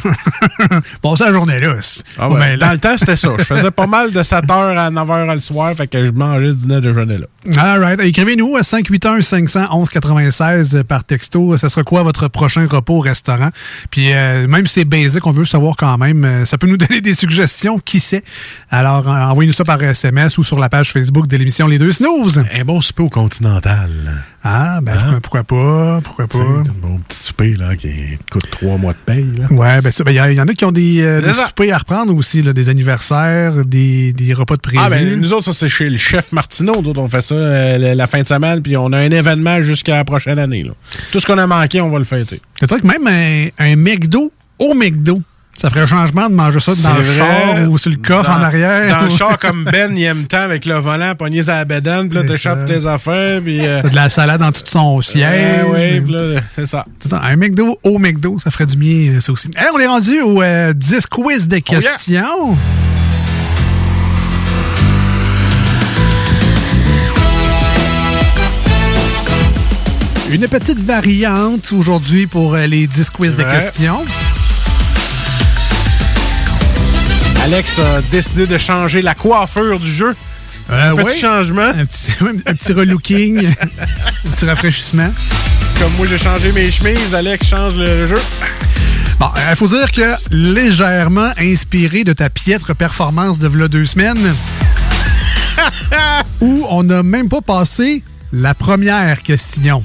bon, 1.02 1.14
ça, 1.16 1.26
la 1.26 1.32
journée 1.32 1.60
là. 1.60 1.74
Ah 2.18 2.28
ouais. 2.28 2.40
ben, 2.40 2.58
là. 2.58 2.66
Dans 2.66 2.72
le 2.72 2.78
temps, 2.78 2.96
c'était 2.98 3.16
ça. 3.16 3.30
Je 3.38 3.44
faisais 3.44 3.70
pas 3.70 3.86
mal 3.86 4.12
de 4.12 4.20
7h 4.20 4.76
à 4.76 4.90
9h 4.90 5.32
le 5.34 5.40
soir, 5.40 5.74
fait 5.74 5.86
que 5.86 6.04
je 6.04 6.10
mangeais 6.10 6.50
ce 6.50 6.56
dîner 6.56 6.80
déjeuner 6.80 7.18
là. 7.18 7.26
All 7.56 7.80
right. 7.80 8.00
Écrivez-nous 8.00 8.56
à 8.56 8.62
581-511-96 8.82 10.82
par 10.84 11.04
texto. 11.04 11.56
Ça 11.56 11.68
sera 11.68 11.82
quoi 11.82 12.02
votre 12.02 12.28
prochain 12.28 12.66
repas 12.66 12.92
au 12.92 13.00
restaurant? 13.00 13.50
Puis 13.90 14.12
euh, 14.12 14.46
même 14.46 14.66
si 14.66 14.74
c'est 14.74 14.84
basic, 14.84 15.26
on 15.26 15.30
veut 15.30 15.44
savoir 15.44 15.76
quand 15.76 15.96
même. 15.98 16.24
euh, 16.24 16.44
ça 16.44 16.58
peut 16.58 16.66
nous 16.66 16.76
donner 16.76 17.00
des 17.00 17.14
suggestions, 17.14 17.78
qui 17.78 18.00
sait? 18.00 18.24
Alors, 18.70 19.08
euh, 19.08 19.12
envoyez-nous 19.12 19.54
ça 19.54 19.64
par 19.64 19.82
SMS 19.82 20.38
ou 20.38 20.44
sur 20.44 20.58
la 20.58 20.68
page 20.68 20.92
Facebook 20.92 21.28
de 21.28 21.36
l'émission 21.36 21.66
Les 21.66 21.78
Deux 21.78 21.92
Snooze. 21.92 22.42
Un 22.54 22.64
bon 22.64 22.80
souper 22.80 23.02
au 23.02 23.08
Continental. 23.08 23.90
Ah, 24.42 24.80
ben 24.82 24.92
Hein? 24.94 25.18
pourquoi, 25.22 25.42
pourquoi 25.44 25.44
pas? 25.44 26.00
Pourquoi 26.02 26.26
pas? 26.26 26.38
Un 26.38 26.62
bon 26.80 26.98
petit 27.06 27.18
souper 27.18 27.54
là, 27.56 27.76
qui 27.76 27.90
coûte 28.32 28.48
trois 28.50 28.78
mois 28.78 28.94
de 28.94 28.98
paye. 29.04 29.26
Là. 29.36 29.46
Ouais, 29.52 29.82
ben 29.82 29.92
ça, 29.92 30.02
ben, 30.02 30.12
il 30.12 30.32
y, 30.32 30.36
y 30.36 30.40
en 30.40 30.48
a 30.48 30.54
qui 30.54 30.64
ont 30.64 30.72
des, 30.72 31.02
euh, 31.02 31.20
des 31.20 31.32
C'est 31.34 31.44
soupers 31.46 31.72
à 31.74 31.78
reprendre 31.78 32.14
aussi, 32.16 32.40
là, 32.40 32.54
des 32.54 32.70
anniversaires, 32.70 33.66
des, 33.66 34.14
des 34.14 34.32
repas 34.32 34.56
de 34.56 34.62
prévu. 34.62 34.78
Ah, 34.82 34.88
ben 34.88 35.20
nous 35.20 35.32
autres, 35.34 35.44
ça, 35.44 35.52
c'est 35.52 35.68
chez 35.68 35.90
le 35.90 35.98
chef 35.98 36.32
Martineau. 36.32 36.80
Nous 36.80 36.88
autres, 36.90 37.00
on 37.00 37.08
fait 37.08 37.20
ça 37.20 37.34
euh, 37.34 37.94
la, 37.94 38.06
fin 38.06 38.22
de 38.22 38.26
semaine, 38.26 38.62
puis 38.62 38.70
puis 38.70 38.76
on 38.76 38.92
a 38.92 38.98
un 38.98 39.10
événement 39.10 39.60
jusqu'à 39.62 39.96
la 39.96 40.04
prochaine 40.04 40.38
année. 40.38 40.62
là. 40.62 40.70
Tout 41.10 41.18
ce 41.18 41.26
qu'on 41.26 41.38
a 41.38 41.46
manqué, 41.46 41.80
on 41.80 41.90
va 41.90 41.98
le 41.98 42.04
fêter. 42.04 42.40
C'est 42.60 42.70
vrai 42.70 42.78
que 42.80 42.86
même 42.86 43.06
un, 43.06 43.48
un 43.58 43.74
McDo 43.76 44.32
au 44.60 44.74
McDo, 44.74 45.20
ça 45.60 45.68
ferait 45.68 45.80
un 45.82 45.86
changement 45.86 46.28
de 46.30 46.34
manger 46.34 46.58
ça 46.58 46.72
dans 46.82 46.96
le 46.96 47.02
vrai. 47.02 47.16
char 47.18 47.70
ou 47.70 47.76
sur 47.76 47.90
le 47.90 47.96
coffre 47.96 48.30
Dans- 48.30 48.38
en 48.38 48.42
arrière. 48.42 48.88
Dans 48.98 49.02
le 49.04 49.10
char 49.10 49.38
comme 49.38 49.64
Ben, 49.72 49.94
il 49.94 50.02
aime 50.04 50.24
tant 50.24 50.38
avec 50.40 50.64
le 50.64 50.76
volant, 50.76 51.14
pogner 51.14 51.42
sa 51.42 51.62
bédaine, 51.66 52.08
puis 52.08 52.16
là, 52.18 52.24
t'échappes 52.24 52.64
tes 52.64 52.86
affaires, 52.86 53.42
puis... 53.42 53.60
euh, 53.66 53.80
T'as 53.82 53.90
de 53.90 53.94
la 53.94 54.08
salade 54.08 54.40
dans 54.40 54.52
tout 54.52 54.62
son 54.64 55.02
siège. 55.02 55.64
ouais, 55.66 56.00
puis 56.00 56.14
là, 56.14 56.40
c'est 56.54 56.64
ça. 56.64 56.86
C'est 56.98 57.08
ça, 57.08 57.20
un 57.22 57.36
McDo 57.36 57.78
au 57.84 57.98
McDo, 57.98 58.38
ça 58.42 58.50
ferait 58.50 58.64
du 58.64 58.76
bien, 58.78 59.16
euh, 59.16 59.20
ça 59.20 59.32
aussi. 59.32 59.48
Hey, 59.54 59.66
on 59.74 59.78
est 59.78 59.86
rendu 59.86 60.20
au 60.22 60.40
euh, 60.42 60.72
10 60.72 61.06
quiz 61.06 61.46
de 61.46 61.56
Oh, 61.56 61.72
yeah. 61.72 61.80
questions. 61.80 62.56
Une 70.30 70.46
petite 70.46 70.78
variante 70.78 71.72
aujourd'hui 71.72 72.26
pour 72.28 72.54
euh, 72.54 72.64
les 72.66 72.86
10 72.86 73.10
quiz 73.10 73.34
de 73.34 73.42
questions. 73.42 74.04
Alex 77.42 77.78
a 77.78 78.02
décidé 78.10 78.46
de 78.46 78.58
changer 78.58 79.00
la 79.00 79.14
coiffure 79.14 79.80
du 79.80 79.90
jeu. 79.90 80.14
Euh, 80.70 80.90
un 80.90 80.94
petit 80.94 81.04
ouais. 81.04 81.18
changement. 81.18 81.68
Un 81.68 81.86
petit, 81.86 82.12
un 82.46 82.54
petit 82.54 82.72
relooking, 82.72 83.46
un 84.26 84.30
petit 84.30 84.44
rafraîchissement. 84.44 85.10
Comme 85.80 85.92
moi, 85.96 86.06
j'ai 86.06 86.18
changé 86.18 86.52
mes 86.52 86.70
chemises, 86.70 87.14
Alex 87.14 87.46
change 87.46 87.76
le 87.76 88.06
jeu. 88.06 88.20
Bon, 89.18 89.28
il 89.50 89.56
faut 89.56 89.68
dire 89.68 89.90
que 89.90 90.14
légèrement 90.30 91.30
inspiré 91.38 92.04
de 92.04 92.12
ta 92.12 92.30
piètre 92.30 92.74
performance 92.74 93.38
de 93.38 93.48
v'là 93.48 93.68
deux 93.68 93.86
semaines, 93.86 94.34
où 96.40 96.66
on 96.68 96.82
n'a 96.82 97.02
même 97.02 97.28
pas 97.28 97.40
passé 97.40 98.04
la 98.32 98.54
première 98.54 99.22
question. 99.22 99.82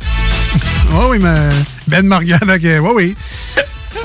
oh 0.93 1.07
oui, 1.09 1.19
mais 1.21 1.35
Ben 1.87 2.05
Morgan, 2.05 2.39
ok, 2.43 2.63
oui, 2.63 2.91
oui. 2.95 3.15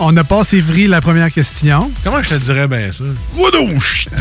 On 0.02 0.16
a 0.16 0.24
passé 0.24 0.60
vrai 0.62 0.86
la 0.86 1.00
première 1.02 1.30
question. 1.30 1.90
Comment 2.02 2.22
je 2.22 2.30
te 2.30 2.34
dirais 2.36 2.66
bien 2.66 2.90
ça? 2.90 3.04
Wadouche! 3.36 4.08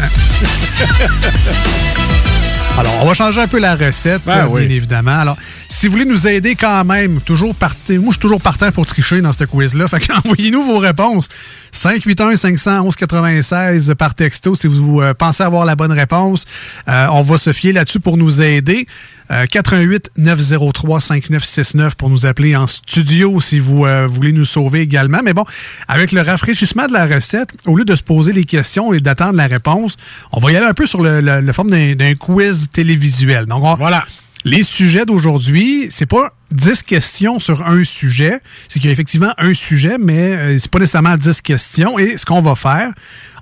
Alors, 2.78 2.94
on 3.02 3.06
va 3.06 3.14
changer 3.14 3.42
un 3.42 3.48
peu 3.48 3.60
la 3.60 3.76
recette, 3.76 4.22
Ben 4.26 4.48
oui. 4.50 4.66
bien 4.68 4.76
évidemment. 4.76 5.18
Alors, 5.20 5.38
si 5.72 5.86
vous 5.88 5.94
voulez 5.94 6.06
nous 6.06 6.28
aider 6.28 6.56
quand 6.56 6.84
même, 6.84 7.22
toujours 7.22 7.56
partez. 7.56 7.98
Moi, 7.98 8.08
je 8.10 8.14
suis 8.14 8.20
toujours 8.22 8.42
partant 8.42 8.72
pour 8.72 8.86
tricher 8.86 9.22
dans 9.22 9.34
ce 9.34 9.44
quiz-là. 9.46 9.88
Fait 9.88 10.00
qu'envoyez-nous 10.00 10.64
vos 10.66 10.78
réponses. 10.80 11.28
581-511-96 11.74 13.94
par 13.96 14.16
texto 14.16 14.56
si 14.56 14.68
vous 14.68 15.02
euh, 15.02 15.14
pensez 15.14 15.44
avoir 15.44 15.66
la 15.66 15.76
bonne 15.76 15.92
réponse. 15.92 16.46
Euh, 16.88 17.08
on 17.12 17.22
va 17.22 17.38
se 17.38 17.54
fier 17.54 17.72
là-dessus 17.74 18.00
pour 18.00 18.18
nous 18.18 18.42
aider. 18.42 18.88
Euh, 19.32 19.46
88 19.46 20.10
903 20.18 21.02
5969 21.02 21.94
pour 21.96 22.10
nous 22.10 22.26
appeler 22.26 22.56
en 22.56 22.66
studio 22.66 23.40
si 23.40 23.60
vous 23.60 23.86
euh, 23.86 24.08
voulez 24.08 24.34
nous 24.34 24.46
sauver 24.46 24.82
également. 24.82 25.20
Mais 25.24 25.34
bon, 25.34 25.46
avec 25.88 26.12
le 26.12 26.22
rafraîchissement 26.22 26.88
de 26.88 26.94
la 26.94 27.06
recette, 27.06 27.50
au 27.68 27.78
lieu 27.78 27.86
de 27.86 27.96
se 27.96 28.02
poser 28.02 28.34
les 28.34 28.46
questions 28.46 28.92
et 28.92 29.00
d'attendre 29.00 29.36
la 29.36 29.46
réponse, 29.46 29.98
on 30.32 30.40
va 30.40 30.52
y 30.52 30.56
aller 30.58 30.66
un 30.66 30.74
peu 30.74 30.88
sur 30.88 31.04
le, 31.04 31.22
le- 31.22 31.42
le 31.42 31.54
forme 31.54 31.70
d'un 31.70 31.94
d'un 31.96 32.16
quiz 32.16 32.70
télévisuel. 32.74 33.46
Donc, 33.46 33.64
on- 33.64 33.76
Voilà. 33.76 34.04
Les 34.46 34.64
sujets 34.64 35.06
d'aujourd'hui, 35.06 35.88
c'est 35.90 36.06
pas 36.06 36.34
10 36.52 36.84
questions 36.84 37.40
sur 37.40 37.66
un 37.68 37.84
sujet. 37.84 38.40
C'est 38.68 38.80
qu'il 38.80 38.88
y 38.88 38.90
a 38.90 38.94
effectivement 38.94 39.34
un 39.38 39.54
sujet, 39.54 39.98
mais 40.00 40.14
euh, 40.36 40.58
c'est 40.58 40.72
pas 40.72 40.80
nécessairement 40.80 41.18
10 41.18 41.42
questions. 41.42 42.00
Et 42.00 42.18
ce 42.18 42.26
qu'on 42.26 42.42
va 42.42 42.56
faire, 42.56 42.92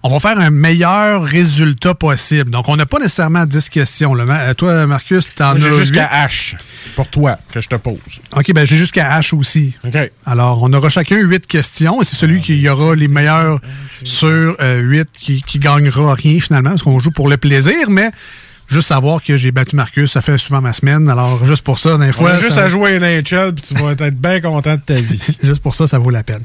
on 0.04 0.10
va 0.10 0.20
faire 0.20 0.40
un 0.40 0.50
meilleur 0.50 1.24
résultat 1.24 1.94
possible. 1.94 2.50
Donc, 2.52 2.68
on 2.68 2.76
n'a 2.76 2.86
pas 2.86 2.98
nécessairement 3.00 3.46
10 3.46 3.70
questions. 3.70 4.14
là. 4.16 4.24
Euh, 4.28 4.54
Toi, 4.56 4.88
Marcus, 4.88 5.28
t'en 5.36 5.52
as 5.52 5.60
J'ai 5.60 5.70
huit. 5.70 5.78
jusqu'à 5.78 6.10
H 6.28 6.56
pour 6.96 7.08
toi 7.10 7.38
que 7.54 7.62
je 7.62 7.68
te 7.70 7.76
pose. 7.76 8.00
OK, 8.36 8.52
ben 8.54 8.66
j'ai 8.66 8.76
jusqu'à 8.78 9.20
H 9.20 9.36
aussi. 9.36 9.76
OK. 9.86 9.98
Alors, 10.26 10.62
on 10.64 10.74
aura 10.74 10.90
chacun 10.90 11.18
8 11.18 11.46
questions 11.48 12.02
et 12.02 12.06
c'est 12.06 12.16
celui 12.16 12.42
qui 12.42 12.68
aura 12.68 12.96
les 12.96 13.08
meilleurs 13.08 13.60
sur 14.04 14.58
8 14.60 15.08
qui, 15.14 15.42
qui 15.44 15.60
gagnera 15.60 16.16
rien 16.16 16.40
finalement, 16.40 16.72
parce 16.72 16.84
qu'on 16.84 17.00
joue 17.00 17.12
pour 17.12 17.30
le 17.30 17.38
plaisir, 17.38 17.90
mais 17.90 18.10
juste 18.68 18.88
savoir 18.88 19.24
que 19.24 19.38
j'ai 19.38 19.52
battu 19.52 19.76
Marcus, 19.76 20.12
ça 20.12 20.22
fait 20.22 20.38
souvent 20.38 20.62
ma 20.62 20.74
semaine. 20.74 21.10
Alors, 21.10 21.46
juste 21.46 21.64
pour 21.64 21.80
ça, 21.80 21.98
On 21.98 22.12
fois. 22.14 22.38
juste 22.40 22.54
ça- 22.54 22.66
à 22.66 22.68
jouer 22.68 22.96
à 22.96 23.00
NHL, 23.00 23.54
puis 23.54 23.64
tu 23.68 23.74
vas 23.76 23.92
être 24.08 24.16
bien 24.20 24.42
content 24.42 24.76
de 24.76 24.82
ta 24.82 24.96
vie. 24.96 25.22
Juste 25.44 25.62
pour 25.62 25.76
ça, 25.76 25.88
ça 25.88 25.98
vaut 25.98 26.10
la 26.10 26.24
peine. 26.24 26.44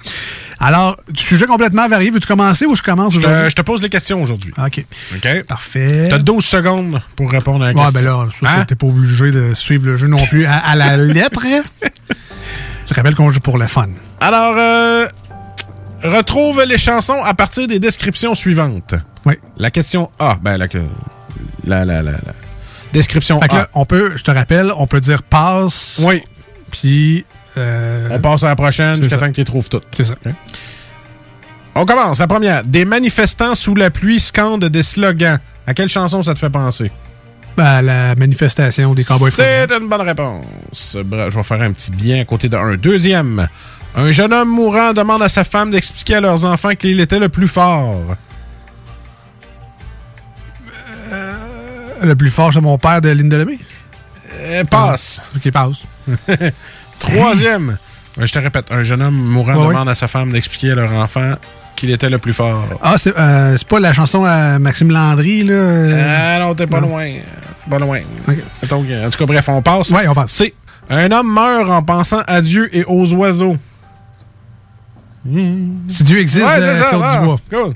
Alors, 0.61 0.97
sujet 1.17 1.47
complètement 1.47 1.89
varié. 1.89 2.11
Veux-tu 2.11 2.27
commencer 2.29 2.67
ou 2.67 2.77
je 2.77 2.83
commence 2.83 3.15
Je 3.15 3.19
te, 3.21 3.27
aujourd'hui? 3.27 3.51
je 3.51 3.57
te 3.57 3.63
pose 3.63 3.83
les 3.83 3.89
questions 3.89 4.23
aujourd'hui. 4.23 4.53
OK. 4.65 4.85
OK? 5.17 5.43
Parfait. 5.49 6.07
T'as 6.11 6.19
12 6.19 6.45
secondes 6.45 7.01
pour 7.17 7.31
répondre 7.33 7.65
à 7.65 7.73
la 7.73 7.75
Ouais, 7.79 7.83
question. 7.87 8.01
ben 8.01 8.07
là, 8.07 8.29
ça, 8.41 8.61
Hein? 8.61 8.65
t'es 8.67 8.77
pas 8.77 8.87
obligé 8.87 9.33
de 9.33 9.55
suivre 9.55 9.87
le 9.87 9.97
jeu 9.97 10.07
non 10.07 10.19
plus 10.19 10.45
à, 10.45 10.57
à 10.59 10.77
la 10.77 10.97
lettre. 10.97 11.43
je 12.89 12.95
rappelle 12.95 13.15
qu'on 13.17 13.31
joue 13.33 13.41
pour 13.41 13.59
le 13.59 13.67
fun. 13.67 13.89
Alors, 14.21 14.55
euh, 14.57 15.07
retrouve 16.05 16.63
les 16.67 16.79
chansons 16.79 17.21
à 17.25 17.35
partir 17.35 17.67
des 17.67 17.79
descriptions 17.81 18.35
suivantes. 18.35 18.95
Oui. 19.25 19.35
La 19.57 19.71
question 19.71 20.11
A. 20.19 20.39
Ben, 20.41 20.57
la, 20.59 20.69
que- 20.69 20.79
la, 21.65 21.85
la, 21.85 22.03
la, 22.03 22.13
la 22.13 22.19
description 22.93 23.41
Fait 23.41 23.49
que 23.49 23.55
A. 23.55 23.59
là, 23.59 23.69
on 23.75 23.85
peut, 23.85 24.13
je 24.17 24.23
te 24.23 24.31
rappelle, 24.31 24.73
on 24.77 24.87
peut 24.87 25.01
dire 25.01 25.23
passe. 25.23 26.01
Oui. 26.03 26.23
Puis. 26.71 27.25
euh, 27.59 28.09
On 28.11 28.19
passe 28.21 28.43
à 28.45 28.49
la 28.49 28.57
prochaine 28.57 28.97
jusqu'à 29.03 29.19
temps 29.19 29.33
qu'ils 29.33 29.45
trouvent 29.45 29.69
toutes. 29.69 29.85
C'est 29.97 30.05
ça. 30.05 30.15
On 31.75 31.87
commence. 31.87 32.19
La 32.19 32.27
première. 32.27 32.63
Des 32.65 32.85
manifestants 32.85 33.55
sous 33.55 33.75
la 33.75 33.91
pluie 33.91 34.21
scandent 34.21 34.65
des 34.67 34.83
slogans. 34.83 35.39
À 35.67 35.75
quelle 35.75 35.89
chanson 35.89 36.23
ça 36.23 36.35
te 36.35 36.39
fait 36.39 36.51
penser? 36.51 36.91
ben, 37.57 37.83
la 37.83 38.15
manifestation 38.15 38.95
des 38.95 39.05
cowboys 39.05 39.31
C'est 39.31 39.71
une 39.71 39.87
bonne 39.89 40.01
réponse. 40.01 40.97
Je 40.97 41.37
vais 41.37 41.43
faire 41.43 41.61
un 41.61 41.73
petit 41.73 41.91
bien 41.91 42.23
à 42.23 42.25
côté 42.25 42.49
de 42.49 42.57
un. 42.57 42.77
Deuxième. 42.77 43.47
Un 43.95 44.11
jeune 44.11 44.33
homme 44.33 44.49
mourant 44.49 44.95
demande 44.95 45.23
à 45.23 45.29
sa 45.29 45.45
femme 45.45 45.71
d'expliquer 45.71 46.15
à 46.15 46.21
leurs 46.21 46.47
enfants 46.47 46.75
qu'il 46.75 46.99
était 47.01 47.19
le 47.19 47.29
plus 47.29 47.49
fort. 47.49 48.17
Le 52.03 52.15
plus 52.17 52.31
fort, 52.31 52.53
c'est 52.53 52.61
mon 52.61 52.79
père 52.79 53.01
de 53.01 53.11
Linda 53.11 53.39
Lemay? 53.39 53.59
Euh, 54.41 54.65
passe. 54.65 55.21
OK, 55.37 55.51
passe. 55.53 55.85
Troisième. 56.99 57.79
Euh, 58.19 58.27
Je 58.27 58.33
te 58.33 58.39
répète. 58.39 58.67
Un 58.71 58.85
jeune 58.85 59.03
homme 59.03 59.15
mourant 59.17 59.55
Ouais, 59.57 59.69
demande 59.69 59.89
à 59.89 59.95
sa 59.95 60.09
femme 60.09 60.33
d'expliquer 60.33 60.73
à 60.73 60.75
leur 60.75 60.93
enfant 60.93 61.35
qu'il 61.77 61.91
était 61.91 62.09
le 62.09 62.19
plus 62.19 62.33
fort. 62.33 62.65
Ah, 62.83 62.95
c'est 62.99 63.17
euh, 63.19 63.57
pas 63.69 63.81
la 63.81 63.93
chanson 63.93 64.25
à 64.25 64.59
Maxime 64.59 64.91
Landry, 64.91 65.43
là? 65.45 65.55
euh? 65.55 66.35
Ah 66.37 66.39
non, 66.41 66.55
t'es 66.55 66.67
pas 66.67 66.81
Non. 66.81 66.89
loin. 66.89 67.09
Pas 67.71 67.79
loin. 67.79 68.01
Donc, 68.69 68.87
en 68.91 69.11
tout 69.11 69.19
cas, 69.19 69.27
bref, 69.27 69.49
on 69.49 69.63
passe. 69.63 69.91
Ouais, 69.91 70.07
on 70.09 70.15
passe. 70.15 70.33
C'est 70.33 70.55
un 70.91 71.11
homme 71.13 71.33
meurt 71.33 71.71
en 71.71 71.83
pensant 71.83 72.23
à 72.27 72.41
Dieu 72.41 72.69
et 72.77 72.85
aux 72.85 73.13
oiseaux. 73.15 73.57
Si 75.89 76.03
Dieu 76.03 76.19
existe, 76.19 76.45
Ouais, 76.45 76.59
c'est 76.59 76.79
ça, 76.79 76.89
Claude. 76.91 77.21
Dubois. 77.21 77.37
Cool. 77.51 77.75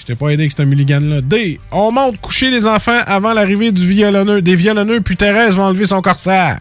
Je 0.00 0.06
t'ai 0.06 0.14
pas 0.14 0.28
aidé 0.30 0.44
avec 0.44 0.52
ce 0.56 0.62
mulligan-là. 0.62 1.20
D. 1.20 1.60
On 1.70 1.92
monte 1.92 2.18
coucher 2.20 2.50
les 2.50 2.66
enfants 2.66 3.00
avant 3.06 3.34
l'arrivée 3.34 3.70
du 3.70 3.86
violonneux. 3.86 4.40
Des 4.40 4.54
violonneux, 4.56 5.00
puis 5.02 5.14
Thérèse 5.16 5.54
va 5.54 5.64
enlever 5.64 5.84
son 5.86 6.00
corsaire. 6.00 6.58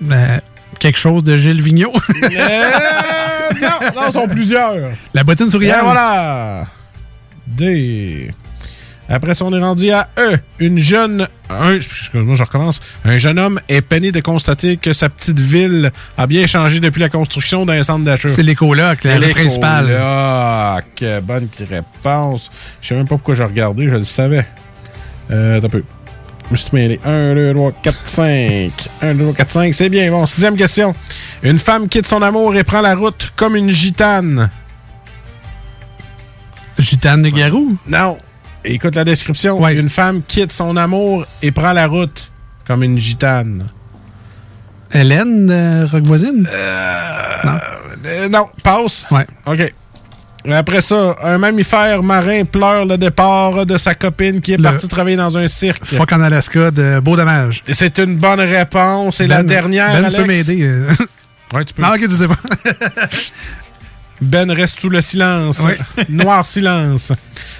Ben, 0.00 0.40
quelque 0.78 0.98
chose 0.98 1.24
de 1.24 1.36
Gilles 1.36 1.62
Vigneault? 1.62 1.92
Euh, 2.22 3.60
non, 3.60 3.68
non, 3.94 4.02
ils 4.08 4.12
sont 4.12 4.26
plusieurs. 4.28 4.74
la 5.12 5.22
bottine 5.24 5.46
Et 5.46 5.50
souriante. 5.50 5.82
voilà. 5.84 6.66
D. 7.46 8.30
Après 9.08 9.34
ça, 9.34 9.44
on 9.44 9.52
est 9.52 9.60
rendu 9.60 9.90
à 9.90 10.08
E. 10.18 10.38
Une 10.58 10.78
jeune. 10.78 11.28
Un, 11.50 11.74
excuse-moi, 11.74 12.34
je 12.34 12.42
recommence. 12.42 12.80
Un 13.04 13.18
jeune 13.18 13.38
homme 13.38 13.60
est 13.68 13.82
peiné 13.82 14.12
de 14.12 14.20
constater 14.20 14.76
que 14.78 14.92
sa 14.92 15.08
petite 15.08 15.38
ville 15.38 15.92
a 16.16 16.26
bien 16.26 16.46
changé 16.46 16.80
depuis 16.80 17.00
la 17.00 17.10
construction 17.10 17.66
d'un 17.66 17.82
centre 17.82 18.04
d'achat. 18.04 18.30
C'est 18.30 18.42
l'écoloc, 18.42 19.04
la 19.04 19.16
rue 19.16 19.28
principale. 19.28 19.88
L'écoloc. 19.88 21.22
Bonne 21.24 21.48
réponse. 21.70 22.50
Je 22.80 22.88
sais 22.88 22.94
même 22.94 23.06
pas 23.06 23.16
pourquoi 23.16 23.34
j'ai 23.34 23.44
regardé, 23.44 23.88
je 23.90 23.96
le 23.96 24.04
savais. 24.04 24.46
Euh, 25.30 25.60
un 25.62 25.68
peu. 25.68 25.82
Je 26.46 26.52
me 26.52 26.56
suis 26.56 26.68
mêlé. 26.72 27.00
1, 27.04 27.34
2, 27.34 27.54
3, 27.54 27.72
4, 27.82 27.98
5. 28.04 28.72
1, 29.02 29.14
2, 29.14 29.22
3, 29.22 29.34
4, 29.34 29.50
5. 29.50 29.74
C'est 29.74 29.88
bien. 29.88 30.10
Bon, 30.10 30.26
sixième 30.26 30.56
question. 30.56 30.94
Une 31.42 31.58
femme 31.58 31.88
quitte 31.88 32.06
son 32.06 32.22
amour 32.22 32.54
et 32.56 32.64
prend 32.64 32.80
la 32.80 32.94
route 32.94 33.32
comme 33.36 33.56
une 33.56 33.70
gitane. 33.70 34.50
Gitane 36.78 37.22
de 37.22 37.30
Garou? 37.30 37.76
Non. 37.86 38.18
Écoute 38.64 38.94
la 38.96 39.04
description. 39.04 39.66
Une 39.68 39.88
femme 39.88 40.22
quitte 40.26 40.52
son 40.52 40.76
amour 40.76 41.26
et 41.42 41.50
prend 41.50 41.72
la 41.72 41.86
route 41.86 42.30
comme 42.66 42.82
une 42.82 42.98
gitane. 42.98 43.68
Hélène 44.92 45.46
de 45.46 45.86
Rock 45.90 46.04
Voisine? 46.04 46.48
Euh, 46.52 48.28
non, 48.30 48.48
passe. 48.62 49.06
Ouais. 49.10 49.26
OK. 49.46 49.72
Après 50.50 50.82
ça, 50.82 51.16
un 51.22 51.38
mammifère 51.38 52.02
marin 52.02 52.44
pleure 52.44 52.84
le 52.84 52.98
départ 52.98 53.64
de 53.64 53.76
sa 53.78 53.94
copine 53.94 54.40
qui 54.42 54.52
est 54.52 54.56
Le- 54.58 54.62
partie 54.62 54.88
travailler 54.88 55.16
dans 55.16 55.36
un 55.38 55.48
cirque. 55.48 55.84
Fuck 55.86 56.12
en 56.12 56.20
Alaska 56.20 56.70
de 56.70 57.00
Beau 57.00 57.16
Dommage. 57.16 57.62
C'est 57.72 57.98
une 57.98 58.16
bonne 58.16 58.40
réponse. 58.40 59.16
C'est 59.16 59.26
la 59.26 59.38
Ben- 59.38 59.46
dernière. 59.46 60.00
Ben, 60.02 60.08
tu 60.08 60.16
peux 60.16 60.26
m'aider. 60.26 60.62
euh. 60.62 60.90
Ouais, 61.54 61.64
tu 61.64 61.72
peux. 61.74 61.82
Non, 61.82 61.88
ok, 61.94 62.00
tu 62.00 62.10
sais 62.10 62.28
pas. 62.28 62.36
Ben 64.24 64.50
reste 64.50 64.80
sous 64.80 64.88
le 64.88 65.00
silence? 65.00 65.62
Noir 66.08 66.44
silence. 66.44 67.12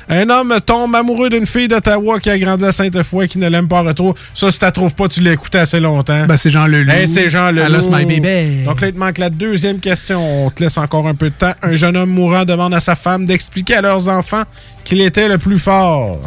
Un 0.09 0.29
homme 0.29 0.59
tombe 0.65 0.95
amoureux 0.95 1.31
d'une 1.31 1.47
fille 1.47 1.69
d'Ottawa 1.69 2.21
qui 2.21 2.31
a 2.31 2.39
grandi 2.39 2.65
à 2.65 2.73
Sainte-Foy 2.73 3.29
qui 3.29 3.39
ne 3.39 3.49
l'aime 3.49 3.69
pas 3.69 3.81
retour. 3.81 4.15
Ça, 4.35 4.51
si 4.51 4.59
tu 4.59 4.73
trouves 4.73 4.95
pas, 4.95 5.09
tu 5.09 5.21
l'as 5.21 5.33
écouté 5.33 5.59
assez 5.59 5.81
longtemps. 5.81 6.27
Ben, 6.27 6.37
c'est 6.37 6.51
Jean 6.51 6.67
Leloup. 6.67 6.91
Hey, 6.91 7.09
c'est 7.09 7.31
Jean 7.31 7.51
Leloup. 7.51 7.69
I 7.69 7.73
lost 7.73 7.91
my 7.91 8.05
baby. 8.05 8.65
Donc 8.65 8.81
là, 8.81 8.89
il 8.89 8.93
te 8.93 8.99
manque 8.99 9.19
la 9.19 9.31
deuxième 9.31 9.79
question. 9.79 10.47
On 10.47 10.51
te 10.51 10.63
laisse 10.63 10.79
encore 10.79 11.07
un 11.07 11.15
peu 11.15 11.31
de 11.31 11.35
temps. 11.35 11.55
Un 11.63 11.75
jeune 11.75 11.97
homme 11.97 12.11
mourant 12.11 12.45
demande 12.45 12.75
à 12.75 12.81
sa 12.81 12.97
femme 12.97 13.25
d'expliquer 13.27 13.77
à 13.77 13.83
leurs 13.83 14.09
enfants 14.09 14.45
qu'il 14.85 15.01
était 15.01 15.29
le 15.29 15.39
plus 15.39 15.59
fort. 15.59 16.21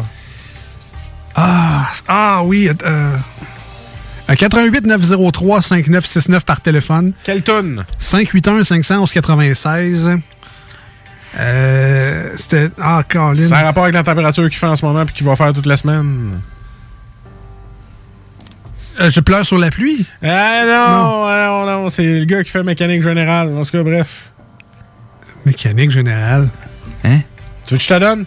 Ah, 1.35 1.91
ah 2.07 2.41
oui. 2.43 2.69
Euh, 2.83 3.15
à 4.27 4.35
88 4.35 4.85
903 4.85 5.61
5969 5.61 6.43
par 6.43 6.61
téléphone. 6.61 7.13
Quelle 7.23 7.43
tonne? 7.43 7.85
581 7.99 8.63
511 8.63 9.11
96. 9.11 10.17
Euh, 11.39 12.31
C'était. 12.35 12.69
Ah, 12.81 13.03
Colin. 13.07 13.35
Ça 13.47 13.57
a 13.59 13.63
rapport 13.63 13.83
avec 13.83 13.95
la 13.95 14.03
température 14.03 14.43
qu'il 14.49 14.57
fait 14.57 14.65
en 14.67 14.75
ce 14.75 14.85
moment 14.85 15.03
et 15.03 15.11
qu'il 15.11 15.25
va 15.25 15.35
faire 15.35 15.53
toute 15.53 15.65
la 15.65 15.77
semaine. 15.77 16.39
Euh, 18.99 19.09
je 19.11 19.19
pleure 19.19 19.45
sur 19.45 19.59
la 19.59 19.69
pluie? 19.69 20.05
Ah 20.23 20.63
non, 20.65 21.65
non, 21.67 21.83
non, 21.83 21.89
c'est 21.91 22.19
le 22.19 22.25
gars 22.25 22.43
qui 22.43 22.49
fait 22.49 22.63
mécanique 22.63 23.03
générale. 23.03 23.49
En 23.55 23.63
tout 23.63 23.71
cas, 23.71 23.83
bref. 23.83 24.31
Mécanique 25.45 25.91
générale. 25.91 26.49
Hein? 27.03 27.19
Tu 27.65 27.73
veux 27.73 27.77
que 27.77 27.83
je 27.83 27.87
te 27.89 27.99
donne? 27.99 28.25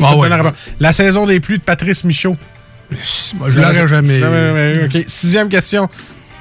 Je 0.00 0.04
Ah 0.04 0.10
te 0.12 0.16
ouais. 0.16 0.28
donne 0.28 0.52
la 0.80 0.92
saison 0.92 1.24
des 1.26 1.38
pluies 1.38 1.58
de 1.58 1.62
Patrice 1.62 2.02
Michaud. 2.02 2.36
je 2.90 3.56
l'aurais 3.56 3.86
jamais 3.86 4.14
Je 4.18 4.24
l'aurais 4.24 4.46
jamais 4.48 4.74
eu. 4.74 4.84
OK. 4.86 5.04
Sixième 5.06 5.48
question. 5.48 5.88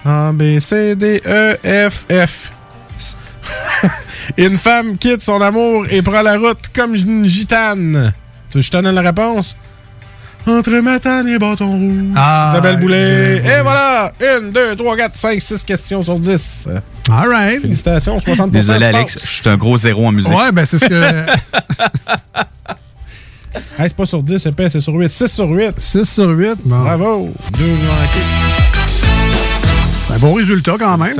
A, 0.03 0.31
B, 0.33 0.59
C, 0.59 0.95
D, 0.95 1.21
E, 1.27 1.57
F, 1.89 2.05
F. 2.09 2.51
une 4.37 4.57
femme 4.57 4.97
quitte 4.97 5.21
son 5.21 5.41
amour 5.41 5.85
et 5.89 6.01
prend 6.01 6.21
la 6.21 6.37
route 6.37 6.69
comme 6.73 6.95
une 6.95 7.25
gitane. 7.27 8.13
Tu 8.49 8.57
veux 8.57 8.61
que 8.61 8.65
je 8.65 8.71
te 8.71 8.77
donne 8.77 8.93
la 8.95 9.01
réponse? 9.01 9.55
Entre 10.47 10.71
Matane 10.79 11.27
et 11.27 11.37
Bâton 11.37 11.71
Rouge. 11.77 12.13
Ah, 12.15 12.49
Isabelle 12.51 12.79
Boulay. 12.79 13.35
Isabelle 13.37 13.59
Et 13.59 13.61
voilà! 13.61 14.11
Une, 14.19 14.51
deux, 14.51 14.75
trois, 14.75 14.97
quatre, 14.97 15.15
cinq, 15.15 15.39
six 15.39 15.63
questions 15.63 16.01
sur 16.03 16.17
dix. 16.17 16.67
All 17.11 17.29
right. 17.29 17.61
Félicitations, 17.61 18.19
60 18.19 18.49
Désolé, 18.49 18.79
de 18.79 18.85
Alex, 18.85 19.17
je 19.21 19.27
suis 19.27 19.49
un 19.49 19.57
gros 19.57 19.77
zéro 19.77 20.07
en 20.07 20.11
musique. 20.11 20.35
Ouais, 20.35 20.51
ben 20.51 20.65
c'est 20.65 20.79
ce 20.79 20.85
que. 20.85 21.01
Hey, 23.77 23.89
c'est 23.89 23.95
pas 23.95 24.05
sur 24.05 24.23
10, 24.23 24.37
c'est 24.37 24.51
pas, 24.51 24.69
c'est 24.69 24.79
sur 24.79 24.93
8. 24.93 25.09
6 25.11 25.27
sur 25.27 25.49
8. 25.49 25.79
6 25.79 26.05
sur 26.05 26.29
8. 26.29 26.55
Bon. 26.63 26.83
Bravo. 26.83 27.33
Deux 27.57 27.65
manqués. 27.65 28.50
Bon 30.21 30.35
résultat 30.35 30.75
quand 30.77 30.99
même. 30.99 31.15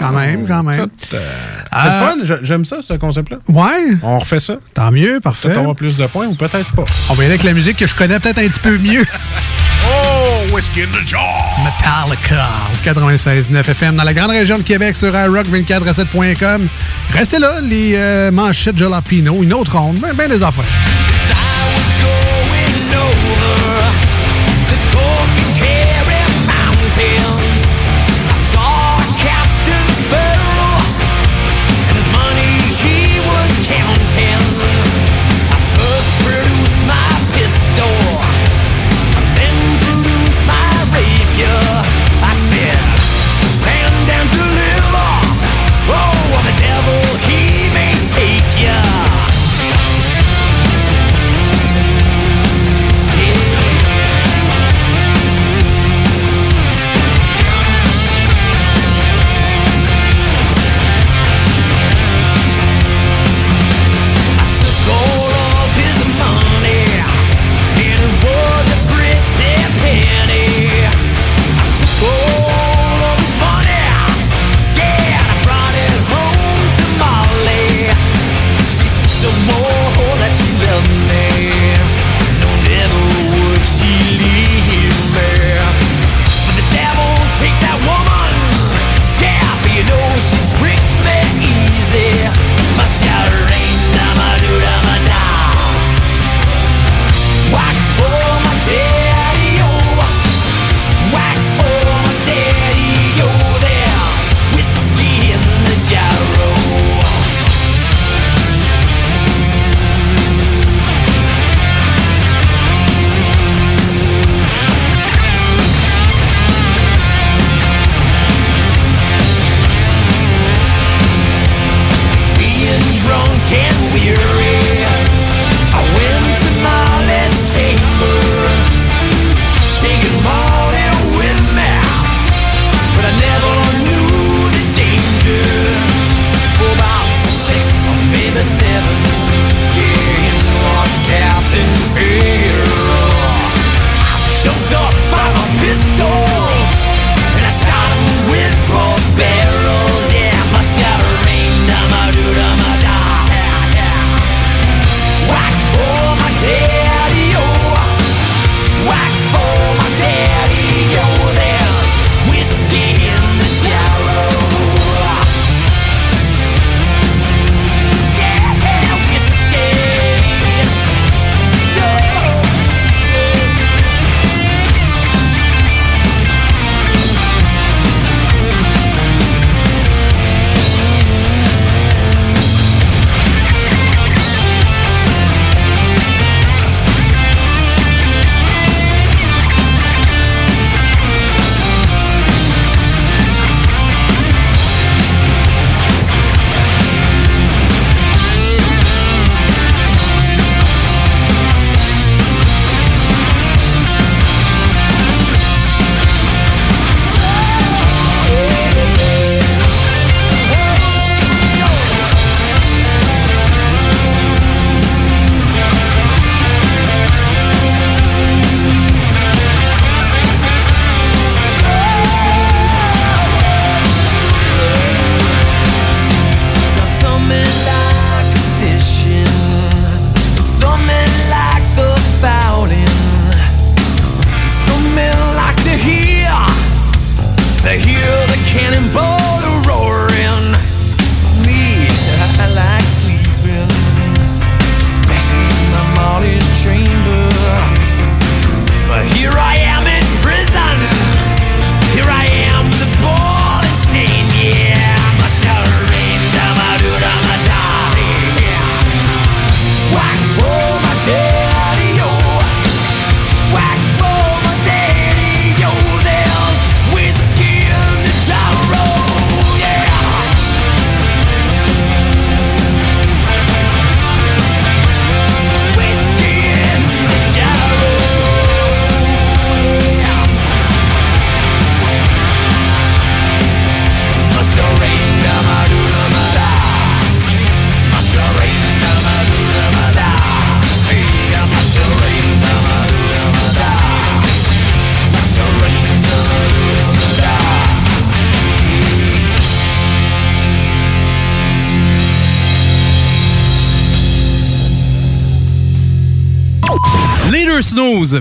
Quand 0.00 0.12
même, 0.12 0.46
quand 0.48 0.62
même. 0.62 0.88
Euh. 1.12 1.18
C'est 1.70 2.24
le 2.24 2.26
fun, 2.26 2.38
j'aime 2.42 2.64
ça, 2.64 2.78
ce 2.80 2.94
concept-là. 2.94 3.36
Ouais. 3.48 3.98
On 4.02 4.18
refait 4.18 4.40
ça. 4.40 4.56
Tant 4.72 4.90
mieux, 4.90 5.20
parfait. 5.20 5.48
Peut-être 5.48 5.60
avoir 5.60 5.76
plus 5.76 5.98
de 5.98 6.06
points 6.06 6.26
ou 6.26 6.34
peut-être 6.34 6.72
pas. 6.72 6.86
On 7.10 7.14
va 7.14 7.22
y 7.22 7.26
aller 7.26 7.34
avec 7.34 7.44
la 7.44 7.52
musique 7.52 7.76
que 7.76 7.86
je 7.86 7.94
connais 7.94 8.18
peut-être 8.18 8.38
un 8.38 8.48
petit 8.48 8.60
peu 8.60 8.78
mieux. 8.78 9.04
Oh, 9.88 10.52
Whiskey 10.52 10.82
in 10.82 10.86
the 10.86 11.06
Jar! 11.06 11.22
Metallica, 11.62 12.48
au 12.72 12.88
96.9 12.88 13.70
FM 13.70 13.94
dans 13.94 14.02
la 14.02 14.14
grande 14.14 14.30
région 14.30 14.56
de 14.58 14.62
Québec 14.62 14.96
sur 14.96 15.12
iRock247.com. 15.12 16.66
Restez 17.12 17.38
là, 17.38 17.60
les 17.60 17.92
euh, 17.94 18.32
manchettes 18.32 18.78
Jalapino, 18.78 19.44
une 19.44 19.52
autre 19.52 19.78
ronde, 19.78 20.00
ben, 20.00 20.12
ben 20.14 20.28
des 20.28 20.42
affaires. 20.42 20.64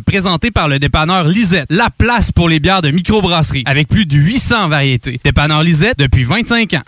Présenté 0.05 0.51
par 0.51 0.67
le 0.67 0.79
dépanneur 0.79 1.25
Lisette, 1.25 1.65
la 1.69 1.89
place 1.89 2.31
pour 2.31 2.47
les 2.47 2.59
bières 2.59 2.81
de 2.81 2.91
microbrasserie, 2.91 3.63
avec 3.65 3.87
plus 3.87 4.05
de 4.05 4.15
800 4.15 4.69
variétés. 4.69 5.19
Dépanneur 5.23 5.63
Lisette 5.63 5.97
depuis 5.97 6.23
25 6.23 6.75
ans. 6.75 6.83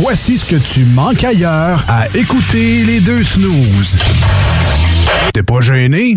Voici 0.00 0.38
ce 0.38 0.44
que 0.44 0.74
tu 0.74 0.84
manques 0.84 1.24
ailleurs 1.24 1.84
à 1.88 2.06
écouter 2.14 2.84
les 2.84 3.00
deux 3.00 3.24
snooze. 3.24 3.96
T'es 5.32 5.42
pas 5.42 5.60
gêné? 5.60 6.16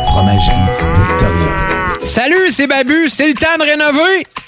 Fromagerie 0.11 0.51
Victoria. 1.07 2.05
Salut, 2.05 2.49
c'est 2.51 2.67
Babu, 2.67 3.07
c'est 3.07 3.29
le 3.29 3.33
temps 3.33 3.57
de 3.57 3.63
rénover. 3.63 4.27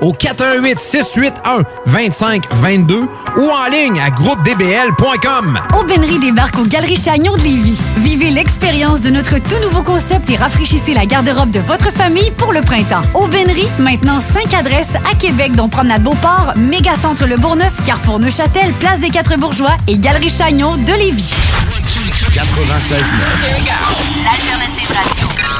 au 0.00 0.12
418 0.12 0.78
681 0.78 1.62
2522 1.86 3.08
ou 3.36 3.50
en 3.50 3.70
ligne 3.70 4.00
à 4.00 4.10
groupedbl.com. 4.10 5.60
Aubainerie 5.78 6.18
débarque 6.18 6.58
aux 6.58 6.66
Galeries 6.66 6.96
Chagnon 6.96 7.36
de 7.36 7.42
Lévis. 7.42 7.80
Vivez 7.98 8.30
l'expérience 8.30 9.00
de 9.00 9.10
notre 9.10 9.38
tout 9.38 9.58
nouveau 9.62 9.82
concept 9.82 10.28
et 10.30 10.36
rafraîchissez 10.36 10.94
la 10.94 11.06
garde-robe 11.06 11.50
de 11.50 11.60
votre 11.60 11.92
famille 11.92 12.30
pour 12.32 12.52
le 12.52 12.60
printemps. 12.60 13.02
Aubainerie, 13.14 13.68
maintenant 13.78 14.20
5 14.20 14.54
adresses 14.54 14.94
à 15.10 15.14
Québec, 15.16 15.52
dont 15.54 15.68
Promenade 15.68 16.02
Beauport, 16.02 16.52
Mégacentre 16.56 17.26
Le 17.26 17.36
Bourgneuf, 17.36 17.72
Carrefour 17.84 18.18
Neuchâtel, 18.18 18.72
Place 18.74 19.00
des 19.00 19.10
Quatre 19.10 19.36
Bourgeois 19.38 19.76
et 19.86 19.98
Galerie 19.98 20.30
Chagnon 20.30 20.76
de 20.76 20.92
Lévis. 20.92 21.34
96.9. 22.32 23.04
L'alternative 24.24 24.88
radio. 24.88 25.59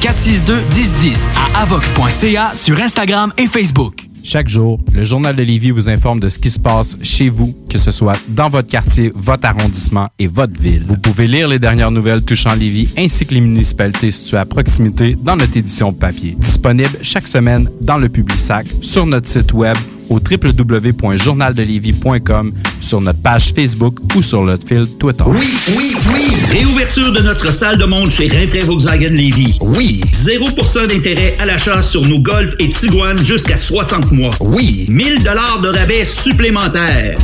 462 0.00 0.54
1010 0.74 1.28
à 1.36 1.62
avoc.ca 1.62 2.52
sur 2.54 2.78
Instagram 2.80 3.32
et 3.36 3.46
Facebook. 3.46 4.06
Chaque 4.22 4.48
jour, 4.48 4.78
le 4.94 5.02
Journal 5.04 5.34
de 5.34 5.42
Lévis 5.42 5.70
vous 5.70 5.88
informe 5.88 6.20
de 6.20 6.28
ce 6.28 6.38
qui 6.38 6.50
se 6.50 6.60
passe 6.60 6.96
chez 7.02 7.30
vous, 7.30 7.54
que 7.70 7.78
ce 7.78 7.90
soit 7.90 8.18
dans 8.28 8.48
votre 8.48 8.68
quartier, 8.68 9.10
votre 9.14 9.46
arrondissement 9.46 10.08
et 10.18 10.26
votre 10.26 10.60
ville. 10.60 10.84
Vous 10.86 10.98
pouvez 10.98 11.26
lire 11.26 11.48
les 11.48 11.58
dernières 11.58 11.90
nouvelles 11.90 12.22
touchant 12.22 12.54
Lévis 12.54 12.92
ainsi 12.98 13.24
que 13.24 13.34
les 13.34 13.40
municipalités 13.40 14.10
situées 14.10 14.36
à 14.36 14.44
proximité 14.44 15.16
dans 15.22 15.36
notre 15.36 15.56
édition 15.56 15.92
papier. 15.92 16.36
Disponible 16.38 16.98
chaque 17.02 17.26
semaine 17.26 17.70
dans 17.80 17.96
le 17.96 18.08
Publisac, 18.08 18.66
sur 18.82 19.06
notre 19.06 19.28
site 19.28 19.52
web 19.54 19.76
au 20.10 20.18
www.journaldelévis.com, 20.18 22.52
sur 22.80 23.00
notre 23.00 23.22
page 23.22 23.52
Facebook 23.54 23.96
ou 24.14 24.20
sur 24.22 24.42
notre 24.42 24.66
fil 24.66 24.88
Twitter. 24.98 25.22
Oui, 25.26 25.48
oui, 25.76 25.94
oui! 26.12 26.32
Réouverture 26.50 27.12
de 27.12 27.20
notre 27.20 27.52
salle 27.52 27.78
de 27.78 27.84
monde 27.86 28.10
chez 28.10 28.26
Rinfraie 28.28 28.64
Volkswagen 28.64 29.10
Lévis. 29.10 29.56
Oui! 29.60 30.00
0% 30.12 30.88
d'intérêt 30.88 31.36
à 31.38 31.46
l'achat 31.46 31.80
sur 31.80 32.04
nos 32.04 32.20
Golf 32.20 32.54
et 32.58 32.70
Tiguan 32.70 33.16
jusqu'à 33.24 33.56
60 33.56 34.10
mois. 34.12 34.34
Oui! 34.40 34.86
1000 34.90 35.22
dollars 35.22 35.60
de 35.62 35.68
rabais 35.68 36.04
supplémentaires. 36.04 37.14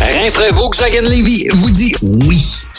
Rinfraie 0.00 0.52
Volkswagen 0.52 1.02
Levy 1.02 1.46
vous 1.52 1.70
dit 1.70 1.94
oui. 2.02 2.42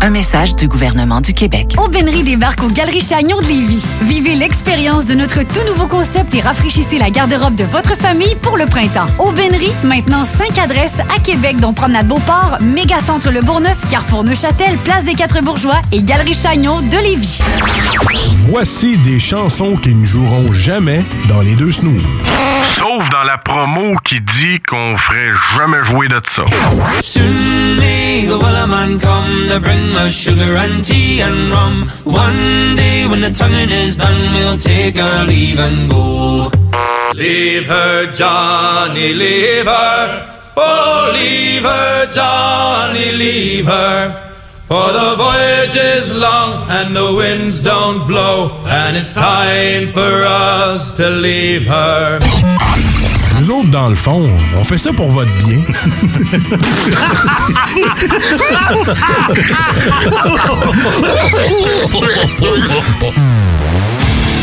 Un 0.00 0.10
message 0.10 0.54
du 0.54 0.68
gouvernement 0.68 1.20
du 1.20 1.32
Québec. 1.32 1.74
Aubainerie 1.78 2.22
débarque 2.22 2.62
aux 2.62 2.68
Galeries 2.68 3.00
Chagnon 3.00 3.38
de 3.40 3.46
Lévis. 3.46 3.86
Vivez 4.02 4.34
l'expérience 4.34 5.06
de 5.06 5.14
notre 5.14 5.42
tout 5.42 5.64
nouveau 5.66 5.86
concept 5.86 6.34
et 6.34 6.40
rafraîchissez 6.40 6.98
la 6.98 7.10
garde-robe 7.10 7.56
de 7.56 7.64
votre 7.64 7.96
famille 7.96 8.36
pour 8.42 8.56
le 8.56 8.66
printemps. 8.66 9.06
Aubainerie, 9.18 9.72
maintenant 9.84 10.24
5 10.24 10.58
adresses 10.58 11.00
à 11.14 11.20
Québec, 11.20 11.58
dont 11.60 11.72
Promenade 11.72 12.06
Beauport, 12.06 12.58
Mégacentre 12.60 13.30
Le 13.30 13.40
Bourgneuf, 13.42 13.78
Carrefour 13.88 14.24
Neuchâtel, 14.24 14.76
Place 14.78 15.04
des 15.04 15.14
Quatre 15.14 15.42
Bourgeois 15.42 15.80
et 15.92 16.02
Galerie 16.02 16.34
Chagnon 16.34 16.80
de 16.80 17.02
Lévis. 17.02 17.40
Voici 18.48 18.98
des 18.98 19.18
chansons 19.18 19.76
qui 19.76 19.94
ne 19.94 20.04
joueront 20.04 20.52
jamais 20.52 21.04
dans 21.28 21.42
les 21.42 21.56
deux 21.56 21.72
snooze. 21.72 22.02
Sauf 22.76 23.08
dans 23.10 23.24
la 23.24 23.38
promo 23.38 23.96
qui 24.04 24.20
dit 24.20 24.60
qu'on 24.68 24.96
ferait 24.96 25.32
jamais 25.56 25.82
jouer 25.84 26.08
de 26.08 26.20
ça. 26.28 26.44
The 29.94 30.10
sugar 30.10 30.56
and 30.56 30.84
tea 30.84 31.20
and 31.20 31.50
rum. 31.50 31.88
One 32.04 32.76
day 32.76 33.06
when 33.08 33.20
the 33.20 33.30
tonguing 33.30 33.70
is 33.70 33.96
done, 33.96 34.32
we'll 34.34 34.56
take 34.56 34.98
our 34.98 35.24
leave 35.24 35.58
and 35.58 35.90
go. 35.90 36.50
Leave 37.14 37.66
her, 37.66 38.12
Johnny, 38.12 39.12
leave 39.14 39.66
her. 39.66 40.32
Oh, 40.56 41.10
leave 41.12 41.62
her, 41.62 42.06
Johnny, 42.06 43.10
leave 43.12 43.66
her. 43.66 44.22
For 44.66 44.92
the 44.92 45.14
voyage 45.16 45.76
is 45.76 46.16
long 46.16 46.68
and 46.70 46.94
the 46.94 47.14
winds 47.14 47.60
don't 47.60 48.06
blow, 48.06 48.64
and 48.66 48.96
it's 48.96 49.14
time 49.14 49.92
for 49.92 50.24
us 50.24 50.96
to 50.98 51.08
leave 51.08 51.66
her. 51.66 52.18
Nous 53.40 53.50
autres, 53.50 53.68
dans 53.68 53.88
le 53.88 53.94
fond, 53.94 54.30
on 54.56 54.64
fait 54.64 54.78
ça 54.78 54.92
pour 54.92 55.10
votre 55.10 55.30
bien. 55.38 55.62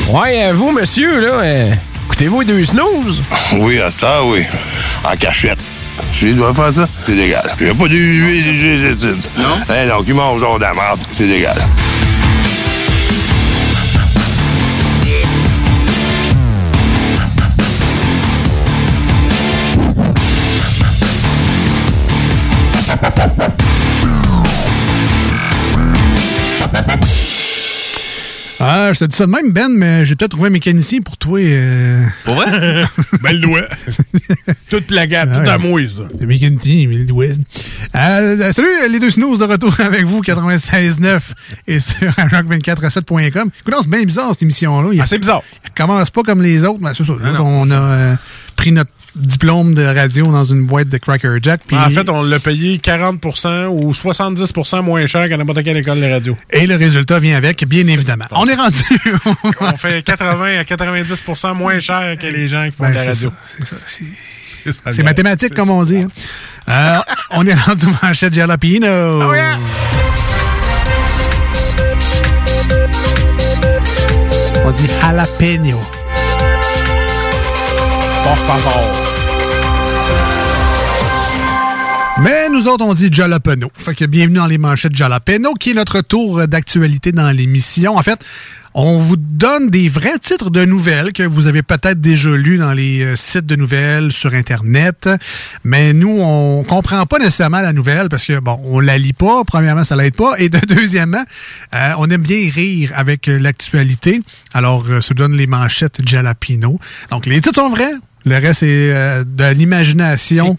Ouais, 0.10 0.46
euh, 0.46 0.54
vous, 0.54 0.72
monsieur, 0.72 1.20
là, 1.20 1.34
euh, 1.42 1.74
écoutez-vous 2.06 2.42
les 2.42 2.46
deux 2.46 2.66
snooze? 2.66 3.24
Oui, 3.60 3.80
à 3.80 3.90
ça, 3.90 4.24
oui. 4.26 4.46
En 5.04 5.16
cachette. 5.16 5.60
Si 6.20 6.30
je 6.30 6.34
dois 6.34 6.54
faire 6.54 6.74
ça, 6.74 6.88
c'est 7.02 7.16
légal. 7.16 7.44
Il 7.60 7.66
n'y 7.66 7.72
a 7.72 7.76
pas 7.76 7.88
de 7.88 7.96
huile, 7.96 8.98
Non? 9.38 9.44
Eh 9.70 9.88
non, 9.90 10.04
qui 10.04 10.14
mange 10.14 10.40
genre 10.40 10.58
de 10.58 10.64
la 10.64 10.74
merde, 10.74 11.00
c'est 11.08 11.26
légal. 11.26 11.58
Je 28.94 29.00
te 29.00 29.06
dis 29.06 29.16
ça 29.16 29.26
de 29.26 29.32
même, 29.32 29.52
Ben, 29.52 29.70
mais 29.70 30.06
j'ai 30.06 30.16
peut-être 30.16 30.32
trouvé 30.32 30.48
un 30.48 30.52
mécanicien 30.52 31.02
pour 31.02 31.18
toi. 31.18 31.40
euh. 31.40 32.04
Pour 32.26 32.36
vrai? 32.36 32.86
ben, 33.22 33.32
le 33.34 33.40
doigt. 33.40 33.62
Toute 34.70 34.92
la 34.92 35.08
gamme, 35.08 35.30
tout 35.44 35.50
à 35.50 35.58
moi, 35.58 35.82
ça. 35.88 36.04
Le 36.20 36.26
mécanicien, 36.26 36.88
mais 36.90 36.98
le 36.98 37.06
doigt. 37.06 37.26
Euh, 37.96 38.52
salut, 38.54 38.68
les 38.90 39.00
deux 39.00 39.12
snooze 39.12 39.40
de 39.40 39.46
retour 39.46 39.74
avec 39.80 40.04
vous, 40.06 40.22
96.9 40.22 41.20
et 41.68 41.80
sur 41.80 42.08
rock247.com. 42.10 43.50
Écoute, 43.60 43.76
c'est 43.82 43.90
bien 43.90 44.04
bizarre, 44.04 44.30
cette 44.32 44.44
émission-là. 44.44 44.90
Ah, 45.02 45.06
c'est 45.06 45.20
bizarre. 45.20 45.44
Elle 45.64 45.72
commence 45.76 46.10
pas 46.10 46.24
comme 46.24 46.42
les 46.42 46.64
autres, 46.64 46.80
mais 46.82 46.92
c'est 46.96 47.06
ça. 47.06 47.14
On 47.40 47.70
a 47.70 47.76
euh, 47.76 48.16
pris 48.56 48.72
notre 48.72 48.92
diplôme 49.16 49.76
de 49.76 49.84
radio 49.84 50.32
dans 50.32 50.44
une 50.44 50.64
boîte 50.64 50.90
de 50.90 50.98
Cracker 50.98 51.38
Jack. 51.42 51.62
En 51.72 51.90
fait, 51.90 52.10
on 52.10 52.24
l'a 52.24 52.40
payé 52.40 52.78
40% 52.80 53.68
ou 53.68 53.92
70% 53.92 54.82
moins 54.82 55.06
cher 55.06 55.30
qu'à 55.30 55.38
n'importe 55.38 55.64
quelle 55.64 55.78
école 55.78 56.02
de 56.02 56.10
radio. 56.12 56.38
Et 56.50 56.66
le 56.66 56.76
résultat 56.76 57.20
vient 57.20 57.38
avec, 57.38 57.64
bien 57.68 57.86
évidemment. 57.88 58.26
On 58.32 58.48
est 58.48 58.56
rendu. 58.56 58.84
on 59.62 59.76
fait 59.78 60.02
80 60.04 60.60
à 60.60 60.64
90% 60.64 61.54
moins 61.56 61.80
cher 61.80 62.16
que 62.20 62.26
les 62.28 62.48
gens 62.48 62.66
qui 62.66 62.72
font 62.76 62.84
Ben, 62.86 62.90
de 62.92 62.96
la 62.96 63.02
c'est 63.04 63.10
radio. 63.10 63.32
c'est 64.92 65.04
mathématique, 65.04 65.54
comme 65.54 65.70
on 65.70 65.84
dit. 65.84 65.98
hein. 66.00 66.08
Euh, 66.70 67.00
on 67.32 67.46
est 67.46 67.54
rendu 67.54 67.86
manchette 68.02 68.34
Jalapino. 68.34 68.88
Oh, 68.88 69.34
On 74.66 74.72
dit 74.72 74.88
jalapeno. 75.02 75.80
Por 78.24 78.38
favor. 78.38 79.03
Mais 82.24 82.48
nous 82.48 82.70
autres, 82.70 82.86
on 82.86 82.94
dit 82.94 83.10
Jalapeno. 83.12 83.70
Fait 83.76 84.08
bienvenue 84.08 84.38
dans 84.38 84.48
les 84.48 84.58
manchettes 84.58 84.96
Jalapeno, 84.96 85.56
qui 85.56 85.72
est 85.72 85.74
notre 85.74 86.00
tour 86.00 86.48
d'actualité 86.48 87.12
dans 87.12 87.30
l'émission. 87.32 87.98
En 87.98 88.02
fait, 88.02 88.18
on 88.74 88.98
vous 88.98 89.18
donne 89.18 89.70
des 89.70 89.90
vrais 89.90 90.18
titres 90.20 90.50
de 90.50 90.64
nouvelles 90.64 91.12
que 91.12 91.24
vous 91.24 91.48
avez 91.48 91.64
peut-être 91.64 92.00
déjà 92.00 92.30
lus 92.30 92.58
dans 92.58 92.72
les 92.72 93.04
euh, 93.04 93.16
sites 93.18 93.46
de 93.46 93.58
nouvelles 93.58 94.14
sur 94.14 94.34
Internet. 94.34 95.10
Mais 95.66 95.92
nous, 95.92 96.18
on 96.22 96.64
comprend 96.64 97.06
pas 97.06 97.20
nécessairement 97.20 97.60
la 97.60 97.74
nouvelle 97.74 98.08
parce 98.08 98.26
que, 98.26 98.40
bon, 98.40 98.58
on 98.64 98.80
la 98.80 98.98
lit 98.98 99.12
pas. 99.12 99.44
Premièrement, 99.44 99.84
ça 99.84 99.98
l'aide 99.98 100.16
pas. 100.16 100.36
Et 100.38 100.48
de, 100.48 100.60
deuxièmement, 100.66 101.26
euh, 101.74 101.92
on 101.98 102.10
aime 102.10 102.22
bien 102.22 102.50
rire 102.50 102.94
avec 102.96 103.28
euh, 103.28 103.38
l'actualité. 103.38 104.22
Alors, 104.54 104.86
ça 105.02 105.14
donne 105.14 105.34
les 105.34 105.48
manchettes 105.48 106.00
Jalapino. 106.08 106.80
Donc, 107.12 107.26
les 107.26 107.42
titres 107.42 107.56
sont 107.56 107.70
vrais. 107.70 107.94
Le 108.26 108.36
reste, 108.36 108.62
c'est 108.62 108.94
euh, 108.94 109.24
de 109.26 109.52
l'imagination 109.52 110.56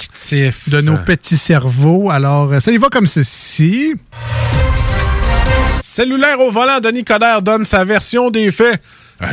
de 0.67 0.81
nos 0.81 0.99
petits 0.99 1.39
cerveaux. 1.39 2.11
Alors, 2.11 2.53
euh, 2.53 2.61
ça 2.61 2.71
y 2.71 2.77
va 2.77 2.89
comme 2.89 3.07
ceci. 3.07 3.95
Cellulaire 5.83 6.41
au 6.41 6.51
volant, 6.51 6.81
Denis 6.81 7.05
Coderre 7.05 7.41
donne 7.41 7.65
sa 7.65 7.85
version 7.85 8.31
des 8.31 8.51
faits. 8.51 8.81
Là, 9.21 9.29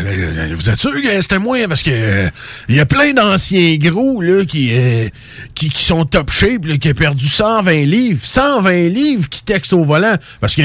Vous 0.55 0.69
êtes 0.69 0.79
sûr 0.79 0.93
que 1.01 1.21
c'était 1.21 1.39
moi? 1.39 1.57
Parce 1.67 1.81
que 1.83 1.89
euh, 1.91 2.29
il 2.69 2.75
y 2.75 2.79
a 2.79 2.85
plein 2.85 3.13
d'anciens 3.13 3.75
gros 3.77 4.21
là, 4.21 4.45
qui, 4.45 4.69
euh, 4.71 5.07
qui, 5.55 5.69
qui 5.69 5.83
sont 5.83 6.05
top 6.05 6.31
shape, 6.31 6.65
là, 6.65 6.77
qui 6.77 6.89
ont 6.89 6.93
perdu 6.93 7.27
120 7.27 7.71
livres. 7.85 8.21
120 8.23 8.89
livres 8.89 9.27
qui 9.27 9.43
textent 9.43 9.73
au 9.73 9.83
volant. 9.83 10.15
Parce 10.39 10.55
que 10.55 10.61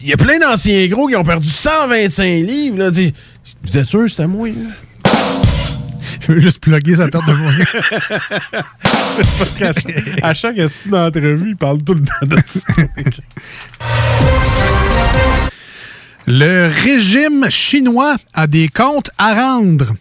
il 0.00 0.08
y 0.08 0.12
a 0.12 0.16
plein 0.16 0.38
d'anciens 0.38 0.86
gros 0.86 1.08
qui 1.08 1.16
ont 1.16 1.24
perdu 1.24 1.48
125 1.48 2.24
livres. 2.24 2.78
Là, 2.78 2.90
vous 3.62 3.78
êtes 3.78 3.86
sûr 3.86 4.00
que 4.00 4.08
c'était 4.08 4.26
moi? 4.26 4.48
là? 4.48 4.54
Je 6.26 6.32
veux 6.32 6.40
juste 6.40 6.60
plugger 6.60 6.96
sa 6.96 7.08
perte 7.08 7.26
de 7.26 7.32
qu'à 9.58 9.72
à 10.22 10.34
chaque 10.34 10.58
esti 10.58 10.88
d'entrevue, 10.88 11.50
il 11.50 11.56
parle 11.56 11.82
tout 11.82 11.94
le 11.94 12.02
temps 12.02 12.26
de 12.26 12.36
ça. 12.48 12.60
Le 16.26 16.70
régime 16.84 17.50
chinois 17.50 18.16
a 18.32 18.46
des 18.46 18.68
comptes 18.68 19.10
à 19.18 19.34
rendre. 19.34 19.92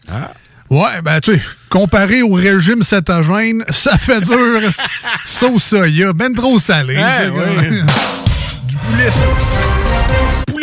Ouais, 0.70 1.02
ben 1.04 1.20
tu 1.20 1.34
sais, 1.34 1.42
comparé 1.70 2.22
au 2.22 2.34
régime 2.34 2.84
cétogène, 2.84 3.66
ça 3.70 3.98
fait 3.98 4.22
dur. 4.22 4.62
Sauce 5.26 5.64
soya, 5.64 6.14
ben 6.14 6.34
trop 6.34 6.60
salé. 6.60 6.98
Ah, 6.98 7.18
c'est 7.18 7.30
ouais. 7.30 7.82
Du 8.66 8.78
poulet 8.78 9.10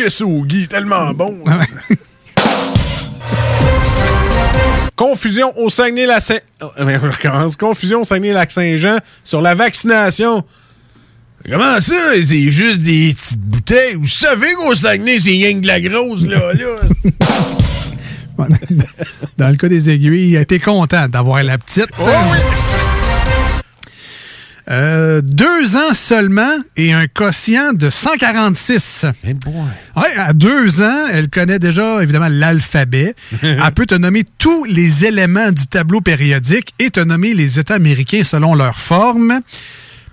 sau. 0.08 0.44
Poulet 0.44 0.66
tellement 0.68 1.12
bon. 1.12 1.42
Confusion 4.98 5.56
au 5.56 5.70
Saguenay-Lac-Saint... 5.70 6.40
Oh. 6.60 6.70
Confusion 7.56 8.00
au 8.00 8.04
Saguenay-Lac-Saint-Jean 8.04 8.98
sur 9.22 9.40
la 9.40 9.54
vaccination. 9.54 10.44
Comment 11.48 11.80
ça? 11.80 11.94
C'est 12.26 12.50
juste 12.50 12.80
des 12.80 13.14
petites 13.16 13.40
bouteilles? 13.40 13.94
Vous 13.94 14.08
savez 14.08 14.52
qu'au 14.54 14.74
Saguenay, 14.74 15.20
c'est 15.20 15.30
rien 15.30 15.54
que 15.54 15.60
de 15.60 15.68
la 15.68 15.80
grosse, 15.80 16.24
là. 16.24 16.52
là. 16.52 16.66
Dans 19.38 19.48
le 19.48 19.56
cas 19.56 19.68
des 19.68 19.88
aiguilles, 19.88 20.30
il 20.30 20.36
a 20.36 20.40
été 20.40 20.58
content 20.58 21.08
d'avoir 21.08 21.44
la 21.44 21.58
petite. 21.58 21.88
Euh, 24.70 25.22
deux 25.22 25.76
ans 25.76 25.94
seulement 25.94 26.56
et 26.76 26.92
un 26.92 27.06
quotient 27.06 27.72
de 27.72 27.88
146. 27.88 29.06
Ouais, 29.96 30.18
à 30.18 30.32
deux 30.34 30.82
ans, 30.82 31.06
elle 31.10 31.30
connaît 31.30 31.58
déjà 31.58 32.02
évidemment 32.02 32.28
l'alphabet. 32.28 33.14
elle 33.42 33.72
peut 33.74 33.86
te 33.86 33.94
nommer 33.94 34.24
tous 34.38 34.64
les 34.64 35.06
éléments 35.06 35.52
du 35.52 35.66
tableau 35.66 36.00
périodique 36.00 36.74
et 36.78 36.90
te 36.90 37.00
nommer 37.00 37.32
les 37.32 37.58
États 37.58 37.74
américains 37.74 38.24
selon 38.24 38.54
leur 38.54 38.78
forme. 38.78 39.40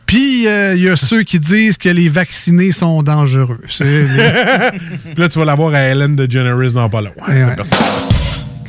Puis, 0.05 0.47
euh, 0.47 0.75
il 0.75 0.83
y 0.83 0.89
a 0.89 0.95
ceux 0.95 1.23
qui 1.23 1.39
disent 1.39 1.77
que 1.77 1.89
les 1.89 2.09
vaccinés 2.09 2.71
sont 2.71 3.01
dangereux. 3.01 3.59
Puis 3.67 3.87
là, 5.17 5.29
tu 5.29 5.39
vas 5.39 5.45
l'avoir 5.45 5.73
à 5.73 5.79
Ellen 5.79 6.15
DeGeneres 6.15 6.73
dans 6.73 6.89
pas 6.89 7.01
long. 7.01 7.13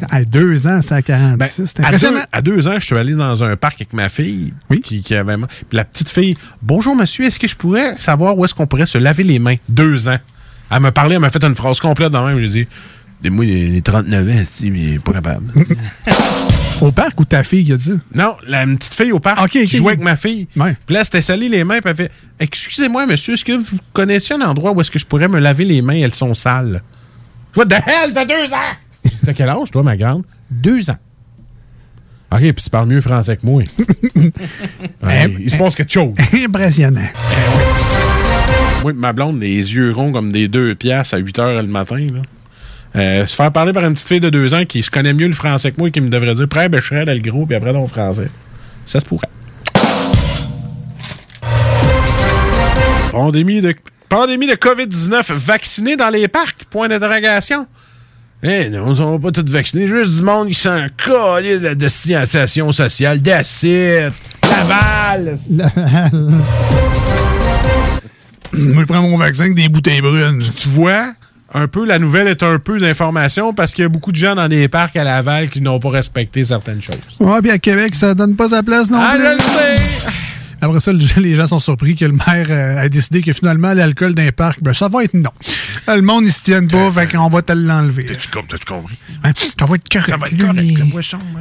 Ouais, 0.01 0.07
ouais. 0.13 0.21
À 0.21 0.25
deux 0.25 0.67
ans, 0.67 0.81
c'est 0.83 0.95
à 0.95 1.03
46. 1.03 1.39
Ben, 1.39 1.47
à, 1.47 1.47
deux, 1.47 1.83
impressionnant. 1.87 2.25
à 2.33 2.43
deux 2.43 2.69
ans, 2.69 2.79
je 2.79 2.85
suis 2.85 2.97
allé 2.97 3.15
dans 3.15 3.43
un 3.43 3.57
parc 3.57 3.75
avec 3.77 3.93
ma 3.93 4.09
fille. 4.09 4.53
Qui, 4.83 5.03
qui 5.03 5.15
avait. 5.15 5.37
Puis 5.37 5.47
la 5.77 5.85
petite 5.85 6.09
fille, 6.11 6.37
bonjour 6.63 6.95
monsieur, 6.97 7.25
est-ce 7.27 7.39
que 7.39 7.49
je 7.49 7.57
pourrais 7.57 7.97
savoir 7.99 8.37
où 8.37 8.45
est-ce 8.45 8.55
qu'on 8.55 8.67
pourrait 8.67 8.87
se 8.87 8.99
laver 8.99 9.23
les 9.23 9.39
mains? 9.39 9.57
Deux 9.69 10.09
ans. 10.09 10.19
Elle 10.71 10.81
m'a 10.81 10.93
parlé, 10.93 11.15
elle 11.15 11.21
m'a 11.21 11.31
fait 11.31 11.45
une 11.45 11.55
phrase 11.55 11.81
complète 11.81 12.11
dans 12.11 12.27
même. 12.27 12.41
J'ai 12.41 12.49
dit, 12.49 12.69
dis-moi 13.23 13.45
les, 13.45 13.69
les 13.69 13.83
39 13.83 14.29
ans, 14.29 14.43
si, 14.45 14.71
mais 14.71 14.99
pas 14.99 15.13
capable. 15.13 15.53
Au 16.81 16.93
parc 16.93 17.19
ou 17.21 17.25
ta 17.25 17.43
fille 17.43 17.73
a 17.73 17.77
dit? 17.77 17.99
Non, 18.15 18.37
la 18.47 18.67
petite 18.67 18.93
fille 18.93 19.13
au 19.13 19.19
parc 19.19 19.49
qui 19.49 19.67
jouait 19.67 19.93
avec 19.93 20.05
ma 20.05 20.17
fille. 20.17 20.47
Puis 20.55 20.95
là, 20.95 21.01
elle 21.01 21.05
s'était 21.07 21.23
salée 21.23 21.49
les 21.49 21.65
mains, 21.65 21.79
puis 21.81 21.89
elle 21.91 21.97
fait, 21.97 22.11
excusez-moi 22.39 23.07
monsieur, 23.07 23.33
est-ce 23.33 23.45
que 23.47 23.53
vous 23.53 23.79
connaissez 23.95 24.35
un 24.35 24.43
endroit 24.43 24.73
où 24.73 24.81
est-ce 24.83 24.91
que 24.91 24.99
je 24.99 25.07
pourrais 25.07 25.29
me 25.29 25.39
laver 25.39 25.65
les 25.65 25.81
mains? 25.81 25.95
Elles 25.95 26.15
sont 26.15 26.35
sales. 26.35 26.83
What 27.57 27.67
the 27.67 27.75
hell, 27.87 28.13
t'as 28.13 28.27
deux 28.27 28.53
ans? 28.53 28.77
T'as 29.25 29.33
quel 29.33 29.49
âge, 29.49 29.71
toi, 29.71 29.83
ma 29.83 29.97
grande? 29.97 30.25
Deux 30.51 30.91
ans. 30.91 30.99
OK, 32.33 32.41
puis 32.41 32.55
tu 32.55 32.71
parles 32.71 32.89
mieux 32.89 33.01
français 33.01 33.37
que 33.37 33.47
moi. 33.47 33.63
Ouais, 35.03 35.31
il 35.39 35.49
se 35.49 35.57
passe 35.57 35.77
quelque 35.77 35.93
chose. 35.93 36.15
Impressionnant. 36.33 37.09
Moi, 38.83 38.93
ma 38.93 39.13
blonde, 39.13 39.41
les 39.41 39.75
yeux 39.75 39.93
ronds 39.93 40.11
comme 40.11 40.33
des 40.33 40.49
deux 40.49 40.75
piastres 40.75 41.15
à 41.15 41.19
8 41.19 41.39
heures 41.39 41.63
le 41.63 41.69
matin. 41.69 41.99
Là. 42.13 42.23
Euh, 42.97 43.27
se 43.27 43.37
faire 43.37 43.53
parler 43.53 43.73
par 43.73 43.85
une 43.85 43.95
petite 43.95 44.09
fille 44.09 44.21
de 44.21 44.31
deux 44.31 44.55
ans 44.55 44.65
qui 44.65 44.83
se 44.83 44.91
connaît 44.91 45.13
mieux 45.13 45.29
le 45.29 45.35
français 45.35 45.71
que 45.71 45.77
moi 45.79 45.89
et 45.89 45.91
qui 45.93 46.01
me 46.01 46.09
devrait 46.09 46.35
dire 46.35 46.49
Prêt, 46.49 46.69
ben, 46.69 46.81
je 46.81 46.87
serais 46.87 47.05
le 47.05 47.21
gros, 47.21 47.47
puis 47.47 47.55
après, 47.55 47.73
dans 47.73 47.83
le 47.83 47.87
français. 47.87 48.29
Ça 48.87 49.01
se 49.01 49.05
pourrait. 49.05 49.29
Pandémie 53.13 53.61
de, 53.61 53.75
pandémie 54.09 54.47
de 54.47 54.55
COVID-19 54.55 55.33
vacciné 55.35 55.97
dans 55.97 56.11
les 56.11 56.27
parcs? 56.29 56.65
Point 56.71 56.89
d'interrogation. 56.89 57.67
Eh 58.43 58.69
non, 58.69 58.93
ils 58.93 58.97
sont 58.99 59.19
pas 59.19 59.33
tous 59.33 59.51
vaccinés, 59.51 59.89
juste 59.89 60.13
du 60.17 60.23
monde 60.23 60.49
qui 60.49 60.55
s'en 60.55 60.87
colle 61.05 61.43
de 61.45 61.59
la 61.59 61.75
destination 61.75 62.71
sociale, 62.71 63.21
d'acide, 63.21 64.13
Laval. 64.43 65.39
Moi, 68.53 68.83
je 68.83 68.87
prends 68.87 69.03
mon 69.03 69.17
vaccin 69.19 69.45
avec 69.45 69.55
des 69.57 69.69
bouteilles 69.69 70.01
brunes. 70.01 70.39
Tu 70.41 70.69
vois, 70.69 71.13
un 71.53 71.67
peu, 71.67 71.85
la 71.85 71.99
nouvelle 71.99 72.29
est 72.29 72.43
un 72.43 72.59
peu 72.59 72.79
d'information 72.79 73.53
parce 73.53 73.73
qu'il 73.73 73.83
y 73.83 73.87
a 73.87 73.89
beaucoup 73.89 74.13
de 74.13 74.17
gens 74.17 74.35
dans 74.35 74.49
des 74.49 74.69
parcs 74.69 74.97
à 74.97 75.05
Laval 75.05 75.49
qui 75.51 75.61
n'ont 75.61 75.79
pas 75.79 75.91
respecté 75.91 76.45
certaines 76.45 76.81
choses. 76.83 76.97
Ouais, 77.19 77.41
puis 77.43 77.51
à 77.51 77.59
Québec, 77.59 77.95
ça 77.95 78.15
donne 78.15 78.37
pas 78.37 78.49
sa 78.51 78.63
place 78.63 78.91
non 78.91 78.99
Ah, 79.01 79.15
plus. 79.17 79.25
je 79.25 79.33
le 79.33 79.39
sais! 79.41 80.11
Après 80.67 80.81
ça, 80.81 80.93
le- 80.93 80.99
les 81.23 81.37
gens 81.37 81.47
sont 81.47 81.61
surpris 81.61 81.95
que 81.97 82.05
le 82.05 82.13
maire 82.13 82.47
euh, 82.51 82.79
a 82.79 82.89
décidé 82.89 83.23
que 83.23 83.33
finalement, 83.33 83.73
l'alcool 83.73 84.15
d'un 84.15 84.31
parc, 84.33 84.61
ben, 84.63 84.75
ça 84.75 84.89
va 84.89 85.05
être 85.05 85.15
non. 85.15 85.31
Euh, 85.89 85.97
Le 85.97 86.03
monde, 86.03 86.25
ils 86.25 86.33
se 86.33 86.43
tiennent 86.43 86.69
pas, 86.69 86.91
fait 86.91 87.07
qu'on 87.13 87.29
va 87.29 87.43
te 87.43 87.53
l'enlever. 87.53 88.07
T'as-tu 88.07 88.29
com- 88.29 88.45
t'as-tu 88.49 88.65
compris? 88.67 88.97
Hein, 89.25 89.33
Ça 89.59 89.65
va 89.67 89.75
être 89.77 89.89
correct. 89.89 90.09
Ça 90.11 90.17
va 90.17 90.27
être 90.27 90.37
correct, 90.39 90.57
les 90.63 90.75
la 90.77 90.85
boisson. 90.87 91.19
hein. 91.19 91.41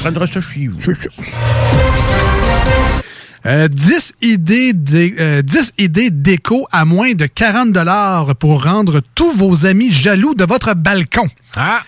Prendra 0.00 0.26
ça 0.26 0.40
chez 0.40 0.68
vous. 0.68 0.78
Euh, 3.46 3.68
10 3.68 4.14
idées 4.22 4.72
dé- 4.72 5.14
euh, 5.20 5.42
10 5.42 5.72
idées 5.78 6.10
déco 6.10 6.66
à 6.72 6.84
moins 6.84 7.14
de 7.14 7.26
40 7.26 8.34
pour 8.34 8.64
rendre 8.64 9.00
tous 9.14 9.32
vos 9.32 9.64
amis 9.64 9.90
jaloux 9.92 10.34
de 10.34 10.44
votre 10.44 10.74
balcon. 10.74 11.28
Ah! 11.56 11.82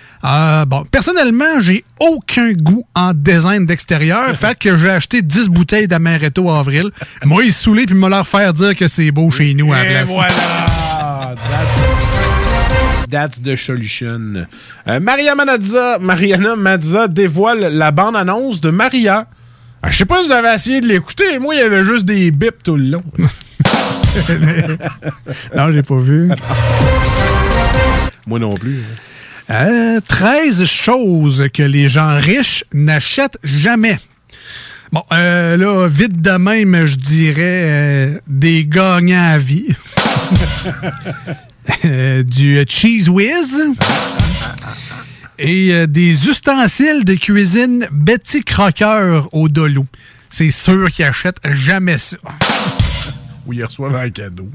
bon, 0.66 0.84
personnellement, 0.90 1.60
j'ai 1.60 1.84
aucun 1.98 2.52
goût 2.52 2.84
en 2.94 3.12
design 3.14 3.66
d'extérieur. 3.66 4.36
fait 4.40 4.58
que 4.58 4.76
j'ai 4.76 4.90
acheté 4.90 5.22
10 5.22 5.48
bouteilles 5.48 5.88
d'amaretto 5.88 6.50
avril. 6.50 6.90
Moi, 7.24 7.44
ils 7.44 7.52
saoulé 7.52 7.86
puis 7.86 7.94
me 7.94 8.08
leur 8.08 8.26
faire 8.28 8.52
dire 8.52 8.74
que 8.76 8.86
c'est 8.86 9.10
beau 9.10 9.30
chez 9.30 9.54
nous 9.54 9.72
à 9.72 9.82
la 9.82 9.84
Et 9.84 9.88
place. 10.04 10.08
voilà! 10.08 11.34
That's, 11.50 13.08
that's 13.10 13.42
the 13.42 13.56
solution. 13.56 14.46
Euh, 14.86 15.00
Maria 15.00 15.34
Manazza, 15.34 15.98
Mariana 16.00 16.54
Mazza 16.56 17.08
dévoile 17.08 17.68
la 17.72 17.90
bande-annonce 17.90 18.60
de 18.60 18.70
Maria. 18.70 19.26
Ah, 19.82 19.90
je 19.90 19.96
sais 19.96 20.04
pas 20.04 20.20
si 20.22 20.26
vous 20.26 20.32
avez 20.32 20.54
essayé 20.54 20.80
de 20.80 20.86
l'écouter. 20.86 21.38
Moi, 21.38 21.54
il 21.54 21.60
y 21.60 21.62
avait 21.62 21.84
juste 21.84 22.04
des 22.04 22.30
bips 22.30 22.62
tout 22.62 22.76
le 22.76 22.84
long. 22.84 23.02
non, 25.56 25.72
j'ai 25.72 25.82
pas 25.82 25.98
vu. 25.98 26.30
Moi 28.26 28.38
non 28.38 28.52
plus. 28.52 28.82
Euh, 29.50 30.00
13 30.06 30.64
choses 30.66 31.48
que 31.52 31.62
les 31.62 31.88
gens 31.88 32.16
riches 32.18 32.64
n'achètent 32.72 33.38
jamais. 33.42 33.98
Bon, 34.92 35.02
euh, 35.12 35.56
là, 35.56 35.88
vite 35.88 36.20
de 36.20 36.32
même, 36.32 36.84
je 36.84 36.96
dirais 36.96 37.38
euh, 37.40 38.18
des 38.26 38.66
gagnants 38.66 39.30
à 39.32 39.38
vie. 39.38 39.68
Euh, 41.84 42.24
du 42.24 42.64
Cheese 42.66 43.08
Whiz. 43.08 43.62
Et 45.42 45.72
euh, 45.72 45.86
des 45.86 46.28
ustensiles 46.28 47.04
de 47.04 47.14
cuisine 47.14 47.86
Betty 47.90 48.44
Crocker 48.44 49.22
au 49.32 49.48
Dolou. 49.48 49.86
C'est 50.28 50.50
sûr 50.50 50.90
qu'ils 50.90 51.06
achètent 51.06 51.40
jamais 51.50 51.98
ça. 51.98 52.18
Ou 53.46 53.54
ils 53.54 53.64
reçoivent 53.64 53.96
un 53.96 54.10
cadeau. 54.10 54.48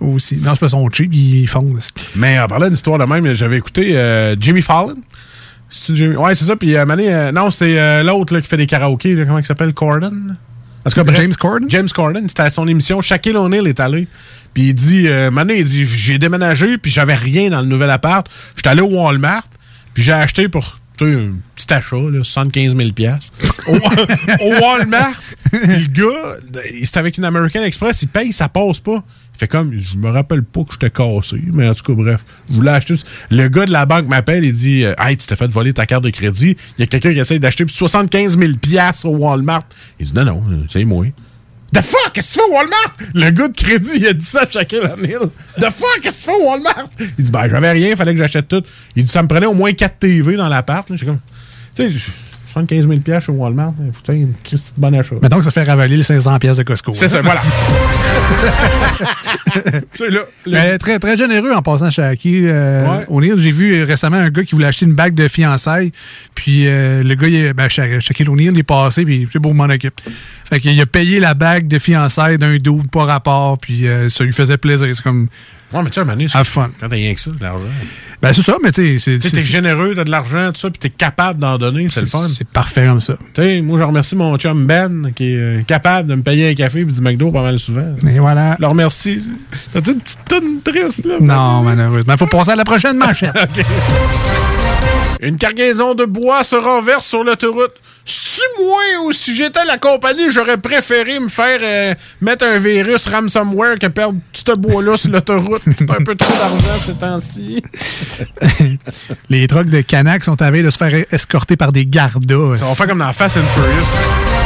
Aussi. 0.00 0.36
Non, 0.36 0.52
c'est 0.54 0.60
pas 0.60 0.70
son 0.70 0.88
cheap, 0.90 1.12
ils 1.12 1.46
font. 1.46 1.74
Mais 2.16 2.38
en 2.40 2.46
parlant 2.46 2.70
d'histoire 2.70 2.98
de 2.98 3.04
même, 3.04 3.32
j'avais 3.34 3.58
écouté 3.58 3.96
euh, 3.96 4.34
Jimmy 4.40 4.62
Fallon. 4.62 4.96
Jimmy? 5.90 6.16
Ouais, 6.16 6.34
c'est 6.34 6.46
ça. 6.46 6.56
Puis 6.56 6.76
euh, 6.76 6.86
Mané, 6.86 7.14
euh, 7.14 7.30
non, 7.30 7.50
c'était 7.50 8.02
l'autre 8.02 8.38
qui 8.40 8.48
fait 8.48 8.56
des 8.56 8.66
karaokés. 8.66 9.14
là, 9.14 9.26
comment 9.26 9.38
il 9.38 9.44
s'appelle? 9.44 9.74
Corden? 9.74 10.36
Cas, 10.92 11.04
bref, 11.04 11.16
James 11.16 11.34
Corden? 11.38 11.70
James 11.70 11.88
Corden. 11.94 12.28
C'était 12.28 12.42
à 12.42 12.50
son 12.50 12.66
émission. 12.66 13.00
Shaquille 13.00 13.36
O'Neal 13.36 13.66
est 13.66 13.80
allé. 13.80 14.08
Puis 14.54 14.68
il 14.68 14.74
dit, 14.74 15.08
euh, 15.08 15.30
Mané, 15.30 15.58
il 15.58 15.64
dit, 15.64 15.86
j'ai 15.86 16.18
déménagé, 16.18 16.78
puis 16.78 16.90
j'avais 16.90 17.14
rien 17.14 17.50
dans 17.50 17.60
le 17.60 17.66
nouvel 17.66 17.90
appart. 17.90 18.28
J'étais 18.56 18.70
allé 18.70 18.82
au 18.82 18.90
Walmart, 18.90 19.44
puis 19.94 20.02
j'ai 20.02 20.12
acheté 20.12 20.48
pour 20.48 20.78
un 21.00 21.32
petit 21.56 21.72
achat, 21.72 21.96
là, 21.96 22.22
75 22.22 22.76
000 22.76 22.90
piastres. 22.92 23.34
au, 23.68 23.74
au 24.44 24.60
Walmart. 24.60 25.20
Le 25.52 25.86
gars, 25.88 26.36
c'était 26.82 26.98
avec 26.98 27.18
une 27.18 27.24
American 27.24 27.62
Express, 27.62 28.02
il 28.02 28.08
paye, 28.08 28.32
ça 28.32 28.48
passe 28.48 28.78
pas. 28.78 29.02
Il 29.34 29.38
fait 29.38 29.48
comme, 29.48 29.76
je 29.76 29.96
me 29.96 30.10
rappelle 30.10 30.44
pas 30.44 30.62
que 30.62 30.72
j'étais 30.72 30.90
cassé, 30.90 31.42
mais 31.52 31.68
en 31.68 31.74
tout 31.74 31.82
cas, 31.82 31.94
bref, 31.94 32.24
je 32.48 32.54
voulais 32.54 32.70
acheter. 32.70 32.94
Le 33.30 33.48
gars 33.48 33.64
de 33.64 33.72
la 33.72 33.86
banque 33.86 34.06
m'appelle 34.06 34.44
et 34.44 34.52
dit 34.52 34.84
euh, 34.84 34.94
Hey, 34.98 35.16
tu 35.16 35.26
t'es 35.26 35.34
fait 35.36 35.50
voler 35.50 35.72
ta 35.72 35.86
carte 35.86 36.04
de 36.04 36.10
crédit. 36.10 36.56
Il 36.78 36.80
y 36.80 36.84
a 36.84 36.86
quelqu'un 36.86 37.12
qui 37.12 37.18
essaie 37.18 37.38
d'acheter 37.38 37.64
75 37.66 38.38
000 38.38 38.52
piastres 38.60 39.06
au 39.06 39.16
Walmart. 39.16 39.64
Il 39.98 40.06
dit 40.06 40.14
Non, 40.14 40.24
non, 40.24 40.44
euh, 40.50 40.64
c'est 40.70 40.84
moi. 40.84 41.06
The 41.74 41.80
fuck, 41.80 42.12
qu'est-ce 42.12 42.34
que 42.34 42.34
tu 42.34 42.38
fais 42.40 42.50
au 42.50 42.54
Walmart? 42.54 42.96
Le 43.14 43.30
gars 43.30 43.48
de 43.48 43.56
crédit, 43.56 43.90
il 43.96 44.06
a 44.06 44.12
dit 44.12 44.24
ça 44.24 44.42
à 44.42 44.50
Shaquille 44.50 44.80
O'Neal. 44.80 45.30
The 45.56 45.70
fuck, 45.70 46.00
qu'est-ce 46.02 46.26
que 46.26 46.30
tu 46.32 46.36
fais 46.36 46.42
au 46.42 46.48
Walmart? 46.50 46.88
Il 47.18 47.24
dit, 47.24 47.30
ben, 47.30 47.48
j'avais 47.48 47.72
rien, 47.72 47.96
fallait 47.96 48.12
que 48.12 48.18
j'achète 48.18 48.48
tout. 48.48 48.62
Il 48.94 49.04
dit, 49.04 49.10
ça 49.10 49.22
me 49.22 49.28
prenait 49.28 49.46
au 49.46 49.54
moins 49.54 49.72
4 49.72 49.98
TV 49.98 50.36
dans 50.36 50.48
l'appart. 50.48 50.86
J'ai 50.94 51.06
comme, 51.06 51.20
tu 51.74 51.90
sais, 51.90 52.10
75 52.52 52.86
000 52.88 53.00
piastres 53.00 53.26
chez 53.26 53.32
Walmart, 53.32 53.72
il 53.80 53.92
faut 53.92 54.12
une 54.12 54.32
petite 54.34 54.74
bonne 54.76 54.94
achat. 54.98 55.16
Mettons 55.22 55.38
que 55.38 55.44
ça 55.44 55.50
fait 55.50 55.64
ravaler 55.64 55.96
les 55.96 56.02
500 56.02 56.38
pièces 56.38 56.56
de 56.58 56.62
Costco. 56.62 56.92
C'est 56.94 57.08
ça, 57.08 57.22
voilà. 57.22 57.40
Là. 60.08 60.20
Mais 60.46 60.78
très, 60.78 60.98
très 60.98 61.16
généreux 61.16 61.52
en 61.52 61.62
passant 61.62 61.90
chez 61.90 62.02
Aki. 62.02 62.46
Ouais. 62.46 63.04
O'Neal. 63.08 63.38
J'ai 63.38 63.50
vu 63.50 63.74
euh, 63.74 63.84
récemment 63.84 64.16
un 64.16 64.30
gars 64.30 64.42
qui 64.42 64.54
voulait 64.54 64.66
acheter 64.66 64.86
une 64.86 64.94
bague 64.94 65.14
de 65.14 65.28
fiançailles. 65.28 65.92
Puis 66.34 66.66
euh, 66.66 67.02
le 67.02 67.14
gars, 67.14 67.28
il, 67.28 67.34
est- 67.36 67.52
ben, 67.54 67.68
Sha- 67.68 68.00
Shaquille 68.00 68.28
O'Neal, 68.28 68.52
il 68.54 68.58
est 68.58 68.62
passé, 68.64 69.04
puis 69.04 69.26
c'est 69.30 69.38
beau, 69.38 69.52
m'en 69.52 69.64
occupe. 69.64 70.00
Fait 70.48 70.60
qu'il 70.60 70.78
a 70.80 70.86
payé 70.86 71.20
la 71.20 71.34
bague 71.34 71.66
de 71.68 71.78
fiançailles 71.78 72.38
d'un 72.38 72.56
dude, 72.56 72.90
pas 72.90 73.04
rapport, 73.04 73.58
puis 73.58 73.86
euh, 73.86 74.08
ça 74.08 74.24
lui 74.24 74.32
faisait 74.32 74.58
plaisir. 74.58 74.88
C'est 74.94 75.02
comme. 75.02 75.28
Ouais, 75.72 75.82
mais 75.82 75.90
tu 75.90 75.94
sais, 76.00 76.04
Mané, 76.04 76.26
Have 76.34 76.44
fun. 76.46 76.70
quand 76.80 76.88
t'as 76.88 76.94
rien 76.94 77.14
que 77.14 77.20
ça, 77.20 77.30
de 77.30 77.42
l'argent. 77.42 77.64
Ben, 78.20 78.32
c'est 78.32 78.42
ça, 78.42 78.56
mais 78.62 78.70
tu 78.70 78.98
sais, 78.98 78.98
c'est- 79.00 79.18
Tu 79.18 79.28
sais, 79.28 79.36
t'es 79.36 79.42
c'est. 79.42 79.48
généreux, 79.48 79.94
t'as 79.96 80.04
de 80.04 80.10
l'argent, 80.10 80.52
tout 80.52 80.60
ça, 80.60 80.70
puis 80.70 80.78
t'es 80.78 80.90
capable 80.90 81.40
d'en 81.40 81.58
donner, 81.58 81.88
c'est 81.90 82.02
le 82.02 82.06
fun. 82.06 82.28
C'est 82.32 82.46
parfait 82.46 82.86
comme 82.86 83.00
ça. 83.00 83.14
Tu 83.34 83.42
sais, 83.42 83.60
moi, 83.62 83.78
je 83.78 83.84
remercie 83.84 84.14
mon 84.14 84.36
chum 84.36 84.64
Ben, 84.66 85.10
qui 85.16 85.32
est 85.32 85.36
euh, 85.36 85.62
capable 85.62 86.08
de 86.08 86.14
me 86.14 86.22
payer 86.22 86.50
un 86.50 86.54
café 86.54 86.80
et 86.80 86.84
du 86.84 87.00
McDo 87.00 87.32
pas 87.32 87.42
mal 87.42 87.58
souvent. 87.58 87.94
Et 88.08 88.18
voilà. 88.20 88.54
Je 88.58 88.62
le 88.62 88.68
remercie. 88.68 89.22
T'as-tu 89.72 89.92
une 89.92 90.00
petite 90.00 90.18
tonne 90.28 90.60
triste, 90.62 91.04
là? 91.04 91.14
Non, 91.20 91.62
malheureusement. 91.62 92.16
Faut 92.16 92.26
passer 92.26 92.50
à 92.50 92.56
la 92.56 92.64
prochaine 92.64 92.96
manchette. 92.96 93.32
Une 95.22 95.36
cargaison 95.36 95.94
de 95.94 96.04
bois 96.04 96.42
se 96.42 96.56
renverse 96.56 97.06
sur 97.06 97.22
l'autoroute. 97.22 97.74
C'est-tu 98.04 98.62
moi 98.62 98.82
ou 99.04 99.12
si 99.12 99.34
j'étais 99.34 99.64
la 99.64 99.78
compagnie, 99.78 100.30
j'aurais 100.30 100.58
préféré 100.58 101.20
me 101.20 101.28
faire 101.28 101.60
euh, 101.62 101.94
mettre 102.20 102.44
un 102.44 102.58
virus 102.58 103.06
ransomware 103.06 103.78
que 103.78 103.86
perdre 103.86 104.18
tout 104.32 104.42
ce 104.44 104.56
bois-là 104.56 104.96
sur 104.96 105.10
l'autoroute? 105.10 105.62
C'est 105.70 105.88
un 105.88 106.02
peu 106.02 106.16
trop 106.16 106.32
d'argent 106.32 106.78
ces 106.80 106.94
temps-ci. 106.94 107.62
Les 109.30 109.46
trucks 109.46 109.68
de 109.68 109.80
Canac 109.82 110.24
sont 110.24 110.40
à 110.42 110.50
veille 110.50 110.64
de 110.64 110.70
se 110.70 110.78
faire 110.78 111.04
escorter 111.12 111.56
par 111.56 111.70
des 111.70 111.86
gardas. 111.86 112.56
Ça 112.56 112.64
va 112.64 112.74
faire 112.74 112.88
comme 112.88 112.98
dans 112.98 113.12
Fast 113.12 113.36
and 113.36 113.46
Furious. 113.54 113.86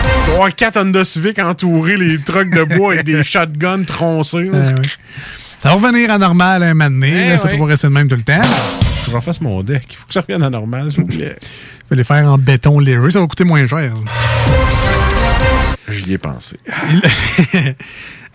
Il 0.05 0.27
va 0.27 0.33
y 0.33 0.35
avoir 0.35 0.55
quatre 0.55 0.79
Honda 0.79 1.05
Civic 1.05 1.39
entourés, 1.39 1.97
les 1.97 2.19
trucks 2.19 2.51
de 2.51 2.77
bois 2.77 2.97
et 2.97 3.03
des 3.03 3.25
shotguns 3.25 3.85
troncés. 3.85 4.51
Ah 4.53 4.75
oui. 4.79 4.89
Ça 5.63 5.71
va 5.71 5.75
revenir 5.77 6.11
à 6.11 6.19
normal 6.19 6.63
un 6.63 6.75
moment 6.75 6.91
donné. 6.91 7.11
Eh 7.11 7.29
là, 7.31 7.39
ça 7.39 7.47
oui. 7.47 7.53
peut 7.53 7.59
pas 7.61 7.65
rester 7.71 7.87
de 7.87 7.93
même 7.93 8.09
tout 8.09 8.17
le 8.17 8.23
temps. 8.23 8.43
Faut 8.43 9.07
que 9.07 9.11
je 9.13 9.17
refasse 9.17 9.41
mon 9.41 9.63
deck. 9.63 9.87
Il 9.89 9.97
faut 9.97 10.07
que 10.07 10.13
ça 10.13 10.21
revienne 10.21 10.43
à 10.43 10.51
normal, 10.51 10.93
s'il 10.93 11.01
vous 11.01 11.07
plaît. 11.07 11.37
Les 11.91 12.05
faire 12.05 12.31
en 12.31 12.39
béton 12.39 12.79
léreux. 12.79 13.11
Ça 13.11 13.21
va 13.21 13.27
coûter 13.27 13.45
moins 13.45 13.67
cher. 13.67 13.93
J'y 15.89 16.15
ai 16.15 16.19
pensé. 16.19 16.59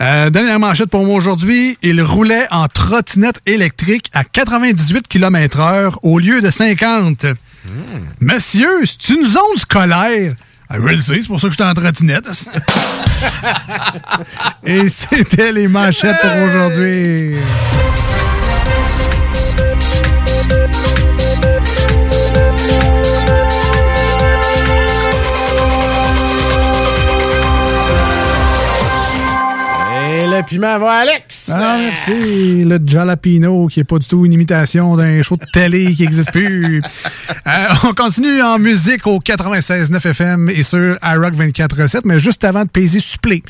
Euh, 0.01 0.31
dernière 0.31 0.59
manchette 0.59 0.89
pour 0.89 1.05
moi 1.05 1.13
aujourd'hui. 1.13 1.77
Il 1.83 2.01
roulait 2.01 2.47
en 2.49 2.67
trottinette 2.67 3.39
électrique 3.45 4.09
à 4.13 4.23
98 4.23 5.07
km/h 5.07 5.93
au 6.01 6.17
lieu 6.17 6.41
de 6.41 6.49
50. 6.49 7.27
Monsieur, 8.19 8.83
c'est 8.83 9.09
une 9.13 9.23
zone 9.23 9.57
scolaire. 9.57 10.33
Ah, 10.69 10.77
je 10.77 10.81
le 10.81 10.99
sais, 10.99 11.21
c'est 11.21 11.27
pour 11.27 11.39
ça 11.39 11.47
que 11.47 11.53
j'étais 11.53 11.65
en 11.65 11.75
trottinette. 11.75 12.25
Et 14.65 14.89
c'était 14.89 15.51
les 15.51 15.67
manchettes 15.67 16.17
pour 16.19 16.31
aujourd'hui. 16.49 17.35
Piment 30.43 30.79
va 30.79 30.91
Alex! 30.91 31.49
Ah, 31.53 31.77
merci. 31.79 32.65
Le 32.65 32.79
jalapino, 32.83 33.67
qui 33.67 33.79
est 33.79 33.83
pas 33.83 33.97
du 33.97 34.07
tout 34.07 34.25
une 34.25 34.33
imitation 34.33 34.95
d'un 34.95 35.21
show 35.21 35.37
de 35.37 35.45
télé 35.51 35.93
qui 35.93 36.03
n'existe 36.03 36.31
plus. 36.31 36.81
Euh, 37.47 37.67
on 37.85 37.93
continue 37.93 38.41
en 38.43 38.59
musique 38.59 39.07
au 39.07 39.19
96.9 39.19 40.07
FM 40.07 40.49
et 40.49 40.61
sur 40.61 40.97
iRock 41.03 41.33
24.7, 41.33 42.01
mais 42.05 42.19
juste 42.19 42.43
avant 42.43 42.65
de 42.65 42.69
peser 42.69 42.99
supplé. 42.99 43.41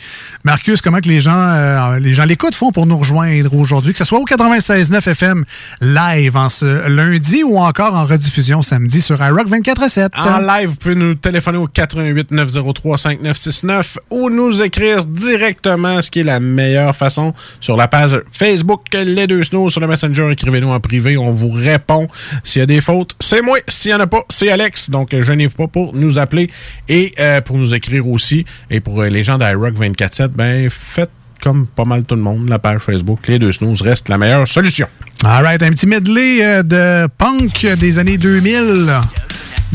Marcus, 0.46 0.82
comment 0.82 1.00
que 1.00 1.10
les 1.10 1.20
gens 1.20 1.36
euh, 1.36 2.00
les 2.00 2.14
gens 2.14 2.24
l'écoutent 2.24 2.56
font 2.56 2.72
pour 2.72 2.86
nous 2.86 2.98
rejoindre 2.98 3.54
aujourd'hui, 3.54 3.92
que 3.92 3.98
ce 3.98 4.06
soit 4.06 4.20
au 4.20 4.24
96.9 4.24 5.10
FM 5.10 5.44
live 5.82 6.38
en 6.38 6.48
ce 6.48 6.88
lundi 6.88 7.44
ou 7.44 7.58
encore 7.58 7.94
en 7.96 8.06
rediffusion 8.06 8.62
samedi 8.62 9.02
sur 9.02 9.22
iRock 9.22 9.50
24.7. 9.50 10.10
En 10.16 10.40
live, 10.40 10.70
vous 10.70 10.76
pouvez 10.76 10.96
nous 10.96 11.16
téléphoner 11.16 11.58
au 11.58 11.68
88 11.68 12.32
903 12.32 12.98
5969 12.98 13.98
ou 14.10 14.30
nous 14.30 14.62
écrire 14.64 15.06
directement, 15.06 16.02
ce 16.02 16.10
qui 16.10 16.22
est 16.22 16.24
la 16.24 16.40
meilleure 16.40 16.81
façon, 16.94 17.34
sur 17.60 17.78
la 17.78 17.88
page 17.88 18.20
Facebook 18.32 18.82
Les 18.94 19.28
Deux 19.28 19.44
Snows 19.44 19.70
sur 19.70 19.80
le 19.82 19.88
Messenger. 19.88 20.28
Écrivez-nous 20.32 20.70
en 20.70 20.80
privé, 20.80 21.18
on 21.18 21.32
vous 21.32 21.50
répond. 21.50 22.08
S'il 22.44 22.60
y 22.60 22.64
a 22.64 22.66
des 22.66 22.82
fautes, 22.82 23.16
c'est 23.20 23.42
moi. 23.42 23.58
S'il 23.68 23.92
n'y 23.92 23.96
en 23.96 24.00
a 24.02 24.08
pas, 24.08 24.24
c'est 24.30 24.50
Alex. 24.50 24.90
Donc, 24.90 25.14
euh, 25.14 25.22
gênez-vous 25.22 25.56
pas 25.56 25.68
pour 25.68 25.94
nous 25.96 26.18
appeler 26.20 26.50
et 26.90 27.14
euh, 27.20 27.42
pour 27.42 27.58
nous 27.58 27.74
écrire 27.74 28.08
aussi. 28.08 28.46
Et 28.70 28.80
pour 28.80 29.02
euh, 29.02 29.10
les 29.10 29.24
gens 29.24 29.38
d'iRock 29.38 29.76
24-7, 29.76 30.28
ben, 30.30 30.70
faites 30.70 31.10
comme 31.42 31.66
pas 31.66 31.86
mal 31.86 32.04
tout 32.04 32.16
le 32.16 32.22
monde, 32.22 32.50
la 32.50 32.60
page 32.60 32.82
Facebook 32.82 33.28
Les 33.28 33.40
Deux 33.40 33.52
Snooze 33.52 33.82
reste 33.82 34.10
la 34.10 34.18
meilleure 34.20 34.48
solution. 34.48 34.88
All 35.24 35.44
right, 35.44 35.62
un 35.64 35.70
petit 35.72 35.88
medley 35.88 36.64
de 36.64 37.08
punk 37.18 37.66
des 37.80 37.98
années 37.98 38.18
2000. 38.18 38.92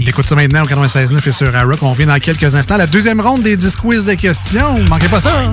Écoute 0.06 0.26
ça 0.26 0.34
maintenant 0.36 0.62
au 0.62 0.66
96.9 0.66 1.26
et 1.28 1.32
sur 1.32 1.48
iRock. 1.56 1.82
On 1.82 1.90
revient 1.90 2.04
dans 2.06 2.18
quelques 2.20 2.54
instants. 2.54 2.76
La 2.76 2.86
deuxième 2.86 3.20
ronde 3.20 3.42
des 3.42 3.56
10 3.56 3.76
quiz 3.76 4.04
de 4.04 4.14
questions. 4.14 4.78
Manquez 4.88 5.08
pas 5.08 5.20
ça. 5.20 5.32
hein? 5.40 5.52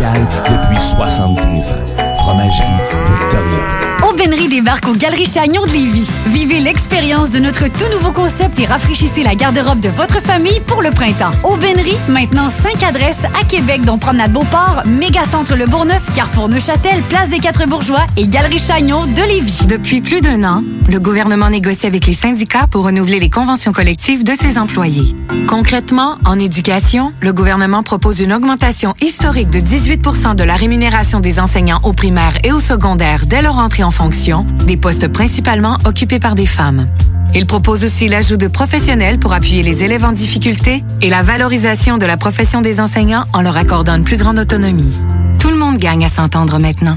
depuis 0.00 0.80
73 0.80 1.72
ans. 1.72 1.74
Fromagerie 2.18 2.66
Victoria. 3.08 3.91
Aubainerie 4.12 4.48
débarque 4.48 4.86
aux 4.88 4.94
Galeries 4.94 5.24
Chagnon 5.24 5.62
de 5.64 5.72
Lévis. 5.72 6.10
Vivez 6.26 6.60
l'expérience 6.60 7.30
de 7.30 7.38
notre 7.38 7.68
tout 7.68 7.90
nouveau 7.90 8.12
concept 8.12 8.58
et 8.58 8.66
rafraîchissez 8.66 9.22
la 9.22 9.34
garde-robe 9.34 9.80
de 9.80 9.88
votre 9.88 10.20
famille 10.20 10.60
pour 10.66 10.82
le 10.82 10.90
printemps. 10.90 11.30
Aubainerie, 11.42 11.96
maintenant 12.08 12.50
5 12.50 12.82
adresses 12.82 13.24
à 13.40 13.44
Québec, 13.44 13.86
dont 13.86 13.96
Promenade 13.96 14.30
Beauport, 14.30 14.82
Mégacentre 14.84 15.56
Le 15.56 15.64
Bourgneuf, 15.64 16.02
Carrefour 16.12 16.50
Neuchâtel, 16.50 17.00
Place 17.08 17.30
des 17.30 17.38
Quatre 17.38 17.66
Bourgeois 17.66 18.04
et 18.18 18.26
Galerie 18.26 18.58
Chagnon 18.58 19.06
de 19.06 19.22
Lévis. 19.22 19.66
Depuis 19.66 20.02
plus 20.02 20.20
d'un 20.20 20.44
an, 20.44 20.62
le 20.90 20.98
gouvernement 20.98 21.48
négocie 21.48 21.86
avec 21.86 22.06
les 22.06 22.12
syndicats 22.12 22.66
pour 22.70 22.84
renouveler 22.84 23.18
les 23.18 23.30
conventions 23.30 23.72
collectives 23.72 24.24
de 24.24 24.34
ses 24.38 24.58
employés. 24.58 25.16
Concrètement, 25.48 26.18
en 26.26 26.38
éducation, 26.38 27.14
le 27.20 27.32
gouvernement 27.32 27.82
propose 27.82 28.20
une 28.20 28.34
augmentation 28.34 28.94
historique 29.00 29.48
de 29.48 29.58
18% 29.60 30.34
de 30.34 30.44
la 30.44 30.56
rémunération 30.56 31.20
des 31.20 31.40
enseignants 31.40 31.80
au 31.82 31.94
primaire 31.94 32.36
et 32.44 32.52
au 32.52 32.60
secondaire 32.60 33.24
dès 33.26 33.40
leur 33.40 33.56
entrée 33.56 33.84
en 33.84 33.90
des 34.66 34.76
postes 34.76 35.08
principalement 35.08 35.78
occupés 35.84 36.18
par 36.18 36.34
des 36.34 36.46
femmes. 36.46 36.88
Il 37.34 37.46
propose 37.46 37.84
aussi 37.84 38.08
l'ajout 38.08 38.36
de 38.36 38.48
professionnels 38.48 39.18
pour 39.18 39.32
appuyer 39.32 39.62
les 39.62 39.84
élèves 39.84 40.04
en 40.04 40.12
difficulté 40.12 40.84
et 41.00 41.08
la 41.08 41.22
valorisation 41.22 41.98
de 41.98 42.06
la 42.06 42.16
profession 42.16 42.60
des 42.60 42.80
enseignants 42.80 43.24
en 43.32 43.42
leur 43.42 43.56
accordant 43.56 43.94
une 43.94 44.04
plus 44.04 44.16
grande 44.16 44.38
autonomie. 44.38 44.94
Tout 45.38 45.50
le 45.50 45.56
monde 45.56 45.78
gagne 45.78 46.04
à 46.04 46.08
s'entendre 46.08 46.58
maintenant. 46.58 46.96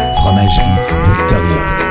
Fromagerie 0.21 0.79
Victoria. 1.03 1.90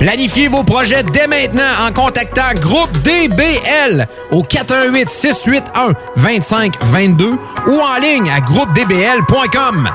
Planifiez 0.00 0.48
vos 0.48 0.64
projets 0.64 1.02
dès 1.02 1.26
maintenant 1.26 1.62
en 1.86 1.92
contactant 1.92 2.54
Groupe 2.58 2.90
DBL 3.04 4.08
au 4.30 4.42
418 4.42 5.10
681 5.10 5.92
2522 6.16 7.32
ou 7.66 7.80
en 7.80 8.00
ligne 8.00 8.30
à 8.30 8.40
groupedbl.com. 8.40 9.90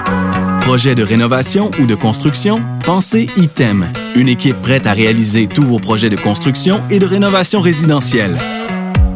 Projet 0.62 0.94
de 0.94 1.02
rénovation 1.02 1.72
ou 1.80 1.88
de 1.88 1.96
construction? 1.96 2.62
Pensez 2.86 3.32
ITEM, 3.36 3.92
une 4.14 4.28
équipe 4.28 4.62
prête 4.62 4.86
à 4.86 4.94
réaliser 4.94 5.48
tous 5.48 5.64
vos 5.64 5.80
projets 5.80 6.12
de 6.12 6.18
construction 6.18 6.84
et 6.92 7.00
de 7.00 7.06
rénovation 7.08 7.60
résidentielle. 7.60 8.38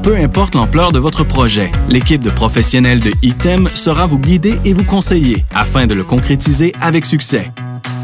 Peu 0.01 0.15
importe 0.15 0.55
l'ampleur 0.55 0.91
de 0.91 0.97
votre 0.97 1.23
projet, 1.23 1.69
l'équipe 1.87 2.23
de 2.23 2.31
professionnels 2.31 2.99
de 2.99 3.11
ITEM 3.21 3.69
sera 3.75 4.07
vous 4.07 4.17
guider 4.17 4.59
et 4.65 4.73
vous 4.73 4.85
conseiller 4.85 5.45
afin 5.53 5.85
de 5.85 5.93
le 5.93 6.03
concrétiser 6.03 6.73
avec 6.81 7.05
succès. 7.05 7.51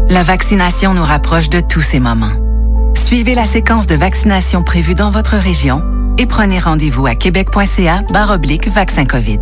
La 0.07 0.23
vaccination 0.23 0.93
nous 0.93 1.03
rapproche 1.03 1.49
de 1.49 1.59
tous 1.59 1.81
ces 1.81 1.99
moments. 1.99 2.31
Suivez 3.06 3.36
la 3.36 3.45
séquence 3.45 3.86
de 3.86 3.94
vaccination 3.94 4.64
prévue 4.64 4.95
dans 4.95 5.11
votre 5.11 5.36
région 5.36 5.84
et 6.18 6.26
prenez 6.26 6.57
rendez-vous 6.57 7.06
à 7.06 7.14
québec.ca 7.14 8.02
vaccin 8.68 9.06
COVID. 9.06 9.41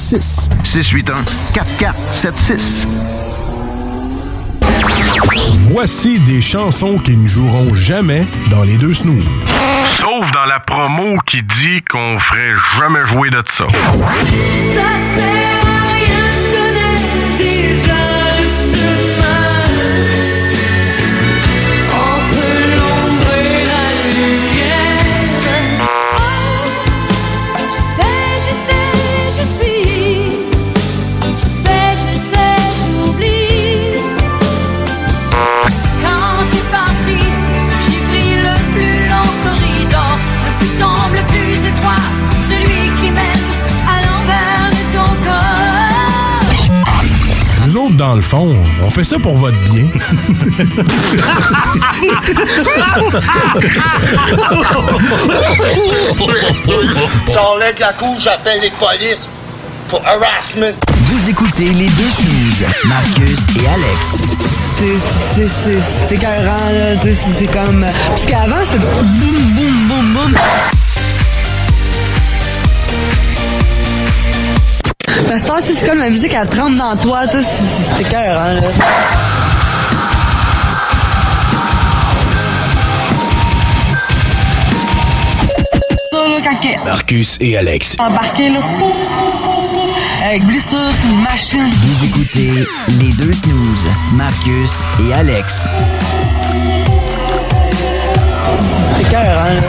681 0.01 1.13
4476 1.53 2.87
Voici 5.71 6.19
des 6.19 6.41
chansons 6.41 6.97
qui 6.97 7.15
ne 7.15 7.27
joueront 7.27 7.71
jamais 7.75 8.27
dans 8.49 8.63
les 8.63 8.79
deux 8.79 8.93
snooze. 8.93 9.23
Sauf 9.99 10.31
dans 10.31 10.45
la 10.47 10.59
promo 10.59 11.17
qui 11.27 11.43
dit 11.43 11.83
qu'on 11.89 12.17
ferait 12.17 12.55
jamais 12.79 13.05
jouer 13.05 13.29
de 13.29 13.43
ça. 13.51 13.67
Dans 48.01 48.15
le 48.15 48.21
fond, 48.23 48.55
on 48.81 48.89
fait 48.89 49.03
ça 49.03 49.19
pour 49.19 49.37
votre 49.37 49.63
bien. 49.65 49.85
T'enlèves 57.31 57.79
la 57.79 57.93
couche, 57.93 58.23
j'appelle 58.23 58.59
les 58.61 58.71
polices 58.71 59.29
pour 59.89 60.01
harassment. 60.05 60.73
Vous 60.97 61.29
écoutez 61.29 61.69
les 61.69 61.89
deux 61.89 62.09
snooze, 62.09 62.65
Marcus 62.85 63.39
et 63.55 63.67
Alex. 63.67 64.23
C'est- 65.35 66.15
écœurant, 66.15 66.69
là. 66.73 66.99
c'est 67.37 67.45
comme. 67.51 67.85
Parce 68.09 68.25
qu'avant, 68.25 68.63
c'était 68.63 68.79
boum, 68.79 69.53
boum, 69.55 69.87
boum, 69.87 70.13
boum. 70.13 70.35
Parce 75.27 75.43
que 75.67 75.73
c'est 75.73 75.87
comme 75.87 75.99
la 75.99 76.09
musique, 76.09 76.33
elle 76.33 76.47
trempe 76.49 76.75
dans 76.75 76.95
toi, 76.97 77.25
tu 77.27 77.39
sais. 77.39 77.41
c'est- 77.41 77.95
C'est 77.97 78.01
écœurant, 78.01 78.45
là. 78.53 78.61
Ça, 86.11 86.27
là, 86.27 86.37
quand 86.43 86.59
que- 86.59 86.83
Marcus 86.85 87.37
et 87.39 87.57
Alex. 87.57 87.95
embarqué, 87.99 88.49
là. 88.49 88.59
Avec 90.25 90.45
glissure 90.45 90.77
sur 90.91 91.11
une 91.11 91.21
machine. 91.21 91.69
Vous 91.71 92.05
écoutez 92.05 92.51
les 92.99 93.11
deux 93.13 93.33
snooze, 93.33 93.87
Marcus 94.13 94.83
et 95.07 95.13
Alex. 95.13 95.67
C'est 98.95 99.01
écœurant, 99.01 99.53
là. 99.55 99.61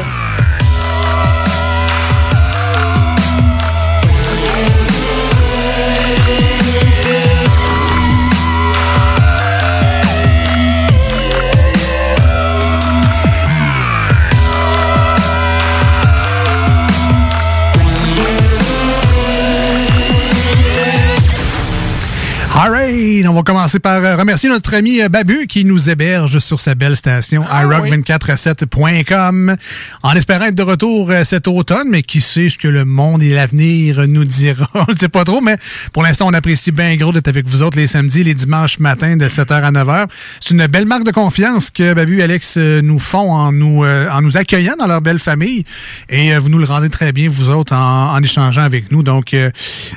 On 22.95 23.33
va 23.33 23.43
commencer 23.43 23.79
par 23.79 24.05
euh, 24.05 24.17
remercier 24.17 24.51
notre 24.51 24.75
ami 24.75 25.01
euh, 25.01 25.09
Babu 25.09 25.47
qui 25.47 25.65
nous 25.65 25.89
héberge 25.89 26.41
sur 26.41 26.61
sa 26.61 26.75
belle 26.75 26.95
station 26.95 27.43
iRock247.com 27.45 29.57
en 30.03 30.13
espérant 30.13 30.45
être 30.45 30.55
de 30.55 30.63
retour 30.63 31.11
euh, 31.11 31.25
cet 31.25 31.49
automne, 31.49 31.89
mais 31.89 32.03
qui 32.03 32.21
sait 32.21 32.51
ce 32.51 32.59
que 32.59 32.69
le 32.69 32.85
monde 32.85 33.23
et 33.23 33.31
l'avenir 33.31 34.07
nous 34.09 34.25
dira? 34.25 34.69
On 34.75 34.85
ne 34.93 34.99
sait 34.99 35.09
pas 35.09 35.25
trop, 35.25 35.41
mais 35.41 35.57
pour 35.95 36.03
l'instant, 36.03 36.29
on 36.29 36.35
apprécie 36.35 36.71
bien 36.71 36.95
gros 36.97 37.13
d'être 37.13 37.29
avec 37.29 37.47
vous 37.47 37.63
autres 37.63 37.79
les 37.79 37.87
samedis, 37.87 38.25
les 38.25 38.35
dimanches 38.35 38.79
matins 38.79 39.17
de 39.17 39.27
7h 39.27 39.63
à 39.63 39.73
9h. 39.73 40.09
C'est 40.41 40.51
une 40.51 40.67
belle 40.67 40.85
marque 40.85 41.05
de 41.05 41.13
confiance 41.13 41.71
que 41.71 41.95
Babu 41.95 42.21
et 42.21 42.25
Alex 42.25 42.59
nous 42.59 42.99
font 42.99 43.33
en 43.33 43.53
nous, 43.53 43.87
en 43.87 44.21
nous 44.21 44.37
accueillant 44.37 44.77
dans 44.79 44.87
leur 44.87 45.01
belle 45.01 45.19
famille 45.19 45.65
et 46.11 46.37
vous 46.37 46.51
nous 46.51 46.59
le 46.59 46.67
rendez 46.67 46.91
très 46.91 47.13
bien, 47.13 47.31
vous 47.31 47.49
autres, 47.49 47.75
en, 47.75 48.13
en 48.13 48.23
échangeant 48.23 48.61
avec 48.63 48.93
nous. 48.93 49.03
Donc, 49.03 49.35
euh, 49.35 49.51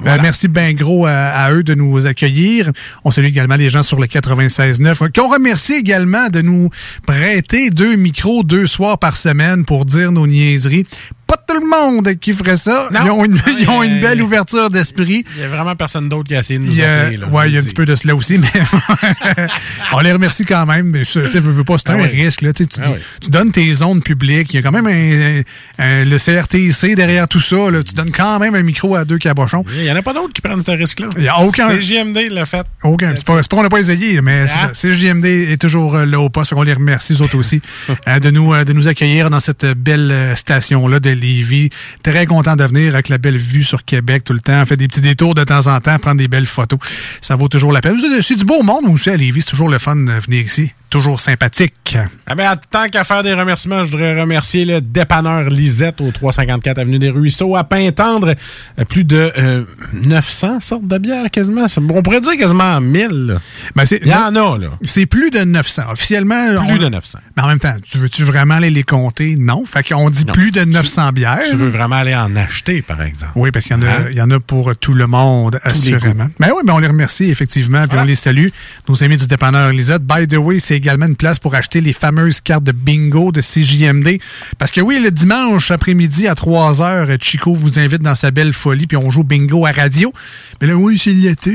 euh, 0.06 0.18
merci 0.22 0.48
bien 0.48 0.74
gros 0.74 1.06
à, 1.06 1.12
à 1.12 1.52
eux 1.52 1.64
de 1.64 1.74
nous 1.74 2.06
accueillir. 2.06 2.72
On 3.04 3.12
salue 3.12 3.26
également 3.28 3.56
les 3.56 3.70
gens 3.70 3.84
sur 3.84 4.00
le 4.00 4.08
96.9 4.08 5.12
qu'on 5.12 5.30
remercie 5.30 5.74
également 5.74 6.30
de 6.30 6.42
nous 6.42 6.70
prêter 7.06 7.70
deux 7.70 7.96
micros 7.96 8.44
deux 8.44 8.68
soirs 8.68 8.98
par 8.98 9.18
semaine 9.18 9.66
pour 9.66 9.86
dire 9.86 10.12
nos 10.12 10.28
niaiseries. 10.28 10.86
Pas 11.28 11.38
tout 11.48 11.60
le 11.60 11.68
monde 11.68 12.14
qui 12.20 12.34
ferait 12.34 12.58
ça. 12.58 12.88
Ils 12.92 13.10
ont 13.10 13.26
une, 13.26 13.40
ils 13.60 13.70
ont 13.70 13.82
une 13.84 14.00
belle 14.00 14.22
ouverture 14.22 14.70
d'esprit. 14.70 15.26
Il 15.36 15.42
y 15.42 15.46
a 15.46 15.48
vraiment 15.50 15.76
personne 15.76 16.08
d'autre 16.10 16.26
qui 16.26 16.36
a 16.36 16.40
essayé 16.40 16.60
de 16.60 16.66
nous 16.66 16.72
Il 16.72 16.78
y 16.78 16.84
a, 16.84 17.02
appeler. 17.04 17.18
là, 17.18 17.28
ouais, 17.28 17.50
il 17.50 17.54
y 17.54 17.58
a 17.58 17.62
un 17.62 17.64
petit 17.64 17.74
peu 17.74 17.86
de 17.86 17.96
cela 17.96 18.16
aussi, 18.16 18.38
mais 18.38 18.48
on 19.94 20.00
les 20.00 20.12
remercie 20.12 20.46
quand 20.46 20.66
même. 20.66 20.88
Mais 20.92 21.04
tu 21.04 21.20
veux, 21.20 21.40
veux 21.40 21.64
pas, 21.64 21.78
c'est 21.78 21.90
Ah 21.90 21.94
un 21.94 22.04
risque. 22.04 22.42
Là, 22.42 22.54
tu, 22.54 22.66
Ah 22.82 22.92
tu 23.22 23.30
donnes 23.30 23.52
tes 23.52 23.74
zones 23.74 24.02
publiques. 24.02 24.54
Il 24.54 24.58
y 24.58 24.60
a 24.60 24.62
quand 24.62 24.72
même 24.72 24.88
un, 24.88 25.42
un- 25.84 26.06
le 26.06 26.18
CRTC 26.18 26.96
derrière 26.96 27.28
tout 27.28 27.42
ça. 27.42 27.70
Là. 27.72 27.84
Tu 27.84 27.94
donnes 27.94 28.12
quand 28.12 28.40
même 28.40 28.56
un 28.56 28.64
micro 28.64 28.96
à 28.96 29.06
deux 29.06 29.18
cabochons. 29.18 29.64
Il 29.76 29.84
n'y 29.84 29.92
en 29.92 29.96
a 29.96 30.02
pas 30.02 30.14
d'autres 30.14 30.34
qui 30.34 30.42
prennent 30.42 30.62
ce 30.62 30.72
risque-là. 30.72 31.08
Il 31.18 31.24
y 31.24 31.28
a 31.28 31.40
aucun- 31.40 31.70
C'est 31.70 31.82
JMD 31.82 32.30
l'a 32.32 32.46
fait. 32.46 32.66
Aucun. 32.84 33.14
C'est 33.16 33.26
pas, 33.26 33.42
qu'on 33.44 33.64
n'a 33.64 33.70
pas 33.70 33.80
essayé, 33.80 34.22
mais 34.22 34.46
Ah. 34.50 34.70
c'est. 34.74 34.92
CJMD 34.94 35.26
est 35.26 35.62
toujours 35.62 35.96
euh, 35.96 36.06
là 36.06 36.20
au 36.20 36.30
poste. 36.30 36.54
On 36.56 36.62
les 36.64 36.74
remercie, 36.74 37.14
eux 37.14 37.22
autres 37.22 37.38
aussi, 37.38 37.62
euh, 38.08 38.20
de, 38.20 38.30
nous, 38.32 38.54
euh, 38.54 38.64
de 38.64 38.74
nous 38.74 38.88
accueillir 38.88 39.30
dans 39.30 39.40
cette 39.40 39.66
belle 39.66 40.34
station-là 40.36 41.00
de 41.00 41.10
Lévis. 41.16 41.70
Très 42.04 42.26
content 42.26 42.56
de 42.56 42.64
venir 42.64 42.94
avec 42.94 43.10
la 43.10 43.18
belle 43.18 43.38
vue 43.38 43.64
sur 43.64 43.84
Québec 43.86 44.24
tout 44.24 44.34
le 44.34 44.40
temps. 44.40 44.62
On 44.62 44.66
fait 44.66 44.78
des 44.78 44.88
petits 44.88 45.02
détours 45.02 45.36
de 45.36 45.44
temps 45.44 45.68
en 45.68 45.80
temps, 45.80 45.98
prendre 46.00 46.18
des 46.18 46.28
belles 46.28 46.46
photos. 46.46 46.80
Ça 47.22 47.36
vaut 47.36 47.48
toujours 47.48 47.72
la 47.72 47.82
peine. 47.82 47.96
C'est 48.22 48.36
du 48.36 48.46
beau 48.46 48.64
monde 48.64 48.86
aussi 48.88 49.10
à 49.10 49.18
Lévis. 49.18 49.42
C'est 49.42 49.52
toujours 49.52 49.70
le 49.70 49.80
fun 49.80 49.96
de 49.96 50.12
venir 50.12 50.46
ici. 50.46 50.72
Toujours 50.90 51.20
sympathique. 51.20 51.98
Ah 52.26 52.36
ben, 52.36 52.56
tant 52.72 52.88
qu'à 52.90 53.04
faire 53.04 53.22
des 53.22 53.34
remerciements, 53.34 53.84
je 53.84 53.92
voudrais 53.92 54.20
remercier 54.20 54.64
le 54.66 54.80
dépanneur 54.82 55.50
Lisette 55.50 56.00
au 56.00 56.12
354 56.12 56.78
Avenue 56.80 57.00
des 57.00 57.10
Ruisseaux 57.10 57.56
à 57.56 57.64
Pintendre. 57.66 58.34
Euh, 58.80 58.86
Plus 58.86 59.04
de 59.04 59.32
euh, 59.38 59.64
900 59.94 60.60
sortes 60.62 60.88
de 60.88 60.98
bières 60.98 61.30
quasiment. 61.32 61.66
On 61.92 62.02
pourrait 62.02 62.22
dire 62.22 62.38
quasiment 62.38 62.80
1000. 62.80 63.08
là. 63.10 63.36
Ben, 63.76 63.86
c'est- 63.86 64.00
Il 64.04 64.08
y 64.10 64.14
en 64.14 64.36
a, 64.36 64.58
là. 64.58 64.68
C'est 64.84 65.06
plus 65.06 65.32
de 65.32 65.40
900. 65.44 65.84
Officiellement. 65.92 66.64
Plus 66.66 66.76
on- 66.76 66.78
de 66.78 66.88
900. 66.90 67.20
Mais 67.36 67.44
en 67.44 67.48
même 67.48 67.60
temps, 67.60 67.76
tu 67.84 67.98
veux-tu 67.98 68.24
vraiment 68.24 68.56
aller 68.56 68.70
les 68.70 68.84
compter? 68.84 69.36
Non. 69.38 69.66
Fait 69.66 69.84
qu'on 69.84 70.10
dit 70.10 70.26
Non. 70.26 70.34
plus 70.34 70.52
de 70.52 70.64
900 70.64 71.12
bières. 71.12 71.40
Tu 71.50 71.58
veux 71.58 71.68
vraiment 71.68 71.96
aller 71.98 72.16
en 72.16 72.36
acheter, 72.36 72.82
par 72.82 73.02
exemple. 73.02 73.34
Oui, 73.36 73.52
parce 73.52 73.66
qu'il 73.66 73.76
y, 73.76 73.80
en 73.80 73.84
a- 73.84 73.86
Hein? 73.90 74.06
il 74.12 74.18
y 74.18 74.22
en 74.22 74.32
a 74.32 74.40
pour 74.40 74.76
tout 74.78 74.94
le 74.94 75.08
monde, 75.08 75.60
Tous 75.64 75.70
assurément. 75.70 76.28
Mais 76.40 76.48
oui, 76.52 76.62
ben 76.64 76.74
on 76.74 76.80
les 76.80 76.88
remercie, 76.88 77.26
effectivement, 77.30 77.86
puis 77.88 77.98
on 78.00 78.04
les 78.06 78.16
salue. 78.16 78.48
Nos 78.88 79.04
amis 79.04 79.18
du 79.18 79.28
dépanneur 79.28 79.72
Lisette. 79.72 80.04
By 80.04 80.28
the 80.28 80.38
way, 80.38 80.60
c'est 80.60 80.75
c'est 80.76 80.80
également 80.80 81.06
une 81.06 81.16
place 81.16 81.40
pour 81.40 81.56
acheter 81.56 81.80
les 81.80 81.94
fameuses 81.94 82.42
cartes 82.42 82.66
de 82.66 82.74
bingo 82.74 83.32
de 83.32 83.40
CJMD. 83.40 84.20
Parce 84.58 84.72
que 84.72 84.82
oui, 84.82 85.00
le 85.02 85.10
dimanche 85.10 85.72
après-midi 85.72 86.28
à 86.28 86.36
3 86.36 86.74
h, 86.82 87.18
Chico 87.24 87.54
vous 87.54 87.80
invite 87.80 88.02
dans 88.02 88.16
sa 88.16 88.32
belle 88.32 88.52
folie, 88.52 88.88
puis 88.88 88.98
on 88.98 89.10
joue 89.10 89.24
bingo 89.24 89.66
à 89.66 89.72
radio. 89.72 90.12
Mais 90.60 90.68
là, 90.68 90.76
oui, 90.76 91.00
c'est 91.00 91.14
l'été. 91.14 91.54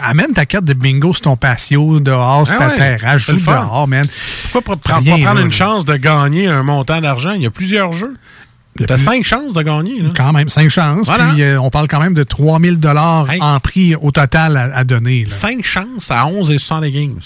Amène 0.00 0.34
ta 0.34 0.44
carte 0.44 0.66
de 0.66 0.74
bingo 0.74 1.14
sur 1.14 1.22
ton 1.22 1.36
patio, 1.36 2.00
dehors, 2.00 2.46
sur 2.46 2.56
Ah 2.60 2.70
ta 2.76 2.98
c'est 3.18 3.18
joue 3.18 3.40
dehors, 3.40 3.88
man. 3.88 4.06
Pourquoi 4.52 4.76
pas, 4.76 4.98
Rien, 4.98 5.16
pas 5.16 5.22
prendre 5.22 5.40
une 5.40 5.52
chance 5.52 5.86
de 5.86 5.96
gagner 5.96 6.46
un 6.46 6.62
montant 6.62 7.00
d'argent? 7.00 7.32
Il 7.32 7.42
y 7.42 7.46
a 7.46 7.50
plusieurs 7.50 7.92
jeux. 7.92 8.14
T'as 8.86 8.98
cinq 8.98 9.24
chances 9.24 9.54
de 9.54 9.62
gagner. 9.62 10.00
Là. 10.00 10.10
Quand 10.14 10.32
même, 10.32 10.48
cinq 10.50 10.68
chances. 10.68 11.06
Voilà. 11.06 11.28
Puis 11.32 11.42
euh, 11.42 11.60
on 11.60 11.70
parle 11.70 11.88
quand 11.88 12.00
même 12.00 12.14
de 12.14 12.22
3000 12.22 12.78
dollars 12.78 13.26
en 13.40 13.58
prix 13.58 13.94
au 13.94 14.10
total 14.10 14.56
à, 14.56 14.76
à 14.76 14.84
donner. 14.84 15.24
là. 15.24 15.30
Cinq 15.30 15.64
chances 15.64 16.10
à 16.10 16.26
11 16.26 16.50
et 16.50 16.58
60 16.58 16.84
games. 16.84 17.18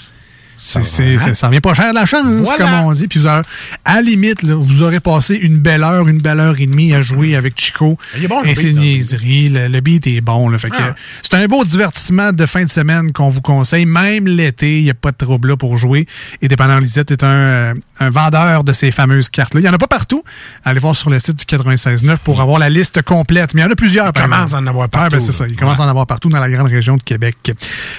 C'est, 0.66 0.82
c'est- 0.82 1.18
c'est- 1.18 1.34
ça 1.34 1.48
revient 1.48 1.60
pas 1.60 1.74
cher 1.74 1.90
de 1.90 1.94
la 1.94 2.06
chance, 2.06 2.24
Voilà. 2.48 2.56
comme 2.64 2.86
on 2.86 2.92
dit. 2.94 3.06
Puis 3.06 3.20
vous 3.20 3.26
aurez- 3.26 3.42
à 3.84 3.96
la 3.96 4.00
limite, 4.02 4.42
là, 4.42 4.54
vous 4.54 4.80
aurez 4.82 4.98
passé 4.98 5.34
une 5.34 5.58
belle 5.58 5.82
heure, 5.82 6.08
une 6.08 6.22
belle 6.22 6.40
heure 6.40 6.54
et 6.58 6.64
demie 6.66 6.94
à 6.94 7.02
jouer 7.02 7.36
avec 7.36 7.60
Chico. 7.60 7.98
Il 8.16 8.24
est 8.24 8.28
bon, 8.28 8.40
le 8.40 8.48
Et 8.48 8.54
beat, 8.54 8.74
là. 8.74 8.80
niaiserie. 8.80 9.48
Le, 9.50 9.68
le 9.68 9.80
beat 9.80 10.06
est 10.06 10.22
bon. 10.22 10.48
Là, 10.48 10.56
fait 10.58 10.70
que, 10.70 10.76
Ah. 10.78 10.94
c'est 11.20 11.34
un 11.34 11.46
beau 11.48 11.64
divertissement 11.66 12.32
de 12.32 12.46
fin 12.46 12.64
de 12.64 12.70
semaine 12.70 13.12
qu'on 13.12 13.28
vous 13.28 13.42
conseille. 13.42 13.84
Même 13.84 14.26
l'été, 14.26 14.78
il 14.78 14.84
n'y 14.84 14.90
a 14.90 14.94
pas 14.94 15.12
de 15.12 15.16
trouble 15.18 15.48
là 15.50 15.56
pour 15.58 15.76
jouer. 15.76 16.06
Et 16.40 16.48
Dépendant 16.48 16.78
Lisette 16.78 17.10
est 17.10 17.22
un, 17.22 17.26
euh, 17.26 17.74
un 18.00 18.08
vendeur 18.08 18.64
de 18.64 18.72
ces 18.72 18.90
fameuses 18.90 19.28
cartes-là. 19.28 19.60
Il 19.60 19.64
n'y 19.64 19.68
en 19.68 19.74
a 19.74 19.78
pas 19.78 19.86
partout. 19.86 20.24
Allez 20.64 20.80
voir 20.80 20.96
sur 20.96 21.10
le 21.10 21.20
site 21.20 21.36
du 21.38 21.44
96.9 21.44 22.20
pour 22.24 22.40
avoir 22.40 22.58
la 22.58 22.70
liste 22.70 23.02
complète. 23.02 23.52
Mais 23.54 23.60
il 23.60 23.64
y 23.64 23.66
en 23.66 23.70
a 23.70 23.76
plusieurs. 23.76 24.12
Il 24.16 24.22
commence 24.22 24.54
à 24.54 24.58
en 24.58 24.66
avoir 24.66 24.88
partout, 24.88 25.16
ben, 25.16 25.20
c'est 25.20 25.32
ça. 25.32 25.44
Il 25.46 25.56
commence 25.56 25.78
à 25.78 25.82
en 25.84 25.88
avoir 25.88 26.06
partout 26.06 26.30
dans 26.30 26.40
la 26.40 26.48
grande 26.48 26.68
région 26.68 26.96
de 26.96 27.02
Québec. 27.02 27.52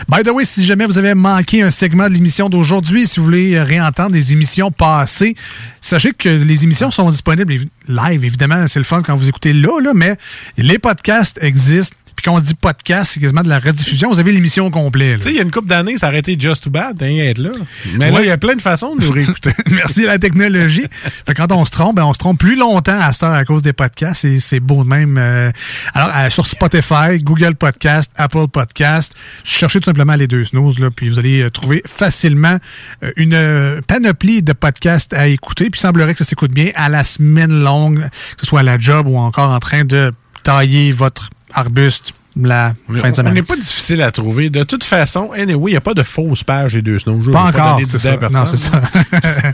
By 0.09 0.23
the 0.23 0.31
way, 0.31 0.45
si 0.45 0.65
jamais 0.65 0.87
vous 0.87 0.97
avez 0.97 1.13
manqué 1.13 1.61
un 1.61 1.69
segment 1.69 2.09
de 2.09 2.13
l'émission 2.15 2.49
d'aujourd'hui, 2.55 3.07
si 3.07 3.19
vous 3.19 3.25
voulez 3.25 3.61
réentendre 3.61 4.11
des 4.11 4.33
émissions 4.33 4.71
passées, 4.71 5.35
sachez 5.81 6.11
que 6.11 6.29
les 6.29 6.63
émissions 6.63 6.91
sont 6.91 7.09
disponibles 7.09 7.53
live. 7.87 8.23
Évidemment, 8.23 8.67
c'est 8.67 8.79
le 8.79 8.85
fun 8.85 9.01
quand 9.01 9.15
vous 9.15 9.29
écoutez 9.29 9.53
là, 9.53 9.79
là 9.81 9.91
mais 9.93 10.17
les 10.57 10.79
podcasts 10.79 11.39
existent. 11.41 11.95
Puis 12.15 12.23
quand 12.23 12.33
on 12.33 12.39
dit 12.39 12.53
podcast, 12.53 13.11
c'est 13.13 13.19
quasiment 13.19 13.43
de 13.43 13.49
la 13.49 13.59
rediffusion. 13.59 14.09
Vous 14.09 14.19
avez 14.19 14.31
l'émission 14.31 14.69
complète. 14.71 15.17
Tu 15.17 15.23
sais, 15.23 15.29
il 15.31 15.35
y 15.35 15.39
a 15.39 15.43
une 15.43 15.51
couple 15.51 15.67
d'années, 15.67 15.97
ça 15.97 16.07
aurait 16.07 16.19
été 16.19 16.37
Just 16.39 16.63
Too 16.63 16.69
Bad 16.69 16.97
d'être 16.97 17.29
être 17.29 17.37
là. 17.39 17.51
Mais 17.95 18.11
là, 18.11 18.21
il 18.21 18.27
y 18.27 18.31
a 18.31 18.37
plein 18.37 18.55
de 18.55 18.61
façons 18.61 18.95
de 18.95 19.03
nous 19.03 19.11
réécouter. 19.11 19.51
Merci 19.69 20.03
à 20.05 20.07
la 20.07 20.19
technologie. 20.19 20.85
Fait 21.25 21.33
que 21.33 21.41
quand 21.41 21.51
on 21.51 21.65
se 21.65 21.71
trompe, 21.71 21.95
ben, 21.95 22.05
on 22.05 22.13
se 22.13 22.19
trompe 22.19 22.39
plus 22.39 22.55
longtemps 22.55 22.99
à 22.99 23.13
cette 23.13 23.23
heure 23.23 23.33
à 23.33 23.45
cause 23.45 23.61
des 23.61 23.73
podcasts. 23.73 24.25
Et 24.25 24.39
c'est 24.39 24.59
beau 24.59 24.83
de 24.83 24.89
même. 24.89 25.17
Euh, 25.17 25.51
alors, 25.93 26.11
euh, 26.15 26.29
sur 26.29 26.47
Spotify, 26.47 27.19
Google 27.19 27.55
Podcast, 27.55 28.11
Apple 28.15 28.47
Podcast, 28.51 29.13
cherchez 29.43 29.79
tout 29.79 29.85
simplement 29.85 30.15
les 30.15 30.27
deux 30.27 30.45
snooze, 30.45 30.79
là, 30.79 30.89
puis 30.91 31.09
vous 31.09 31.19
allez 31.19 31.41
euh, 31.41 31.49
trouver 31.49 31.83
facilement 31.85 32.57
euh, 33.03 33.11
une 33.17 33.81
panoplie 33.87 34.41
de 34.41 34.53
podcasts 34.53 35.13
à 35.13 35.27
écouter. 35.27 35.69
Puis 35.69 35.79
il 35.79 35.81
semblerait 35.81 36.13
que 36.13 36.19
ça 36.19 36.25
s'écoute 36.25 36.51
bien 36.51 36.71
à 36.75 36.89
la 36.89 37.03
semaine 37.03 37.63
longue, 37.63 37.99
que 37.99 38.41
ce 38.41 38.45
soit 38.45 38.61
à 38.61 38.63
la 38.63 38.77
job 38.77 39.07
ou 39.07 39.17
encore 39.17 39.51
en 39.51 39.59
train 39.59 39.85
de 39.85 40.11
tailler 40.43 40.91
votre 40.91 41.29
arbuste 41.53 42.13
la 42.37 42.73
fin 42.87 42.93
de 42.93 43.11
On 43.11 43.13
semaine. 43.13 43.33
n'est 43.33 43.43
pas 43.43 43.55
difficile 43.55 44.01
à 44.01 44.11
trouver. 44.11 44.49
De 44.49 44.63
toute 44.63 44.83
façon, 44.83 45.31
anyway, 45.31 45.71
il 45.71 45.73
n'y 45.73 45.77
a 45.77 45.81
pas 45.81 45.93
de 45.93 46.03
fausse 46.03 46.43
page 46.43 46.73
des 46.73 46.81
deux 46.81 46.99
snows. 46.99 47.21
Je 47.21 47.31
Pas 47.31 47.43
encore, 47.43 47.79
à 47.81 47.85
ça. 47.85 48.17
Non, 48.29 48.45
c'est 48.45 48.57
ça. 48.57 48.71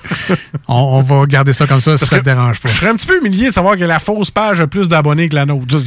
on, 0.67 0.73
on 0.73 1.01
va 1.03 1.25
garder 1.27 1.53
ça 1.53 1.67
comme 1.67 1.81
ça 1.81 1.97
si 1.97 2.07
ça 2.07 2.15
te 2.15 2.21
que 2.21 2.25
dérange 2.25 2.59
pas. 2.59 2.69
Je 2.69 2.75
serais 2.75 2.89
un 2.89 2.95
petit 2.95 3.05
peu 3.05 3.17
humilié 3.19 3.47
de 3.49 3.53
savoir 3.53 3.77
que 3.77 3.83
la 3.83 3.99
fausse 3.99 4.31
page 4.31 4.61
a 4.61 4.67
plus 4.67 4.89
d'abonnés 4.89 5.29
que 5.29 5.35
la 5.35 5.45
nôtre. 5.45 5.79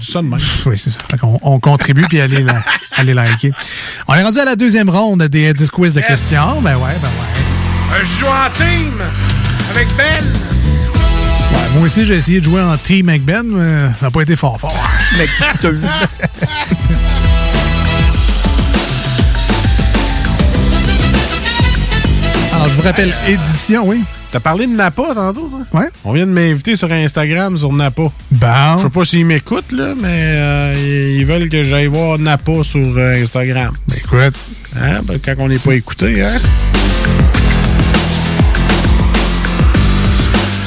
Ça 0.00 0.20
de 0.20 0.26
même. 0.28 0.38
Oui, 0.66 0.76
c'est 0.78 0.90
ça. 0.90 1.00
On, 1.22 1.58
contribue 1.60 2.02
puis 2.02 2.20
allez, 2.20 2.44
la- 2.44 2.62
allez 2.96 3.14
liker. 3.14 3.52
On 4.06 4.14
est 4.14 4.22
rendu 4.22 4.38
à 4.38 4.44
la 4.44 4.54
deuxième 4.54 4.90
ronde 4.90 5.22
des 5.24 5.52
10 5.54 5.70
quiz 5.70 5.94
de 5.94 6.00
questions. 6.02 6.60
Ben 6.60 6.76
ouais, 6.76 6.94
ben 7.00 7.08
ouais. 7.08 7.94
Euh, 7.94 8.04
Je 8.04 8.20
joue 8.20 8.26
en 8.26 8.50
team 8.56 8.92
avec 9.70 9.88
Ben. 9.96 10.57
Ouais, 11.52 11.68
moi 11.74 11.82
aussi, 11.86 12.04
j'ai 12.04 12.14
essayé 12.16 12.40
de 12.40 12.44
jouer 12.44 12.62
en 12.62 12.76
team 12.76 13.08
avec 13.08 13.24
Ben, 13.24 13.44
mais 13.46 13.88
ça 13.98 14.06
n'a 14.06 14.10
pas 14.10 14.22
été 14.22 14.36
fort 14.36 14.58
fort. 14.60 14.72
Alors, 22.52 22.68
je 22.68 22.76
vous 22.76 22.82
rappelle, 22.82 23.14
édition, 23.28 23.86
oui. 23.86 24.02
T'as 24.30 24.40
parlé 24.40 24.66
de 24.66 24.72
Napa 24.72 25.14
tantôt, 25.14 25.48
toi? 25.48 25.80
Ouais. 25.80 25.88
On 26.04 26.12
vient 26.12 26.26
de 26.26 26.32
m'inviter 26.32 26.76
sur 26.76 26.92
Instagram 26.92 27.56
sur 27.56 27.72
Napa. 27.72 28.02
Bon. 28.30 28.76
Je 28.78 28.82
sais 28.82 28.90
pas 28.90 29.04
s'ils 29.06 29.24
m'écoutent, 29.24 29.72
là, 29.72 29.94
mais 30.00 30.08
euh, 30.12 30.74
ils 30.76 31.20
ils 31.20 31.24
veulent 31.26 31.48
que 31.48 31.64
j'aille 31.64 31.86
voir 31.86 32.18
Napa 32.18 32.52
sur 32.62 32.80
euh, 32.98 33.22
Instagram. 33.22 33.72
Écoute. 33.96 34.34
Hein? 34.78 35.00
Ben, 35.04 35.18
quand 35.24 35.34
on 35.38 35.48
n'est 35.48 35.58
pas 35.58 35.74
écouté, 35.74 36.22
hein? 36.22 36.28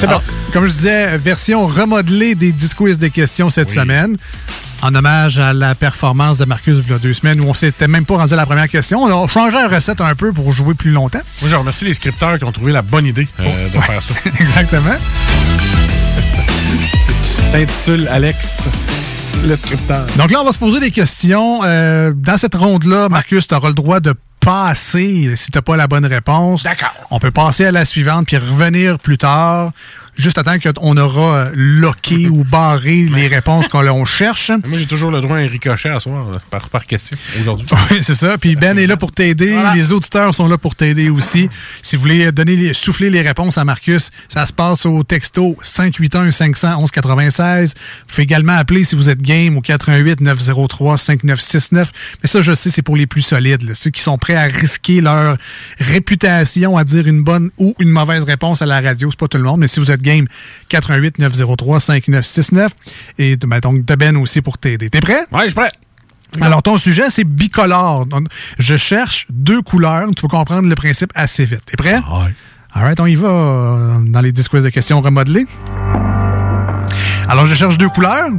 C'est 0.02 0.08
Alors, 0.08 0.20
parti. 0.20 0.34
Comme 0.52 0.66
je 0.66 0.72
disais, 0.72 1.16
version 1.16 1.64
remodelée 1.64 2.34
des 2.34 2.50
10 2.50 2.74
quiz 2.74 2.98
de 2.98 3.06
questions 3.06 3.50
cette 3.50 3.70
semaine. 3.70 4.16
En 4.82 4.92
hommage 4.96 5.38
à 5.38 5.52
la 5.52 5.76
performance 5.76 6.38
de 6.38 6.44
Marcus 6.44 6.78
il 6.82 6.90
y 6.90 6.92
a 6.92 6.98
deux 6.98 7.12
semaines 7.12 7.40
où 7.40 7.44
on 7.44 7.54
s'était 7.54 7.86
même 7.86 8.04
pas 8.04 8.16
rendu 8.16 8.32
à 8.32 8.36
la 8.36 8.44
première 8.44 8.66
question. 8.66 9.00
On 9.00 9.24
a 9.24 9.28
changé 9.28 9.52
la 9.52 9.68
recette 9.68 10.00
un 10.00 10.16
peu 10.16 10.32
pour 10.32 10.50
jouer 10.50 10.74
plus 10.74 10.90
longtemps. 10.90 11.20
Moi, 11.40 11.48
je 11.48 11.54
remercie 11.54 11.84
les 11.84 11.94
scripteurs 11.94 12.36
qui 12.36 12.44
ont 12.44 12.50
trouvé 12.50 12.72
la 12.72 12.82
bonne 12.82 13.06
idée 13.06 13.28
euh, 13.38 13.68
de 13.68 13.78
faire 13.78 14.02
ça. 14.02 14.14
Exactement. 14.40 14.90
Ça 17.36 17.44
s'intitule 17.52 18.08
Alex, 18.08 18.64
le 19.44 19.56
scripteur. 19.56 20.06
Donc 20.16 20.30
là, 20.30 20.40
on 20.40 20.44
va 20.44 20.52
se 20.52 20.58
poser 20.58 20.80
des 20.80 20.90
questions. 20.90 21.60
Euh, 21.64 22.12
dans 22.14 22.36
cette 22.36 22.54
ronde-là, 22.54 23.08
Marcus, 23.08 23.46
tu 23.46 23.54
auras 23.54 23.68
le 23.68 23.74
droit 23.74 24.00
de 24.00 24.14
passer 24.40 25.34
si 25.36 25.50
tu 25.50 25.58
n'as 25.58 25.62
pas 25.62 25.76
la 25.76 25.86
bonne 25.86 26.06
réponse. 26.06 26.62
D'accord. 26.62 26.92
On 27.10 27.18
peut 27.18 27.30
passer 27.30 27.64
à 27.64 27.72
la 27.72 27.84
suivante 27.84 28.26
puis 28.26 28.36
revenir 28.36 28.98
plus 28.98 29.18
tard. 29.18 29.72
Juste 30.16 30.36
à 30.38 30.42
temps 30.42 30.56
qu'on 30.58 30.96
aura 30.96 31.36
euh, 31.36 31.50
loqué 31.54 32.26
ou 32.30 32.44
barré 32.44 33.06
les 33.14 33.28
réponses 33.28 33.68
qu'on 33.68 33.86
on 33.88 34.04
cherche. 34.06 34.50
Moi, 34.66 34.78
j'ai 34.78 34.86
toujours 34.86 35.10
le 35.10 35.20
droit 35.20 35.36
à 35.36 35.40
un 35.40 35.48
ricochet 35.48 35.88
à 35.88 36.00
soir, 36.00 36.30
là, 36.30 36.38
par, 36.50 36.68
par 36.68 36.86
question, 36.86 37.16
aujourd'hui. 37.40 37.66
Oui, 37.90 37.98
c'est 38.02 38.14
ça. 38.14 38.38
Puis 38.38 38.56
Ben 38.56 38.78
est 38.78 38.86
là 38.86 38.96
pour 38.96 39.10
t'aider. 39.10 39.56
Les 39.74 39.92
auditeurs 39.92 40.34
sont 40.34 40.48
là 40.48 40.58
pour 40.58 40.74
t'aider 40.74 41.08
aussi. 41.08 41.48
Si 41.82 41.96
vous 41.96 42.02
voulez 42.02 42.30
donner 42.32 42.56
les, 42.56 42.74
souffler 42.74 43.10
les 43.10 43.22
réponses 43.22 43.58
à 43.58 43.64
Marcus, 43.64 44.10
ça 44.28 44.46
se 44.46 44.52
passe 44.52 44.86
au 44.86 45.02
texto 45.02 45.56
581 45.62 46.30
511 46.30 46.90
96. 46.90 47.74
Vous 47.74 48.06
pouvez 48.08 48.22
également 48.22 48.52
appeler 48.52 48.84
si 48.84 48.94
vous 48.94 49.08
êtes 49.08 49.20
game 49.20 49.56
au 49.56 49.60
88 49.60 50.20
903 50.20 50.98
5969. 50.98 51.92
Mais 52.22 52.28
ça, 52.28 52.42
je 52.42 52.54
sais, 52.54 52.70
c'est 52.70 52.82
pour 52.82 52.96
les 52.96 53.06
plus 53.06 53.22
solides, 53.22 53.62
là. 53.62 53.74
ceux 53.74 53.90
qui 53.90 54.02
sont 54.02 54.18
prêts 54.18 54.36
à 54.36 54.44
risquer 54.44 55.00
leur 55.00 55.36
réputation 55.78 56.76
à 56.76 56.84
dire 56.84 57.06
une 57.06 57.22
bonne 57.22 57.50
ou 57.58 57.74
une 57.78 57.90
mauvaise 57.90 58.24
réponse 58.24 58.62
à 58.62 58.66
la 58.66 58.80
radio. 58.80 59.10
C'est 59.10 59.18
pas 59.18 59.28
tout 59.28 59.38
le 59.38 59.44
monde, 59.44 59.60
mais 59.60 59.68
si 59.68 59.80
vous 59.80 59.90
êtes 59.90 60.01
game, 60.02 60.26
88 60.68 61.18
903 61.18 61.80
5969. 61.80 62.72
Et 63.18 63.36
ben, 63.36 63.60
donc, 63.60 63.84
de 63.84 63.94
Ben 63.94 64.16
aussi 64.16 64.42
pour 64.42 64.58
t'aider. 64.58 64.90
T'es 64.90 65.00
prêt? 65.00 65.26
Ouais, 65.32 65.42
je 65.42 65.46
suis 65.46 65.54
prêt. 65.54 65.70
Alors, 66.40 66.62
ton 66.62 66.78
sujet, 66.78 67.10
c'est 67.10 67.24
bicolore. 67.24 68.06
Donc, 68.06 68.28
je 68.58 68.76
cherche 68.76 69.26
deux 69.30 69.60
couleurs. 69.62 70.08
Tu 70.16 70.22
vas 70.22 70.28
comprendre 70.28 70.68
le 70.68 70.74
principe 70.74 71.12
assez 71.14 71.44
vite. 71.44 71.62
T'es 71.66 71.76
prêt? 71.76 71.96
Ouais. 71.96 72.34
All 72.74 72.84
right, 72.84 72.98
on 73.00 73.06
y 73.06 73.14
va 73.16 73.28
euh, 73.28 73.98
dans 74.00 74.20
les 74.22 74.32
10 74.32 74.48
quiz 74.48 74.64
de 74.64 74.70
questions 74.70 75.00
remodelées. 75.02 75.46
Alors, 77.28 77.46
je 77.46 77.54
cherche 77.54 77.76
deux 77.76 77.90
couleurs. 77.90 78.30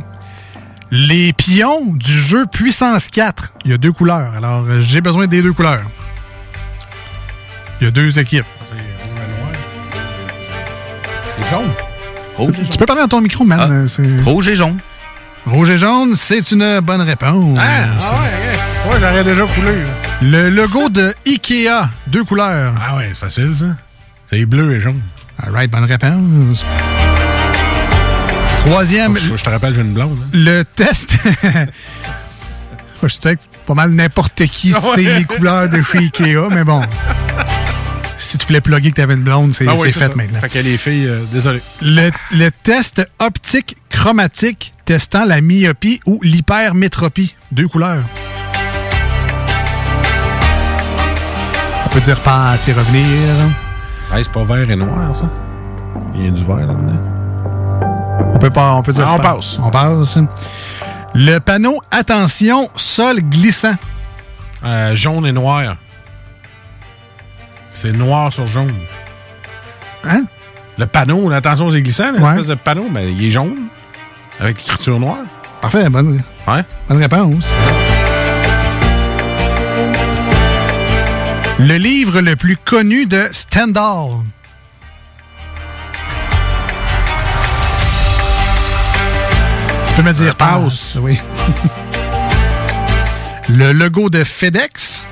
Les 0.89 1.33
pions 1.33 1.93
du 1.93 2.11
jeu 2.11 2.45
Puissance 2.51 3.09
4. 3.09 3.53
Il 3.65 3.71
y 3.71 3.73
a 3.73 3.77
deux 3.77 3.91
couleurs. 3.91 4.33
Alors, 4.35 4.65
euh, 4.67 4.79
j'ai 4.81 5.01
besoin 5.01 5.27
des 5.27 5.41
deux 5.41 5.53
couleurs. 5.53 5.83
Il 7.79 7.85
y 7.85 7.87
a 7.87 7.91
deux 7.91 8.17
équipes. 8.17 8.45
C'est 11.39 11.49
jaune. 11.49 11.71
Tu 12.71 12.77
peux 12.77 12.85
parler 12.85 13.01
dans 13.03 13.07
ton 13.07 13.21
micro, 13.21 13.43
man. 13.43 13.71
Euh, 13.71 13.87
c'est- 13.87 14.21
Rouge 14.23 14.47
et 14.47 14.55
jaune. 14.55 14.77
Rouge 15.45 15.69
et 15.69 15.77
jaune, 15.77 16.15
c'est 16.15 16.51
une 16.51 16.79
bonne 16.79 17.01
réponse. 17.01 17.57
Ah, 17.61 17.85
ah 17.99 18.13
ouais, 18.13 18.17
ouais. 18.19 18.93
Ouais, 18.93 18.99
j'aurais 18.99 19.23
déjà 19.23 19.45
coulé. 19.45 19.83
là. 19.83 19.89
Le 20.21 20.49
logo 20.49 20.89
de 20.89 21.13
Ikea, 21.27 21.89
deux 22.07 22.23
couleurs. 22.23 22.73
Ah 22.85 22.95
ouais, 22.95 23.09
c'est 23.09 23.17
facile, 23.19 23.53
ça. 23.57 23.65
C'est 24.27 24.45
bleu 24.45 24.73
et 24.75 24.79
jaune. 24.79 25.01
All 25.45 25.51
right, 25.53 25.69
bonne 25.69 25.83
réponse. 25.83 26.65
Troisième, 28.57 29.17
Je, 29.17 29.35
je 29.35 29.43
te 29.43 29.49
rappelle, 29.49 29.73
j'ai 29.75 29.81
une 29.81 29.93
blonde. 29.93 30.17
hein. 30.21 30.27
le 30.33 30.63
test. 30.63 31.15
Je 33.03 33.07
sais 33.09 33.35
que 33.35 33.41
pas 33.67 33.73
mal 33.73 33.89
n'importe 33.91 34.45
qui 34.45 34.73
Ah 34.73 34.79
ouais. 34.79 35.03
sait 35.03 35.13
les 35.19 35.25
couleurs 35.25 35.67
de 35.67 35.81
chez 35.81 35.97
Ikea, 35.97 36.47
mais 36.51 36.63
bon. 36.63 36.79
Si 38.23 38.37
tu 38.37 38.47
voulais 38.47 38.61
plugger 38.61 38.91
que 38.91 38.95
tu 38.95 39.01
avais 39.01 39.15
une 39.15 39.23
blonde, 39.23 39.53
c'est 39.53 39.67
Ah 39.67 39.75
fait 39.75 39.91
ça. 39.91 40.07
maintenant. 40.15 40.39
Fait 40.39 40.47
que 40.49 40.59
les 40.59 40.77
filles, 40.77 41.07
euh, 41.07 41.23
désolé. 41.31 41.61
Le, 41.81 42.09
le 42.31 42.49
test 42.51 43.05
optique 43.19 43.75
chromatique 43.89 44.73
testant 44.85 45.25
la 45.25 45.41
myopie 45.41 45.99
ou 46.05 46.19
l'hypermétropie. 46.23 47.35
Deux 47.51 47.67
couleurs. 47.67 48.03
On 51.85 51.89
peut 51.89 51.99
dire 51.99 52.19
passe 52.21 52.67
et 52.69 52.73
revenir. 52.73 53.03
Ah, 54.11 54.15
c'est 54.21 54.31
pas 54.31 54.43
vert 54.43 54.69
et 54.71 54.75
noir, 54.75 55.15
ça. 55.19 55.29
Il 56.15 56.25
y 56.25 56.27
a 56.27 56.31
du 56.31 56.43
vert 56.45 56.55
là-dedans. 56.65 57.01
On 58.33 58.39
peut 58.39 58.49
pas, 58.49 58.73
on 58.73 58.81
peut 58.81 58.93
dire 58.93 59.05
Ah, 59.07 59.15
on 59.15 59.17
pas- 59.19 59.35
passe. 59.35 59.57
On 59.59 59.69
passe. 59.69 60.17
Le 61.13 61.39
panneau 61.39 61.79
attention 61.91 62.69
sol 62.75 63.19
glissant. 63.21 63.75
Euh, 64.63 64.95
jaune 64.95 65.25
et 65.25 65.33
noir. 65.33 65.75
C'est 67.83 67.91
noir 67.91 68.31
sur 68.31 68.47
jaune. 68.47 68.71
Hein? 70.05 70.23
Le 70.77 70.85
panneau, 70.85 71.29
attention, 71.33 71.69
c'est 71.69 71.81
glissant, 71.81 72.13
Ouais. 72.13 72.19
l'espèce 72.21 72.45
de 72.45 72.55
panneau, 72.55 72.87
mais 72.89 73.11
il 73.11 73.25
est 73.25 73.29
jaune. 73.29 73.67
Avec 74.39 74.59
l'écriture 74.59 74.97
noire. 75.01 75.17
Parfait, 75.61 75.89
bonne, 75.89 76.23
Ouais. 76.47 76.61
bonne 76.87 77.01
réponse. 77.01 77.53
Le 81.59 81.75
livre 81.75 82.21
le 82.21 82.37
plus 82.37 82.55
connu 82.55 83.05
de 83.05 83.27
Stendhal. 83.33 84.21
Tu 89.87 89.93
peux 89.95 90.03
me 90.03 90.13
dire 90.13 90.35
passe, 90.35 90.97
oui. 91.01 91.19
Le 93.49 93.73
logo 93.73 94.09
de 94.09 94.23
FedEx. 94.23 95.03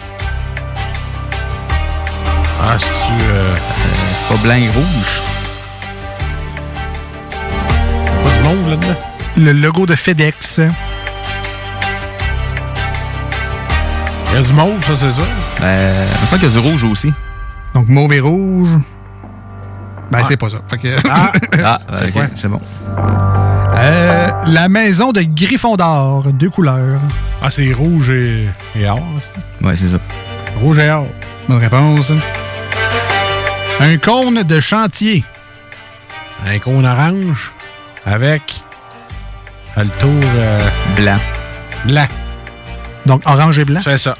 Ah, 2.63 2.77
c'est-tu. 2.79 3.13
euh, 3.23 3.55
c'est 4.17 4.27
pas 4.27 4.41
blanc 4.43 4.55
et 4.55 4.69
rouge. 4.69 5.21
Pas 8.23 8.29
du 8.37 8.43
monde 8.43 8.69
là-dedans? 8.69 8.95
Le 9.37 9.51
logo 9.53 9.85
de 9.85 9.95
FedEx. 9.95 10.59
Il 14.29 14.35
y 14.35 14.37
a 14.37 14.41
du 14.41 14.53
mauve, 14.53 14.81
ça, 14.85 14.93
c'est 14.97 15.09
ça? 15.09 15.27
Ben, 15.59 15.93
il 16.15 16.21
me 16.21 16.25
semble 16.25 16.41
qu'il 16.41 16.49
y 16.53 16.57
a 16.57 16.61
du 16.61 16.67
rouge 16.69 16.83
aussi. 16.85 17.11
Donc 17.73 17.87
mauve 17.87 18.13
et 18.13 18.19
rouge. 18.19 18.69
Ben, 20.11 20.19
c'est 20.27 20.37
pas 20.37 20.49
ça. 20.49 20.57
Fait 20.69 20.77
que- 20.77 20.97
Ah, 21.09 21.31
Ah, 21.63 21.79
C'est 21.99 22.07
ok, 22.07 22.13
quoi? 22.13 22.23
c'est 22.35 22.47
bon. 22.49 22.61
Euh, 23.77 24.29
la 24.47 24.69
maison 24.69 25.11
de 25.11 25.21
Gryffondor, 25.21 26.23
deux 26.33 26.49
couleurs. 26.49 26.99
Ah, 27.41 27.49
c'est 27.49 27.71
rouge 27.73 28.09
et, 28.11 28.47
et 28.75 28.87
or. 28.87 28.99
ça? 29.21 29.65
Ouais, 29.67 29.75
c'est 29.75 29.87
ça. 29.89 29.97
Rouge 30.61 30.79
et 30.79 30.89
or. 30.89 31.07
Bonne 31.49 31.57
réponse. 31.59 32.13
Un 33.81 33.97
cône 33.97 34.43
de 34.43 34.59
chantier. 34.59 35.25
Un 36.45 36.59
cône 36.59 36.85
orange 36.85 37.51
avec 38.05 38.61
le 39.75 39.87
tour 39.99 40.29
euh, 40.35 40.69
Blanc. 40.95 41.17
blanc. 41.85 42.07
Donc 43.07 43.23
orange 43.25 43.57
et 43.57 43.65
blanc? 43.65 43.81
C'est 43.83 43.97
ça. 43.97 44.15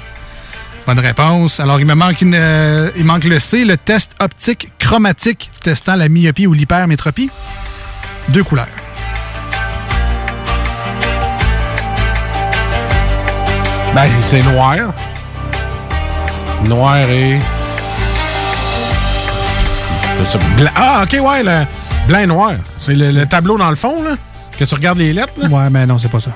Bonne 0.84 0.98
réponse. 0.98 1.60
Alors, 1.60 1.78
il 1.78 1.86
me 1.86 1.94
manque 1.94 2.22
une, 2.22 2.34
euh, 2.34 2.90
il 2.96 3.04
manque 3.04 3.22
le 3.22 3.38
C, 3.38 3.64
le 3.64 3.76
test 3.76 4.16
optique 4.20 4.72
chromatique 4.80 5.48
testant 5.62 5.94
la 5.94 6.08
myopie 6.08 6.48
ou 6.48 6.54
l'hypermétropie. 6.54 7.30
Deux 8.30 8.42
couleurs. 8.42 8.66
Ben, 13.94 14.10
c'est 14.22 14.42
noir. 14.42 14.92
Noir 16.64 16.96
et. 17.08 17.38
Ah, 20.74 21.02
ok, 21.04 21.18
ouais, 21.22 21.42
le 21.42 21.64
blanc 22.08 22.18
et 22.20 22.26
noir. 22.26 22.52
C'est 22.78 22.94
le, 22.94 23.10
le 23.10 23.26
tableau 23.26 23.56
dans 23.58 23.70
le 23.70 23.76
fond, 23.76 24.02
là. 24.02 24.10
Que 24.58 24.64
tu 24.64 24.74
regardes 24.74 24.98
les 24.98 25.12
lettres, 25.12 25.32
là? 25.38 25.48
Ouais, 25.48 25.70
mais 25.70 25.86
non, 25.86 25.98
c'est 25.98 26.10
pas 26.10 26.20
ça. 26.20 26.30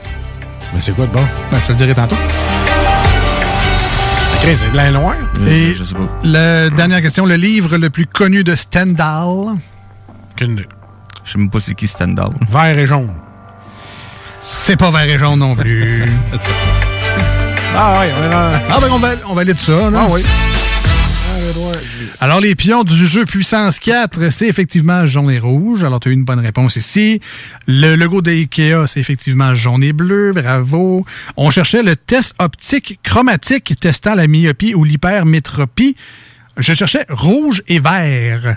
Mais 0.74 0.80
c'est 0.82 0.92
quoi 0.94 1.06
de 1.06 1.12
bon? 1.12 1.24
Ben, 1.50 1.58
je 1.60 1.66
te 1.66 1.72
le 1.72 1.78
dirai 1.78 1.94
tantôt. 1.94 2.16
Ok, 4.34 4.42
c'est 4.60 4.70
blanc 4.70 4.84
et 4.86 4.90
noir. 4.90 5.14
Et 5.46 5.74
Je 5.74 5.84
sais 5.84 5.94
pas. 5.94 6.08
la 6.24 6.70
dernière 6.70 7.02
question, 7.02 7.26
le 7.26 7.36
livre 7.36 7.76
le 7.78 7.90
plus 7.90 8.06
connu 8.06 8.44
de 8.44 8.54
Stendhal? 8.56 9.56
Qu'une 10.36 10.52
idée. 10.52 10.68
Je 11.24 11.32
sais 11.32 11.38
même 11.38 11.50
pas 11.50 11.60
c'est 11.60 11.74
qui 11.74 11.88
Stendhal. 11.88 12.28
Vert 12.50 12.78
et 12.78 12.86
jaune. 12.86 13.12
C'est 14.40 14.76
pas 14.76 14.90
vert 14.90 15.02
et 15.02 15.18
jaune 15.18 15.38
non 15.38 15.54
plus. 15.54 16.04
Ah, 17.78 18.00
ouais, 18.00 18.06
ouais. 18.06 18.30
Ah, 18.32 18.78
ben, 18.80 18.88
on, 18.90 18.98
va, 18.98 19.08
on 19.28 19.34
valide 19.34 19.58
ça. 19.58 19.90
Là. 19.90 20.00
Ah, 20.02 20.06
oui. 20.10 20.24
Alors, 22.20 22.41
les 22.41 22.55
pions 22.55 22.85
du 22.85 23.07
jeu 23.07 23.24
Puissance 23.24 23.78
4, 23.78 24.31
c'est 24.31 24.49
effectivement 24.49 25.07
jaune 25.07 25.31
et 25.31 25.39
rouge. 25.39 25.85
Alors, 25.85 26.01
tu 26.01 26.09
as 26.09 26.11
eu 26.12 26.15
une 26.15 26.24
bonne 26.24 26.41
réponse 26.41 26.77
ici. 26.77 27.20
Le 27.66 27.95
logo 27.95 28.23
de 28.23 28.31
Ikea, 28.31 28.87
c'est 28.87 29.01
effectivement 29.01 29.55
jaune 29.55 29.83
et 29.83 29.93
bleu. 29.93 30.33
Bravo. 30.33 31.05
On 31.37 31.51
cherchait 31.51 31.83
le 31.83 31.97
test 31.97 32.35
optique 32.39 32.99
chromatique 33.03 33.74
testant 33.81 34.15
la 34.15 34.27
myopie 34.27 34.74
ou 34.74 34.85
l'hypermétropie. 34.85 35.97
Je 36.57 36.73
cherchais 36.73 37.05
rouge 37.09 37.62
et 37.69 37.78
vert. 37.78 38.57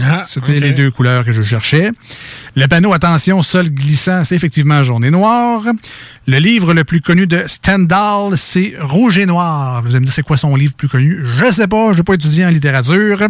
Ah, 0.00 0.22
C'était 0.26 0.60
les 0.60 0.70
deux 0.72 0.90
couleurs 0.90 1.24
que 1.24 1.32
je 1.32 1.42
cherchais. 1.42 1.90
Le 2.54 2.66
panneau 2.68 2.92
Attention, 2.92 3.42
sol 3.42 3.70
glissant, 3.70 4.22
c'est 4.24 4.36
effectivement 4.36 4.82
jaune 4.82 5.04
et 5.04 5.10
noir. 5.10 5.62
Le 6.28 6.38
livre 6.38 6.74
le 6.74 6.84
plus 6.84 7.00
connu 7.00 7.26
de 7.26 7.42
Stendhal, 7.46 8.36
c'est 8.36 8.74
Rouge 8.78 9.18
et 9.18 9.26
Noir. 9.26 9.82
Vous 9.82 9.88
allez 9.90 10.00
me 10.00 10.04
dire, 10.04 10.14
c'est 10.14 10.22
quoi 10.22 10.36
son 10.36 10.54
livre 10.54 10.74
plus 10.74 10.88
connu? 10.88 11.24
Je 11.24 11.50
sais 11.52 11.66
pas, 11.66 11.92
je 11.92 11.98
n'ai 11.98 12.02
pas 12.04 12.14
étudié 12.14 12.44
en 12.46 12.50
littérature. 12.50 13.26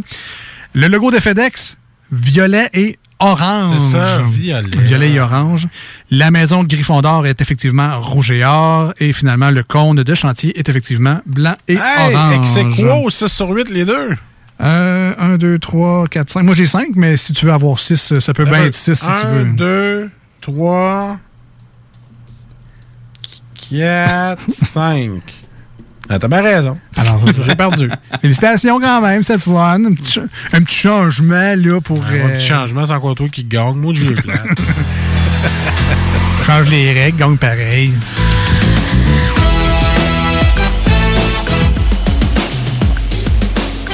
Le 0.74 0.86
logo 0.88 1.10
de 1.10 1.18
FedEx, 1.18 1.78
violet 2.12 2.68
et 2.74 2.98
orange. 3.20 3.76
C'est 3.80 3.92
ça, 3.92 4.22
violet. 4.30 4.68
Violet 4.80 5.12
et 5.12 5.20
orange. 5.20 5.66
La 6.10 6.30
maison 6.30 6.62
de 6.62 6.68
Gryffondor 6.68 7.26
est 7.26 7.40
effectivement 7.40 7.98
rouge 8.00 8.30
et 8.32 8.44
or. 8.44 8.92
Et 9.00 9.12
finalement, 9.14 9.50
le 9.50 9.62
cône 9.62 9.96
de 10.02 10.14
chantier 10.14 10.58
est 10.58 10.68
effectivement 10.68 11.20
blanc 11.24 11.54
et 11.68 11.74
Hey, 11.76 12.14
orange. 12.14 12.46
c'est 12.48 12.64
quoi 12.82 12.96
au 12.96 13.08
6 13.08 13.28
sur 13.28 13.48
8, 13.48 13.70
les 13.70 13.84
deux? 13.86 14.10
Euh, 14.60 15.14
1, 15.18 15.38
2, 15.38 15.58
3, 15.58 16.06
4, 16.08 16.30
5. 16.30 16.42
Moi, 16.42 16.54
j'ai 16.54 16.66
5, 16.66 16.88
mais 16.94 17.16
si 17.16 17.32
tu 17.32 17.46
veux 17.46 17.52
avoir 17.52 17.78
6, 17.78 18.18
ça 18.20 18.34
peut 18.34 18.44
bien 18.44 18.64
être 18.64 18.74
6 18.74 18.94
si 18.94 19.06
tu 19.20 19.26
veux. 19.26 19.40
1, 19.40 19.44
2, 19.54 20.10
3, 20.42 21.18
4, 23.70 24.38
5. 24.72 25.10
Ah, 26.12 26.18
T'as 26.18 26.26
bien 26.26 26.42
raison. 26.42 26.76
Alors, 26.96 27.20
j'ai 27.32 27.54
perdu. 27.54 27.88
Félicitations 28.20 28.80
quand 28.80 29.00
même, 29.00 29.22
c'est 29.22 29.34
le 29.34 29.38
fun. 29.38 29.84
Un 29.84 29.94
petit, 29.94 30.20
un 30.52 30.62
petit 30.62 30.74
changement, 30.74 31.54
là, 31.56 31.80
pour... 31.80 32.04
Un 32.04 32.12
euh, 32.12 32.36
petit 32.36 32.48
changement, 32.48 32.84
c'est 32.84 32.92
encore 32.92 33.14
toi 33.14 33.28
qui 33.28 33.44
gagne. 33.44 33.76
Moi, 33.76 33.94
je 33.94 34.04
l'ai 34.04 34.14
plate. 34.20 34.40
change 36.44 36.68
les 36.68 36.92
règles, 36.92 37.16
gagne 37.16 37.36
pareil. 37.36 37.92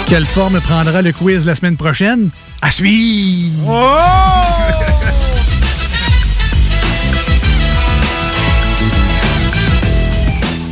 Quelle 0.08 0.24
forme 0.24 0.60
prendra 0.60 1.02
le 1.02 1.12
quiz 1.12 1.44
la 1.46 1.56
semaine 1.56 1.76
prochaine? 1.76 2.30
À 2.62 2.70
suivre! 2.70 3.98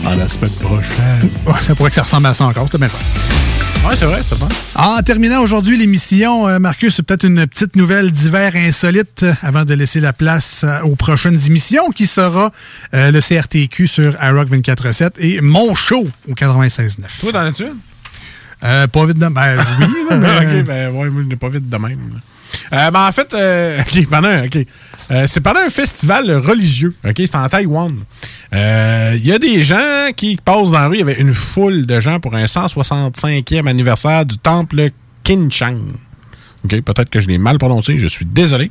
À 0.07 0.15
la 0.15 0.29
semaine 0.29 0.51
prochaine. 0.51 1.31
Ça 1.67 1.75
pourrait 1.75 1.89
que 1.89 1.97
ça 1.97 2.03
ressemble 2.03 2.27
à 2.27 2.35
ça 2.35 2.45
encore, 2.45 2.69
c'est 2.71 2.77
bien. 2.79 2.89
Ouais, 2.89 3.97
c'est 3.97 4.05
vrai, 4.05 4.21
c'est 4.27 4.39
bon. 4.39 4.49
En 4.75 5.01
terminant 5.03 5.41
aujourd'hui 5.43 5.79
l'émission, 5.79 6.47
euh, 6.47 6.59
Marcus, 6.59 6.95
c'est 6.95 7.03
peut-être 7.03 7.25
une 7.25 7.47
petite 7.47 7.75
nouvelle 7.75 8.11
d'hiver 8.13 8.53
insolite 8.55 9.23
euh, 9.23 9.33
avant 9.43 9.65
de 9.65 9.73
laisser 9.75 10.01
la 10.01 10.13
place 10.13 10.63
euh, 10.65 10.81
aux 10.83 10.95
prochaines 10.95 11.39
émissions 11.47 11.91
qui 11.91 12.07
sera 12.07 12.53
euh, 12.93 13.11
le 13.11 13.21
CRTQ 13.21 13.87
sur 13.87 14.15
iRock 14.23 14.49
24.7 14.51 15.13
et 15.19 15.41
mon 15.41 15.75
show 15.75 16.07
au 16.29 16.33
96.9. 16.35 17.21
Toi, 17.21 17.33
t'en 17.33 17.39
as-tu 17.41 17.65
une? 17.65 17.77
Euh, 18.65 18.87
pas 18.87 19.07
vite 19.07 19.19
de... 19.19 19.29
Ben 19.29 19.57
oui, 19.81 19.87
mais... 20.19 20.61
ok, 20.61 20.67
ben 20.67 20.91
ouais, 20.93 21.11
moi, 21.11 21.23
pas 21.39 21.49
vite 21.49 21.69
de 21.69 21.77
même. 21.77 22.21
Euh, 22.73 22.91
ben, 22.91 23.07
en 23.09 23.13
fait, 23.13 23.33
euh, 23.35 23.81
pendant. 24.11 24.29
Euh, 25.11 25.25
c'est 25.27 25.41
pendant 25.41 25.61
un 25.61 25.71
festival 25.71 26.31
religieux. 26.31 26.95
Ok, 27.05 27.15
c'est 27.19 27.35
en 27.37 27.49
Taïwan. 27.49 27.95
Euh, 28.55 29.13
Il 29.17 29.27
y 29.27 29.33
a 29.33 29.39
des 29.39 29.63
gens 29.63 30.11
qui 30.17 30.37
passent 30.43 30.71
dans 30.71 30.81
la 30.81 30.89
rue. 30.89 30.97
Il 30.97 31.01
y 31.01 31.03
avait 31.03 31.21
une 31.21 31.35
foule 31.35 31.87
de 31.87 32.01
gens 32.01 32.21
pour 32.21 32.35
un 32.35 32.45
165e 32.45 33.69
anniversaire 33.69 34.25
du 34.25 34.39
temple 34.39 34.91
Kinchang. 35.25 35.95
OK, 36.65 36.81
peut-être 36.81 37.11
que 37.11 37.21
je 37.21 37.29
l'ai 37.29 37.37
mal 37.37 37.59
prononcé, 37.59 37.99
je 37.99 38.09
suis 38.09 38.25
désolé. 38.25 38.71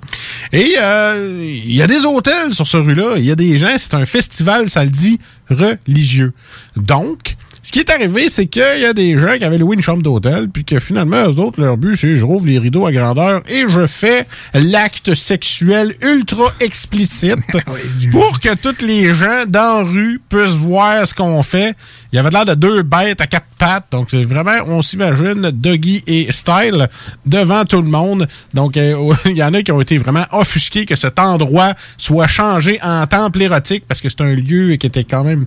Et 0.51 0.73
euh, 0.81 1.61
il 1.63 1.75
y 1.75 1.81
a 1.83 1.87
des 1.87 2.05
hôtels 2.05 2.53
sur 2.53 2.67
ce 2.67 2.77
rue-là, 2.77 3.17
il 3.17 3.25
y 3.25 3.31
a 3.31 3.35
des 3.35 3.59
gens, 3.59 3.75
c'est 3.77 3.93
un 3.93 4.05
festival, 4.07 4.71
ça 4.71 4.83
le 4.83 4.89
dit, 4.89 5.19
religieux. 5.51 6.33
Donc, 6.75 7.35
ce 7.65 7.71
qui 7.71 7.79
est 7.79 7.89
arrivé, 7.89 8.27
c'est 8.27 8.47
qu'il 8.47 8.81
y 8.81 8.85
a 8.85 8.91
des 8.91 9.17
gens 9.17 9.37
qui 9.37 9.45
avaient 9.45 9.57
loué 9.57 9.77
une 9.77 9.81
chambre 9.81 10.03
d'hôtel, 10.03 10.49
puis 10.49 10.65
que 10.65 10.79
finalement, 10.79 11.23
eux 11.29 11.39
autres, 11.39 11.61
leur 11.61 11.77
but, 11.77 11.95
c'est 11.95 12.17
je 12.17 12.25
rouvre 12.25 12.45
les 12.45 12.59
rideaux 12.59 12.85
à 12.85 12.91
grandeur 12.91 13.41
et 13.47 13.63
je 13.69 13.85
fais 13.85 14.27
l'acte 14.53 15.15
sexuel 15.15 15.95
ultra 16.01 16.51
explicite 16.59 17.39
pour 18.11 18.41
que 18.41 18.53
tous 18.55 18.85
les 18.85 19.13
gens 19.13 19.45
dans 19.47 19.77
la 19.77 19.83
rue 19.83 20.21
puissent 20.27 20.51
voir 20.51 21.07
ce 21.07 21.13
qu'on 21.13 21.41
fait. 21.41 21.73
Il 22.11 22.17
y 22.17 22.19
avait 22.19 22.31
l'air 22.31 22.45
de 22.45 22.53
deux 22.53 22.83
bêtes 22.83 23.21
à 23.21 23.27
quatre 23.27 23.47
pattes, 23.57 23.85
donc 23.91 24.13
vraiment, 24.13 24.57
on 24.67 24.81
s'imagine, 24.81 25.49
Doggy 25.51 26.03
et 26.05 26.33
Style 26.33 26.89
devant 27.25 27.63
tout 27.63 27.81
le 27.81 27.87
monde. 27.87 28.27
Donc, 28.53 28.75
euh, 28.75 29.13
il 29.25 29.37
y 29.37 29.43
en 29.43 29.53
a 29.53 29.63
qui 29.63 29.71
ont 29.71 29.79
été 29.79 29.97
vraiment 29.97 30.25
offusqués 30.33 30.85
que 30.85 30.97
cet 30.97 31.17
endroit 31.17 31.73
soit 31.97 32.27
changé 32.27 32.77
en 32.83 33.07
temple 33.07 33.41
érotique 33.41 33.85
parce 33.87 34.01
que 34.01 34.09
c'est 34.09 34.21
un 34.21 34.35
lieu 34.35 34.75
qui 34.75 34.87
était 34.87 35.05
quand 35.05 35.23
même 35.23 35.45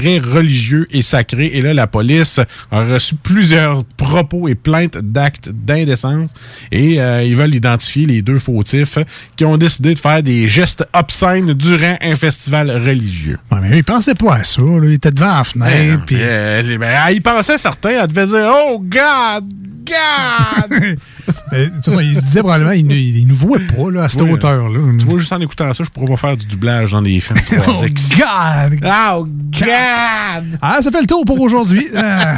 très 0.00 0.18
religieux 0.18 0.86
et 0.90 1.02
sacré. 1.02 1.46
Et 1.54 1.62
là, 1.62 1.72
la 1.72 1.86
police 1.86 2.40
a 2.72 2.80
reçu 2.84 3.14
plusieurs 3.14 3.84
propos 3.84 4.48
et 4.48 4.54
plaintes 4.56 4.98
d'actes 4.98 5.50
d'indécence. 5.50 6.30
Et 6.72 7.00
euh, 7.00 7.22
ils 7.22 7.36
veulent 7.36 7.54
identifier 7.54 8.06
les 8.06 8.20
deux 8.22 8.38
fautifs 8.40 8.98
qui 9.36 9.44
ont 9.44 9.56
décidé 9.56 9.94
de 9.94 9.98
faire 10.00 10.22
des 10.22 10.48
gestes 10.48 10.84
obscènes 10.92 11.52
durant 11.54 11.96
un 12.02 12.16
festival 12.16 12.70
religieux. 12.70 13.38
Ouais, 13.52 13.58
mais 13.62 13.78
il 13.78 13.84
pensait 13.84 14.14
pas 14.16 14.34
à 14.36 14.44
ça. 14.44 14.62
Là. 14.62 14.80
Il 14.84 14.92
était 14.94 15.10
devant 15.12 15.36
la 15.38 15.44
fenêtre. 15.44 16.02
puis- 16.06 16.16
Euh, 16.18 16.62
les- 16.62 16.78
ben, 16.78 16.92
ils 17.12 17.22
pensaient 17.22 17.58
certains, 17.58 18.02
elle 18.02 18.08
devait 18.08 18.26
dire 18.26 18.52
Oh 18.68 18.78
God, 18.80 19.44
God! 19.86 20.96
Euh, 21.52 21.66
de 21.66 21.74
toute 21.76 21.84
façon, 21.86 22.00
il 22.00 22.14
se 22.14 22.20
disait 22.20 22.40
probablement, 22.40 22.72
il 22.72 22.86
ne 22.86 22.94
il 22.94 23.26
nous 23.26 23.34
voit 23.34 23.58
pas 23.58 23.90
là, 23.90 24.04
à 24.04 24.08
cette 24.08 24.22
Oui, 24.22 24.32
hauteur-là. 24.32 24.78
Tu 24.98 25.06
vois, 25.06 25.18
juste 25.18 25.32
en 25.32 25.40
écoutant 25.40 25.72
ça, 25.72 25.84
je 25.84 25.90
pourrais 25.90 26.06
pas 26.06 26.16
faire 26.16 26.36
du 26.36 26.46
doublage 26.46 26.92
dans 26.92 27.00
les 27.00 27.20
films 27.20 27.38
3X. 27.38 28.14
Oh, 28.16 28.70
God! 28.70 28.80
Oh, 28.84 29.26
God! 29.26 30.58
Ah, 30.60 30.78
ça 30.82 30.90
fait 30.90 31.00
le 31.00 31.06
tour 31.06 31.24
pour 31.24 31.40
aujourd'hui. 31.40 31.86
Euh, 31.94 32.34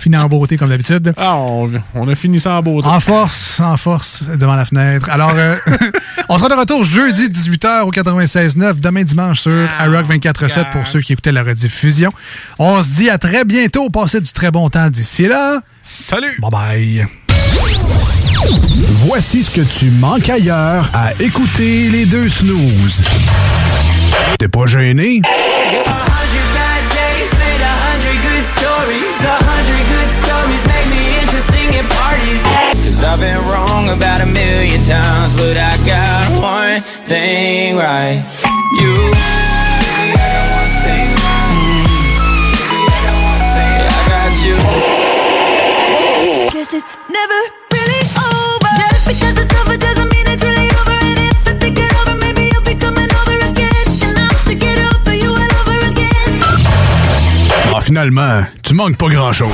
fini 0.00 0.16
en 0.16 0.28
beauté 0.28 0.56
comme 0.56 0.70
d'habitude. 0.70 1.12
Ah, 1.16 1.36
on, 1.36 1.70
on 1.94 2.08
a 2.08 2.14
fini 2.14 2.40
ça 2.40 2.52
en 2.54 2.62
beauté. 2.62 2.88
En 2.88 3.00
force, 3.00 3.60
en 3.60 3.76
force, 3.76 4.22
devant 4.38 4.54
la 4.54 4.64
fenêtre. 4.64 5.08
Alors, 5.10 5.32
euh, 5.34 5.56
on 6.28 6.38
sera 6.38 6.48
de 6.48 6.54
retour 6.54 6.84
jeudi 6.84 7.28
18h 7.28 7.82
au 7.82 7.90
96.9, 7.92 8.80
demain 8.80 9.02
dimanche 9.04 9.40
sur 9.40 9.52
iRock 9.52 10.06
24.7 10.08 10.70
pour 10.72 10.86
ceux 10.86 11.00
qui 11.00 11.12
écoutaient 11.12 11.32
la 11.32 11.42
rediffusion. 11.42 12.12
On 12.58 12.82
se 12.82 12.88
dit 12.88 13.10
à 13.10 13.18
très 13.18 13.44
bientôt. 13.44 13.90
Passez 13.90 14.20
du 14.20 14.32
très 14.32 14.50
bon 14.50 14.68
temps 14.70 14.88
d'ici 14.90 15.26
là. 15.28 15.60
Salut! 15.82 16.38
Bye 16.40 16.50
bye. 16.50 17.08
Voici 19.06 19.42
ce 19.44 19.50
que 19.50 19.60
tu 19.60 19.90
manques 19.90 20.28
ailleurs 20.28 20.90
à 20.92 21.12
écouter 21.20 21.88
les 21.90 22.06
deux 22.06 22.28
snooze. 22.28 23.02
T'es 24.38 24.48
pas 24.48 24.66
gêné? 24.66 25.22
Cause 32.84 33.02
I've 33.02 33.18
been 33.18 33.38
wrong 33.48 33.88
about 33.88 34.20
a 34.20 34.26
million 34.26 34.80
times, 34.82 35.32
but 35.36 35.56
I 35.56 35.76
got 35.84 36.30
one 36.40 36.82
thing 37.06 37.76
right. 37.76 38.22
You. 38.80 38.94
Baby, 38.94 40.14
I 40.14 40.30
got 40.30 40.46
one 40.54 40.70
thing 40.84 41.10
wrong. 41.20 41.56
Baby, 42.70 42.86
I 42.86 43.00
got 43.04 43.18
one 43.24 43.42
thing. 43.56 43.78
I 43.88 44.02
got 44.08 44.32
you. 44.46 44.56
Guess 46.52 46.72
it's 46.74 46.98
never 47.10 47.40
finalement, 57.84 58.42
tu 58.62 58.74
manques 58.74 58.96
pas 58.96 59.08
grand-chose. 59.08 59.52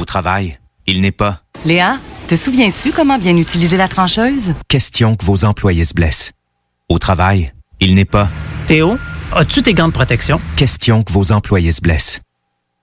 Au 0.00 0.04
travail, 0.04 0.58
il 0.86 1.00
n'est 1.00 1.12
pas 1.12 1.42
Léa, 1.64 1.98
te 2.26 2.34
souviens-tu 2.36 2.92
comment 2.92 3.18
bien 3.18 3.36
utiliser 3.36 3.76
la 3.76 3.88
trancheuse? 3.88 4.54
question 4.68 5.16
que 5.16 5.24
vos 5.24 5.44
employés 5.44 5.84
se 5.84 5.92
blessent. 5.94 6.32
Au 6.88 6.98
travail, 6.98 7.52
il 7.80 7.94
n'est 7.94 8.04
pas 8.06 8.28
Théo, 8.66 8.98
as-tu 9.34 9.62
tes 9.62 9.74
gants 9.74 9.88
de 9.88 9.92
protection? 9.92 10.40
question 10.56 11.02
que 11.02 11.12
vos 11.12 11.32
employés 11.32 11.72
se 11.72 11.80
blessent. 11.82 12.20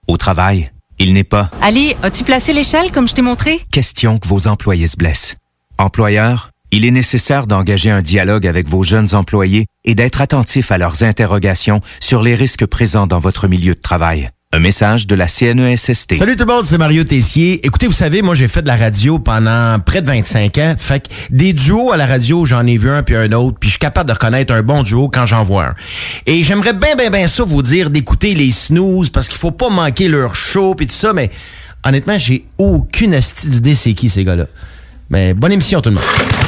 Au 0.06 0.16
travail, 0.16 0.70
il 1.00 1.12
n'est 1.12 1.24
pas 1.24 1.50
Ali, 1.60 1.94
as-tu 2.02 2.22
placé 2.24 2.52
l'échelle 2.52 2.90
comme 2.92 3.08
je 3.08 3.14
t'ai 3.14 3.22
montré? 3.22 3.60
question 3.72 4.18
que 4.18 4.28
vos 4.28 4.46
employés 4.46 4.86
se 4.86 4.96
blessent. 4.96 5.34
Employeur, 5.78 6.50
il 6.70 6.84
est 6.84 6.90
nécessaire 6.90 7.46
d'engager 7.46 7.90
un 7.90 8.00
dialogue 8.00 8.46
avec 8.46 8.68
vos 8.68 8.82
jeunes 8.82 9.14
employés 9.14 9.66
et 9.84 9.94
d'être 9.94 10.20
attentif 10.20 10.70
à 10.70 10.78
leurs 10.78 11.02
interrogations 11.02 11.80
sur 12.00 12.22
les 12.22 12.34
risques 12.34 12.66
présents 12.66 13.06
dans 13.06 13.18
votre 13.18 13.48
milieu 13.48 13.74
de 13.74 13.80
travail. 13.80 14.30
Un 14.50 14.60
message 14.60 15.06
de 15.06 15.14
la 15.14 15.28
CNESST. 15.28 16.14
Salut 16.14 16.34
tout 16.34 16.46
le 16.46 16.52
monde, 16.54 16.64
c'est 16.64 16.78
Mario 16.78 17.04
Tessier. 17.04 17.66
Écoutez, 17.66 17.86
vous 17.86 17.92
savez, 17.92 18.22
moi 18.22 18.34
j'ai 18.34 18.48
fait 18.48 18.62
de 18.62 18.66
la 18.66 18.76
radio 18.76 19.18
pendant 19.18 19.78
près 19.78 20.00
de 20.00 20.06
25 20.06 20.56
ans. 20.58 20.74
Fait 20.78 21.00
que 21.00 21.08
des 21.28 21.52
duos 21.52 21.92
à 21.92 21.98
la 21.98 22.06
radio, 22.06 22.46
j'en 22.46 22.66
ai 22.66 22.78
vu 22.78 22.88
un 22.90 23.02
puis 23.02 23.14
un 23.14 23.30
autre, 23.32 23.58
puis 23.60 23.68
je 23.68 23.72
suis 23.72 23.78
capable 23.78 24.08
de 24.08 24.14
reconnaître 24.14 24.54
un 24.54 24.62
bon 24.62 24.82
duo 24.82 25.10
quand 25.12 25.26
j'en 25.26 25.42
vois 25.42 25.66
un. 25.66 25.74
Et 26.24 26.42
j'aimerais 26.44 26.72
bien, 26.72 26.96
bien, 26.96 27.10
bien 27.10 27.26
ça 27.26 27.44
vous 27.44 27.60
dire 27.60 27.90
d'écouter 27.90 28.34
les 28.34 28.50
snooze 28.50 29.10
parce 29.10 29.28
qu'il 29.28 29.36
faut 29.36 29.50
pas 29.50 29.68
manquer 29.68 30.08
leur 30.08 30.34
show 30.34 30.74
puis 30.74 30.86
tout 30.86 30.94
ça, 30.94 31.12
mais 31.12 31.30
honnêtement, 31.84 32.16
j'ai 32.16 32.46
aucune 32.56 33.12
astuce 33.12 33.48
d'idée 33.50 33.74
c'est 33.74 33.92
qui 33.92 34.08
ces 34.08 34.24
gars-là. 34.24 34.46
Mais 35.10 35.34
bonne 35.34 35.52
émission 35.52 35.82
tout 35.82 35.90
le 35.90 35.96
monde. 35.96 36.47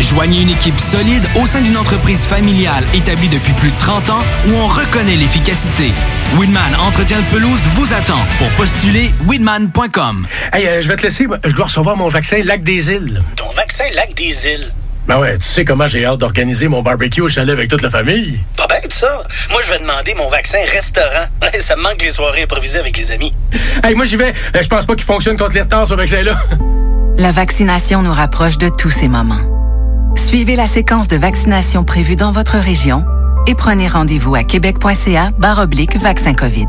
Joignez 0.00 0.40
une 0.42 0.50
équipe 0.50 0.80
solide 0.80 1.24
au 1.40 1.46
sein 1.46 1.60
d'une 1.60 1.76
entreprise 1.76 2.20
familiale 2.20 2.84
établie 2.94 3.28
depuis 3.28 3.52
plus 3.54 3.70
de 3.70 3.78
30 3.78 4.10
ans 4.10 4.22
où 4.48 4.54
on 4.54 4.66
reconnaît 4.66 5.16
l'efficacité. 5.16 5.92
Weedman 6.38 6.74
Entretien 6.80 7.18
de 7.18 7.24
pelouse 7.26 7.60
vous 7.74 7.92
attend. 7.92 8.18
Pour 8.38 8.48
postuler, 8.50 9.12
weedman.com. 9.28 10.26
Hey, 10.52 10.66
euh, 10.66 10.80
je 10.80 10.88
vais 10.88 10.96
te 10.96 11.02
laisser. 11.02 11.26
Je 11.44 11.52
dois 11.54 11.66
recevoir 11.66 11.96
mon 11.96 12.08
vaccin 12.08 12.40
Lac 12.42 12.62
des 12.62 12.90
Îles. 12.90 13.22
Ton 13.36 13.50
vaccin 13.50 13.84
Lac 13.94 14.14
des 14.14 14.46
Îles? 14.46 14.72
Ben 15.06 15.18
ouais, 15.18 15.38
tu 15.38 15.46
sais 15.46 15.64
comment 15.64 15.86
j'ai 15.88 16.04
hâte 16.04 16.18
d'organiser 16.18 16.68
mon 16.68 16.82
barbecue 16.82 17.20
au 17.20 17.28
chalet 17.28 17.52
avec 17.52 17.68
toute 17.68 17.82
la 17.82 17.90
famille. 17.90 18.40
Pas 18.56 18.66
bête, 18.68 18.92
ça. 18.92 19.22
Moi, 19.50 19.60
je 19.64 19.70
vais 19.70 19.78
demander 19.80 20.14
mon 20.14 20.28
vaccin 20.28 20.58
restaurant. 20.72 21.26
ça 21.60 21.76
me 21.76 21.82
manque 21.82 22.02
les 22.02 22.10
soirées 22.10 22.42
improvisées 22.42 22.78
avec 22.78 22.96
les 22.96 23.10
amis. 23.12 23.32
Hey, 23.82 23.94
moi, 23.94 24.04
j'y 24.06 24.16
vais. 24.16 24.32
Euh, 24.54 24.62
Je 24.62 24.68
pense 24.68 24.86
pas 24.86 24.94
qu'il 24.94 25.04
fonctionne 25.04 25.36
contre 25.36 25.54
les 25.54 25.62
retards, 25.62 25.86
ce 25.86 25.94
vaccin-là. 25.94 26.40
La 27.16 27.32
vaccination 27.32 28.02
nous 28.02 28.12
rapproche 28.12 28.56
de 28.56 28.70
tous 28.70 28.90
ces 28.90 29.08
moments. 29.08 29.59
Suivez 30.16 30.56
la 30.56 30.66
séquence 30.66 31.08
de 31.08 31.16
vaccination 31.16 31.84
prévue 31.84 32.16
dans 32.16 32.32
votre 32.32 32.58
région 32.58 33.04
et 33.46 33.54
prenez 33.54 33.88
rendez-vous 33.88 34.34
à 34.34 34.44
québec.ca 34.44 35.30
barre 35.38 35.60
oblique 35.60 35.96
vaccin 35.96 36.34
COVID. 36.34 36.68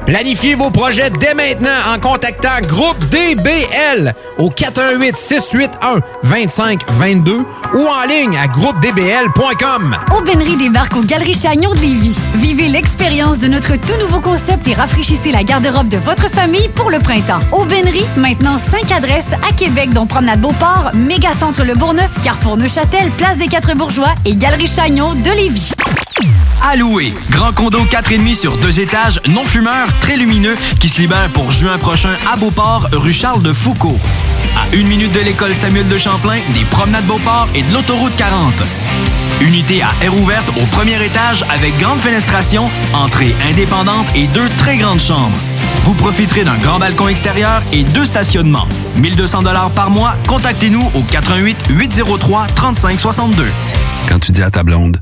Planifiez 0.05 0.55
vos 0.55 0.71
projets 0.71 1.09
dès 1.11 1.33
maintenant 1.33 1.69
en 1.93 1.99
contactant 1.99 2.59
Groupe 2.67 2.97
DBL 3.09 4.13
au 4.37 4.49
418 4.49 5.15
681 5.15 5.99
2522 6.23 7.45
ou 7.73 7.87
en 7.87 8.07
ligne 8.07 8.37
à 8.37 8.47
groupedbl.com. 8.47 9.97
Aubainerie 10.17 10.57
débarque 10.57 10.95
aux 10.95 11.03
Galeries 11.03 11.39
Chagnon 11.39 11.69
de 11.71 11.79
Lévis. 11.79 12.17
Vivez 12.35 12.67
l'expérience 12.67 13.39
de 13.39 13.47
notre 13.47 13.75
tout 13.75 13.97
nouveau 13.99 14.19
concept 14.21 14.67
et 14.67 14.73
rafraîchissez 14.73 15.31
la 15.31 15.43
garde-robe 15.43 15.89
de 15.89 15.97
votre 15.97 16.29
famille 16.29 16.69
pour 16.69 16.89
le 16.89 16.99
printemps. 16.99 17.39
Aubainerie, 17.51 18.05
maintenant 18.17 18.57
5 18.57 18.91
adresses 18.91 19.33
à 19.47 19.53
Québec, 19.53 19.93
dont 19.93 20.07
Promenade 20.07 20.41
Beauport, 20.41 20.91
Mégacentre 20.93 21.63
Le 21.63 21.75
Bourgneuf, 21.75 22.11
Carrefour 22.23 22.57
Neuchâtel, 22.57 23.11
Place 23.11 23.37
des 23.37 23.47
Quatre 23.47 23.75
Bourgeois 23.75 24.13
et 24.25 24.35
Galerie 24.35 24.67
Chagnon 24.67 25.13
de 25.13 25.31
Lévis. 25.31 25.71
À 26.63 26.75
louer. 26.75 27.13
Grand 27.29 27.53
condo 27.53 27.79
4,5 27.85 28.35
sur 28.35 28.57
deux 28.57 28.79
étages, 28.79 29.19
non 29.27 29.43
fumeur, 29.45 29.87
très 29.99 30.15
lumineux, 30.15 30.55
qui 30.79 30.89
se 30.89 31.01
libère 31.01 31.29
pour 31.29 31.49
juin 31.49 31.77
prochain 31.77 32.11
à 32.31 32.35
Beauport, 32.35 32.87
rue 32.91 33.13
Charles 33.13 33.41
de 33.41 33.51
Foucault. 33.51 33.97
À 34.55 34.75
une 34.75 34.87
minute 34.87 35.11
de 35.11 35.21
l'école 35.21 35.55
Samuel 35.55 35.87
de 35.87 35.97
Champlain, 35.97 36.39
des 36.53 36.63
promenades 36.65 37.05
Beauport 37.05 37.47
et 37.55 37.63
de 37.63 37.73
l'autoroute 37.73 38.15
40. 38.15 38.53
Unité 39.41 39.81
à 39.81 39.91
air 40.03 40.15
ouverte 40.15 40.47
au 40.61 40.65
premier 40.67 41.03
étage 41.03 41.43
avec 41.49 41.77
grande 41.79 41.99
fenestration, 41.99 42.69
entrée 42.93 43.35
indépendante 43.49 44.07
et 44.15 44.27
deux 44.27 44.49
très 44.59 44.77
grandes 44.77 44.99
chambres. 44.99 45.37
Vous 45.83 45.95
profiterez 45.95 46.43
d'un 46.43 46.57
grand 46.57 46.77
balcon 46.77 47.07
extérieur 47.07 47.63
et 47.73 47.83
deux 47.83 48.05
stationnements. 48.05 48.67
1200 48.97 49.41
dollars 49.41 49.71
par 49.71 49.89
mois. 49.89 50.15
Contactez-nous 50.27 50.91
au 50.93 51.01
88 51.01 51.65
803 51.69 52.47
3562. 52.47 53.47
Quand 54.07 54.19
tu 54.19 54.31
dis 54.31 54.43
à 54.43 54.51
ta 54.51 54.61
blonde, 54.61 55.01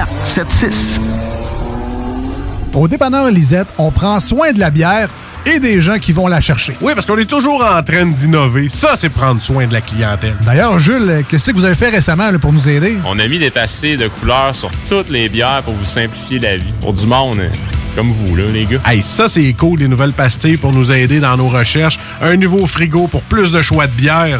681 0.05 0.31
4476. 0.35 1.21
Au 2.73 2.87
dépanneur 2.87 3.29
Lisette, 3.29 3.67
on 3.77 3.91
prend 3.91 4.19
soin 4.19 4.53
de 4.53 4.59
la 4.59 4.69
bière 4.69 5.09
et 5.45 5.59
des 5.59 5.81
gens 5.81 5.97
qui 5.97 6.13
vont 6.13 6.27
la 6.27 6.39
chercher. 6.39 6.77
Oui, 6.81 6.93
parce 6.93 7.05
qu'on 7.05 7.17
est 7.17 7.25
toujours 7.25 7.65
en 7.65 7.81
train 7.83 8.05
d'innover. 8.05 8.69
Ça, 8.69 8.95
c'est 8.95 9.09
prendre 9.09 9.41
soin 9.41 9.67
de 9.67 9.73
la 9.73 9.81
clientèle. 9.81 10.35
D'ailleurs, 10.45 10.79
Jules, 10.79 11.23
qu'est-ce 11.27 11.51
que 11.51 11.55
vous 11.55 11.65
avez 11.65 11.75
fait 11.75 11.89
récemment 11.89 12.31
là, 12.31 12.39
pour 12.39 12.53
nous 12.53 12.69
aider? 12.69 12.97
On 13.05 13.17
a 13.19 13.27
mis 13.27 13.39
des 13.39 13.51
passés 13.51 13.97
de 13.97 14.07
couleurs 14.07 14.55
sur 14.55 14.71
toutes 14.87 15.09
les 15.09 15.29
bières 15.29 15.63
pour 15.63 15.73
vous 15.73 15.85
simplifier 15.85 16.39
la 16.39 16.57
vie. 16.57 16.73
Pour 16.79 16.93
du 16.93 17.05
monde 17.05 17.41
comme 17.95 18.11
vous, 18.11 18.35
là, 18.37 18.45
les 18.45 18.65
gars. 18.65 18.79
Hey, 18.85 19.03
ça, 19.03 19.27
c'est 19.27 19.51
cool, 19.53 19.79
des 19.79 19.87
nouvelles 19.89 20.13
pastilles 20.13 20.55
pour 20.55 20.71
nous 20.71 20.93
aider 20.93 21.19
dans 21.19 21.35
nos 21.35 21.47
recherches. 21.47 21.99
Un 22.21 22.37
nouveau 22.37 22.65
frigo 22.65 23.07
pour 23.07 23.21
plus 23.23 23.51
de 23.51 23.61
choix 23.61 23.87
de 23.87 23.91
bière. 23.91 24.39